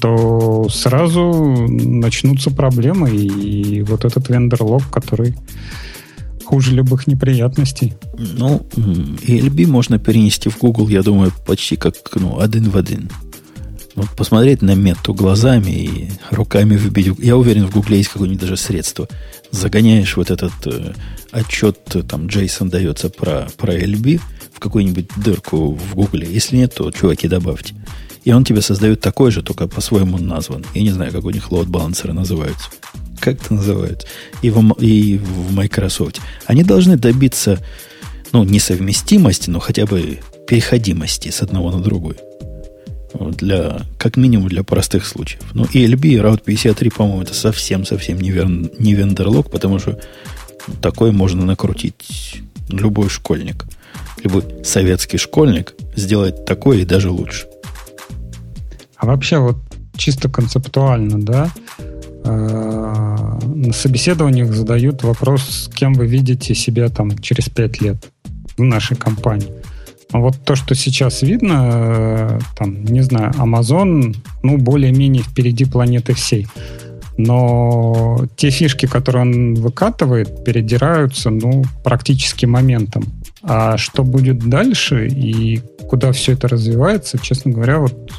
то 0.01 0.69
сразу 0.71 1.67
начнутся 1.69 2.53
проблемы, 2.53 3.11
и 3.11 3.83
вот 3.83 4.05
этот 4.05 4.29
вендор-лог, 4.29 4.89
который 4.89 5.35
хуже 6.45 6.73
любых 6.73 7.07
неприятностей. 7.07 7.95
Ну, 8.17 8.67
ELB 8.77 9.67
можно 9.67 9.99
перенести 9.99 10.49
в 10.49 10.59
Google, 10.59 10.89
я 10.89 11.03
думаю, 11.03 11.33
почти 11.47 11.77
как 11.77 11.95
ну, 12.15 12.41
один 12.41 12.71
в 12.71 12.77
один. 12.77 13.11
Вот 13.95 14.11
посмотреть 14.11 14.61
на 14.61 14.75
мету 14.75 15.15
глазами 15.15 15.71
и 15.71 16.11
руками 16.31 16.77
вбить. 16.77 17.13
Я 17.19 17.37
уверен, 17.37 17.67
в 17.67 17.71
Гугле 17.71 17.99
есть 17.99 18.11
какое-нибудь 18.11 18.41
даже 18.41 18.57
средство. 18.57 19.09
Загоняешь 19.53 20.17
вот 20.17 20.33
этот 20.33 20.53
э, 20.67 20.95
отчет, 21.31 21.79
там, 22.09 22.27
Джейсон 22.27 22.71
дается 22.71 23.09
про, 23.09 23.49
про 23.57 23.79
LB 23.79 24.21
в 24.53 24.59
какую-нибудь 24.59 25.11
дырку 25.17 25.75
в 25.75 25.95
Гугле. 25.95 26.27
Если 26.29 26.57
нет, 26.57 26.75
то, 26.75 26.91
чуваки, 26.91 27.29
добавьте. 27.29 27.75
И 28.25 28.33
он 28.33 28.45
тебе 28.45 28.63
создает 28.63 29.01
такой 29.01 29.31
же, 29.31 29.43
только 29.43 29.69
по-своему 29.69 30.19
назван. 30.19 30.65
Я 30.75 30.83
не 30.83 30.91
знаю, 30.91 31.13
как 31.13 31.25
у 31.25 31.31
них 31.31 31.53
лоуд-балансеры 31.53 32.13
называются 32.15 32.71
как 33.21 33.43
это 33.43 33.55
называют, 33.55 34.07
и 34.43 34.51
в, 34.51 34.73
и 34.81 35.19
в 35.19 35.53
Microsoft, 35.53 36.21
они 36.47 36.63
должны 36.63 36.97
добиться, 36.97 37.59
ну, 38.33 38.45
несовместимости, 38.45 39.51
но 39.51 39.61
хотя 39.61 39.87
бы 39.87 40.21
переходимости 40.47 41.31
с 41.31 41.43
одного 41.43 41.71
на 41.71 41.81
другой. 41.81 42.17
Для, 43.15 43.83
как 43.97 44.17
минимум 44.17 44.49
для 44.49 44.65
простых 44.65 45.07
случаев. 45.07 45.43
Ну, 45.55 45.65
ELB 45.65 46.07
и 46.09 46.17
Route 46.17 46.43
53, 46.45 46.91
по-моему, 46.91 47.23
это 47.23 47.33
совсем-совсем 47.33 48.21
не, 48.21 48.31
вер, 48.31 48.49
не 48.49 48.95
вендерлог, 48.95 49.53
потому 49.53 49.79
что 49.79 50.01
такой 50.83 51.13
можно 51.13 51.45
накрутить 51.45 52.41
любой 52.69 53.09
школьник. 53.09 53.67
Любой 54.25 54.43
советский 54.65 55.19
школьник 55.19 55.75
сделать 55.95 56.45
такое 56.45 56.79
и 56.79 56.85
даже 56.85 57.11
лучше. 57.11 57.47
А 58.97 59.07
вообще 59.07 59.39
вот 59.39 59.57
чисто 59.97 60.29
концептуально, 60.29 61.21
да, 61.21 61.51
на 62.25 63.73
собеседованиях 63.73 64.53
задают 64.53 65.03
вопрос, 65.03 65.71
кем 65.75 65.95
вы 65.95 66.07
видите 66.07 66.55
себя 66.55 66.89
там 66.89 67.19
через 67.19 67.49
пять 67.49 67.81
лет 67.81 67.97
в 68.57 68.63
нашей 68.63 68.97
компании. 68.97 69.53
А 70.13 70.19
вот 70.19 70.37
то, 70.45 70.55
что 70.55 70.75
сейчас 70.75 71.23
видно, 71.23 71.71
э, 71.73 72.39
там, 72.57 72.85
не 72.85 73.03
знаю, 73.03 73.33
Amazon, 73.33 74.17
ну, 74.43 74.59
более-менее 74.59 75.25
впереди 75.25 75.65
планеты 75.65 76.15
всей. 76.15 76.47
Но 77.17 78.27
те 78.37 78.51
фишки, 78.51 78.87
которые 78.87 79.23
он 79.23 79.55
выкатывает, 79.55 80.45
передираются, 80.45 81.31
ну, 81.31 81.65
практически 81.83 82.47
моментом. 82.47 83.05
А 83.43 83.77
что 83.77 84.05
будет 84.05 84.39
дальше 84.49 85.09
и 85.09 85.61
куда 85.89 86.13
все 86.13 86.33
это 86.33 86.49
развивается, 86.49 87.19
честно 87.19 87.53
говоря, 87.53 87.79
вот 87.79 88.11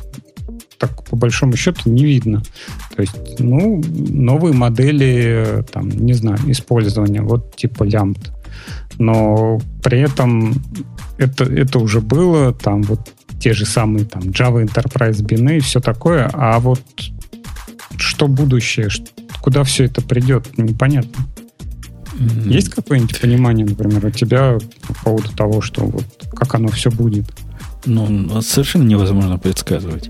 так 0.77 1.03
по 1.06 1.15
большому 1.15 1.56
счету 1.56 1.89
не 1.89 2.06
видно. 2.06 2.43
То 2.95 3.02
есть, 3.02 3.39
ну, 3.39 3.81
новые 4.10 4.53
модели, 4.53 5.64
там, 5.72 5.89
не 5.89 6.14
знаю, 6.14 6.39
использования, 6.47 7.22
вот 7.22 7.56
типа 7.56 7.84
лямбд. 7.84 8.31
Но 8.97 9.60
при 9.84 9.99
этом 9.99 10.53
это, 11.18 11.43
это 11.43 11.80
уже 11.80 12.02
было, 12.02 12.53
там 12.53 12.81
вот 12.84 13.11
те 13.39 13.53
же 13.53 13.65
самые 13.65 14.06
там 14.06 14.23
Java 14.23 14.65
Enterprise 14.65 15.22
бины 15.22 15.57
и 15.57 15.60
все 15.60 15.80
такое, 15.80 16.30
а 16.34 16.60
вот 16.60 16.81
что 17.97 18.27
будущее, 18.27 18.89
куда 19.41 19.64
все 19.64 19.85
это 19.85 20.02
придет, 20.02 20.57
непонятно. 20.57 21.26
Mm-hmm. 22.14 22.49
Есть 22.49 22.69
какое-нибудь 22.69 23.19
понимание, 23.19 23.65
например, 23.65 24.06
у 24.06 24.10
тебя 24.10 24.57
по 24.88 24.93
поводу 24.93 25.30
того, 25.34 25.61
что 25.61 25.85
вот 25.85 26.06
как 26.34 26.56
оно 26.56 26.69
все 26.69 26.89
будет? 26.89 27.26
Ну, 27.86 28.41
совершенно 28.41 28.84
невозможно 28.84 29.38
предсказывать. 29.38 30.10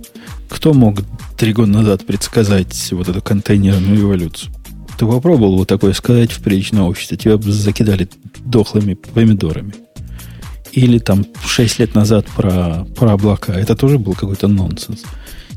Кто 0.50 0.74
мог 0.74 1.00
три 1.38 1.54
года 1.54 1.72
назад 1.72 2.06
предсказать 2.06 2.92
вот 2.92 3.10
эту 3.10 3.22
контейнерную 3.22 4.02
эволюцию? 4.02 4.54
Ты 4.98 5.06
попробовал 5.06 5.58
вот 5.58 5.68
такое 5.68 5.94
сказать 5.94 6.32
в 6.32 6.42
приличное 6.42 6.84
общество, 6.84 7.18
тебя 7.18 7.38
закидали 7.38 8.08
дохлыми 8.46 8.94
помидорами. 8.94 9.74
Или 10.72 11.00
там 11.00 11.26
шесть 11.46 11.80
лет 11.80 11.96
назад 11.96 12.26
про, 12.36 12.86
про 12.96 13.14
облака. 13.14 13.54
Это 13.54 13.76
тоже 13.76 13.98
был 13.98 14.14
какой-то 14.14 14.48
нонсенс. 14.48 15.04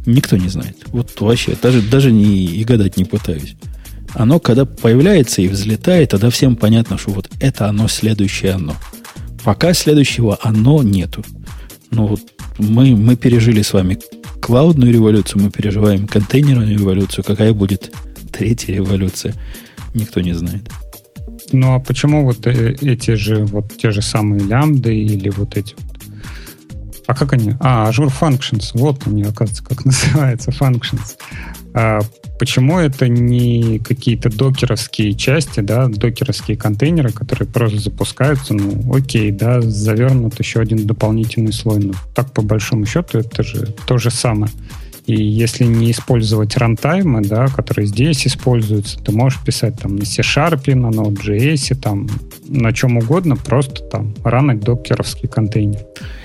Никто 0.07 0.37
не 0.37 0.49
знает. 0.49 0.77
Вот 0.87 1.21
вообще, 1.21 1.57
даже, 1.61 1.83
даже 1.83 2.11
не, 2.11 2.47
и 2.47 2.65
гадать 2.65 2.97
не 2.97 3.05
пытаюсь. 3.05 3.55
Оно, 4.15 4.41
когда 4.41 4.65
появляется 4.65 5.43
и 5.43 5.49
взлетает, 5.49 6.11
тогда 6.11 6.31
всем 6.31 6.57
понятно, 6.57 6.99
что 6.99 7.11
вот 7.11 7.29
это 7.41 7.69
оно, 7.69 7.89
следующее 7.89 8.53
оно. 8.53 8.75
Пока 9.45 9.75
следующего 9.75 10.39
оно 10.43 10.83
нету. 10.83 11.25
Ну 11.91 12.07
вот 12.07 12.21
мы, 12.59 12.97
мы 12.97 13.17
пережили 13.17 13.63
с 13.63 13.73
вами 13.73 13.99
клаудную 14.41 14.93
революцию, 14.93 15.43
мы 15.43 15.51
переживаем 15.51 16.07
контейнерную 16.07 16.79
революцию. 16.79 17.25
Какая 17.25 17.53
будет 17.53 17.93
третья 18.33 18.75
революция, 18.75 19.35
никто 19.95 20.21
не 20.21 20.33
знает. 20.33 20.69
Ну 21.53 21.75
а 21.75 21.81
почему 21.81 22.25
вот 22.25 22.47
э, 22.47 22.77
эти 22.81 23.15
же, 23.15 23.45
вот 23.47 23.77
те 23.77 23.91
же 23.91 24.03
самые 24.03 24.41
лямбды 24.43 24.95
или 24.95 25.31
вот 25.31 25.57
эти 25.57 25.75
вот 25.79 25.99
а 27.09 27.15
как 27.15 27.33
они? 27.33 27.55
А, 27.61 27.91
Azure 27.91 28.13
Functions. 28.13 28.73
Вот 28.75 29.07
они, 29.07 29.23
оказывается, 29.23 29.65
как 29.65 29.85
называется, 29.87 30.51
Functions. 30.51 31.17
А 31.73 32.01
почему 32.39 32.79
это 32.79 33.09
не 33.09 33.79
какие-то 33.81 34.31
докеровские 34.31 35.15
части, 35.15 35.61
да, 35.61 35.89
докеровские 35.89 36.57
контейнеры, 36.57 37.11
которые 37.11 37.49
просто 37.49 37.79
запускаются, 37.79 38.55
ну, 38.55 38.95
окей, 38.95 39.31
да, 39.31 39.61
завернут 39.61 40.39
еще 40.39 40.61
один 40.61 40.87
дополнительный 40.87 41.53
слой. 41.53 41.81
Но 41.81 41.93
так, 42.15 42.33
по 42.33 42.43
большому 42.43 42.87
счету, 42.87 43.19
это 43.19 43.43
же 43.43 43.75
то 43.87 43.99
же 43.99 44.11
самое. 44.11 44.53
И 45.09 45.15
если 45.15 45.65
не 45.65 45.91
использовать 45.91 46.55
рантаймы, 46.59 47.23
да, 47.23 47.47
которые 47.47 47.87
здесь 47.87 48.27
используются, 48.27 48.99
ты 48.99 49.11
можешь 49.11 49.43
писать 49.43 49.81
там 49.81 49.97
на 49.97 50.05
C-Sharp, 50.05 50.75
на 50.75 50.89
Node.js, 50.89 51.75
там, 51.77 52.11
на 52.47 52.75
чем 52.75 52.99
угодно, 52.99 53.35
просто 53.35 53.83
там 53.85 54.15
ранок 54.23 54.61
докеровский 54.61 55.27
контейнер. 55.27 55.81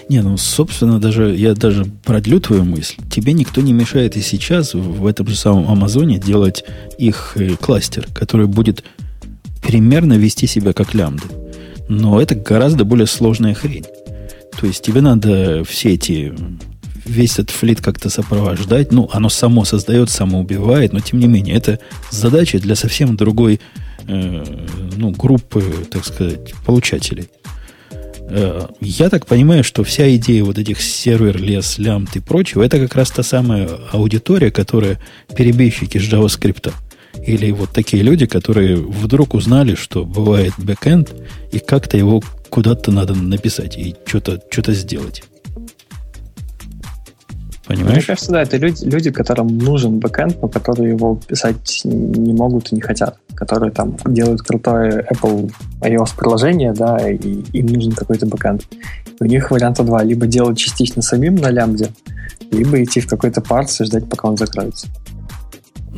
Не, 0.10 0.22
ну, 0.22 0.36
собственно, 0.36 1.00
даже 1.00 1.34
я 1.34 1.54
даже 1.54 1.86
продлю 1.86 2.42
твою 2.42 2.66
мысль. 2.66 2.96
Тебе 3.10 3.32
никто 3.32 3.62
не 3.62 3.72
мешает 3.72 4.18
и 4.18 4.22
сейчас 4.22 4.74
в 4.74 5.08
этом 5.08 5.28
же 5.28 5.38
самом 5.38 5.72
Амазоне 5.72 6.20
делать 6.20 6.66
их 6.98 7.38
э, 7.38 7.56
кластер, 7.56 8.08
который 8.14 8.48
будет 8.48 8.84
примерно 9.66 10.16
вести 10.16 10.46
себя 10.46 10.74
как 10.74 10.94
лямбда. 10.94 11.24
Но 11.88 12.20
это 12.20 12.36
гораздо 12.36 12.84
более 12.84 13.08
сложная 13.08 13.54
хрень. 13.54 13.86
То 14.60 14.68
есть 14.68 14.84
тебе 14.84 15.00
надо 15.00 15.64
все 15.64 15.94
эти 15.94 16.34
весь 17.06 17.34
этот 17.34 17.52
флит 17.52 17.82
как-то 17.82 18.10
сопровождать. 18.10 18.92
Ну, 18.92 19.10
оно 19.12 19.30
само 19.30 19.66
создает, 19.66 20.10
само 20.10 20.40
убивает, 20.40 20.94
но 20.94 21.00
тем 21.00 21.20
не 21.20 21.28
менее, 21.28 21.56
это 21.56 21.80
задача 22.12 22.60
для 22.60 22.76
совсем 22.76 23.16
другой 23.16 23.60
э, 24.08 24.44
ну, 24.96 25.12
группы, 25.12 25.64
так 25.92 26.06
сказать, 26.06 26.54
получателей. 26.66 27.30
Э, 28.30 28.68
я 28.80 29.10
так 29.10 29.26
понимаю, 29.26 29.64
что 29.64 29.84
вся 29.84 30.16
идея 30.16 30.44
вот 30.44 30.58
этих 30.58 30.82
сервер, 30.82 31.42
лес, 31.42 31.78
лямт 31.78 32.16
и 32.16 32.20
прочего, 32.20 32.64
это 32.64 32.80
как 32.80 32.96
раз 32.96 33.12
та 33.12 33.24
самая 33.24 33.70
аудитория, 33.92 34.52
которая 34.52 35.00
перебежчики 35.36 35.98
с 35.98 36.02
JavaScript. 36.02 36.72
Или 37.26 37.52
вот 37.52 37.70
такие 37.70 38.02
люди, 38.02 38.26
которые 38.26 38.76
вдруг 38.76 39.36
узнали, 39.36 39.76
что 39.76 40.04
бывает 40.04 40.54
бэкэнд, 40.58 41.14
и 41.52 41.60
как-то 41.60 41.96
его 41.96 42.24
куда-то 42.50 42.92
надо 42.92 43.14
написать 43.14 43.78
и 43.78 43.96
что-то 44.06 44.42
что 44.50 44.74
сделать. 44.74 45.24
Понимаешь? 47.66 47.96
Мне 47.96 48.04
кажется, 48.04 48.32
да, 48.32 48.42
это 48.42 48.58
люди, 48.58 48.84
люди, 48.84 49.10
которым 49.10 49.58
нужен 49.58 50.00
бэкэнд, 50.00 50.42
но 50.42 50.48
которые 50.50 50.90
его 50.90 51.16
писать 51.16 51.82
не 51.86 52.34
могут 52.34 52.72
и 52.72 52.76
не 52.76 52.82
хотят. 52.82 53.18
Которые 53.36 53.72
там 53.72 53.96
делают 54.06 54.42
крутое 54.42 55.06
Apple 55.10 55.52
iOS-приложение, 55.82 56.74
да, 56.74 56.98
и 57.10 57.16
им 57.54 57.68
нужен 57.68 57.94
какой-то 57.94 58.26
бэкэнд. 58.26 58.64
У 59.20 59.26
них 59.26 59.50
варианта 59.50 59.84
два. 59.84 60.04
Либо 60.04 60.28
делать 60.28 60.58
частично 60.58 61.02
самим 61.02 61.36
на 61.36 61.50
лямбде, 61.52 61.90
либо 62.52 62.84
идти 62.84 63.00
в 63.00 63.08
какой-то 63.08 63.40
Parse 63.40 63.80
и 63.80 63.86
ждать, 63.86 64.10
пока 64.10 64.28
он 64.28 64.38
закроется. 64.38 64.88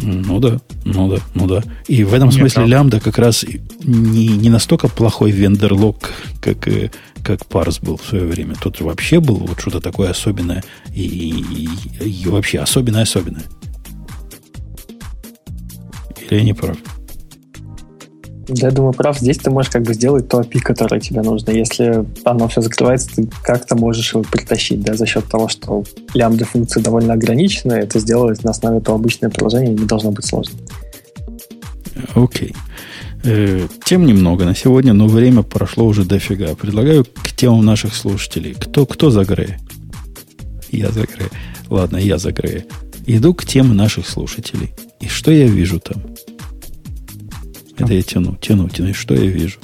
Ну 0.01 0.39
да, 0.39 0.59
ну 0.83 1.07
да, 1.07 1.17
ну 1.33 1.47
да. 1.47 1.63
И 1.87 2.03
в 2.03 2.13
этом 2.13 2.27
Нет, 2.27 2.37
смысле 2.37 2.55
правда. 2.55 2.71
лямбда 2.71 2.99
как 2.99 3.17
раз 3.17 3.45
не, 3.83 4.27
не 4.27 4.49
настолько 4.49 4.87
плохой 4.89 5.31
vendor 5.31 5.67
lock, 5.67 5.97
как, 6.41 6.67
э, 6.67 6.91
как 7.25 7.45
парс 7.47 7.79
был 7.79 7.97
в 7.97 8.05
свое 8.05 8.25
время. 8.25 8.55
Тут 8.61 8.79
вообще 8.81 9.19
был 9.19 9.35
вот 9.37 9.59
что-то 9.59 9.81
такое 9.81 10.11
особенное 10.11 10.63
и, 10.93 11.01
и, 11.01 12.07
и 12.07 12.27
вообще 12.27 12.59
особенное-особенное. 12.59 13.43
Или 16.21 16.39
я 16.39 16.43
не 16.43 16.53
прав? 16.53 16.77
Я 18.47 18.69
думаю, 18.69 18.93
прав. 18.93 19.17
Здесь 19.17 19.39
ты 19.39 19.49
можешь 19.49 19.71
как 19.71 19.81
бы 19.81 19.95
сделать 19.95 20.27
то 20.27 20.41
API, 20.41 20.59
которое 20.59 21.01
тебе 21.01 21.23
нужно. 21.23 21.49
Если 21.49 22.05
оно 22.25 22.47
все 22.47 22.61
закрывается, 22.61 23.09
ты 23.15 23.27
как-то 23.43 23.75
можешь 23.75 24.13
его 24.13 24.23
притащить, 24.23 24.81
да, 24.83 24.93
за 24.93 25.07
счет 25.07 25.25
того, 25.25 25.47
что 25.47 25.83
лямбда 26.13 26.45
функции 26.45 26.79
довольно 26.79 27.13
ограничены, 27.13 27.73
это 27.73 27.99
сделать 27.99 28.43
на 28.43 28.51
основе 28.51 28.77
этого 28.77 28.97
обычное 28.99 29.31
приложение 29.31 29.73
не 29.73 29.85
должно 29.85 30.11
быть 30.11 30.25
сложно. 30.25 30.59
Окей. 32.13 32.49
Okay. 32.49 32.55
Э, 33.27 33.67
тем 33.83 34.05
немного 34.05 34.45
на 34.45 34.55
сегодня, 34.55 34.93
но 34.93 35.07
время 35.07 35.41
прошло 35.41 35.87
уже 35.87 36.05
дофига. 36.05 36.53
Предлагаю 36.55 37.05
к 37.05 37.31
темам 37.31 37.65
наших 37.65 37.95
слушателей. 37.95 38.53
Кто, 38.53 38.85
кто 38.85 39.09
за 39.09 39.25
Грея? 39.25 39.59
Я 40.71 40.91
за 40.91 41.01
Грея. 41.01 41.31
Ладно, 41.69 41.97
я 41.97 42.19
за 42.19 42.31
Грея. 42.31 42.65
Иду 43.07 43.33
к 43.33 43.43
темам 43.43 43.77
наших 43.77 44.07
слушателей. 44.07 44.73
И 44.99 45.07
что 45.07 45.31
я 45.31 45.47
вижу 45.47 45.79
там? 45.79 46.03
Это 47.77 47.93
я 47.93 48.03
тяну, 48.03 48.35
тяну, 48.35 48.69
тяну. 48.69 48.89
И 48.89 48.93
что 48.93 49.15
я 49.15 49.25
вижу? 49.25 49.57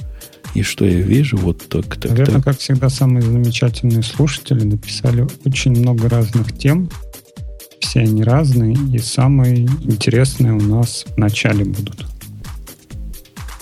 И 0.56 0.64
что 0.64 0.86
я 0.86 1.00
вижу? 1.00 1.38
Вот 1.38 1.60
так, 1.70 1.86
так, 1.98 2.12
Наверное, 2.12 2.36
так. 2.38 2.44
как 2.44 2.58
всегда, 2.58 2.90
самые 2.90 3.22
замечательные 3.22 4.02
слушатели 4.02 4.64
написали 4.64 5.28
очень 5.46 5.72
много 5.72 6.10
разных 6.10 6.58
тем. 6.58 6.90
Все 7.80 8.02
они 8.02 8.24
разные. 8.24 8.76
И 8.92 8.98
самые 8.98 9.68
интересные 9.84 10.54
у 10.54 10.62
нас 10.62 11.06
в 11.16 11.18
начале 11.18 11.64
будут. 11.64 12.11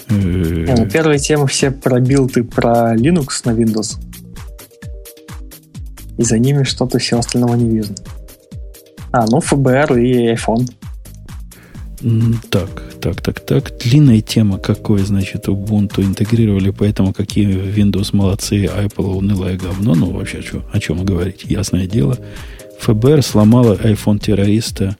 Ну, 0.09 0.89
первые 0.89 1.19
темы 1.19 1.47
все 1.47 1.71
про 1.71 1.99
билды 1.99 2.43
про 2.43 2.95
Linux 2.95 3.41
на 3.45 3.51
Windows. 3.51 3.97
И 6.17 6.23
за 6.23 6.39
ними 6.39 6.63
что-то 6.63 6.97
все 6.99 7.19
остального 7.19 7.55
не 7.55 7.69
видно. 7.77 7.95
А, 9.11 9.25
ну, 9.27 9.39
ФБР 9.39 9.97
и 9.97 10.33
iPhone. 10.33 10.67
Так, 12.49 12.69
так, 13.01 13.21
так, 13.21 13.39
так. 13.39 13.77
Длинная 13.77 14.21
тема, 14.21 14.57
какой, 14.57 14.99
значит, 14.99 15.47
Ubuntu 15.47 16.03
интегрировали, 16.03 16.71
поэтому 16.71 17.13
какие 17.13 17.47
Windows 17.47 18.09
молодцы, 18.13 18.65
Apple 18.65 19.17
унылое 19.17 19.57
говно. 19.57 19.95
Ну, 19.95 20.11
вообще, 20.11 20.41
что, 20.41 20.63
о 20.71 20.79
чем 20.79 21.03
говорить? 21.03 21.43
Ясное 21.43 21.87
дело. 21.87 22.17
ФБР 22.79 23.21
сломала 23.21 23.75
iPhone 23.75 24.19
террориста. 24.19 24.97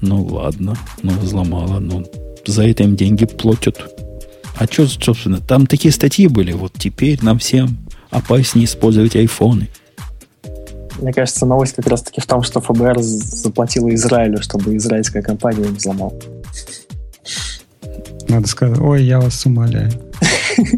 Ну, 0.00 0.24
ладно. 0.24 0.76
Ну, 1.02 1.12
взломала. 1.12 1.78
Ну, 1.78 2.04
за 2.46 2.66
это 2.66 2.82
им 2.82 2.96
деньги 2.96 3.26
платят. 3.26 3.92
А 4.58 4.64
что, 4.66 4.86
собственно, 4.86 5.40
там 5.40 5.66
такие 5.66 5.92
статьи 5.92 6.28
были. 6.28 6.52
Вот 6.52 6.72
теперь 6.78 7.18
нам 7.22 7.38
всем 7.38 7.78
опаснее 8.10 8.64
использовать 8.64 9.16
айфоны. 9.16 9.68
Мне 10.98 11.12
кажется, 11.12 11.44
новость 11.44 11.74
как 11.74 11.86
раз-таки 11.88 12.20
в 12.20 12.26
том, 12.26 12.42
что 12.42 12.60
ФБР 12.60 13.00
заплатила 13.00 13.94
Израилю, 13.94 14.42
чтобы 14.42 14.76
израильская 14.76 15.22
компания 15.22 15.66
им 15.66 15.74
взломала. 15.74 16.14
Надо 18.28 18.48
сказать, 18.48 18.78
ой, 18.78 19.04
я 19.04 19.20
вас 19.20 19.44
умоляю. 19.46 19.92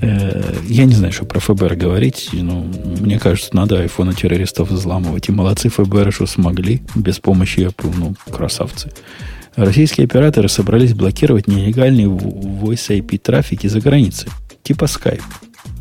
Э, 0.00 0.54
я 0.68 0.84
не 0.84 0.94
знаю, 0.94 1.12
что 1.12 1.24
про 1.24 1.40
ФБР 1.40 1.74
говорить, 1.74 2.28
но 2.32 2.60
мне 2.60 3.18
кажется, 3.18 3.50
надо 3.56 3.80
айфоны 3.80 4.14
террористов 4.14 4.70
взламывать. 4.70 5.28
И 5.28 5.32
молодцы 5.32 5.68
ФБР, 5.70 6.12
что 6.12 6.26
смогли 6.26 6.82
без 6.94 7.18
помощи 7.18 7.60
Apple, 7.60 7.92
ну, 7.96 8.14
красавцы. 8.30 8.92
Российские 9.58 10.04
операторы 10.04 10.48
собрались 10.48 10.94
блокировать 10.94 11.48
нелегальный 11.48 12.04
voice 12.04 12.96
IP 12.96 13.18
трафик 13.18 13.64
из-за 13.64 13.80
границы, 13.80 14.28
типа 14.62 14.84
Skype. 14.84 15.20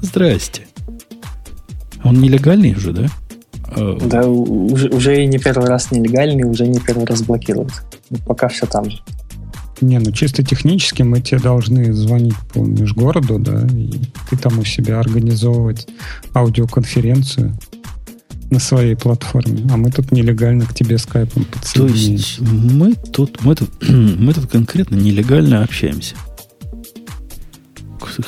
Здрасте. 0.02 0.64
Он 2.04 2.20
нелегальный 2.20 2.74
уже, 2.74 2.92
да? 2.92 3.08
А, 3.68 3.96
да, 4.02 4.28
уже, 4.28 4.90
уже 4.90 5.24
и 5.24 5.28
не 5.28 5.38
первый 5.38 5.68
раз 5.68 5.92
нелегальный, 5.92 6.44
уже 6.44 6.66
не 6.66 6.80
первый 6.80 7.06
раз 7.06 7.22
блокируют. 7.22 7.72
Пока 8.26 8.48
все 8.48 8.66
там 8.66 8.90
же. 8.90 8.98
Не, 9.80 10.00
ну 10.00 10.12
чисто 10.12 10.44
технически 10.44 11.04
мы 11.04 11.22
тебе 11.22 11.40
должны 11.40 11.94
звонить 11.94 12.36
по 12.52 12.60
межгороду, 12.60 13.38
да, 13.38 13.68
и 13.72 13.92
ты 14.28 14.38
там 14.38 14.58
у 14.58 14.66
себя 14.66 15.00
организовывать 15.00 15.88
аудиоконференцию 16.34 17.56
на 18.50 18.60
своей 18.60 18.96
платформе, 18.96 19.68
а 19.72 19.78
мы 19.78 19.92
тут 19.92 20.12
нелегально 20.12 20.66
к 20.66 20.74
тебе 20.74 20.98
скайпом 20.98 21.46
То 21.74 21.86
есть 21.86 22.40
мы 22.40 22.94
тут, 22.94 23.44
мы 23.44 23.56
тут, 23.56 23.70
мы 23.90 24.34
тут 24.34 24.48
конкретно 24.48 24.96
нелегально 24.96 25.64
общаемся. 25.64 26.16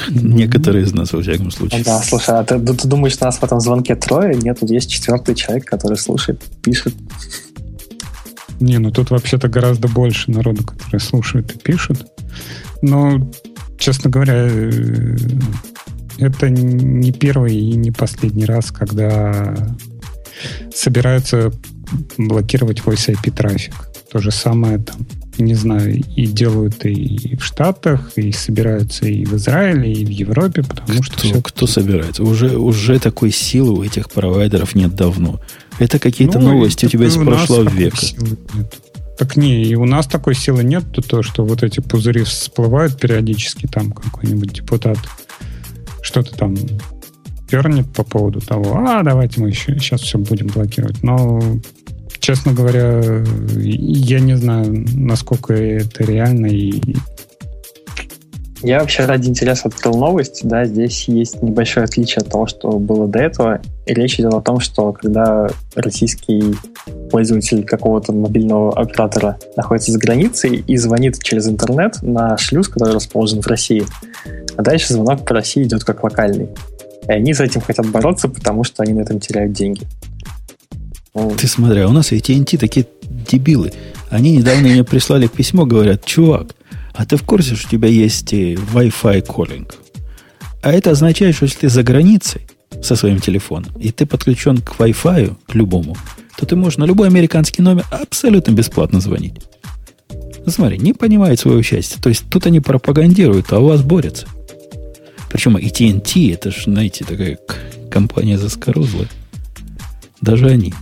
Некоторые 0.10 0.84
из 0.84 0.94
нас, 0.94 1.14
во 1.14 1.22
всяком 1.22 1.52
случае. 1.52 1.84
Да, 1.84 2.00
слушай, 2.02 2.36
а 2.38 2.44
ты, 2.44 2.60
ты 2.60 2.88
думаешь, 2.88 3.20
нас 3.20 3.38
в 3.38 3.44
этом 3.44 3.60
звонке 3.60 3.96
трое? 3.96 4.36
Нет, 4.36 4.60
тут 4.60 4.70
есть 4.70 4.92
четвертый 4.92 5.36
человек, 5.36 5.66
который 5.66 5.98
слушает, 5.98 6.44
пишет. 6.62 6.94
Не, 8.60 8.78
ну 8.78 8.92
тут 8.92 9.10
вообще-то 9.10 9.48
гораздо 9.48 9.88
больше 9.88 10.32
народу, 10.32 10.64
которые 10.64 11.00
слушают 11.00 11.56
и 11.56 11.58
пишут. 11.58 12.06
Но, 12.82 13.32
честно 13.78 14.10
говоря, 14.10 14.48
э, 14.50 15.16
это 16.18 16.50
не 16.50 17.12
первый 17.12 17.56
и 17.56 17.76
не 17.76 17.92
последний 17.92 18.46
раз, 18.46 18.72
когда 18.72 19.56
собираются 20.74 21.52
блокировать 22.18 22.80
voice 22.80 23.14
IP 23.14 23.32
трафик. 23.32 23.74
То 24.12 24.20
же 24.20 24.32
самое 24.32 24.80
там, 24.80 25.06
не 25.38 25.54
знаю, 25.54 26.04
и 26.16 26.26
делают 26.26 26.84
и 26.86 27.36
в 27.36 27.44
Штатах, 27.44 28.12
и 28.16 28.32
собираются 28.32 29.06
и 29.06 29.24
в 29.26 29.36
Израиле, 29.36 29.94
и 29.94 30.06
в 30.06 30.10
Европе, 30.10 30.64
потому 30.64 31.02
кто, 31.02 31.04
что 31.04 31.18
все... 31.20 31.42
Кто 31.42 31.68
собирается? 31.68 32.24
Уже, 32.24 32.58
уже 32.58 33.00
такой 33.00 33.32
силы 33.32 33.80
у 33.80 33.84
этих 33.84 34.10
провайдеров 34.10 34.76
нет 34.76 34.96
давно. 34.96 35.40
Это 35.78 36.00
какие-то 36.00 36.40
ну, 36.40 36.54
новости 36.54 36.86
у 36.86 36.90
тебя 36.90 37.06
из 37.06 37.16
прошлого 37.16 37.70
века. 37.70 37.98
Так 39.18 39.36
не, 39.36 39.64
и 39.64 39.76
у 39.76 39.86
нас 39.86 40.08
такой 40.08 40.34
силы 40.34 40.64
нет, 40.64 40.86
то, 40.94 41.02
то, 41.02 41.22
что 41.22 41.46
вот 41.46 41.62
эти 41.62 41.82
пузыри 41.82 42.24
всплывают 42.24 43.00
периодически, 43.00 43.68
там 43.68 43.92
какой-нибудь 43.92 44.54
депутат 44.54 44.98
что-то 46.02 46.36
там 46.36 46.56
пернет 47.50 47.92
по 47.92 48.04
поводу 48.04 48.42
того, 48.42 48.78
а 48.78 49.04
давайте 49.04 49.42
мы 49.42 49.50
еще 49.50 49.78
сейчас 49.80 50.02
все 50.02 50.18
будем 50.18 50.48
блокировать. 50.48 51.02
Но, 51.04 51.42
честно 52.20 52.54
говоря, 52.54 53.02
я 53.56 54.20
не 54.20 54.36
знаю, 54.36 54.86
насколько 54.94 55.54
это 55.54 56.04
реально 56.04 56.48
и 56.48 56.82
я 58.62 58.80
вообще 58.80 59.06
ради 59.06 59.30
интереса 59.30 59.70
открыл 59.70 59.98
новость. 59.98 60.42
Да, 60.44 60.66
здесь 60.66 61.08
есть 61.08 61.42
небольшое 61.42 61.86
отличие 61.86 62.18
от 62.18 62.30
того, 62.30 62.46
что 62.46 62.72
было 62.72 63.08
до 63.08 63.20
этого. 63.20 63.62
И 63.86 63.94
речь 63.94 64.20
идет 64.20 64.34
о 64.34 64.42
том, 64.42 64.60
что 64.60 64.92
когда 64.92 65.48
российский 65.76 66.56
пользователь 67.10 67.64
какого-то 67.64 68.12
мобильного 68.12 68.78
оператора 68.78 69.38
находится 69.56 69.94
за 69.94 70.00
границей 70.00 70.58
и 70.68 70.76
звонит 70.76 71.24
через 71.24 71.48
интернет 71.48 72.02
на 72.02 72.38
шлюз, 72.38 72.68
который 72.68 72.94
расположен 72.94 73.42
в 73.42 73.48
России, 73.48 73.86
а 74.58 74.62
дальше 74.62 74.94
звонок 74.94 75.26
по 75.26 75.36
России 75.36 75.64
идет 75.64 75.86
как 75.86 76.04
локальный. 76.04 76.50
И 77.10 77.12
они 77.12 77.34
с 77.34 77.42
этим 77.42 77.62
хотят 77.62 77.88
бороться, 77.88 78.30
потому 78.30 78.64
что 78.64 78.84
они 78.84 78.94
на 78.94 79.02
этом 79.02 79.20
теряют 79.20 79.52
деньги. 79.52 79.82
Ну, 81.16 81.32
Ты 81.36 81.48
смотри, 81.48 81.82
а 81.82 81.88
у 81.88 81.92
нас 81.92 82.12
AT&T 82.12 82.58
такие 82.58 82.86
дебилы. 83.10 83.74
Они 84.12 84.38
недавно 84.38 84.70
мне 84.70 84.84
прислали 84.84 85.26
письмо, 85.26 85.66
говорят, 85.66 86.06
чувак, 86.06 86.56
а 86.94 87.08
ты 87.08 87.18
в 87.18 87.24
курсе, 87.24 87.56
что 87.56 87.68
у 87.68 87.72
тебя 87.72 87.88
есть 87.88 88.32
Wi-Fi 88.32 89.26
calling? 89.26 89.72
А 90.62 90.72
это 90.72 90.92
означает, 90.92 91.36
что 91.36 91.46
если 91.46 91.62
ты 91.62 91.70
за 91.70 91.82
границей, 91.82 92.42
со 92.84 92.96
своим 92.96 93.20
телефоном, 93.20 93.72
и 93.80 93.92
ты 93.92 94.06
подключен 94.06 94.60
к 94.60 94.76
Wi-Fi, 94.80 95.36
к 95.48 95.56
любому, 95.56 95.98
то 96.38 96.46
ты 96.46 96.56
можешь 96.56 96.78
на 96.78 96.86
любой 96.86 97.08
американский 97.08 97.64
номер 97.64 97.86
абсолютно 97.90 98.52
бесплатно 98.52 99.00
звонить. 99.00 99.34
Смотри, 100.46 100.78
не 100.78 100.94
понимает 100.94 101.40
своего 101.40 101.62
счастья. 101.64 102.00
То 102.00 102.10
есть 102.10 102.26
тут 102.30 102.46
они 102.46 102.60
пропагандируют, 102.60 103.52
а 103.52 103.60
у 103.60 103.68
вас 103.68 103.82
борются. 103.82 104.28
Причем 105.30 105.58
и 105.58 105.68
TNT, 105.68 106.34
это 106.34 106.52
же, 106.52 106.64
знаете, 106.64 107.06
такая 107.06 107.38
компания 107.90 108.38
заскорузлая. 108.38 109.08
Даже 110.22 110.48
они. 110.48 110.74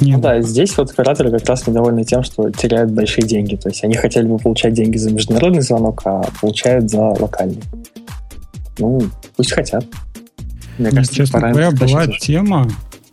Ну 0.00 0.20
да, 0.20 0.40
здесь 0.42 0.76
вот 0.76 0.90
операторы 0.90 1.30
как 1.30 1.46
раз 1.48 1.66
недовольны 1.66 2.04
тем, 2.04 2.22
что 2.22 2.50
теряют 2.50 2.90
большие 2.90 3.26
деньги. 3.26 3.56
То 3.56 3.68
есть 3.68 3.84
они 3.84 3.94
хотели 3.94 4.26
бы 4.26 4.38
получать 4.38 4.74
деньги 4.74 4.96
за 4.96 5.10
международный 5.10 5.62
звонок, 5.62 6.02
а 6.04 6.22
получают 6.40 6.90
за 6.90 7.00
локальный. 7.00 7.62
Ну, 8.78 9.00
пусть 9.36 9.52
хотят. 9.52 9.84
Мне 10.78 10.88
ну, 10.88 10.96
кажется, 10.96 11.14
честно 11.14 11.40
говоря, 11.40 11.70
была 11.70 12.06
тема, 12.06 12.68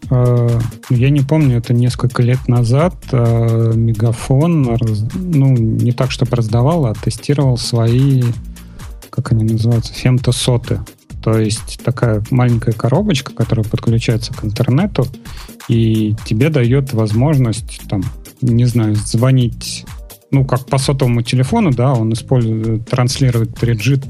э, 0.09 0.59
я 0.89 1.09
не 1.09 1.21
помню, 1.21 1.57
это 1.57 1.73
несколько 1.73 2.23
лет 2.23 2.47
назад 2.47 2.95
э, 3.11 3.73
Мегафон, 3.75 4.77
ну, 5.15 5.53
не 5.53 5.91
так, 5.91 6.11
чтобы 6.11 6.35
раздавал, 6.37 6.85
а 6.85 6.93
тестировал 6.93 7.57
свои, 7.57 8.23
как 9.21 9.33
они 9.33 9.43
называются, 9.43 9.93
фемтосоты. 9.93 10.79
То 11.23 11.37
есть 11.37 11.81
такая 11.83 12.23
маленькая 12.29 12.71
коробочка, 12.71 13.33
которая 13.33 13.65
подключается 13.65 14.33
к 14.33 14.45
интернету, 14.45 15.05
и 15.67 16.15
тебе 16.25 16.49
дает 16.49 16.93
возможность, 16.93 17.81
там, 17.89 18.03
не 18.41 18.65
знаю, 18.65 18.95
звонить, 18.95 19.85
ну, 20.31 20.45
как 20.45 20.65
по 20.65 20.77
сотовому 20.77 21.21
телефону, 21.21 21.71
да, 21.71 21.93
он 21.93 22.13
использует, 22.13 22.87
транслирует 22.87 23.51
3G 23.51 24.01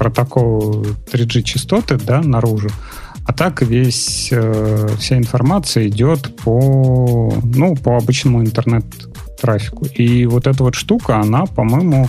протокол 0.00 0.82
3G 1.12 1.42
частоты, 1.42 1.98
да, 1.98 2.22
наружу. 2.22 2.70
А 3.26 3.34
так 3.34 3.60
весь, 3.60 4.28
э, 4.32 4.88
вся 4.98 5.18
информация 5.18 5.88
идет 5.88 6.34
по, 6.36 7.30
ну, 7.44 7.76
по 7.76 7.98
обычному 7.98 8.40
интернет-трафику. 8.40 9.84
И 9.84 10.24
вот 10.24 10.46
эта 10.46 10.64
вот 10.64 10.74
штука, 10.74 11.20
она, 11.20 11.44
по-моему, 11.44 12.08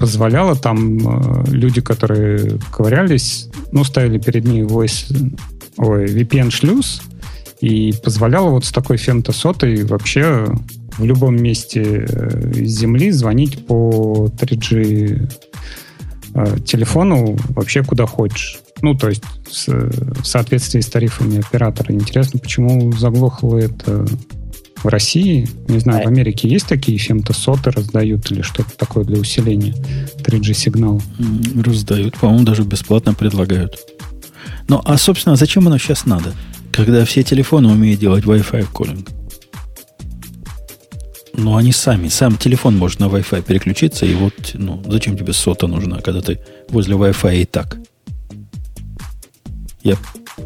позволяла 0.00 0.56
там 0.56 0.98
э, 0.98 1.44
люди, 1.50 1.82
которые 1.82 2.58
ковырялись, 2.72 3.48
ну, 3.70 3.84
ставили 3.84 4.18
перед 4.18 4.44
ней 4.46 4.62
voice, 4.62 5.12
ой, 5.76 6.06
VPN-шлюз, 6.06 7.02
и 7.60 7.92
позволяла 8.02 8.48
вот 8.48 8.64
с 8.64 8.72
такой 8.72 8.96
фемтосотой 8.96 9.84
вообще 9.84 10.46
в 10.96 11.04
любом 11.04 11.36
месте 11.36 12.06
э, 12.08 12.52
Земли 12.64 13.10
звонить 13.10 13.66
по 13.66 14.30
3G 14.38 15.30
э, 16.34 16.56
телефону 16.64 17.36
вообще 17.50 17.84
куда 17.84 18.06
хочешь. 18.06 18.60
Ну, 18.80 18.94
то 18.94 19.10
есть 19.10 19.22
в 19.66 20.24
соответствии 20.24 20.80
с 20.80 20.86
тарифами 20.86 21.40
оператора. 21.40 21.92
Интересно, 21.92 22.40
почему 22.40 22.90
заглохло 22.92 23.58
это 23.58 24.06
в 24.82 24.88
России? 24.88 25.48
Не 25.68 25.78
знаю, 25.78 26.04
в 26.04 26.08
Америке 26.08 26.48
есть 26.48 26.66
такие 26.66 26.98
фемтосоты 26.98 27.70
раздают 27.70 28.30
или 28.30 28.42
что-то 28.42 28.76
такое 28.76 29.04
для 29.04 29.18
усиления 29.18 29.74
3G-сигнала? 30.18 31.00
Раздают. 31.62 32.16
По-моему, 32.18 32.44
даже 32.44 32.62
бесплатно 32.62 33.14
предлагают. 33.14 33.76
Ну, 34.68 34.80
а, 34.84 34.96
собственно, 34.98 35.36
зачем 35.36 35.66
оно 35.66 35.78
сейчас 35.78 36.06
надо? 36.06 36.32
Когда 36.72 37.04
все 37.04 37.22
телефоны 37.22 37.68
умеют 37.68 38.00
делать 38.00 38.24
Wi-Fi 38.24 38.68
коллинг. 38.72 39.08
Ну, 41.34 41.56
они 41.56 41.72
сами. 41.72 42.08
Сам 42.08 42.36
телефон 42.36 42.76
может 42.76 43.00
на 43.00 43.04
Wi-Fi 43.06 43.42
переключиться, 43.42 44.06
и 44.06 44.14
вот, 44.14 44.34
ну, 44.54 44.82
зачем 44.86 45.16
тебе 45.16 45.32
сота 45.32 45.66
нужна, 45.66 46.00
когда 46.00 46.20
ты 46.20 46.38
возле 46.68 46.96
Wi-Fi 46.96 47.42
и 47.42 47.44
так? 47.44 47.78
Я 49.82 49.96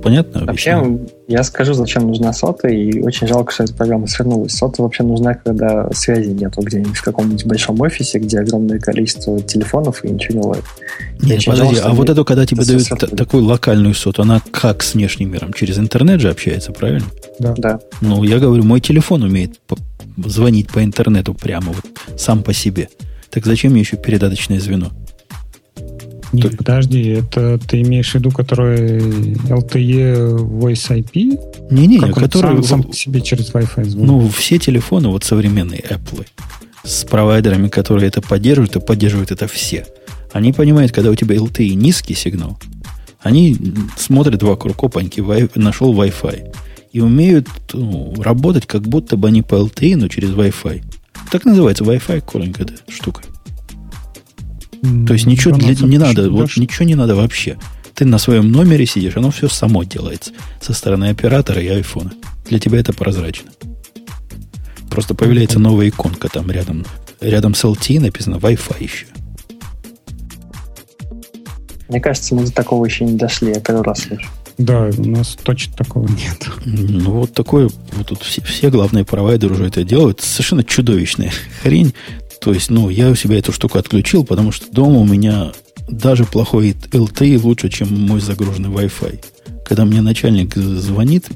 понятно 0.04 0.44
Вообще, 0.44 0.98
я 1.26 1.42
скажу, 1.42 1.74
зачем 1.74 2.06
нужна 2.06 2.32
сота, 2.32 2.68
и 2.68 3.00
очень 3.00 3.26
жалко, 3.26 3.52
что 3.52 3.64
эта 3.64 3.74
программа 3.74 4.06
свернулась. 4.06 4.52
Сота 4.52 4.82
вообще 4.82 5.02
нужна, 5.02 5.34
когда 5.34 5.90
связи 5.92 6.28
нету 6.30 6.60
где-нибудь 6.60 6.96
в 6.96 7.02
каком-нибудь 7.02 7.46
большом 7.46 7.80
офисе, 7.80 8.18
где 8.18 8.38
огромное 8.40 8.78
количество 8.78 9.40
телефонов 9.40 10.04
и 10.04 10.08
ничего 10.10 10.40
не 10.40 10.46
ловит. 10.46 10.64
Нет, 11.20 11.44
подожди, 11.44 11.74
жалко, 11.76 11.90
а 11.90 11.94
вот 11.94 12.10
это, 12.10 12.24
когда 12.24 12.46
тебе 12.46 12.64
дают 12.64 12.86
т- 12.88 13.06
такую 13.08 13.44
локальную 13.44 13.94
соту, 13.94 14.22
она 14.22 14.40
как 14.52 14.82
с 14.82 14.94
внешним 14.94 15.32
миром? 15.32 15.52
Через 15.52 15.78
интернет 15.78 16.20
же 16.20 16.30
общается, 16.30 16.72
правильно? 16.72 17.06
Да. 17.38 17.54
да. 17.56 17.80
Ну, 18.00 18.22
я 18.22 18.38
говорю, 18.38 18.62
мой 18.62 18.80
телефон 18.80 19.22
умеет 19.22 19.58
по- 19.66 19.78
звонить 20.24 20.70
по 20.70 20.84
интернету 20.84 21.34
прямо 21.34 21.72
вот 21.72 21.84
сам 22.20 22.42
по 22.42 22.52
себе. 22.52 22.88
Так 23.30 23.46
зачем 23.46 23.72
мне 23.72 23.80
еще 23.80 23.96
передаточное 23.96 24.60
звено? 24.60 24.90
Нет, 26.34 26.50
То... 26.50 26.56
подожди, 26.56 27.08
это 27.08 27.58
ты 27.58 27.82
имеешь 27.82 28.10
в 28.10 28.14
виду, 28.16 28.30
который 28.30 28.98
LTE 28.98 30.36
Voice 30.36 30.90
IP? 30.90 31.38
Не-не, 31.70 32.00
который... 32.12 32.56
Сам, 32.56 32.64
сам 32.64 32.82
по 32.82 32.92
себе 32.92 33.20
через 33.20 33.52
Wi-Fi 33.52 33.84
звонит? 33.84 34.08
Ну, 34.08 34.28
все 34.28 34.58
телефоны, 34.58 35.08
вот 35.08 35.22
современные 35.24 35.80
Apple, 35.80 36.26
с 36.82 37.04
провайдерами, 37.04 37.68
которые 37.68 38.08
это 38.08 38.20
поддерживают, 38.20 38.76
и 38.76 38.80
поддерживают 38.80 39.30
это 39.30 39.46
все. 39.46 39.86
Они 40.32 40.52
понимают, 40.52 40.90
когда 40.90 41.10
у 41.10 41.14
тебя 41.14 41.36
LTE 41.36 41.74
низкий 41.74 42.14
сигнал, 42.14 42.58
они 43.20 43.56
смотрят 43.96 44.42
вокруг, 44.42 44.82
опаньки, 44.82 45.20
нашел 45.54 45.94
Wi-Fi. 45.94 46.52
И 46.92 47.00
умеют 47.00 47.48
ну, 47.72 48.14
работать, 48.18 48.66
как 48.66 48.82
будто 48.82 49.16
бы 49.16 49.28
они 49.28 49.42
по 49.42 49.54
LTE, 49.54 49.96
но 49.96 50.08
через 50.08 50.30
Wi-Fi. 50.30 50.82
Так 51.30 51.44
называется 51.44 51.84
Wi-Fi 51.84 52.24
calling 52.24 52.56
эта 52.58 52.74
штука. 52.92 53.22
То 55.06 55.12
есть 55.14 55.26
ничего 55.26 55.56
для, 55.56 55.74
не 55.74 55.98
надо, 55.98 56.30
вот 56.30 56.56
ничего 56.56 56.84
не 56.84 56.94
надо 56.94 57.14
вообще. 57.14 57.56
Ты 57.94 58.04
на 58.04 58.18
своем 58.18 58.50
номере 58.50 58.86
сидишь, 58.86 59.16
оно 59.16 59.30
все 59.30 59.48
само 59.48 59.84
делается 59.84 60.32
со 60.60 60.72
стороны 60.72 61.06
оператора 61.10 61.62
и 61.62 61.68
айфона. 61.68 62.12
Для 62.48 62.58
тебя 62.58 62.80
это 62.80 62.92
прозрачно. 62.92 63.50
Просто 64.90 65.14
появляется 65.14 65.58
новая 65.58 65.88
иконка 65.88 66.28
там 66.28 66.50
рядом. 66.50 66.84
Рядом 67.20 67.54
с 67.54 67.64
LTE 67.64 68.00
написано 68.00 68.36
Wi-Fi 68.36 68.82
еще. 68.82 69.06
Мне 71.88 72.00
кажется, 72.00 72.34
мы 72.34 72.44
до 72.44 72.52
такого 72.52 72.84
еще 72.84 73.04
не 73.04 73.16
дошли, 73.16 73.52
я 73.52 73.60
первый 73.60 73.82
раз 73.82 74.00
слышу. 74.00 74.28
Да, 74.56 74.88
у 74.96 75.04
нас 75.04 75.36
точно 75.42 75.76
такого 75.76 76.08
нет. 76.08 76.48
Ну, 76.64 77.10
вот 77.10 77.32
такое, 77.32 77.68
вот 77.92 78.06
тут 78.06 78.22
все, 78.22 78.40
все 78.42 78.70
главные 78.70 79.04
провайдеры 79.04 79.54
уже 79.54 79.66
это 79.66 79.82
делают. 79.82 80.20
Совершенно 80.20 80.62
чудовищная 80.62 81.32
хрень. 81.62 81.94
То 82.44 82.52
есть, 82.52 82.70
ну, 82.70 82.90
я 82.90 83.08
у 83.08 83.14
себя 83.14 83.38
эту 83.38 83.52
штуку 83.52 83.78
отключил, 83.78 84.22
потому 84.22 84.52
что 84.52 84.70
дома 84.70 84.98
у 84.98 85.06
меня 85.06 85.52
даже 85.88 86.24
плохой 86.26 86.76
LTE 86.92 87.40
лучше, 87.42 87.70
чем 87.70 87.88
мой 88.06 88.20
загруженный 88.20 88.68
Wi-Fi. 88.68 89.24
Когда 89.64 89.86
мне 89.86 90.02
начальник 90.02 90.54
звонит, 90.54 91.26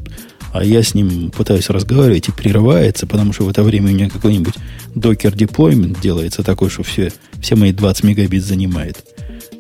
а 0.53 0.63
я 0.63 0.83
с 0.83 0.93
ним 0.93 1.31
пытаюсь 1.31 1.71
разговаривать 1.71 2.29
и 2.29 2.33
прерывается, 2.33 3.07
потому 3.07 3.33
что 3.33 3.45
в 3.45 3.49
это 3.49 3.63
время 3.63 3.87
у 3.87 3.95
меня 3.95 4.11
какой-нибудь 4.11 4.53
докер 4.95 5.35
деплоймент 5.35 5.99
делается 5.99 6.43
такой, 6.43 6.69
что 6.69 6.83
все, 6.83 7.11
все 7.41 7.57
мои 7.57 7.73
20 7.73 8.05
мегабит 8.05 8.45
занимает. 8.45 9.03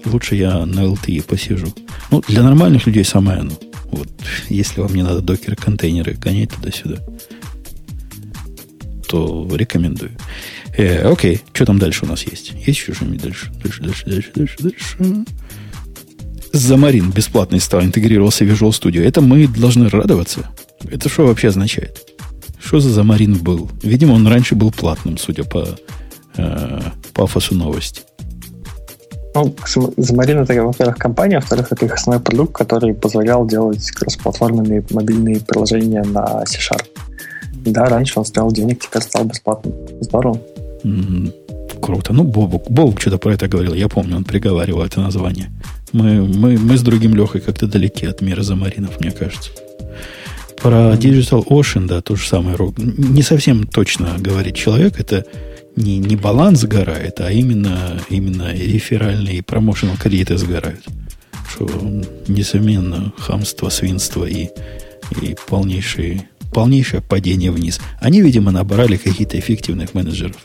лучше 0.05 0.35
я 0.35 0.67
на 0.67 0.81
LTE 0.81 1.23
посижу. 1.23 1.69
Ну, 2.11 2.23
для 2.29 2.43
нормальных 2.43 2.87
людей 2.87 3.05
самое 3.05 3.41
оно. 3.41 3.53
Вот, 3.91 4.09
если 4.51 4.83
вам 4.83 4.95
не 4.95 5.03
надо 5.03 5.23
докер-контейнеры 5.23 6.13
гонять 6.13 6.51
туда-сюда, 6.51 6.99
то 9.09 9.49
рекомендую. 9.53 10.13
Э, 10.77 11.11
окей, 11.11 11.43
что 11.53 11.67
там 11.67 11.79
дальше 11.79 12.05
у 12.05 12.09
нас 12.09 12.23
есть? 12.25 12.53
Есть 12.53 12.81
еще 12.81 12.95
что-нибудь 12.95 13.23
дальше? 13.23 13.53
Дальше, 13.63 13.83
дальше, 13.83 14.05
дальше, 14.07 14.31
дальше, 14.35 14.57
дальше. 14.61 15.25
Замарин 16.53 17.11
бесплатный 17.11 17.61
стал, 17.61 17.83
интегрировался 17.83 18.45
в 18.45 18.49
Visual 18.49 18.71
Studio. 18.71 19.03
Это 19.03 19.21
мы 19.21 19.47
должны 19.49 19.89
радоваться. 19.89 20.49
Это 20.91 21.09
что 21.09 21.27
вообще 21.27 21.49
означает? 21.49 22.07
Что 22.65 22.81
за 22.81 22.91
Замарин 22.91 23.37
был? 23.39 23.71
Видимо, 23.83 24.13
он 24.13 24.27
раньше 24.27 24.55
был 24.55 24.71
платным, 24.71 25.19
судя 25.19 25.45
по 25.45 25.67
э, 26.37 26.81
пафосу 27.15 27.55
новости. 27.55 28.03
Ну, 29.35 29.55
Замарин 29.97 30.39
это, 30.39 30.55
во-первых, 30.63 30.97
компания, 30.97 31.37
а 31.37 31.41
во-вторых, 31.41 31.71
это 31.71 31.87
их 31.87 31.95
основной 31.95 32.23
продукт, 32.23 32.55
который 32.55 32.95
позволял 32.95 33.47
делать 33.47 33.91
кроссплатформенные 33.91 34.85
мобильные 34.91 35.41
приложения 35.41 36.03
на 36.03 36.45
C-Sharp. 36.47 36.87
Да, 37.73 37.87
раньше 37.87 38.19
он 38.19 38.25
стоял 38.25 38.51
денег, 38.53 38.81
теперь 38.81 39.03
стал 39.03 39.25
бесплатным. 39.25 39.75
Здорово. 40.01 40.41
Круто. 41.81 42.13
Ну, 42.13 42.25
Бобук, 42.25 42.71
Бобук 42.71 43.01
что-то 43.01 43.19
про 43.19 43.35
это 43.35 43.49
говорил. 43.49 43.75
Я 43.75 43.89
помню, 43.89 44.17
он 44.17 44.25
приговаривал 44.25 44.83
это 44.83 45.01
название. 45.01 45.51
Мы, 45.93 46.27
мы, 46.27 46.59
мы 46.59 46.77
с 46.77 46.83
другим 46.83 47.15
Лехой 47.15 47.41
как-то 47.41 47.67
далеки 47.67 48.07
от 48.07 48.21
мира 48.21 48.43
замаринов, 48.43 49.01
мне 49.01 49.11
кажется. 49.11 49.51
Про 50.61 50.95
Digital 50.95 51.47
Ocean, 51.47 51.87
да, 51.87 52.01
то 52.01 52.17
же 52.17 52.27
самое. 52.27 52.57
Не 52.77 53.23
совсем 53.23 53.67
точно 53.67 54.17
говорит 54.19 54.57
человек. 54.57 54.99
Это 54.99 55.25
не, 55.77 55.99
не 55.99 56.17
баланс 56.17 56.61
сгорает, 56.61 57.21
а 57.21 57.31
именно, 57.31 58.01
именно 58.11 58.53
реферальные 58.53 59.37
и 59.37 59.43
промоушенал 59.43 59.97
кредиты 59.97 60.37
сгорают. 60.37 60.85
Что, 61.49 61.69
несомненно, 62.27 63.13
хамство, 63.17 63.69
свинство 63.69 64.25
и, 64.25 64.51
и 65.23 65.37
полнейшие 65.49 66.29
полнейшее 66.53 67.03
падение 67.03 67.51
вниз. 67.51 67.81
Они, 68.01 68.21
видимо, 68.21 68.51
набрали 68.51 68.97
каких-то 68.97 69.39
эффективных 69.39 69.95
менеджеров. 69.95 70.37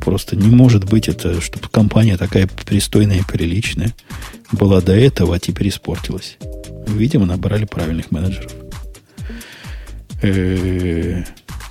просто 0.00 0.36
не 0.36 0.48
может 0.48 0.84
быть 0.84 1.08
это, 1.08 1.40
чтобы 1.40 1.68
компания 1.70 2.16
такая 2.16 2.46
пристойная 2.46 3.18
и 3.18 3.22
приличная 3.22 3.94
была 4.52 4.80
до 4.80 4.94
этого, 4.94 5.36
а 5.36 5.38
теперь 5.38 5.68
испортилась. 5.68 6.38
Видимо, 6.86 7.26
набрали 7.26 7.66
правильных 7.66 8.10
менеджеров. 8.10 8.52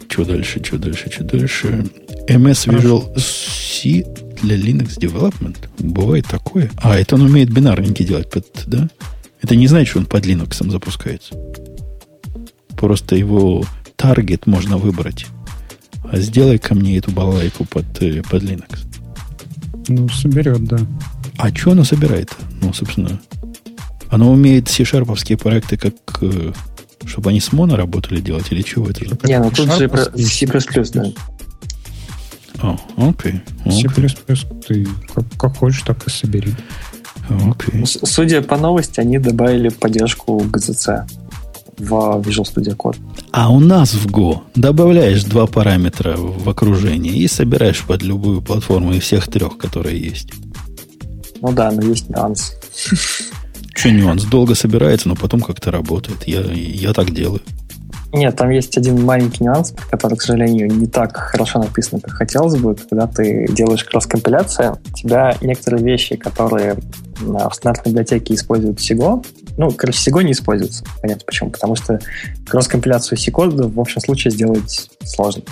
Что 0.10 0.24
дальше, 0.26 0.64
что 0.64 0.78
дальше, 0.78 1.10
что 1.12 1.24
дальше? 1.24 1.86
MS 2.30 2.68
Visual 2.68 3.20
C 3.20 4.06
для 4.42 4.56
Linux 4.56 4.98
Development? 5.00 5.58
Бывает 5.80 6.28
такое. 6.28 6.70
А, 6.78 6.98
это 6.98 7.16
он 7.16 7.24
умеет 7.24 7.52
бинарненький 7.52 8.06
делать, 8.06 8.30
под, 8.30 8.46
да? 8.68 8.90
Это 9.42 9.56
не 9.56 9.68
значит, 9.68 9.90
что 9.90 10.00
он 10.00 10.06
под 10.06 10.26
Linux 10.26 10.70
запускается. 10.70 11.36
Просто 12.78 13.16
его 13.16 13.64
таргет 13.96 14.48
можно 14.48 14.78
выбрать. 14.78 15.26
А 16.04 16.18
сделай 16.18 16.58
ко 16.58 16.76
мне 16.76 16.98
эту 16.98 17.12
балалайку 17.12 17.66
под, 17.66 17.86
э, 18.02 18.22
под 18.22 18.44
Linux. 18.44 18.86
Ну, 19.90 20.08
соберет, 20.10 20.64
да. 20.66 20.78
А 21.38 21.54
что 21.54 21.72
оно 21.72 21.84
собирает? 21.84 22.36
Ну, 22.62 22.74
собственно, 22.74 23.20
оно 24.10 24.32
умеет 24.32 24.70
C-шарповские 24.70 25.38
проекты, 25.38 25.78
как 25.78 25.94
э, 26.22 26.54
чтобы 27.06 27.30
они 27.32 27.40
с 27.40 27.52
моно 27.52 27.76
работали 27.76 28.22
делать 28.22 28.52
или 28.52 28.62
чего 28.62 28.90
это 28.90 29.06
же? 29.06 29.18
Не, 29.24 29.40
ну 29.40 29.52
тут 29.52 29.72
же 29.74 29.90
C++, 30.28 30.48
да. 30.94 31.12
О, 32.62 32.78
окей. 32.98 33.42
C++ 33.70 33.88
ты 34.68 34.88
как, 35.14 35.26
как 35.38 35.58
хочешь, 35.58 35.82
так 35.82 36.06
и 36.08 36.10
собери. 36.10 36.54
Okay. 37.30 37.86
Судя 37.86 38.42
по 38.42 38.58
новости, 38.58 39.00
они 39.00 39.20
добавили 39.20 39.70
поддержку 39.70 40.40
GZC 40.40 41.06
в 41.78 41.94
Visual 42.22 42.44
Studio 42.44 42.76
Code. 42.76 42.98
А 43.32 43.52
у 43.52 43.60
нас 43.60 43.94
в 43.94 44.08
Go 44.08 44.40
добавляешь 44.56 45.24
два 45.24 45.48
параметра 45.48 46.16
в 46.18 46.50
окружение 46.50 47.14
и 47.14 47.28
собираешь 47.28 47.84
под 47.84 48.02
любую 48.02 48.42
платформу 48.42 48.94
из 48.94 49.04
всех 49.04 49.28
трех, 49.28 49.58
которые 49.58 50.00
есть. 50.00 50.32
Ну 51.42 51.52
да, 51.52 51.72
но 51.72 51.82
есть 51.82 52.10
нюанс. 52.10 52.54
Что 53.76 53.92
нюанс? 53.92 54.24
Долго 54.24 54.56
собирается, 54.56 55.08
но 55.08 55.16
потом 55.16 55.42
как-то 55.42 55.70
работает. 55.72 56.28
Я, 56.28 56.42
я 56.42 56.94
так 56.94 57.14
делаю. 57.14 57.42
Нет, 58.14 58.36
там 58.36 58.50
есть 58.50 58.76
один 58.78 59.04
маленький 59.04 59.44
нюанс, 59.44 59.74
который, 59.92 60.18
к 60.18 60.22
сожалению, 60.22 60.72
не 60.72 60.88
так 60.88 61.16
хорошо 61.16 61.60
написан, 61.60 62.00
как 62.00 62.14
хотелось 62.14 62.56
бы. 62.56 62.74
Когда 62.74 63.06
ты 63.06 63.48
делаешь 63.50 63.84
кросс-компиляцию, 63.84 64.80
у 64.90 64.94
тебя 64.94 65.36
некоторые 65.42 65.84
вещи, 65.84 66.16
которые 66.16 66.78
в 67.20 67.52
стандартной 67.54 67.92
библиотеке 67.92 68.34
используют 68.34 68.80
SIGO, 68.80 69.26
ну, 69.58 69.72
короче, 69.72 70.10
SIGO 70.10 70.24
не 70.24 70.32
используется. 70.32 70.84
Понятно 71.02 71.24
почему. 71.26 71.50
Потому 71.50 71.76
что 71.76 72.00
кросс-компиляцию 72.48 73.18
C-кода 73.18 73.68
в 73.68 73.80
общем 73.80 74.02
случае 74.02 74.32
сделать 74.32 74.90
сложно. 75.04 75.44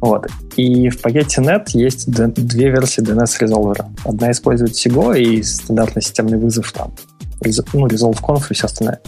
Вот. 0.00 0.26
И 0.56 0.88
в 0.88 1.00
пакете 1.00 1.40
.NET 1.40 1.68
есть 1.74 2.10
две 2.10 2.70
версии 2.70 3.02
DNS 3.02 3.40
Resolver. 3.40 3.86
Одна 4.04 4.30
использует 4.30 4.72
SIGO 4.72 5.18
и 5.18 5.42
стандартный 5.42 6.02
системный 6.02 6.38
вызов 6.38 6.72
там 6.72 6.92
ну, 7.72 7.86
Resolve 7.86 8.20
Conf 8.20 8.46
и 8.50 8.54
все 8.54 8.66
остальное. 8.66 9.00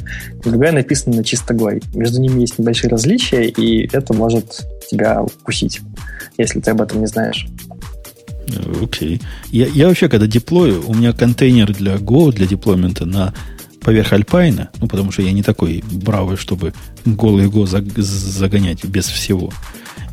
Другая 0.45 0.73
написана 0.73 1.17
на 1.17 1.25
чисто 1.25 1.55
Go. 1.55 1.83
Между 1.95 2.21
ними 2.21 2.41
есть 2.41 2.59
небольшие 2.59 2.91
различия, 2.91 3.47
и 3.47 3.89
это 3.93 4.13
может 4.13 4.67
тебя 4.91 5.23
укусить, 5.23 5.81
если 6.37 6.61
ты 6.61 6.71
об 6.71 6.81
этом 6.81 7.01
не 7.01 7.07
знаешь. 7.07 7.47
Окей. 8.83 9.17
Okay. 9.17 9.23
Я, 9.51 9.67
я 9.67 9.89
вообще, 9.89 10.09
когда 10.09 10.27
деплою, 10.27 10.83
у 10.87 10.95
меня 10.95 11.13
контейнер 11.13 11.75
для 11.75 11.97
Go, 11.97 12.33
для 12.33 12.47
деплоймента 12.47 13.05
на 13.05 13.35
поверх 13.81 14.13
Альпайна, 14.13 14.71
ну, 14.81 14.89
потому 14.89 15.13
что 15.13 15.23
я 15.23 15.33
не 15.33 15.43
такой 15.43 15.83
бравый, 15.91 16.37
чтобы 16.37 16.75
голый 17.05 17.47
Go 17.47 17.67
загонять 17.67 18.85
без 18.85 19.07
всего. 19.07 19.53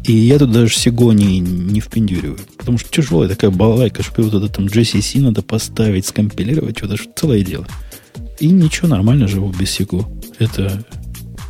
И 0.04 0.14
я 0.14 0.38
тут 0.38 0.52
даже 0.52 0.74
Сего 0.74 1.14
не, 1.14 1.40
не 1.40 1.80
впендюриваю. 1.80 2.38
Потому 2.58 2.78
что 2.78 2.90
тяжелая 2.90 3.28
такая 3.28 3.50
балалайка, 3.50 4.04
чтобы 4.04 4.30
вот 4.30 4.44
это 4.44 4.54
там 4.54 4.66
GCC 4.66 5.20
надо 5.20 5.42
поставить, 5.42 6.06
скомпилировать, 6.06 6.78
что-то 6.78 6.98
целое 7.16 7.42
дело. 7.42 7.68
И 8.40 8.48
ничего, 8.48 8.88
нормально 8.88 9.28
живу 9.28 9.52
без 9.52 9.72
Сего. 9.72 10.08
Это, 10.38 10.86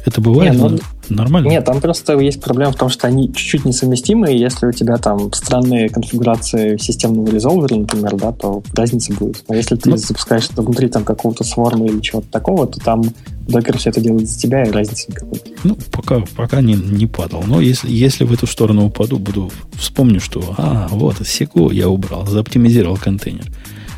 это 0.06 0.22
бывает 0.22 0.54
не, 0.54 0.58
ну, 0.60 0.80
нормально? 1.10 1.48
Нет, 1.48 1.66
там 1.66 1.82
просто 1.82 2.18
есть 2.20 2.42
проблема 2.42 2.72
в 2.72 2.76
том, 2.76 2.90
что 2.90 3.08
они 3.08 3.34
чуть-чуть 3.34 3.66
несовместимы, 3.66 4.34
и 4.34 4.38
если 4.38 4.68
у 4.68 4.72
тебя 4.72 4.98
там 4.98 5.32
странные 5.34 5.90
конфигурации 5.90 6.78
системного 6.78 7.30
резолвера, 7.30 7.76
например, 7.76 8.16
да, 8.16 8.32
то 8.32 8.64
разница 8.74 9.14
будет. 9.14 9.44
А 9.48 9.56
если 9.56 9.76
ты 9.76 9.90
ну, 9.90 9.98
запускаешь 9.98 10.50
это 10.52 10.62
внутри 10.62 10.88
там 10.90 11.04
какого-то 11.04 11.44
сворма 11.44 11.86
или 11.86 12.00
чего-то 12.00 12.28
такого, 12.30 12.68
то 12.68 12.80
там 12.80 13.04
докер 13.48 13.78
все 13.78 13.90
это 13.90 14.02
делает 14.02 14.28
за 14.28 14.40
тебя, 14.40 14.64
и 14.64 14.72
разницы 14.72 15.06
никакой. 15.10 15.42
Ну, 15.64 15.78
пока, 15.92 16.24
пока 16.36 16.62
не, 16.62 16.74
не 16.74 17.08
падал. 17.08 17.44
Но 17.46 17.62
если, 17.62 17.92
если 17.92 18.24
в 18.24 18.34
эту 18.34 18.48
сторону 18.48 18.86
упаду, 18.86 19.20
буду 19.20 19.52
вспомню, 19.74 20.20
что 20.20 20.56
а, 20.58 20.88
вот, 20.92 21.16
Сего 21.26 21.72
я 21.72 21.90
убрал, 21.90 22.26
заоптимизировал 22.26 22.98
контейнер. 22.98 23.52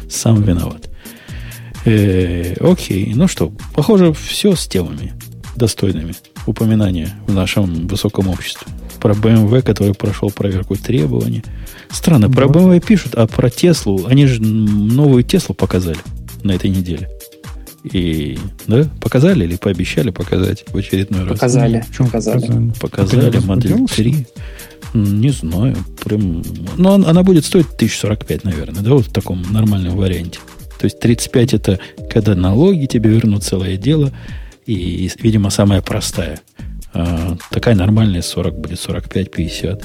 Сам 0.09 0.41
виноват. 0.41 0.89
Э, 1.85 2.55
окей, 2.59 3.13
ну 3.15 3.27
что, 3.27 3.53
похоже, 3.73 4.13
все 4.13 4.55
с 4.55 4.67
темами 4.67 5.13
достойными 5.55 6.13
упоминания 6.47 7.09
в 7.27 7.33
нашем 7.33 7.87
высоком 7.87 8.27
обществе. 8.27 8.67
Про 8.99 9.13
BMW, 9.13 9.61
который 9.61 9.93
прошел 9.93 10.31
проверку 10.31 10.75
требований. 10.75 11.43
Странно, 11.91 12.29
про 12.29 12.47
BMW 12.47 12.83
пишут, 12.85 13.15
а 13.15 13.27
про 13.27 13.49
Теслу, 13.49 14.05
они 14.07 14.25
же 14.25 14.41
новую 14.41 15.23
Теслу 15.23 15.53
показали 15.53 15.99
на 16.43 16.53
этой 16.53 16.69
неделе. 16.69 17.09
И, 17.83 18.37
да, 18.65 18.85
показали 19.01 19.45
или 19.45 19.55
пообещали 19.55 20.09
показать 20.09 20.65
в 20.67 20.75
очередной 20.75 21.21
раз? 21.21 21.29
Показали. 21.29 21.85
Показали. 21.97 22.71
Показали 22.79 23.37
модель 23.39 23.85
3. 23.87 24.27
Не 24.93 25.29
знаю. 25.29 25.77
Прям... 26.03 26.43
Но 26.77 26.95
она 26.95 27.23
будет 27.23 27.45
стоить 27.45 27.67
1045, 27.67 28.43
наверное, 28.43 28.81
да, 28.81 28.93
вот 28.93 29.07
в 29.07 29.13
таком 29.13 29.43
нормальном 29.51 29.95
варианте. 29.95 30.39
То 30.79 30.85
есть 30.85 30.99
35 30.99 31.53
это 31.53 31.79
когда 32.09 32.35
налоги 32.35 32.85
тебе 32.85 33.09
вернут 33.09 33.43
целое 33.43 33.77
дело. 33.77 34.11
И, 34.67 35.09
видимо, 35.19 35.49
самая 35.49 35.81
простая. 35.81 36.41
А, 36.93 37.37
такая 37.49 37.75
нормальная 37.75 38.21
40 38.21 38.59
будет 38.59 38.79
45-50. 38.79 39.83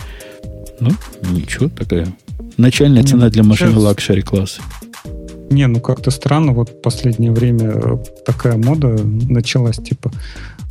Ну, 0.80 0.90
ничего, 1.30 1.68
такая 1.68 2.08
начальная 2.56 3.04
цена 3.04 3.30
для 3.30 3.42
машины 3.42 3.78
luxury 3.78 4.22
класса. 4.22 4.60
Не, 5.50 5.66
ну 5.66 5.80
как-то 5.80 6.10
странно, 6.10 6.52
вот 6.52 6.70
в 6.70 6.80
последнее 6.80 7.30
время 7.30 7.72
э, 7.74 7.98
такая 8.24 8.56
мода 8.56 8.88
началась, 8.88 9.76
типа, 9.76 10.10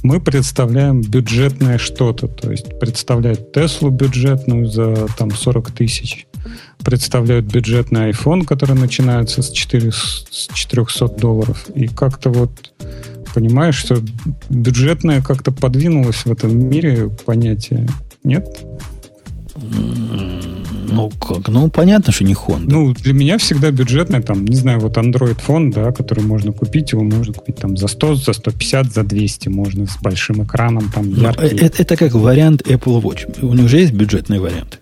мы 0.02 0.20
представляем 0.20 1.02
бюджетное 1.02 1.78
что-то, 1.78 2.28
то 2.28 2.52
есть 2.52 2.80
представляют 2.80 3.52
Теслу 3.52 3.92
бюджетную 3.92 4.66
за 4.66 5.08
там 5.18 5.30
40 5.30 5.72
тысяч, 5.72 6.26
представляют 6.84 7.46
бюджетный 7.46 8.10
iPhone, 8.10 8.44
который 8.44 8.76
начинается 8.76 9.44
с, 9.44 9.52
4, 9.52 9.92
с 9.92 10.48
400 10.52 11.10
долларов, 11.10 11.68
и 11.76 11.88
как-то 11.88 12.32
вот 12.32 12.50
понимаешь, 13.34 13.76
что 13.76 13.98
бюджетное 14.50 15.22
как-то 15.22 15.52
подвинулось 15.52 16.26
в 16.26 16.32
этом 16.32 16.58
мире 16.70 17.10
понятие, 17.26 17.88
нет? 18.24 18.48
Ну, 20.92 21.10
как? 21.10 21.48
Ну, 21.48 21.70
понятно, 21.70 22.12
что 22.12 22.24
не 22.24 22.34
Honda. 22.34 22.66
Ну, 22.68 22.94
для 22.94 23.14
меня 23.14 23.38
всегда 23.38 23.72
бюджетный, 23.72 24.22
там, 24.22 24.46
не 24.46 24.56
знаю, 24.56 24.80
вот 24.80 24.98
Android 24.98 25.40
фон, 25.42 25.72
да, 25.72 25.92
который 25.92 26.24
можно 26.24 26.52
купить, 26.52 26.92
его 26.92 27.04
можно 27.04 27.34
купить 27.34 27.56
там 27.58 27.78
за 27.78 27.88
100, 27.88 28.16
за 28.16 28.34
150, 28.34 28.92
за 28.92 29.04
200 29.04 29.50
можно, 29.50 29.88
с 29.88 29.98
большим 30.02 30.44
экраном, 30.44 30.92
там, 30.94 31.10
ну, 31.10 31.22
яркий. 31.22 31.56
Это, 31.56 31.82
это 31.82 31.96
как 31.96 32.14
вариант 32.14 32.62
Apple 32.64 33.02
Watch. 33.02 33.42
У 33.42 33.54
них 33.54 33.70
же 33.70 33.78
есть 33.78 33.94
бюджетный 33.94 34.40
вариант. 34.40 34.81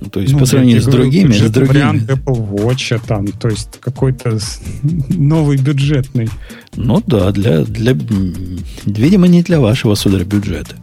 Ну, 0.00 0.08
то 0.08 0.20
есть, 0.20 0.32
ну, 0.32 0.38
по 0.38 0.46
сравнению 0.46 0.80
с 0.80 0.86
другими, 0.86 1.32
с 1.32 1.50
другими... 1.50 1.68
вариант 1.68 2.10
Apple 2.10 2.48
Watch, 2.50 2.96
а 2.96 2.98
там, 2.98 3.26
то 3.28 3.48
есть, 3.48 3.78
какой-то 3.80 4.38
новый 5.10 5.58
бюджетный. 5.58 6.28
Ну 6.74 7.02
да, 7.06 7.32
для, 7.32 7.64
для, 7.64 7.96
видимо, 8.86 9.28
не 9.28 9.42
для 9.42 9.60
вашего, 9.60 9.94
сударь, 9.94 10.24
бюджета. 10.24 10.76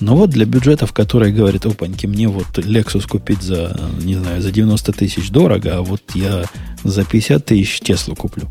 Но 0.00 0.16
вот 0.16 0.30
для 0.30 0.44
бюджетов, 0.44 0.92
которые 0.92 1.32
говорят, 1.32 1.66
опаньки, 1.66 2.06
мне 2.06 2.28
вот 2.28 2.58
Lexus 2.58 3.08
купить 3.08 3.42
за, 3.42 3.78
не 4.02 4.16
знаю, 4.16 4.42
за 4.42 4.50
90 4.50 4.92
тысяч 4.92 5.30
дорого, 5.30 5.78
а 5.78 5.82
вот 5.82 6.02
я 6.14 6.44
за 6.82 7.04
50 7.04 7.44
тысяч 7.44 7.80
Теслу 7.80 8.16
куплю. 8.16 8.48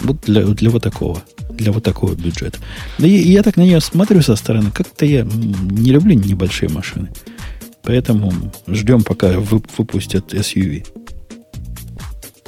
Вот 0.00 0.22
для, 0.26 0.44
для 0.44 0.70
вот 0.70 0.82
такого. 0.82 1.22
Для 1.50 1.72
вот 1.72 1.84
такого 1.84 2.14
бюджета. 2.14 2.58
Да 2.98 3.06
и 3.06 3.10
я 3.10 3.42
так 3.42 3.56
на 3.56 3.62
нее 3.62 3.80
смотрю 3.80 4.22
со 4.22 4.36
стороны. 4.36 4.70
Как-то 4.70 5.06
я 5.06 5.22
не 5.24 5.92
люблю 5.92 6.14
небольшие 6.14 6.70
машины. 6.70 7.10
Поэтому 7.86 8.32
ждем, 8.66 9.02
пока 9.04 9.38
выпустят 9.38 10.34
SUV. 10.34 10.84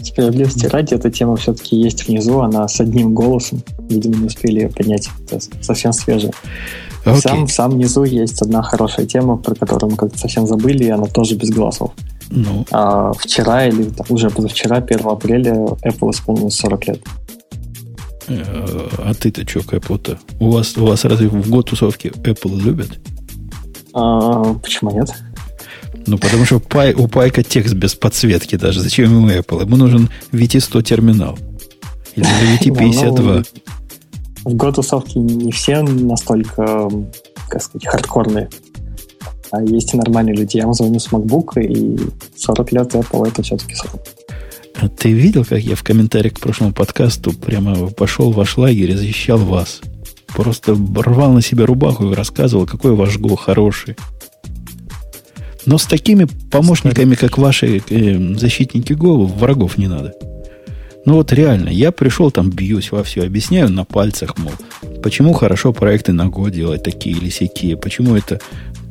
Справедливости 0.02 0.66
ради, 0.66 0.94
эта 0.94 1.10
тема 1.10 1.36
все-таки 1.36 1.76
есть 1.76 2.06
внизу, 2.08 2.40
она 2.40 2.66
с 2.66 2.80
одним 2.80 3.14
голосом. 3.14 3.62
Видимо, 3.88 4.16
не 4.16 4.26
успели 4.26 4.60
ее 4.60 4.68
поднять. 4.68 5.08
Это 5.24 5.40
совсем 5.62 5.92
свежая. 5.92 6.32
Okay. 7.04 7.20
Сам, 7.20 7.48
сам 7.48 7.70
внизу 7.72 8.02
есть 8.04 8.42
одна 8.42 8.62
хорошая 8.62 9.06
тема, 9.06 9.36
про 9.36 9.54
которую 9.54 9.92
мы 9.92 9.96
как-то 9.96 10.18
совсем 10.18 10.46
забыли, 10.46 10.84
и 10.84 10.90
она 10.90 11.06
тоже 11.06 11.36
без 11.36 11.50
голосов. 11.50 11.92
Ну. 12.30 12.66
А, 12.70 13.12
вчера 13.12 13.66
или 13.66 13.84
там, 13.84 14.06
уже 14.10 14.30
позавчера, 14.30 14.76
1 14.76 15.06
апреля, 15.06 15.54
Apple 15.84 16.10
исполнилось 16.10 16.56
40 16.56 16.86
лет. 16.88 17.00
Э, 18.26 18.88
а 18.98 19.14
ты-то 19.14 19.48
что 19.48 19.60
к 19.60 19.72
Apple-то? 19.72 20.18
У 20.40 20.50
вас, 20.50 20.76
у 20.76 20.84
вас 20.84 21.04
разве 21.04 21.28
в 21.28 21.48
год 21.48 21.70
тусовки 21.70 22.08
Apple 22.08 22.60
любят? 22.60 22.98
А, 23.94 24.54
почему 24.54 24.90
нет? 24.90 25.10
Ну, 26.08 26.16
потому 26.16 26.46
что 26.46 26.58
пай, 26.58 26.94
у 26.94 27.06
Пайка 27.06 27.42
текст 27.42 27.74
без 27.74 27.94
подсветки 27.94 28.56
даже. 28.56 28.80
Зачем 28.80 29.12
ему 29.12 29.28
Apple? 29.28 29.60
Ему 29.60 29.76
нужен 29.76 30.08
VT100 30.32 30.82
терминал. 30.82 31.38
Или 32.16 32.26
VT52. 32.58 33.46
В 34.44 34.54
год 34.54 34.76
тусовки 34.76 35.18
не 35.18 35.52
все 35.52 35.82
настолько, 35.82 36.88
как 37.50 37.62
сказать, 37.62 37.86
хардкорные. 37.86 38.48
А 39.50 39.62
есть 39.62 39.92
и 39.92 39.98
нормальные 39.98 40.34
люди. 40.34 40.56
Я 40.56 40.64
вам 40.64 40.72
звоню 40.72 40.98
с 40.98 41.08
MacBook, 41.08 41.60
и 41.60 41.98
40 42.36 42.72
лет 42.72 42.94
Apple 42.94 43.28
это 43.28 43.42
все-таки 43.42 43.74
срок. 43.74 44.00
А 44.80 44.88
ты 44.88 45.12
видел, 45.12 45.44
как 45.44 45.60
я 45.60 45.76
в 45.76 45.82
комментариях 45.82 46.34
к 46.34 46.40
прошлому 46.40 46.72
подкасту 46.72 47.32
прямо 47.32 47.88
пошел 47.90 48.32
в 48.32 48.36
ваш 48.36 48.56
лагерь 48.56 48.92
и 48.92 48.96
защищал 48.96 49.38
вас? 49.38 49.82
Просто 50.28 50.72
рвал 50.74 51.32
на 51.32 51.42
себя 51.42 51.66
рубаху 51.66 52.10
и 52.10 52.14
рассказывал, 52.14 52.64
какой 52.64 52.94
ваш 52.94 53.18
Го 53.18 53.36
хороший. 53.36 53.96
Но 55.68 55.76
с 55.76 55.84
такими 55.84 56.24
помощниками, 56.24 57.14
как 57.14 57.36
ваши 57.36 57.82
э, 57.90 58.34
защитники 58.36 58.94
Go, 58.94 59.26
врагов 59.26 59.76
не 59.76 59.86
надо. 59.86 60.14
Ну 61.04 61.16
вот 61.16 61.30
реально, 61.30 61.68
я 61.68 61.92
пришел 61.92 62.30
там, 62.30 62.48
бьюсь 62.48 62.90
во 62.90 63.04
все, 63.04 63.22
объясняю 63.22 63.70
на 63.70 63.84
пальцах, 63.84 64.38
мол, 64.38 64.52
почему 65.02 65.34
хорошо 65.34 65.74
проекты 65.74 66.12
на 66.14 66.28
Go 66.28 66.50
делать 66.50 66.82
такие 66.82 67.14
или 67.14 67.28
сякие, 67.28 67.76
почему 67.76 68.16
это 68.16 68.40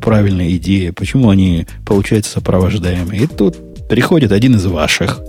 правильная 0.03 0.51
идея, 0.51 0.93
почему 0.93 1.31
они 1.31 1.65
получаются 1.83 2.33
сопровождаемые. 2.33 3.23
И 3.23 3.27
тут 3.27 3.57
приходит 3.89 4.31
один 4.31 4.55
из 4.55 4.67
ваших 4.67 5.19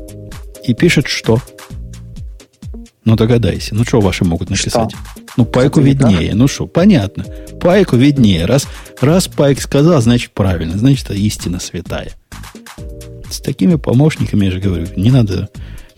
и 0.64 0.74
пишет, 0.74 1.06
что? 1.06 1.40
Ну, 3.06 3.16
догадайся. 3.16 3.74
Ну, 3.74 3.84
что 3.84 4.00
ваши 4.00 4.26
могут 4.26 4.50
написать? 4.50 4.90
Что? 4.90 5.27
Ну, 5.38 5.44
пайку 5.44 5.80
виднее. 5.80 6.34
Ну, 6.34 6.48
что, 6.48 6.66
понятно. 6.66 7.24
Пайку 7.60 7.94
виднее. 7.94 8.44
Раз, 8.44 8.66
раз 9.00 9.28
пайк 9.28 9.60
сказал, 9.60 10.02
значит, 10.02 10.32
правильно. 10.32 10.76
Значит, 10.76 11.04
это 11.04 11.14
истина 11.14 11.60
святая. 11.60 12.10
С 13.30 13.38
такими 13.38 13.76
помощниками, 13.76 14.46
я 14.46 14.50
же 14.50 14.58
говорю, 14.58 14.88
не 14.96 15.12
надо, 15.12 15.48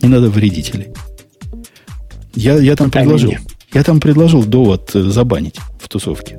не 0.03 0.11
надо 0.11 0.29
вредителей. 0.29 0.89
Я, 2.35 2.59
я 2.59 2.77
там 2.77 2.91
предложил, 2.91 3.33
я 3.73 3.83
там 3.83 3.99
предложил 3.99 4.45
довод 4.45 4.95
э, 4.95 5.05
забанить 5.05 5.57
в 5.81 5.89
тусовке. 5.89 6.39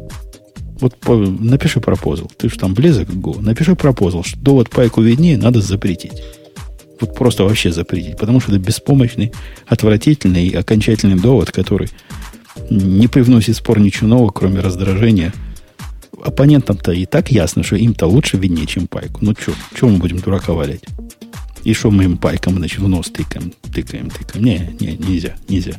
Вот 0.80 0.96
по, 1.00 1.16
напиши 1.16 1.80
пропозал. 1.80 2.32
Ты 2.38 2.50
же 2.50 2.60
там 2.60 2.76
близок 2.76 3.10
к 3.10 3.14
Go. 3.14 3.42
Напиши 3.42 3.76
пропозал, 3.76 4.24
что 4.24 4.38
довод 4.38 4.70
пайку 4.70 5.02
виднее, 5.02 5.40
надо 5.40 5.60
запретить. 5.60 6.22
Вот 7.00 7.16
просто 7.16 7.46
вообще 7.46 7.72
запретить. 7.72 8.18
Потому 8.18 8.40
что 8.40 8.52
это 8.52 8.60
беспомощный, 8.60 9.34
отвратительный 9.66 10.46
и 10.46 10.56
окончательный 10.56 11.20
довод, 11.20 11.52
который 11.52 11.90
не 12.70 13.08
привносит 13.08 13.56
спор 13.56 13.80
ничего 13.80 14.08
нового, 14.08 14.32
кроме 14.32 14.60
раздражения. 14.60 15.34
Оппонентам-то 16.24 16.92
и 16.92 17.06
так 17.06 17.32
ясно, 17.32 17.64
что 17.64 17.76
им-то 17.76 18.06
лучше 18.06 18.38
виднее, 18.38 18.68
чем 18.68 18.88
пайку. 18.88 19.20
Ну 19.22 19.34
что, 19.40 19.54
что 19.76 19.88
мы 19.88 19.98
будем 19.98 20.20
дурака 20.20 20.54
валять? 20.54 20.84
И 21.64 21.74
что 21.74 21.92
мы 21.92 22.06
им 22.06 22.18
пайком, 22.18 22.58
значит, 22.58 22.80
в 22.80 22.88
нос 22.88 23.10
тыкаем, 23.10 23.54
тыкаем, 23.74 24.10
тыкаем. 24.10 24.44
Не, 24.44 24.76
не, 24.80 24.98
нельзя, 24.98 25.36
нельзя. 25.48 25.74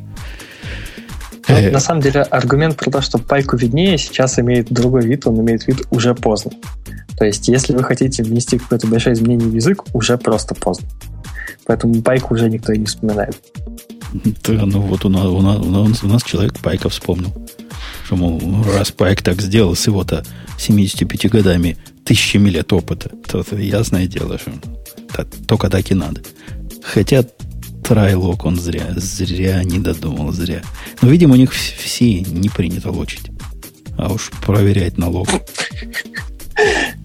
Ну, 1.47 1.55
э, 1.55 1.71
на 1.71 1.79
самом 1.79 2.01
деле 2.01 2.21
аргумент 2.21 2.77
про 2.77 2.89
то, 2.89 3.01
что 3.01 3.17
пайку 3.17 3.57
виднее, 3.57 3.97
сейчас 3.97 4.39
имеет 4.39 4.71
другой 4.71 5.03
вид, 5.05 5.27
он 5.27 5.39
имеет 5.41 5.67
вид 5.67 5.85
уже 5.91 6.15
поздно. 6.15 6.51
То 7.17 7.25
есть, 7.25 7.47
если 7.47 7.73
вы 7.73 7.83
хотите 7.83 8.23
внести 8.23 8.57
какое-то 8.57 8.87
большое 8.87 9.13
изменение 9.15 9.47
в 9.47 9.53
язык, 9.53 9.83
уже 9.93 10.17
просто 10.17 10.55
поздно. 10.55 10.87
Поэтому 11.65 12.01
пайку 12.01 12.33
уже 12.33 12.49
никто 12.49 12.73
и 12.73 12.77
не 12.77 12.85
вспоминает. 12.85 13.35
Ну 14.47 14.81
вот 14.81 15.05
у 15.05 15.09
нас, 15.09 15.25
у 15.25 15.41
нас, 15.41 16.03
у 16.03 16.07
нас, 16.07 16.23
человек 16.23 16.59
пайка 16.59 16.89
вспомнил. 16.89 17.33
Что, 18.05 18.15
мол, 18.15 18.63
раз 18.63 18.91
пайк 18.91 19.21
так 19.21 19.41
сделал 19.41 19.75
с 19.75 19.87
его-то 19.87 20.25
75 20.57 21.31
годами, 21.31 21.77
тысячами 22.05 22.49
лет 22.49 22.71
опыта, 22.73 23.09
то 23.27 23.41
это 23.41 23.55
ясное 23.55 24.07
дело, 24.07 24.37
что 24.37 24.51
да, 25.15 25.25
только 25.47 25.69
так 25.69 25.89
и 25.91 25.95
надо. 25.95 26.21
Хотя 26.83 27.23
трайлок 27.83 28.45
он 28.45 28.59
зря, 28.59 28.93
зря 28.95 29.63
не 29.63 29.79
додумал, 29.79 30.31
зря. 30.31 30.61
Но, 31.01 31.09
видимо, 31.09 31.33
у 31.33 31.37
них 31.37 31.51
все 31.51 32.21
не 32.21 32.49
принято 32.49 32.91
лочить. 32.91 33.31
А 33.97 34.11
уж 34.11 34.31
проверять 34.45 34.97
налог. 34.97 35.27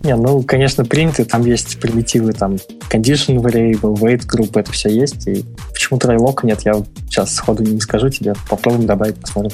Не, 0.05 0.15
ну, 0.15 0.43
конечно, 0.43 0.85
принты, 0.85 1.25
там 1.25 1.45
есть 1.45 1.81
примитивы, 1.81 2.33
там, 2.33 2.55
condition 2.89 3.37
variable, 3.43 3.95
weight 3.95 4.27
group, 4.27 4.59
это 4.59 4.71
все 4.71 4.89
есть. 4.89 5.27
И 5.27 5.45
почему 5.73 5.99
трайлок 5.99 6.45
нет, 6.45 6.61
я 6.65 6.75
сейчас 7.09 7.35
сходу 7.35 7.65
не 7.65 7.81
скажу 7.81 8.09
тебе. 8.09 8.35
Попробуем 8.49 8.87
добавить, 8.87 9.17
посмотрим. 9.17 9.53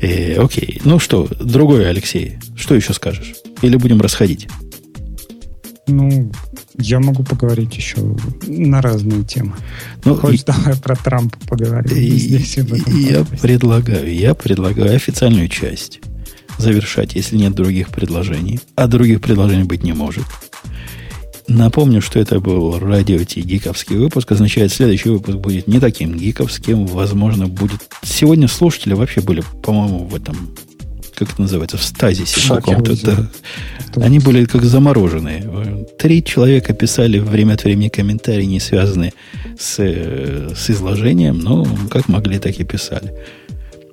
Э, 0.00 0.36
окей. 0.40 0.80
Ну 0.84 0.98
что, 0.98 1.28
другой, 1.40 1.88
Алексей, 1.88 2.38
что 2.56 2.74
еще 2.74 2.92
скажешь? 2.94 3.34
Или 3.62 3.76
будем 3.76 4.00
расходить? 4.00 4.48
Ну, 5.88 6.30
я 6.78 7.00
могу 7.00 7.24
поговорить 7.24 7.76
еще 7.76 7.98
на 8.46 8.82
разные 8.82 9.24
темы. 9.24 9.54
Ну, 10.04 10.14
Хочешь, 10.14 10.42
и, 10.42 10.44
давай 10.46 10.76
про 10.76 10.94
Трампа 10.96 11.38
поговорим 11.48 11.96
и, 11.96 12.10
здесь. 12.10 12.58
И, 12.58 13.12
я 13.12 13.24
предлагаю, 13.24 14.12
я 14.12 14.34
предлагаю 14.34 14.94
официальную 14.94 15.48
часть 15.48 16.00
завершать, 16.58 17.14
если 17.14 17.36
нет 17.36 17.54
других 17.54 17.88
предложений. 17.88 18.60
А 18.74 18.86
других 18.86 19.20
предложений 19.20 19.64
быть 19.64 19.82
не 19.82 19.92
может. 19.92 20.24
Напомню, 21.48 22.00
что 22.00 22.18
это 22.18 22.40
был 22.40 22.78
радио 22.78 23.22
Ти 23.22 23.40
гиковский 23.40 23.96
выпуск. 23.96 24.32
Означает, 24.32 24.72
следующий 24.72 25.10
выпуск 25.10 25.38
будет 25.38 25.68
не 25.68 25.78
таким 25.78 26.16
гиковским. 26.16 26.86
Возможно, 26.86 27.46
будет... 27.46 27.80
Сегодня 28.02 28.48
слушатели 28.48 28.94
вообще 28.94 29.20
были, 29.20 29.44
по-моему, 29.62 30.04
в 30.04 30.14
этом 30.14 30.54
как 31.16 31.32
это 31.32 31.40
называется, 31.40 31.78
в 31.78 31.82
стазисе 31.82 32.46
каком-то. 32.46 32.94
Да. 33.02 34.02
Они 34.04 34.18
были 34.18 34.44
как 34.44 34.64
замороженные. 34.64 35.86
Три 35.98 36.22
человека 36.22 36.74
писали 36.74 37.18
время 37.18 37.54
от 37.54 37.64
времени 37.64 37.88
комментарии, 37.88 38.44
не 38.44 38.60
связанные 38.60 39.14
с, 39.58 39.78
с 39.78 40.70
изложением, 40.70 41.38
но 41.38 41.66
как 41.90 42.08
могли, 42.08 42.38
так 42.38 42.60
и 42.60 42.64
писали. 42.64 43.14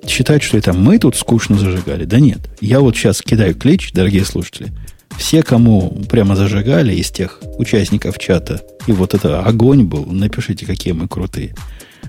Считать, 0.06 0.42
что 0.42 0.58
это 0.58 0.72
мы 0.72 0.98
тут 0.98 1.16
скучно 1.16 1.56
зажигали. 1.56 2.04
Да 2.04 2.20
нет. 2.20 2.38
Я 2.60 2.80
вот 2.80 2.96
сейчас 2.96 3.22
кидаю 3.22 3.54
клич, 3.54 3.92
дорогие 3.92 4.24
слушатели. 4.24 4.72
Все, 5.16 5.42
кому 5.42 5.90
прямо 6.08 6.36
зажигали 6.36 6.94
из 6.94 7.10
тех 7.10 7.40
участников 7.58 8.18
чата, 8.18 8.62
и 8.86 8.92
вот 8.92 9.14
это 9.14 9.40
огонь 9.40 9.84
был, 9.84 10.06
напишите, 10.06 10.66
какие 10.66 10.92
мы 10.92 11.08
крутые. 11.08 11.54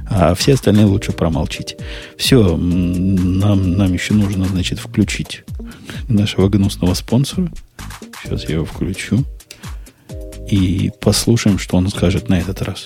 А 0.07 0.35
все 0.35 0.53
остальные 0.53 0.85
лучше 0.85 1.11
промолчите. 1.11 1.77
Все, 2.17 2.55
нам, 2.57 3.73
нам 3.73 3.93
еще 3.93 4.13
нужно, 4.13 4.45
значит, 4.45 4.79
включить 4.79 5.43
нашего 6.07 6.49
гнусного 6.49 6.93
спонсора. 6.93 7.51
Сейчас 8.23 8.43
я 8.49 8.55
его 8.55 8.65
включу. 8.65 9.23
И 10.49 10.91
послушаем, 11.01 11.57
что 11.57 11.77
он 11.77 11.89
скажет 11.89 12.29
на 12.29 12.39
этот 12.39 12.61
раз. 12.61 12.85